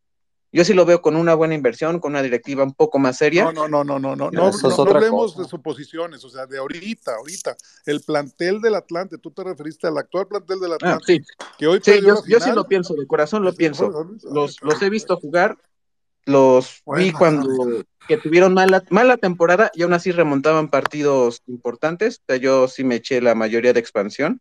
[0.52, 3.44] yo sí lo veo con una buena inversión, con una directiva un poco más seria.
[3.44, 5.42] No, no, no, no, no, no, no, no, no hablemos cosa.
[5.42, 7.57] de suposiciones, o sea, de ahorita, ahorita.
[7.86, 11.23] El plantel del Atlante, tú te referiste al actual plantel del Ah, Atlante, sí,
[11.57, 13.99] que hoy sí, yo, yo sí lo pienso, de corazón lo Es mejor pienso.
[13.99, 14.82] Ay, Los, los cabrón.
[14.82, 15.58] he visto jugar,
[16.24, 22.18] los vi cuando que tuvieron mala, mala temporada y aún así remontaban partidos importantes.
[22.18, 24.40] O sea, yo sí me eché la mayoría de expansión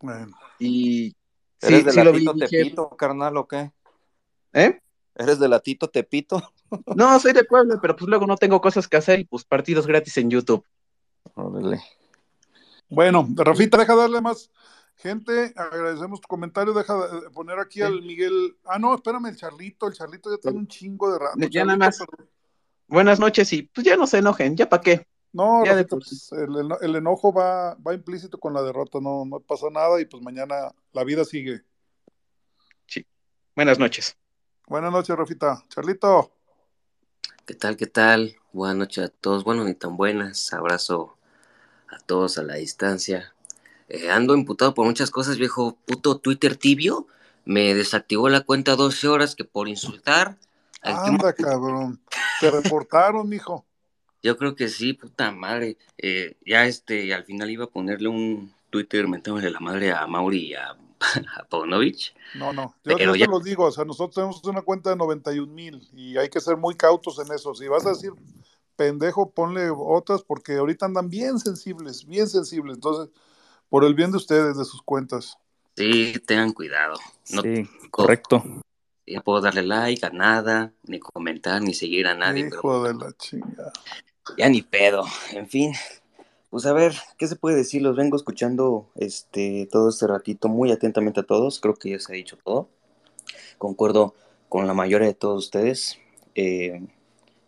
[0.00, 0.36] bueno.
[0.58, 1.16] y
[1.60, 2.24] ¿Eres sí, de sí lo vi.
[2.24, 3.72] latito dije, Tepito, carnal, o qué?
[4.52, 4.80] ¿eh?
[5.16, 6.52] ¿Eres de latito Tepito?
[6.96, 9.86] No, soy de Puebla, pero pues luego no tengo cosas que hacer y pues partidos
[9.86, 10.62] gratis en YouTube.
[11.34, 11.80] Órale.
[12.90, 14.50] Bueno, Rafita, deja darle más
[14.98, 15.52] gente.
[15.56, 16.72] Agradecemos tu comentario.
[16.74, 18.56] Deja de poner aquí al Miguel.
[18.64, 19.86] Ah, no, espérame, el Charlito.
[19.86, 21.38] El Charlito ya tiene un chingo de rato.
[21.50, 21.98] Ya nada más.
[21.98, 22.28] perdón.
[22.86, 25.06] Buenas noches y pues ya no se enojen, ya para qué.
[25.32, 25.84] No, Ya sí.
[25.84, 28.98] pues, el, eno- el enojo va, va implícito con la derrota.
[29.00, 31.62] No, no pasa nada y pues mañana la vida sigue.
[33.54, 34.16] Buenas noches.
[34.68, 35.64] Buenas noches, Rafita.
[35.68, 36.32] Charlito.
[37.44, 37.76] ¿Qué tal?
[37.76, 38.36] ¿Qué tal?
[38.52, 39.42] Buenas noches a todos.
[39.42, 40.52] Bueno, ni tan buenas.
[40.52, 41.16] Abrazo
[41.88, 43.34] a todos a la distancia.
[43.88, 45.76] Eh, ando imputado por muchas cosas, viejo.
[45.86, 47.06] Puto Twitter tibio.
[47.44, 50.36] Me desactivó la cuenta 12 horas que por insultar.
[50.82, 52.00] Anda, cabrón.
[52.40, 53.64] Te reportaron, mijo.
[54.22, 55.78] Yo creo que sí, puta madre.
[55.96, 60.48] Eh, ya este, al final iba a ponerle un Twitter mentándole la madre a Mauri
[60.48, 60.70] y a,
[61.36, 62.14] a Paunovic.
[62.34, 62.74] No, no.
[62.84, 65.52] Yo, Pero yo ya- te los digo, o sea, nosotros tenemos una cuenta de 91
[65.52, 67.54] mil y hay que ser muy cautos en eso.
[67.54, 68.12] Si vas a decir
[68.76, 72.74] pendejo, ponle otras porque ahorita andan bien sensibles, bien sensibles.
[72.76, 73.08] Entonces,
[73.68, 75.38] por el bien de ustedes, de sus cuentas.
[75.76, 76.98] Sí, tengan cuidado.
[77.30, 78.42] No, Sí, correcto.
[79.06, 82.94] no puedo darle like a nada, ni comentar, ni seguir a nadie, pero Hijo de
[82.94, 83.72] la chingada.
[84.36, 85.04] ya ni pedo.
[85.32, 85.72] En fin,
[86.50, 87.82] pues a ver, ¿qué se puede decir?
[87.82, 91.60] Los vengo escuchando este todo este ratito muy atentamente a todos.
[91.60, 92.68] Creo que ya se ha dicho todo.
[93.58, 94.14] Concuerdo
[94.48, 95.98] con la mayoría de todos ustedes.
[96.34, 96.80] Eh,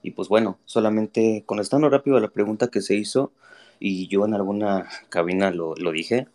[0.03, 3.33] y pues bueno, solamente contestando rápido a la pregunta que se hizo,
[3.81, 6.29] y yo en alguna cabina lo, lo dije.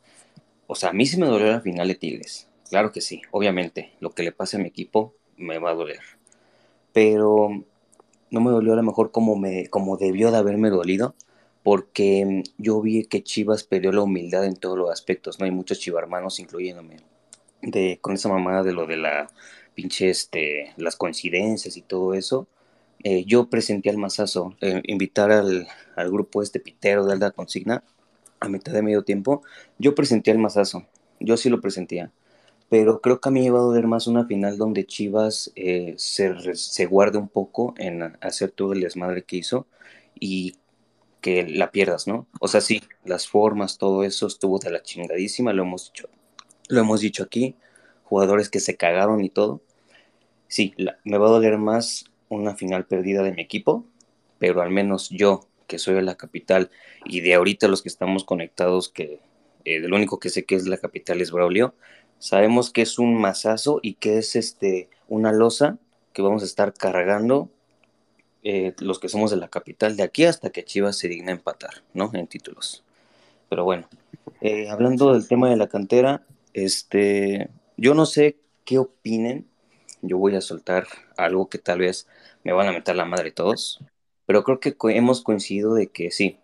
[0.67, 2.49] O sea, a mí sí me dolió la final de Tigres.
[2.69, 3.93] Claro que sí, obviamente.
[3.99, 6.01] Lo que le pase a mi equipo me va a doler.
[6.91, 7.49] Pero
[8.31, 11.15] no me dolió a lo mejor como, me, como debió de haberme dolido,
[11.63, 15.45] porque yo vi que Chivas perdió la humildad en todos los aspectos, ¿no?
[15.45, 16.97] Hay muchos chivarmanos, incluyéndome,
[17.61, 19.29] de, con esa mamada de lo de la
[19.73, 22.47] pinche, este, las coincidencias y todo eso.
[23.07, 27.83] Eh, yo presenté al mazazo, eh, invitar al, al grupo este pitero de Alda Consigna
[28.39, 29.43] a mitad de medio tiempo,
[29.77, 30.87] yo presenté al mazazo,
[31.19, 32.11] yo sí lo presentía,
[32.67, 35.93] pero creo que a mí me va a doler más una final donde Chivas eh,
[35.97, 39.67] se, se guarde un poco en hacer todo el desmadre que hizo
[40.19, 40.55] y
[41.21, 42.27] que la pierdas, ¿no?
[42.39, 46.09] O sea, sí, las formas, todo eso estuvo de la chingadísima, lo hemos dicho,
[46.69, 47.55] lo hemos dicho aquí,
[48.03, 49.61] jugadores que se cagaron y todo.
[50.47, 53.85] Sí, me va a doler más una final perdida de mi equipo,
[54.39, 56.69] pero al menos yo, que soy de la capital,
[57.05, 59.19] y de ahorita los que estamos conectados, que
[59.65, 61.73] eh, lo único que sé que es la capital es Braulio,
[62.19, 65.77] sabemos que es un mazazo y que es este una losa
[66.13, 67.49] que vamos a estar cargando
[68.43, 71.83] eh, los que somos de la capital de aquí hasta que Chivas se digna empatar,
[71.93, 72.11] ¿no?
[72.13, 72.83] En títulos.
[73.49, 73.87] Pero bueno,
[74.41, 76.23] eh, hablando del tema de la cantera,
[76.53, 79.47] este, yo no sé qué opinen.
[80.07, 82.07] Yo voy a soltar algo que tal vez
[82.43, 83.79] me van a meter la madre todos,
[84.25, 86.37] pero creo que hemos coincidido de que sí,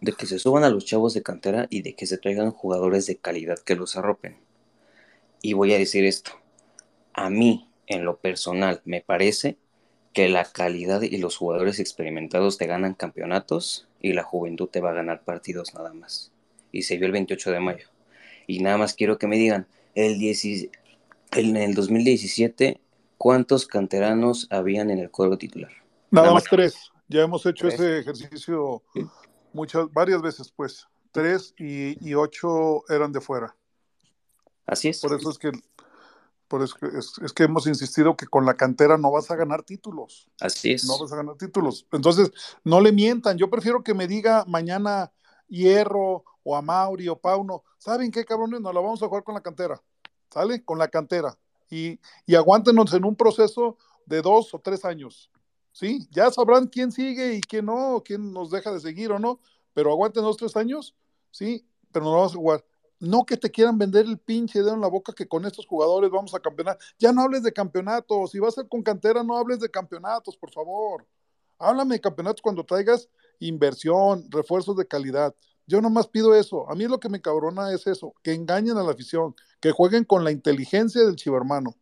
[0.00, 3.06] de que se suban a los chavos de cantera y de que se traigan jugadores
[3.06, 4.36] de calidad que los arropen.
[5.42, 6.32] Y voy a decir esto,
[7.12, 9.58] a mí, en lo personal, me parece
[10.14, 14.90] que la calidad y los jugadores experimentados te ganan campeonatos y la juventud te va
[14.90, 16.32] a ganar partidos nada más.
[16.72, 17.88] Y se vio el 28 de mayo.
[18.46, 20.68] Y nada más quiero que me digan, el 10
[21.32, 22.80] en el 2017,
[23.24, 25.72] ¿cuántos canteranos habían en el cuadro titular?
[26.10, 26.92] Nada Nada más tres.
[27.08, 27.80] Ya hemos hecho Tres.
[27.80, 28.82] ese ejercicio
[29.54, 30.86] muchas, varias veces, pues.
[31.10, 33.56] Tres y, y ocho eran de fuera.
[34.66, 35.00] Así es.
[35.00, 35.52] Por eso es que,
[36.48, 39.62] por eso es, es que hemos insistido que con la cantera no vas a ganar
[39.62, 40.28] títulos.
[40.38, 40.84] Así es.
[40.84, 41.86] No vas a ganar títulos.
[41.92, 42.30] Entonces,
[42.62, 43.38] no le mientan.
[43.38, 45.12] Yo prefiero que me diga mañana
[45.48, 48.60] Hierro o a Mauri o Pauno, ¿saben qué, cabrones?
[48.60, 49.80] Nos la vamos a jugar con la cantera.
[50.30, 50.62] ¿Sale?
[50.62, 51.38] Con la cantera.
[51.70, 55.30] Y, y aguántenos en un proceso de dos o tres años.
[55.72, 56.06] ¿Sí?
[56.10, 59.40] Ya sabrán quién sigue y quién no, quién nos deja de seguir o no,
[59.72, 60.94] pero aguántenos tres años,
[61.32, 61.66] ¿sí?
[61.90, 62.64] Pero nos vamos a jugar.
[63.00, 66.10] No que te quieran vender el pinche dedo en la boca que con estos jugadores
[66.10, 66.78] vamos a campeonar.
[66.98, 68.30] Ya no hables de campeonatos.
[68.30, 71.04] Si vas a ser con cantera, no hables de campeonatos, por favor.
[71.58, 73.08] Háblame de campeonatos cuando traigas
[73.40, 75.34] inversión, refuerzos de calidad.
[75.66, 76.70] Yo nomás pido eso.
[76.70, 80.04] A mí lo que me cabrona es eso, que engañen a la afición, que jueguen
[80.04, 81.74] con la inteligencia del chivermano.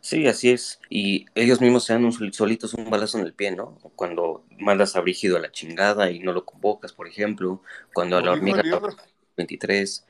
[0.00, 0.80] Sí, así es.
[0.88, 3.78] Y ellos mismos se dan un solitos un balazo en el pie, ¿no?
[3.96, 7.62] Cuando mandas a Brígido a la chingada y no lo convocas, por ejemplo.
[7.92, 8.94] Cuando a la hormiga el Irra.
[9.36, 10.06] 23.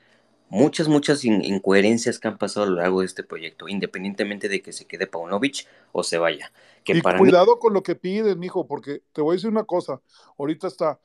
[0.48, 4.62] Muchas, muchas in- incoherencias que han pasado a lo largo de este proyecto, independientemente de
[4.62, 6.52] que se quede Paunovic o se vaya.
[6.84, 9.50] Que Y para mí, cuidado con lo que piden, mijo, porque te voy a decir
[9.50, 10.00] una cosa.
[10.38, 11.00] Ahorita está.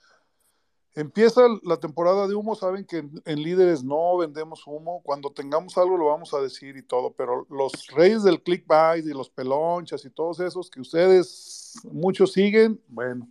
[0.95, 5.01] Empieza la temporada de humo, saben que en, en líderes no vendemos humo.
[5.03, 9.14] Cuando tengamos algo lo vamos a decir y todo, pero los reyes del clickbait y
[9.14, 13.27] los pelonchas y todos esos que ustedes muchos siguen, bueno,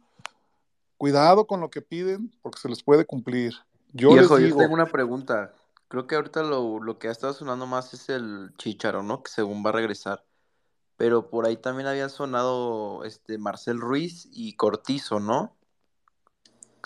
[0.99, 3.55] cuidado con lo que piden porque se les puede cumplir.
[3.95, 5.55] Yo Viejo, les yo digo, tengo una pregunta.
[5.89, 9.23] Creo que ahorita lo, lo que ha estado sonando más es el Chicharo, ¿no?
[9.23, 10.23] Que según va a regresar.
[10.97, 15.57] Pero por ahí también había sonado este Marcel Ruiz y Cortizo, ¿no?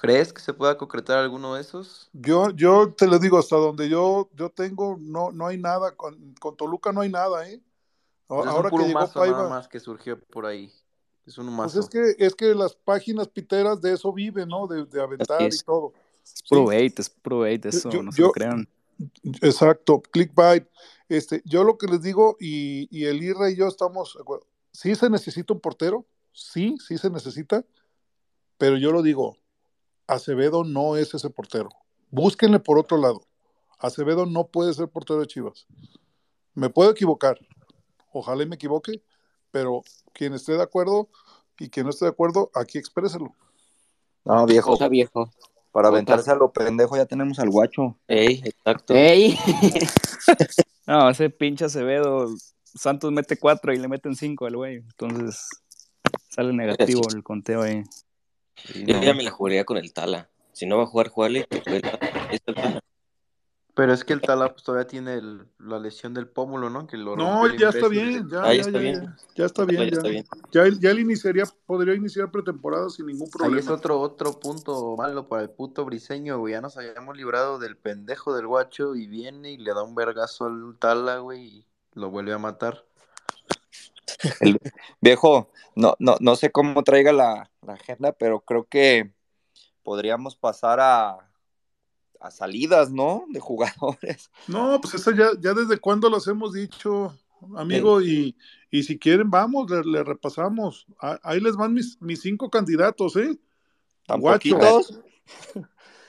[0.00, 2.08] ¿Crees que se pueda concretar alguno de esos?
[2.12, 6.34] yo, yo te lo digo, hasta donde yo, yo tengo, no, no hay nada, con,
[6.40, 7.60] con Toluca no hay nada, ¿eh?
[8.28, 10.72] Pues es un Ahora que llegó mazo nada Paiva, más que surgió por ahí.
[11.26, 11.80] Es un Pues mazo.
[11.80, 14.68] es que, es que las páginas piteras de eso viven, ¿no?
[14.68, 15.92] De, de aventar y todo.
[16.22, 18.68] Es puro Sí, es puro eso, yo, no se lo crean.
[19.42, 20.68] exacto, clickbait.
[21.08, 24.16] Este, yo lo que les digo, y, y el IRA y yo estamos,
[24.70, 27.64] sí se necesita un portero, sí, sí se necesita,
[28.58, 29.36] pero yo lo digo,
[30.08, 31.68] Acevedo no es ese portero.
[32.10, 33.22] Búsquenle por otro lado.
[33.78, 35.66] Acevedo no puede ser portero de Chivas.
[36.54, 37.38] Me puedo equivocar,
[38.12, 39.02] ojalá y me equivoque,
[39.52, 41.08] pero quien esté de acuerdo
[41.58, 43.36] y quien no esté de acuerdo, aquí expréselo.
[44.24, 44.72] No, viejo.
[44.72, 45.30] Cosa viejo.
[45.70, 47.96] Para aventarse a lo pendejo ya tenemos al guacho.
[48.08, 48.94] Ey, exacto.
[48.94, 49.38] ¡Ey!
[50.86, 54.76] No, ese pinche Acevedo, Santos mete cuatro y le meten cinco al güey.
[54.76, 55.46] Entonces
[56.30, 57.84] sale negativo el conteo ahí.
[58.64, 59.02] Sí, Yo no.
[59.02, 60.28] ya me la jugaría con el Tala.
[60.52, 61.46] Si no va a jugar, jugarle.
[63.74, 66.88] Pero es que el Tala pues, todavía tiene el- la lesión del pómulo, ¿no?
[66.88, 68.94] Que lo No, ya está bien, ya, Ah, ya ya, está bien.
[69.02, 70.10] ya, ya está Tala bien, ya está ya.
[70.10, 70.24] bien.
[70.50, 73.72] Ya, él- ya él iniciaría, podría iniciar pretemporada sin ningún Ahí es problema.
[73.72, 76.54] otro, otro punto malo para el puto briseño, güey.
[76.54, 80.46] Ya nos habíamos librado del pendejo del guacho y viene y le da un vergazo
[80.46, 82.84] al Tala, güey, y lo vuelve a matar.
[84.40, 84.58] El
[85.00, 89.12] viejo, no, no, no sé cómo traiga la, la agenda, pero creo que
[89.82, 91.30] podríamos pasar a,
[92.20, 93.24] a salidas, ¿no?
[93.28, 94.30] De jugadores.
[94.46, 97.14] No, pues eso ya, ya desde cuándo los hemos dicho,
[97.56, 98.36] amigo, y,
[98.70, 100.86] y si quieren, vamos, le, le repasamos.
[101.00, 103.38] Ah, Ahí les van mis, mis cinco candidatos, ¿eh?
[104.06, 105.00] ¿Tan Guacho, poquitos?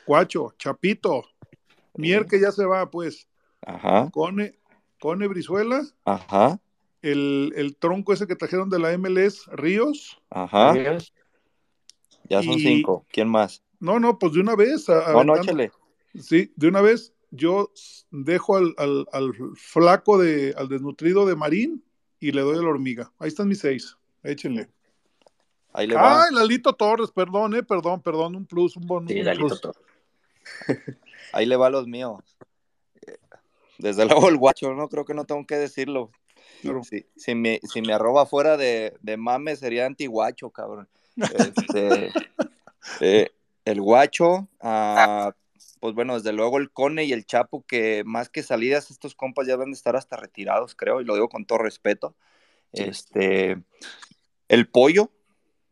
[0.08, 1.24] Guacho, Chapito,
[1.96, 3.28] Mier que ya se va, pues,
[3.62, 4.10] Ajá.
[4.12, 4.58] Cone,
[5.00, 6.60] Cone Brizuela, Ajá,
[7.02, 10.22] el, el tronco ese que trajeron de la MLS, Ríos.
[10.30, 10.74] ajá.
[10.74, 11.14] Ríos.
[12.30, 13.06] Ya son Y- cinco.
[13.12, 13.64] ¿Quién más?
[13.80, 14.90] No, no, pues de una vez.
[14.90, 15.72] a- No, no, aventando- échale.
[16.22, 17.72] Sí, de una vez yo
[18.12, 21.84] dejo al, al- al flaco de, al desnutrido de Marín
[22.20, 23.12] y le doy a la hormiga.
[23.20, 23.96] Ahí están mis seis.
[24.24, 24.70] Échenle.
[25.72, 26.24] Ahí le va.
[26.26, 29.12] Ay, Lalito Torres, perdón, eh, perdón, perdón, un plus, un bonus.
[29.12, 29.62] Sí, Lalito plus.
[29.62, 29.82] Torres.
[31.32, 32.24] Ahí le va a los míos.
[33.06, 33.18] Eh,
[33.78, 36.12] Desde luego el guacho, no creo que no tengo que decirlo.
[36.62, 36.84] Claro.
[36.84, 40.88] Si, si, me, si me arroba fuera de, de mame sería antiguacho, cabrón.
[41.18, 42.12] Este,
[43.02, 43.32] eh,
[43.66, 45.34] el guacho, ah,
[45.80, 49.48] pues bueno, desde luego el Cone y el Chapo, que más que salidas, estos compas
[49.48, 52.16] ya deben de estar hasta retirados, creo, y lo digo con todo respeto.
[52.74, 53.62] Este,
[54.48, 55.12] el pollo,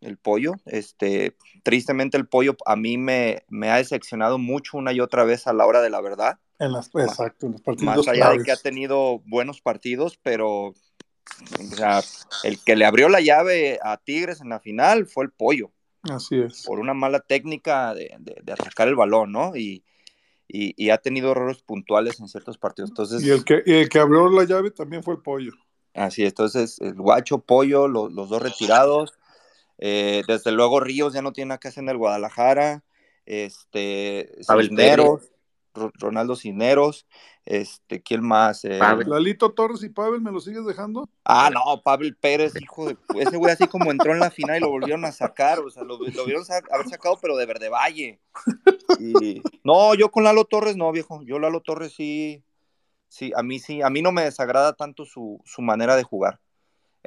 [0.02, 5.00] el pollo, este, tristemente el pollo a mí me, me ha decepcionado mucho una y
[5.00, 6.40] otra vez a la hora de la verdad.
[6.60, 10.68] En las, exacto, en los partidos Más allá de que ha tenido buenos partidos, pero
[10.68, 12.02] o sea,
[12.44, 15.72] el que le abrió la llave a Tigres en la final fue el pollo,
[16.04, 16.64] Así es.
[16.66, 19.56] por una mala técnica de, de- de atacar el balón, ¿no?
[19.56, 19.84] Y,
[20.48, 22.90] y- y ha tenido errores puntuales en ciertos partidos.
[22.92, 25.52] Entonces, Y el, que, y el que abrió la llave también fue el pollo.
[25.94, 29.14] Así, entonces el guacho, pollo, lo- los dos retirados.
[29.78, 32.84] Eh, desde luego Ríos ya no tiene nada que hacer en el Guadalajara.
[33.26, 35.32] Este, Cisneros,
[35.74, 37.06] Ro- Ronaldo Cisneros.
[37.46, 38.66] Este, ¿quién más?
[38.66, 41.08] Eh, Lalito Torres y Pavel, ¿me lo sigues dejando?
[41.24, 42.98] Ah, no, Pavel Pérez, hijo de...
[43.16, 45.84] Ese güey así como entró en la final y lo volvieron a sacar, o sea,
[45.84, 48.20] lo, lo vieron sa- haber sacado, pero de Verde Valle.
[49.00, 49.42] Y...
[49.64, 51.22] No, yo con Lalo Torres no, viejo.
[51.24, 52.44] Yo Lalo Torres sí,
[53.08, 56.42] sí, a mí sí, a mí no me desagrada tanto su, su manera de jugar.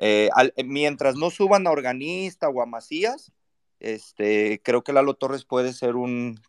[0.01, 3.33] Eh, al- eh, mientras no suban a Organista o a Macías,
[3.81, 6.41] este, creo que Lalo Torres puede ser un,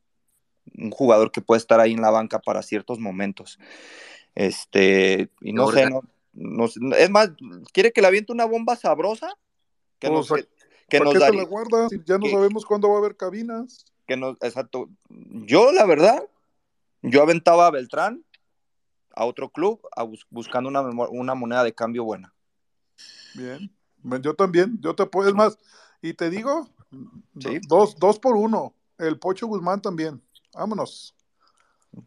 [0.78, 3.60] un jugador que puede estar ahí en la banca para ciertos momentos.
[4.36, 6.02] Este, y no sé, no,
[6.34, 7.32] no sé, es más,
[7.74, 9.38] ¿quiere que le aviente una bomba sabrosa?
[10.00, 10.48] Que Pues, nos, que,
[10.90, 11.90] que ¿Para nos qué se la guarda?
[11.90, 13.86] Si ya no que- sabemos cuándo va a haber cabinas.
[14.08, 14.90] que nos, exacto.
[15.10, 16.26] Yo, la verdad,
[17.02, 18.24] yo aventaba a Beltrán
[19.14, 22.34] a otro club a bus- buscando una, una moneda de cambio buena.
[23.36, 23.72] Bien.
[24.04, 25.30] Bueno, Yo también, yo te apoyo.
[25.30, 25.58] Es más,
[26.02, 26.68] y te digo,
[27.40, 27.60] Sí.
[27.68, 28.74] dos, dos por uno.
[28.98, 30.22] El Pocho Guzmán también.
[30.54, 31.16] Vámonos.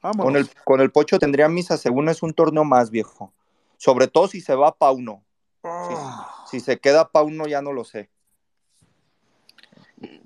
[0.00, 0.24] Vámonos.
[0.24, 3.32] Con el, con el Pocho tendría misa, según es un torneo más viejo.
[3.76, 5.24] Sobre todo si se va Pauno.
[5.62, 6.44] Ah.
[6.46, 8.10] Si, si se queda Pauno, ya no lo sé.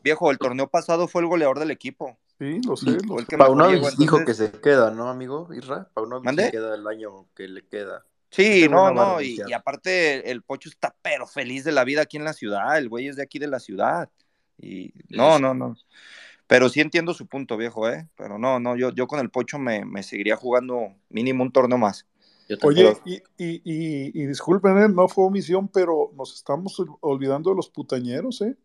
[0.03, 2.17] Viejo, el torneo pasado fue el goleador del equipo.
[2.39, 2.99] Sí, lo sé.
[3.37, 5.49] Paunovic llegó, dijo que se queda, ¿no, amigo?
[5.95, 6.45] Paunovic ¿Mande?
[6.47, 8.05] se queda el año que le queda.
[8.31, 12.25] Sí, no, no, y, aparte el Pocho está pero feliz de la vida aquí en
[12.25, 14.09] la ciudad, el güey es de aquí de la ciudad.
[14.61, 15.77] Y no, no, no.
[16.47, 18.09] Pero sí entiendo su punto, viejo, ¿eh?
[18.17, 21.79] Pero no, no, yo, yo con el Pocho me, me seguiría jugando mínimo un torneo
[21.79, 22.07] más.
[22.63, 27.51] Oye, y, y, y, y disculpen, eh, no fue omisión, pero nos estamos ol- olvidando
[27.51, 28.57] de los putañeros, ¿eh?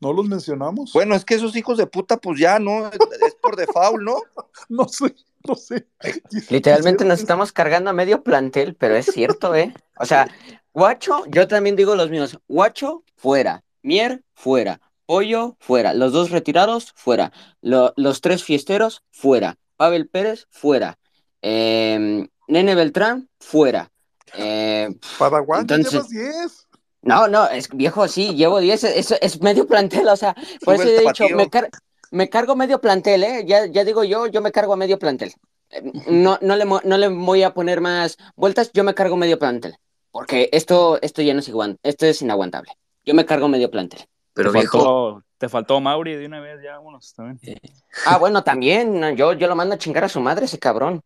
[0.00, 0.92] No los mencionamos.
[0.92, 2.88] Bueno, es que esos hijos de puta, pues ya, ¿no?
[2.88, 4.16] Es por default, ¿no?
[4.68, 5.14] No sé,
[5.48, 5.86] no sé.
[6.50, 9.74] Literalmente nos estamos cargando a medio plantel, pero es cierto, ¿eh?
[9.98, 10.28] O sea,
[10.72, 12.38] Guacho, yo también digo los míos.
[12.48, 13.64] Guacho, fuera.
[13.82, 14.80] Mier, fuera.
[15.06, 15.94] Pollo, fuera.
[15.94, 17.32] Los dos retirados, fuera.
[17.60, 19.56] Lo- los tres fiesteros, fuera.
[19.76, 20.98] Pavel Pérez, fuera.
[21.42, 23.90] Eh, Nene Beltrán, fuera.
[24.36, 26.66] Eh, Padawan, ya entonces- llevas 10.
[27.02, 30.84] no, no, es viejo, sí, llevo 10, es, es medio plantel, o sea, por Sube
[30.94, 31.70] eso he dicho, me, car-
[32.10, 33.44] me cargo medio plantel, ¿eh?
[33.46, 35.32] Ya, ya digo yo, yo me cargo a medio plantel.
[35.70, 39.16] Eh, No, no, le, mo- no le voy a poner más vueltas, yo me cargo
[39.16, 39.76] medio plantel,
[40.10, 42.72] porque esto, esto ya no es igual, esto es inaguantable.
[43.04, 44.00] Yo me cargo medio plantel.
[44.34, 47.40] Pero te, viejo, faltó, te faltó Mauri de una vez, ya vámonos también.
[48.06, 51.00] Ah, bueno, también, yo, yo lo mando a chingar a su madre, ese cabrón.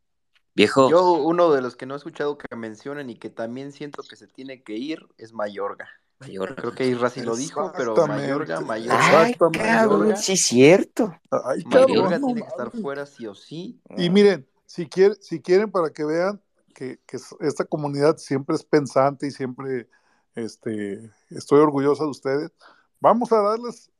[0.54, 4.02] viejo, Yo, uno de los que no he escuchado que mencionen y que también siento
[4.02, 5.88] que se tiene que ir es Mayorga.
[6.18, 6.56] Mayorga.
[6.56, 7.94] Creo que Isra sí lo dijo, pero.
[8.06, 9.20] Mayorga, Mayorga.
[9.20, 11.14] Ay, cabrón, sí es cierto.
[11.30, 13.80] Ay, Mayorga cabrón, no tiene que estar fuera sí o sí.
[13.96, 16.40] Y miren, si, quiere, si quieren para que vean
[16.74, 19.88] que, que esta comunidad siempre es pensante y siempre
[20.34, 22.52] este, estoy orgullosa de ustedes,
[23.00, 23.90] vamos a darles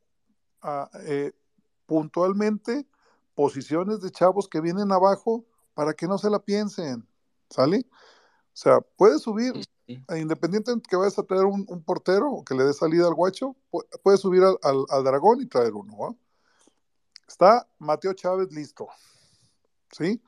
[0.61, 1.31] a, eh,
[1.85, 2.85] puntualmente
[3.33, 7.07] posiciones de chavos que vienen abajo para que no se la piensen,
[7.49, 7.85] ¿sale?
[7.89, 9.53] O sea, puedes subir,
[9.87, 10.03] sí.
[10.09, 13.13] eh, independientemente que vayas a traer un, un portero o que le dé salida al
[13.13, 16.15] guacho, pu- puedes subir al, al- al dragón y traer uno, ¿va?
[17.27, 18.87] Está Mateo Chávez listo,
[19.91, 20.21] ¿sí?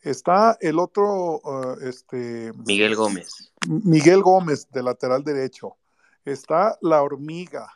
[0.00, 3.52] Está el otro, eh, este, Miguel Gómez.
[3.66, 5.76] Miguel Gómez, de lateral derecho.
[6.24, 7.68] Está la hormiga.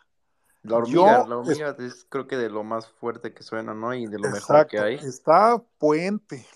[0.62, 3.93] La hormiga, Yo la hormiga es creo que de lo más fuerte que suena, ¿no?
[3.93, 4.94] Y de lo mejor que hay.
[4.94, 6.47] Está Puente,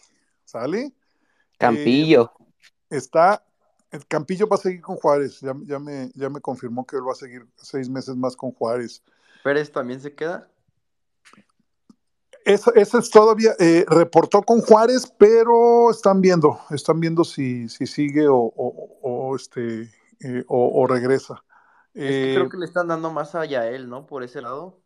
[0.44, 0.94] ¿sale?
[1.58, 2.30] Campillo.
[2.38, 3.44] Eh, está
[3.90, 5.40] el Campillo va a seguir con Juárez.
[5.40, 8.52] Ya, ya, me, ya me confirmó que él va a seguir seis meses más con
[8.52, 9.02] Juárez.
[9.42, 10.48] ¿Pérez también se queda?
[12.44, 17.88] Eso, eso es todavía, eh, reportó con Juárez, pero están viendo, están viendo si, si
[17.88, 19.90] sigue o, o, o, este,
[20.20, 21.42] eh, o, o regresa.
[21.92, 24.06] Es que Eh, creo que le están dando más a Yael, ¿no?
[24.06, 24.78] Por ese lado.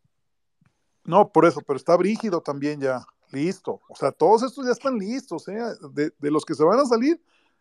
[1.05, 3.83] No, por eso, pero está Brígido también ya, listo.
[3.91, 5.61] O sea, todos estos ya están listos, ¿eh?
[5.93, 7.21] De, de los que se van a salir,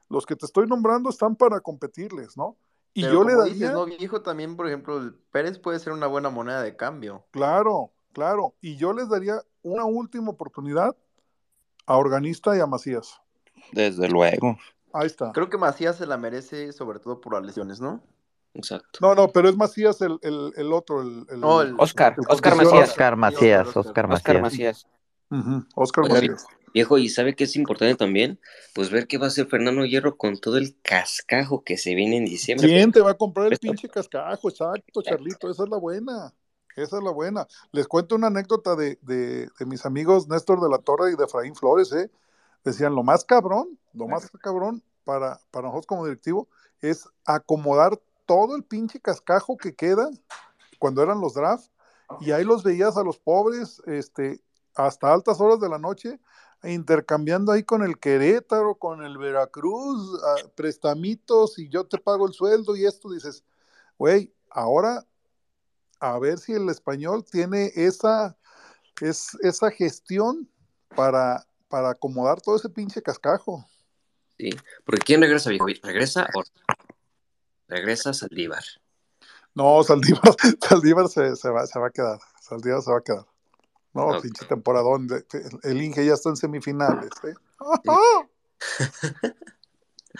[0.09, 2.57] los que te estoy nombrando están para competirles, ¿no?
[2.93, 4.21] Y Pero yo le daría, dices, ¿no, viejo?
[4.21, 7.23] También, por ejemplo, el Pérez puede ser una buena moneda de cambio.
[7.31, 10.95] claro, claro, y yo les daría una última oportunidad
[11.85, 13.21] a Organista y a Macías.
[13.71, 14.57] Desde luego.
[14.91, 15.31] Ahí está.
[15.31, 18.01] Creo que Macías se la merece, sobre todo por las lesiones, ¿no?
[18.55, 18.99] Exacto.
[19.01, 22.25] No, no, pero es Macías el, el, el otro, el, el- No, el- Oscar, el
[22.27, 22.89] Oscar Macías.
[22.89, 24.87] Oscar Macías, Oscar Oscar Macías.
[25.75, 26.05] Oscar.
[26.71, 28.39] Viejo, y sabe que es importante también,
[28.75, 32.17] pues ver qué va a hacer Fernando Hierro con todo el cascajo que se viene
[32.17, 32.67] en diciembre.
[32.67, 34.49] ¿Quién te va a comprar el Esto- pinche cascajo?
[34.49, 36.31] Exacto, Charlito, esa es la buena.
[36.75, 37.47] Esa es la buena.
[37.71, 41.23] Les cuento una anécdota de, de, de mis amigos Néstor de la Torre y de
[41.25, 42.11] Efraín Flores, ¿eh?
[42.63, 46.47] Decían, lo más cabrón, lo más cabrón para, para nosotros como directivo
[46.81, 50.07] es acomodar todo el pinche cascajo que queda
[50.77, 51.71] cuando eran los drafts
[52.21, 54.39] y ahí los veías a los pobres este,
[54.75, 56.19] hasta altas horas de la noche
[56.63, 60.19] intercambiando ahí con el Querétaro, con el Veracruz,
[60.55, 63.43] prestamitos y yo te pago el sueldo y esto dices,
[63.97, 65.05] güey, ahora
[65.99, 68.37] a ver si el español tiene esa,
[69.01, 70.49] es, esa gestión
[70.95, 73.65] para, para acomodar todo ese pinche cascajo.
[74.37, 74.49] Sí,
[74.85, 75.49] porque ¿quién regresa?
[75.83, 76.43] Regresa o
[77.67, 78.63] regresa Saldívar.
[79.53, 83.25] No, Saldívar, Saldívar se, se va, se va a quedar, Saldívar se va a quedar.
[83.93, 84.21] No, Ok.
[84.21, 85.07] pinche temporadón,
[85.63, 87.33] el Inge ya está en semifinales, ¿eh?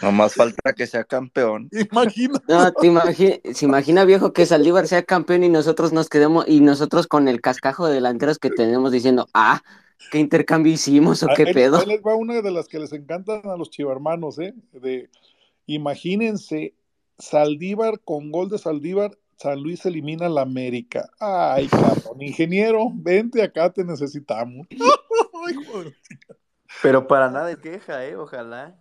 [0.02, 1.68] Nomás falta que sea campeón.
[1.72, 2.40] Imagina.
[2.48, 6.60] No, te imagi- se imagina, viejo, que Saldívar sea campeón y nosotros nos quedemos, y
[6.60, 9.62] nosotros con el cascajo de delanteros que tenemos diciendo, ah,
[10.10, 11.84] ¿qué intercambio hicimos o qué Ahí- pedo?
[11.84, 14.54] les va una de las que les encantan a los chivarmanos, ¿eh?
[14.72, 15.10] De,
[15.66, 16.74] imagínense,
[17.18, 21.08] Saldívar con gol de Saldívar, San Luis elimina a la América.
[21.18, 24.66] Ay, cabrón, ingeniero, vente acá, te necesitamos.
[26.82, 28.16] Pero para nada de queja, ¿eh?
[28.16, 28.78] Ojalá.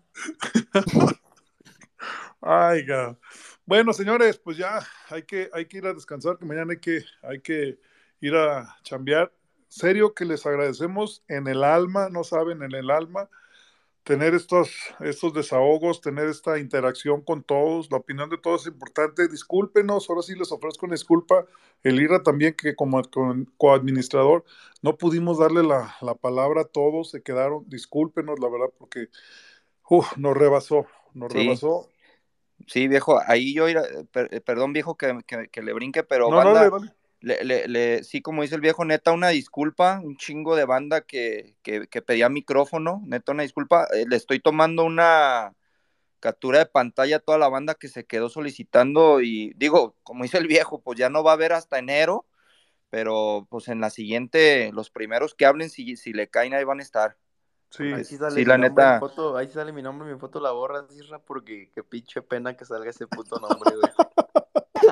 [2.41, 3.17] Ay, cabrón.
[3.65, 7.05] Bueno, señores, pues ya hay que, hay que ir a descansar, que mañana hay que,
[7.21, 7.79] hay que
[8.19, 9.31] ir a chambear.
[9.69, 13.29] Serio que les agradecemos en el alma, no saben, en el alma,
[14.03, 14.71] tener estos,
[15.01, 17.91] estos desahogos, tener esta interacción con todos.
[17.91, 19.27] La opinión de todos es importante.
[19.27, 21.45] Discúlpenos, ahora sí les ofrezco una disculpa.
[21.83, 23.01] El IRA también, que como
[23.57, 24.43] coadministrador
[24.81, 27.63] no pudimos darle la, la palabra a todos, se quedaron.
[27.69, 29.07] Discúlpenos, la verdad, porque
[29.89, 31.39] uf, nos rebasó, nos Sí.
[31.39, 31.89] rebasó.
[32.67, 36.29] Sí, viejo, ahí yo, ir- per- eh, perdón, viejo, que, que- que le brinque, pero
[36.29, 36.69] No, banda.
[37.21, 41.01] Le, le- le- sí, como dice el viejo, neta, una disculpa, un chingo de banda
[41.01, 43.87] que, que, que pedía micrófono, neta, una disculpa.
[43.93, 45.53] Eh, le estoy tomando una
[46.21, 50.37] captura de pantalla a toda la banda que se quedó solicitando y digo, como dice
[50.37, 52.25] el viejo, pues ya no va a haber hasta enero,
[52.89, 56.79] pero pues en la siguiente, los primeros que hablen, si, si le caen, ahí van
[56.79, 57.17] a estar.
[57.69, 58.99] Sí, Ahí sí sale sí, mi la nombre neta.
[58.99, 62.65] foto, ahí sale mi nombre, mi foto la borras, Isra, porque qué pinche pena que
[62.65, 63.89] salga ese puto nombre, güey.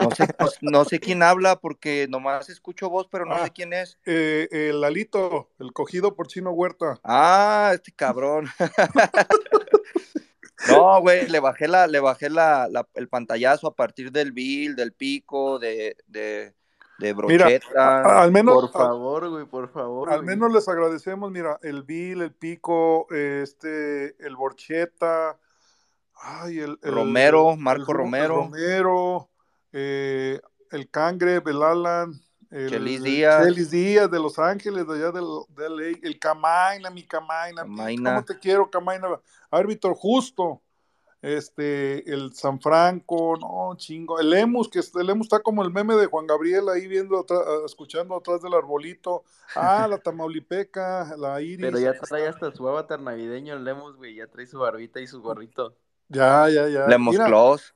[0.09, 0.27] No sé,
[0.61, 3.45] no, no sé quién habla porque nomás escucho voz, pero no Ah.
[3.45, 3.97] sé quién es.
[4.05, 6.99] Eh, el Lalito, el cogido por Chino Huerta.
[7.03, 8.47] Ah, este cabrón.
[10.69, 14.75] No, güey, le bajé la, le bajé la, la- el pantallazo a partir del bill,
[14.75, 16.53] del pico, de, de,
[17.13, 18.21] brocheta.
[18.23, 20.27] al menos, Por favor, güey, por favor, al güey.
[20.35, 25.37] menos les agradecemos, mira, el Bill, el Pico, este, el Borcheta,
[26.15, 28.35] ay, el, el- Romero, Marco el Romero.
[28.37, 29.29] Romero,
[29.79, 30.41] eh,
[30.71, 33.45] el Cangre, el Alan, el Chelis Díaz.
[33.45, 38.09] Chelis Díaz de Los Ángeles, de allá del, de LA, el Camaina, mi Camaina, Camaina.
[38.15, 39.07] ¿cómo te quiero, Camaina?
[39.51, 40.61] Árbitro justo,
[41.21, 45.95] este, el San Franco, no, chingo, el Lemus, que el Lemus está como el meme
[45.95, 49.23] de Juan Gabriel ahí viendo, atrás- escuchando atrás del arbolito,
[49.55, 54.15] ah, la Tamaulipeca, la Iris, Pero ya trae hasta su avatar navideño el Lemus, güey,
[54.15, 55.75] ya trae su barbita y su gorrito.
[56.09, 56.87] ya, ya, ya.
[56.87, 57.75] Lemos Mira, Claus.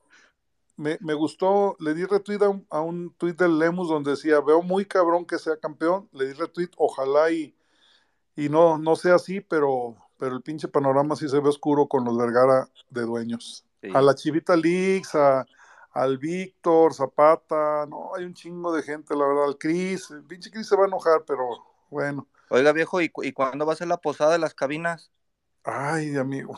[0.81, 4.41] Me, me gustó, le di retweet a un, a un tweet del Lemus donde decía,
[4.41, 7.55] veo muy cabrón que sea campeón, le di retweet, ojalá y,
[8.35, 12.05] y no, no sea así, pero, pero el pinche panorama sí se ve oscuro con
[12.05, 13.65] los Vergara de dueños.
[13.81, 13.89] Sí.
[13.93, 15.45] A la Chivita Leaks, a,
[15.93, 20.51] al Víctor, Zapata, no, hay un chingo de gente, la verdad, al Cris, el pinche
[20.51, 21.47] Cris se va a enojar, pero
[21.89, 25.11] bueno, Oiga, viejo, ¿y, cu- ¿y cuándo va a ser la posada de las cabinas?
[25.63, 26.57] ay, amigo.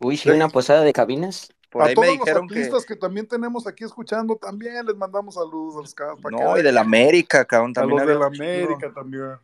[0.00, 1.48] Uy, sí, una posada de cabinas.
[1.72, 2.96] Por a ahí todos los dijeron atlistas que...
[2.96, 6.64] también tenemos aquí escuchando, también les mandamos saludos a los que No, y vean.
[6.64, 7.70] del América, cabrón.
[7.70, 8.26] A También los de la.
[8.26, 9.36] América también.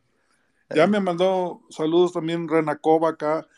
[0.75, 3.49] Ya me mandó saludos también Renacova acá,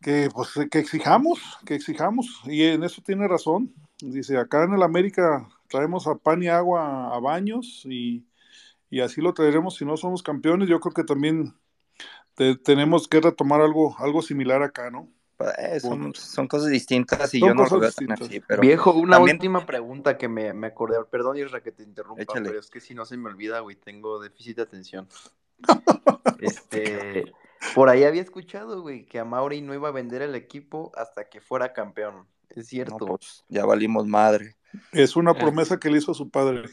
[0.00, 3.72] que pues que exijamos, que exijamos, y en eso tiene razón.
[4.00, 8.24] Dice, acá en el América traemos a pan y agua a baños y,
[8.90, 10.68] y así lo traeremos si no somos campeones.
[10.68, 11.54] Yo creo que también
[12.34, 15.08] te- tenemos que retomar algo, algo similar acá, ¿no?
[15.58, 18.92] Eh, son, son cosas distintas y Son yo no lo veo tan así, pero Viejo,
[18.92, 20.96] una también- última pregunta que me, me acordé.
[21.10, 22.48] Perdón, Isra, que te interrumpa, Échale.
[22.48, 25.08] pero es que si no se me olvida, güey, tengo déficit de atención.
[26.40, 27.32] Este,
[27.74, 31.28] por ahí había escuchado, güey, que a Mauri no iba a vender el equipo hasta
[31.28, 32.28] que fuera campeón.
[32.50, 32.96] Es cierto.
[33.00, 34.56] No, pues, ya valimos madre.
[34.92, 36.68] Es una promesa que le hizo a su padre.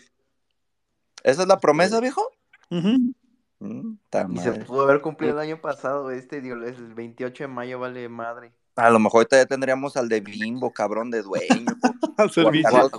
[1.23, 2.29] ¿Esa es la promesa, viejo?
[2.69, 3.13] Ujú.
[3.59, 3.93] Mm,
[4.31, 7.79] y se pudo haber cumplido el año pasado, este, digo, es el 28 de mayo
[7.79, 8.51] vale madre.
[8.75, 11.65] A lo mejor ahorita ya tendríamos al de Bimbo, cabrón, de dueño.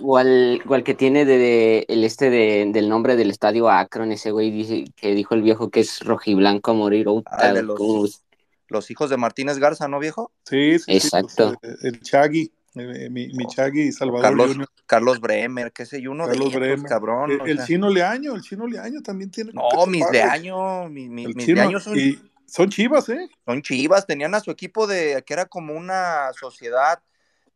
[0.03, 3.71] O al, o al que tiene de, de- el este de- del nombre del estadio
[3.71, 7.07] Akron, ese güey dice que dijo el viejo que es rojiblanco a morir.
[7.25, 10.33] Ah, de los, hijos de Martínez Garza, ¿no, viejo?
[10.45, 11.57] Sí, sí, sí, Exacto.
[11.61, 14.69] pues, eh, el Chagui, mi, mi Chagui y Salvador Carlos, Junior.
[14.87, 16.89] Carlos Bremer, qué sé yo, uno Carlos de ellos, Bremer.
[16.89, 17.31] cabrón.
[17.31, 17.67] El, o el sea.
[17.67, 19.53] chino Leaño, el chino Leaño también tiene.
[19.53, 20.33] No, mis de taparlos.
[20.33, 23.29] año, mi- mi- El mis chino, de año son, y son chivas, ¿eh?
[23.45, 27.03] son chivas, tenían a su equipo de, que era como una sociedad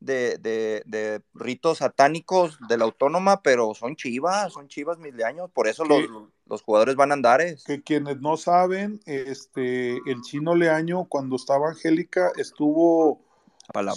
[0.00, 5.24] de, de, de ritos satánicos de la autónoma, pero son chivas, son chivas mis de
[5.24, 6.08] años, por eso los,
[6.46, 7.64] los jugadores van a andares.
[7.64, 13.20] Que quienes no saben, este, el chino Leaño, cuando estaba Angélica, estuvo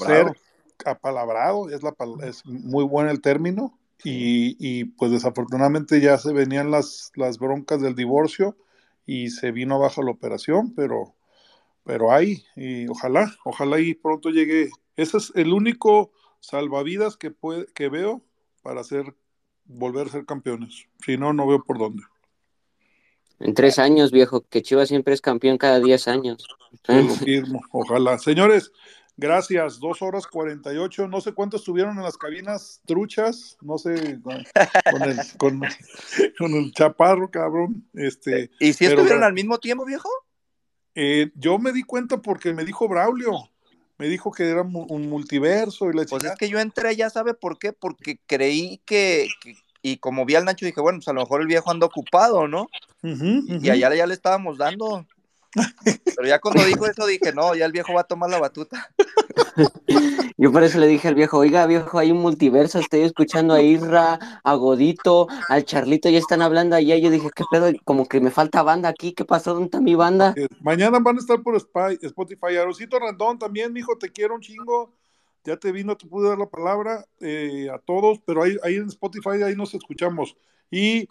[0.06, 0.34] ser
[0.86, 6.72] apalabrado, es, la, es muy bueno el término, y, y, pues desafortunadamente ya se venían
[6.72, 8.58] las, las broncas del divorcio
[9.06, 11.16] y se vino abajo la operación, pero,
[11.86, 14.70] pero hay, y ojalá, ojalá y pronto llegue.
[14.98, 18.22] Ese es el único salvavidas que, puede, que veo
[18.62, 19.16] para hacer,
[19.66, 20.86] volver a ser campeones.
[21.06, 22.04] Si no, no veo por dónde.
[23.40, 26.48] En tres años, viejo, que Chivas siempre es campeón cada diez años.
[26.82, 28.18] Te lo firmo, ojalá.
[28.18, 28.72] Señores,
[29.18, 29.80] gracias.
[29.80, 31.08] Dos horas cuarenta y ocho.
[31.08, 33.58] No sé cuántos estuvieron en las cabinas truchas.
[33.62, 34.44] No sé, con,
[34.90, 35.62] con el, con,
[36.38, 37.88] con el chaparro, cabrón.
[37.94, 40.10] Este, ¿Y si pero, estuvieron al mismo tiempo, viejo?
[40.96, 43.50] eh, yo me di cuenta porque me dijo Braulio.
[43.98, 46.34] Me dijo que era un multiverso y la Pues chica.
[46.34, 50.36] es que yo entré, ya sabe por qué, porque creí que, que- y como vi
[50.36, 52.70] al Nacho dije, bueno, pues a lo mejor el viejo anda ocupado, ¿no?
[53.02, 55.06] Y allá ya le estábamos dando.
[56.16, 58.90] Pero ya cuando dijo eso dije, no, ya el viejo va a tomar la batuta.
[60.38, 63.62] Yo por eso le dije al viejo, oiga viejo, hay un multiverso, estoy escuchando a
[63.62, 66.98] Irra, a Godito, al Charlito, ya están hablando allá.
[66.98, 67.72] Yo dije, ¿qué pedo?
[67.86, 69.54] Como que me falta banda aquí, ¿qué pasó?
[69.54, 70.34] ¿Dónde está mi banda?
[70.36, 72.58] Eh, Mañana van a estar por Spotify.
[72.58, 74.94] Arosito Randón también, mijo, te quiero un chingo.
[75.46, 78.76] Ya te vi, no te pude dar la palabra eh, a todos, pero ahí, ahí
[78.76, 80.38] en Spotify ahí nos escuchamos.
[80.72, 81.08] Y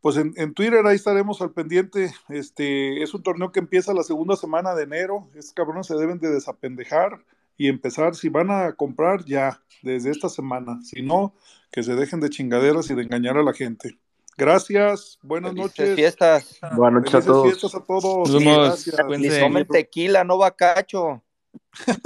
[0.00, 2.12] pues en, en Twitter ahí estaremos al pendiente.
[2.28, 5.28] Este es un torneo que empieza la segunda semana de enero.
[5.34, 7.24] Estos cabrones se deben de desapendejar
[7.56, 8.14] y empezar.
[8.14, 10.80] Si van a comprar, ya, desde esta semana.
[10.82, 11.34] Si no,
[11.70, 13.98] que se dejen de chingaderas y de engañar a la gente.
[14.36, 15.96] Gracias, buenas Felices noches.
[15.96, 16.58] fiestas.
[16.74, 17.46] Buenas noches a todos.
[17.46, 18.30] fiestas a todos.
[18.30, 18.86] Nos vemos.
[18.86, 19.68] Gracias.
[19.68, 21.22] Tequila, no bacacho.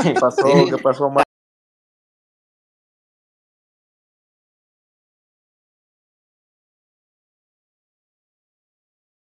[0.02, 0.42] ¿Qué pasó?
[0.68, 1.12] ¿Qué pasó,